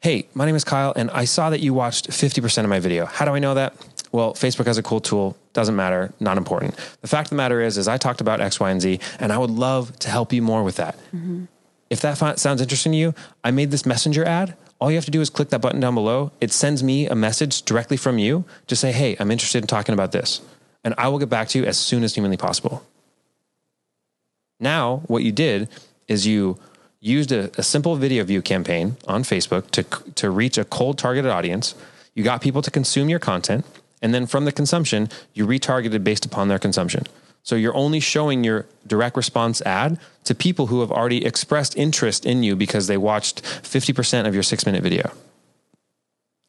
Hey, 0.00 0.28
my 0.34 0.44
name 0.44 0.54
is 0.54 0.64
Kyle, 0.64 0.92
and 0.94 1.10
I 1.10 1.24
saw 1.24 1.50
that 1.50 1.60
you 1.60 1.72
watched 1.72 2.08
50% 2.08 2.64
of 2.64 2.68
my 2.68 2.80
video. 2.80 3.06
How 3.06 3.24
do 3.24 3.34
I 3.34 3.38
know 3.38 3.54
that? 3.54 3.74
Well, 4.12 4.34
Facebook 4.34 4.66
has 4.66 4.78
a 4.78 4.82
cool 4.82 5.00
tool. 5.00 5.36
Doesn't 5.52 5.76
matter. 5.76 6.12
Not 6.20 6.36
important. 6.36 6.76
The 7.00 7.08
fact 7.08 7.26
of 7.26 7.30
the 7.30 7.36
matter 7.36 7.60
is, 7.60 7.78
is 7.78 7.88
I 7.88 7.96
talked 7.96 8.20
about 8.20 8.40
X, 8.40 8.60
Y, 8.60 8.70
and 8.70 8.80
Z, 8.80 9.00
and 9.18 9.32
I 9.32 9.38
would 9.38 9.50
love 9.50 9.98
to 10.00 10.10
help 10.10 10.32
you 10.32 10.42
more 10.42 10.62
with 10.62 10.76
that. 10.76 10.96
Mm-hmm. 11.14 11.44
If 11.88 12.00
that 12.02 12.38
sounds 12.38 12.60
interesting 12.60 12.92
to 12.92 12.98
you, 12.98 13.14
I 13.42 13.50
made 13.52 13.70
this 13.70 13.86
messenger 13.86 14.24
ad. 14.24 14.54
All 14.78 14.90
you 14.90 14.96
have 14.96 15.04
to 15.06 15.10
do 15.10 15.20
is 15.20 15.30
click 15.30 15.48
that 15.50 15.60
button 15.60 15.80
down 15.80 15.94
below. 15.94 16.32
It 16.40 16.52
sends 16.52 16.82
me 16.82 17.06
a 17.06 17.14
message 17.14 17.62
directly 17.62 17.96
from 17.96 18.18
you 18.18 18.44
to 18.66 18.76
say, 18.76 18.92
hey, 18.92 19.16
I'm 19.18 19.30
interested 19.30 19.62
in 19.62 19.66
talking 19.66 19.94
about 19.94 20.12
this 20.12 20.42
and 20.86 20.94
I 20.96 21.08
will 21.08 21.18
get 21.18 21.28
back 21.28 21.48
to 21.48 21.58
you 21.58 21.64
as 21.64 21.76
soon 21.76 22.04
as 22.04 22.14
humanly 22.14 22.36
possible. 22.36 22.86
Now, 24.60 25.02
what 25.08 25.24
you 25.24 25.32
did 25.32 25.68
is 26.06 26.28
you 26.28 26.58
used 27.00 27.32
a, 27.32 27.50
a, 27.58 27.62
simple 27.64 27.96
video 27.96 28.22
view 28.22 28.40
campaign 28.40 28.96
on 29.08 29.24
Facebook 29.24 29.68
to, 29.72 29.82
to 30.14 30.30
reach 30.30 30.56
a 30.56 30.64
cold 30.64 30.96
targeted 30.96 31.30
audience. 31.30 31.74
You 32.14 32.22
got 32.22 32.40
people 32.40 32.62
to 32.62 32.70
consume 32.70 33.08
your 33.08 33.18
content. 33.18 33.66
And 34.00 34.14
then 34.14 34.26
from 34.26 34.44
the 34.44 34.52
consumption, 34.52 35.08
you 35.34 35.44
retargeted 35.44 36.04
based 36.04 36.24
upon 36.24 36.46
their 36.46 36.60
consumption. 36.60 37.04
So 37.46 37.54
you're 37.54 37.76
only 37.76 38.00
showing 38.00 38.42
your 38.42 38.66
direct 38.88 39.16
response 39.16 39.62
ad 39.62 40.00
to 40.24 40.34
people 40.34 40.66
who 40.66 40.80
have 40.80 40.90
already 40.90 41.24
expressed 41.24 41.76
interest 41.76 42.26
in 42.26 42.42
you 42.42 42.56
because 42.56 42.88
they 42.88 42.96
watched 42.96 43.40
50% 43.44 44.26
of 44.26 44.34
your 44.34 44.42
six 44.42 44.66
minute 44.66 44.82
video. 44.82 45.12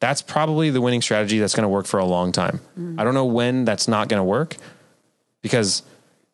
That's 0.00 0.22
probably 0.22 0.70
the 0.70 0.80
winning 0.80 1.00
strategy 1.00 1.38
that's 1.38 1.54
going 1.54 1.62
to 1.62 1.68
work 1.68 1.86
for 1.86 2.00
a 2.00 2.04
long 2.04 2.32
time. 2.32 2.58
Mm. 2.76 3.00
I 3.00 3.04
don't 3.04 3.14
know 3.14 3.26
when 3.26 3.64
that's 3.64 3.86
not 3.86 4.08
going 4.08 4.18
to 4.18 4.24
work 4.24 4.56
because 5.40 5.84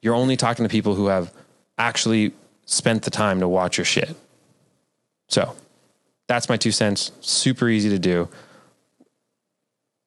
you're 0.00 0.14
only 0.14 0.34
talking 0.34 0.64
to 0.64 0.70
people 0.70 0.94
who 0.94 1.08
have 1.08 1.30
actually 1.76 2.32
spent 2.64 3.02
the 3.02 3.10
time 3.10 3.40
to 3.40 3.48
watch 3.48 3.76
your 3.76 3.84
shit. 3.84 4.16
So 5.28 5.54
that's 6.26 6.48
my 6.48 6.56
two 6.56 6.72
cents. 6.72 7.12
Super 7.20 7.68
easy 7.68 7.90
to 7.90 7.98
do. 7.98 8.30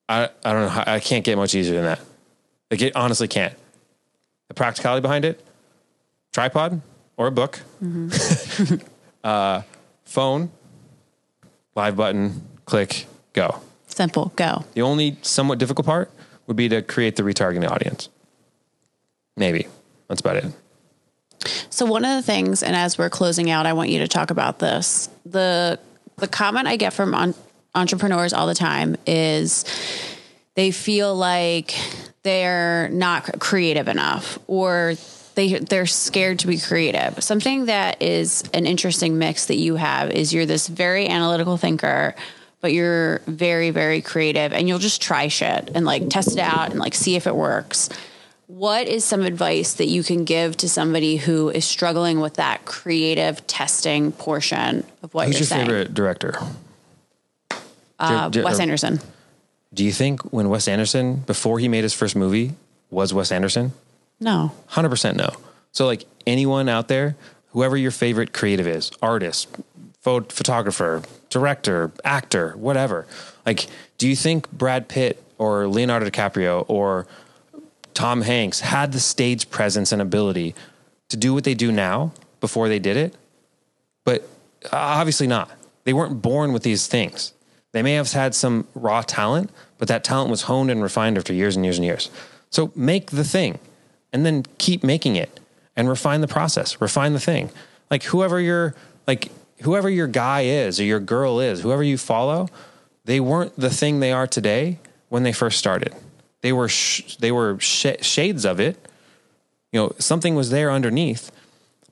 I, 0.09 0.29
I 0.43 0.51
don't 0.51 0.63
know. 0.63 0.69
How, 0.69 0.83
I 0.87 0.99
can't 0.99 1.23
get 1.23 1.35
much 1.35 1.53
easier 1.53 1.75
than 1.75 1.83
that. 1.83 1.99
Like 2.71 2.81
it 2.81 2.95
honestly 2.95 3.27
can't. 3.27 3.53
Practicality 4.57 5.01
behind 5.01 5.23
it, 5.23 5.41
tripod 6.33 6.81
or 7.15 7.27
a 7.27 7.31
book, 7.31 7.61
mm-hmm. 7.81 8.75
uh, 9.23 9.61
phone, 10.03 10.51
live 11.75 11.95
button, 11.95 12.41
click, 12.65 13.07
Go. 13.37 13.61
Simple. 13.85 14.31
Go. 14.35 14.65
The 14.73 14.81
only 14.81 15.15
somewhat 15.21 15.59
difficult 15.59 15.85
part 15.85 16.09
would 16.47 16.57
be 16.57 16.67
to 16.69 16.81
create 16.81 17.17
the 17.17 17.21
retargeting 17.21 17.69
audience. 17.69 18.09
Maybe. 19.35 19.67
That's 20.07 20.21
about 20.21 20.37
it. 20.37 20.45
So 21.69 21.85
one 21.85 22.03
of 22.03 22.15
the 22.15 22.23
things, 22.23 22.63
and 22.63 22.75
as 22.75 22.97
we're 22.97 23.11
closing 23.11 23.51
out, 23.51 23.67
I 23.67 23.73
want 23.73 23.91
you 23.91 23.99
to 23.99 24.07
talk 24.07 24.31
about 24.31 24.57
this. 24.57 25.07
The 25.23 25.77
the 26.15 26.27
comment 26.27 26.67
I 26.67 26.77
get 26.77 26.93
from 26.93 27.13
on, 27.13 27.35
entrepreneurs 27.75 28.33
all 28.33 28.47
the 28.47 28.55
time 28.55 28.95
is 29.05 29.65
they 30.55 30.71
feel 30.71 31.13
like 31.15 31.75
they're 32.27 32.89
not 32.89 33.39
creative 33.39 33.87
enough 33.87 34.37
or 34.47 34.95
they 35.35 35.53
they're 35.59 35.85
scared 35.85 36.39
to 36.39 36.47
be 36.47 36.57
creative. 36.57 37.23
Something 37.23 37.65
that 37.65 38.01
is 38.01 38.43
an 38.53 38.65
interesting 38.65 39.17
mix 39.17 39.45
that 39.45 39.57
you 39.57 39.75
have 39.75 40.11
is 40.11 40.33
you're 40.33 40.45
this 40.45 40.67
very 40.67 41.07
analytical 41.07 41.57
thinker 41.57 42.15
but 42.59 42.73
you're 42.73 43.19
very, 43.27 43.69
very 43.69 44.01
creative 44.01 44.51
and 44.51 44.67
you'll 44.67 44.79
just 44.79 45.01
try 45.01 45.27
shit 45.27 45.71
and 45.75 45.85
like 45.85 46.09
test 46.09 46.33
it 46.33 46.39
out 46.39 46.71
and 46.71 46.79
like 46.79 46.95
see 46.95 47.15
if 47.15 47.27
it 47.27 47.35
works. 47.35 47.89
What 48.47 48.87
is 48.87 49.03
some 49.03 49.21
advice 49.21 49.73
that 49.73 49.87
you 49.87 50.03
can 50.03 50.23
give 50.23 50.57
to 50.57 50.69
somebody 50.69 51.17
who 51.17 51.49
is 51.49 51.65
struggling 51.65 52.19
with 52.19 52.35
that 52.35 52.65
creative 52.65 53.45
testing 53.45 54.11
portion 54.11 54.85
of 55.03 55.13
what 55.13 55.27
Who's 55.27 55.35
you're 55.35 55.39
your 55.39 55.47
saying? 55.47 55.65
favorite 55.67 55.93
director? 55.93 56.35
Uh, 57.99 58.31
Wes 58.33 58.59
Anderson. 58.59 58.99
Do 59.73 59.83
you 59.83 59.91
think 59.91 60.21
when 60.33 60.49
Wes 60.49 60.67
Anderson, 60.67 61.17
before 61.17 61.59
he 61.59 61.67
made 61.67 61.83
his 61.83 61.93
first 61.93 62.15
movie, 62.15 62.53
was 62.89 63.13
Wes 63.13 63.31
Anderson? 63.31 63.73
No. 64.19 64.51
100% 64.71 65.15
no. 65.15 65.31
So, 65.71 65.85
like 65.85 66.05
anyone 66.25 66.69
out 66.69 66.87
there, 66.87 67.15
whoever 67.49 67.77
your 67.77 67.91
favorite 67.91 68.33
creative 68.33 68.67
is, 68.67 68.91
artist, 69.01 69.47
pho- 70.01 70.21
photographer, 70.21 71.03
director, 71.29 71.91
actor, 72.03 72.53
whatever, 72.57 73.05
like, 73.45 73.67
do 73.97 74.07
you 74.07 74.15
think 74.15 74.49
Brad 74.51 74.87
Pitt 74.87 75.21
or 75.37 75.67
Leonardo 75.67 76.09
DiCaprio 76.09 76.65
or 76.67 77.07
Tom 77.93 78.21
Hanks 78.21 78.59
had 78.59 78.91
the 78.91 78.99
stage 78.99 79.49
presence 79.49 79.91
and 79.91 80.01
ability 80.01 80.55
to 81.09 81.17
do 81.17 81.33
what 81.33 81.43
they 81.43 81.53
do 81.53 81.71
now 81.71 82.11
before 82.39 82.69
they 82.69 82.79
did 82.79 82.97
it? 82.97 83.15
But 84.03 84.21
uh, 84.65 84.77
obviously 84.77 85.27
not. 85.27 85.51
They 85.83 85.93
weren't 85.93 86.21
born 86.21 86.53
with 86.53 86.63
these 86.63 86.87
things. 86.87 87.33
They 87.77 87.83
may 87.83 87.93
have 87.93 88.11
had 88.11 88.33
some 88.33 88.67
raw 88.73 89.03
talent, 89.03 89.51
but 89.77 89.87
that 89.87 90.03
talent 90.03 90.31
was 90.31 90.41
honed 90.41 90.71
and 90.71 90.81
refined 90.81 91.15
after 91.15 91.31
years 91.31 91.55
and 91.55 91.63
years 91.63 91.77
and 91.77 91.85
years. 91.85 92.09
So 92.49 92.71
make 92.75 93.11
the 93.11 93.23
thing 93.23 93.59
and 94.11 94.25
then 94.25 94.45
keep 94.57 94.83
making 94.83 95.15
it 95.15 95.39
and 95.75 95.87
refine 95.87 96.21
the 96.21 96.27
process, 96.27 96.81
refine 96.81 97.13
the 97.13 97.19
thing. 97.19 97.51
Like 97.91 98.01
whoever 98.01 98.41
your 98.41 98.73
like 99.05 99.29
whoever 99.61 99.91
your 99.91 100.07
guy 100.07 100.41
is 100.41 100.79
or 100.79 100.85
your 100.85 100.99
girl 100.99 101.39
is, 101.39 101.61
whoever 101.61 101.83
you 101.83 101.99
follow, 101.99 102.47
they 103.05 103.19
weren't 103.19 103.55
the 103.59 103.69
thing 103.69 103.99
they 103.99 104.11
are 104.11 104.25
today 104.25 104.79
when 105.09 105.21
they 105.21 105.31
first 105.31 105.59
started. 105.59 105.93
They 106.41 106.53
were 106.53 106.69
sh- 106.69 107.17
they 107.17 107.31
were 107.31 107.59
sh- 107.59 108.01
shades 108.01 108.43
of 108.43 108.59
it. 108.59 108.75
You 109.71 109.81
know, 109.81 109.91
something 109.99 110.33
was 110.33 110.49
there 110.49 110.71
underneath, 110.71 111.31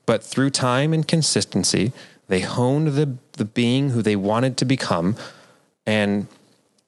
but 0.04 0.24
through 0.24 0.50
time 0.50 0.92
and 0.92 1.06
consistency, 1.06 1.92
they 2.26 2.40
honed 2.40 2.88
the 2.88 3.18
the 3.34 3.44
being 3.44 3.90
who 3.90 4.02
they 4.02 4.16
wanted 4.16 4.56
to 4.56 4.64
become, 4.64 5.14
and 5.86 6.26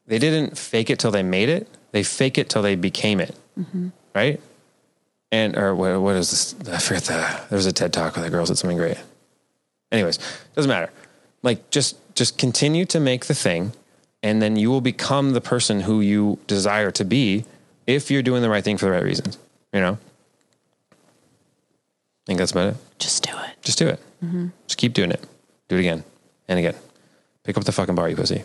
they 0.06 0.18
didn't 0.18 0.58
fake 0.58 0.90
it 0.90 0.98
till 0.98 1.10
they 1.10 1.22
made 1.22 1.48
it. 1.48 1.68
They 1.92 2.02
fake 2.02 2.38
it 2.38 2.48
till 2.48 2.62
they 2.62 2.74
became 2.74 3.20
it, 3.20 3.34
mm-hmm. 3.58 3.88
right? 4.14 4.40
And 5.30 5.56
or 5.56 5.74
what, 5.74 6.00
what 6.00 6.16
is 6.16 6.30
this? 6.30 6.68
I 6.68 6.78
forget 6.78 7.04
the. 7.04 7.40
There 7.48 7.56
was 7.56 7.66
a 7.66 7.72
TED 7.72 7.92
talk 7.92 8.16
where 8.16 8.24
the 8.24 8.30
girl 8.30 8.44
said 8.46 8.58
something 8.58 8.78
great. 8.78 8.98
Anyways, 9.92 10.18
doesn't 10.54 10.68
matter. 10.68 10.90
Like 11.42 11.70
just 11.70 11.96
just 12.14 12.38
continue 12.38 12.84
to 12.86 12.98
make 12.98 13.26
the 13.26 13.34
thing, 13.34 13.72
and 14.22 14.42
then 14.42 14.56
you 14.56 14.70
will 14.70 14.80
become 14.80 15.32
the 15.32 15.40
person 15.40 15.82
who 15.82 16.00
you 16.00 16.38
desire 16.46 16.90
to 16.92 17.04
be 17.04 17.44
if 17.86 18.10
you're 18.10 18.22
doing 18.22 18.42
the 18.42 18.50
right 18.50 18.64
thing 18.64 18.76
for 18.78 18.86
the 18.86 18.92
right 18.92 19.04
reasons. 19.04 19.38
You 19.72 19.80
know. 19.80 19.98
I 20.92 22.24
think 22.26 22.38
that's 22.38 22.52
about 22.52 22.74
it. 22.74 22.76
Just 22.98 23.22
do 23.22 23.30
it. 23.38 23.62
Just 23.62 23.78
do 23.78 23.88
it. 23.88 24.00
Mm-hmm. 24.22 24.48
Just 24.66 24.78
keep 24.78 24.92
doing 24.92 25.10
it. 25.10 25.24
Do 25.68 25.76
it 25.76 25.80
again 25.80 26.04
and 26.46 26.58
again. 26.58 26.74
Pick 27.44 27.56
up 27.56 27.64
the 27.64 27.72
fucking 27.72 27.94
bar, 27.94 28.08
you 28.08 28.16
pussy. 28.16 28.44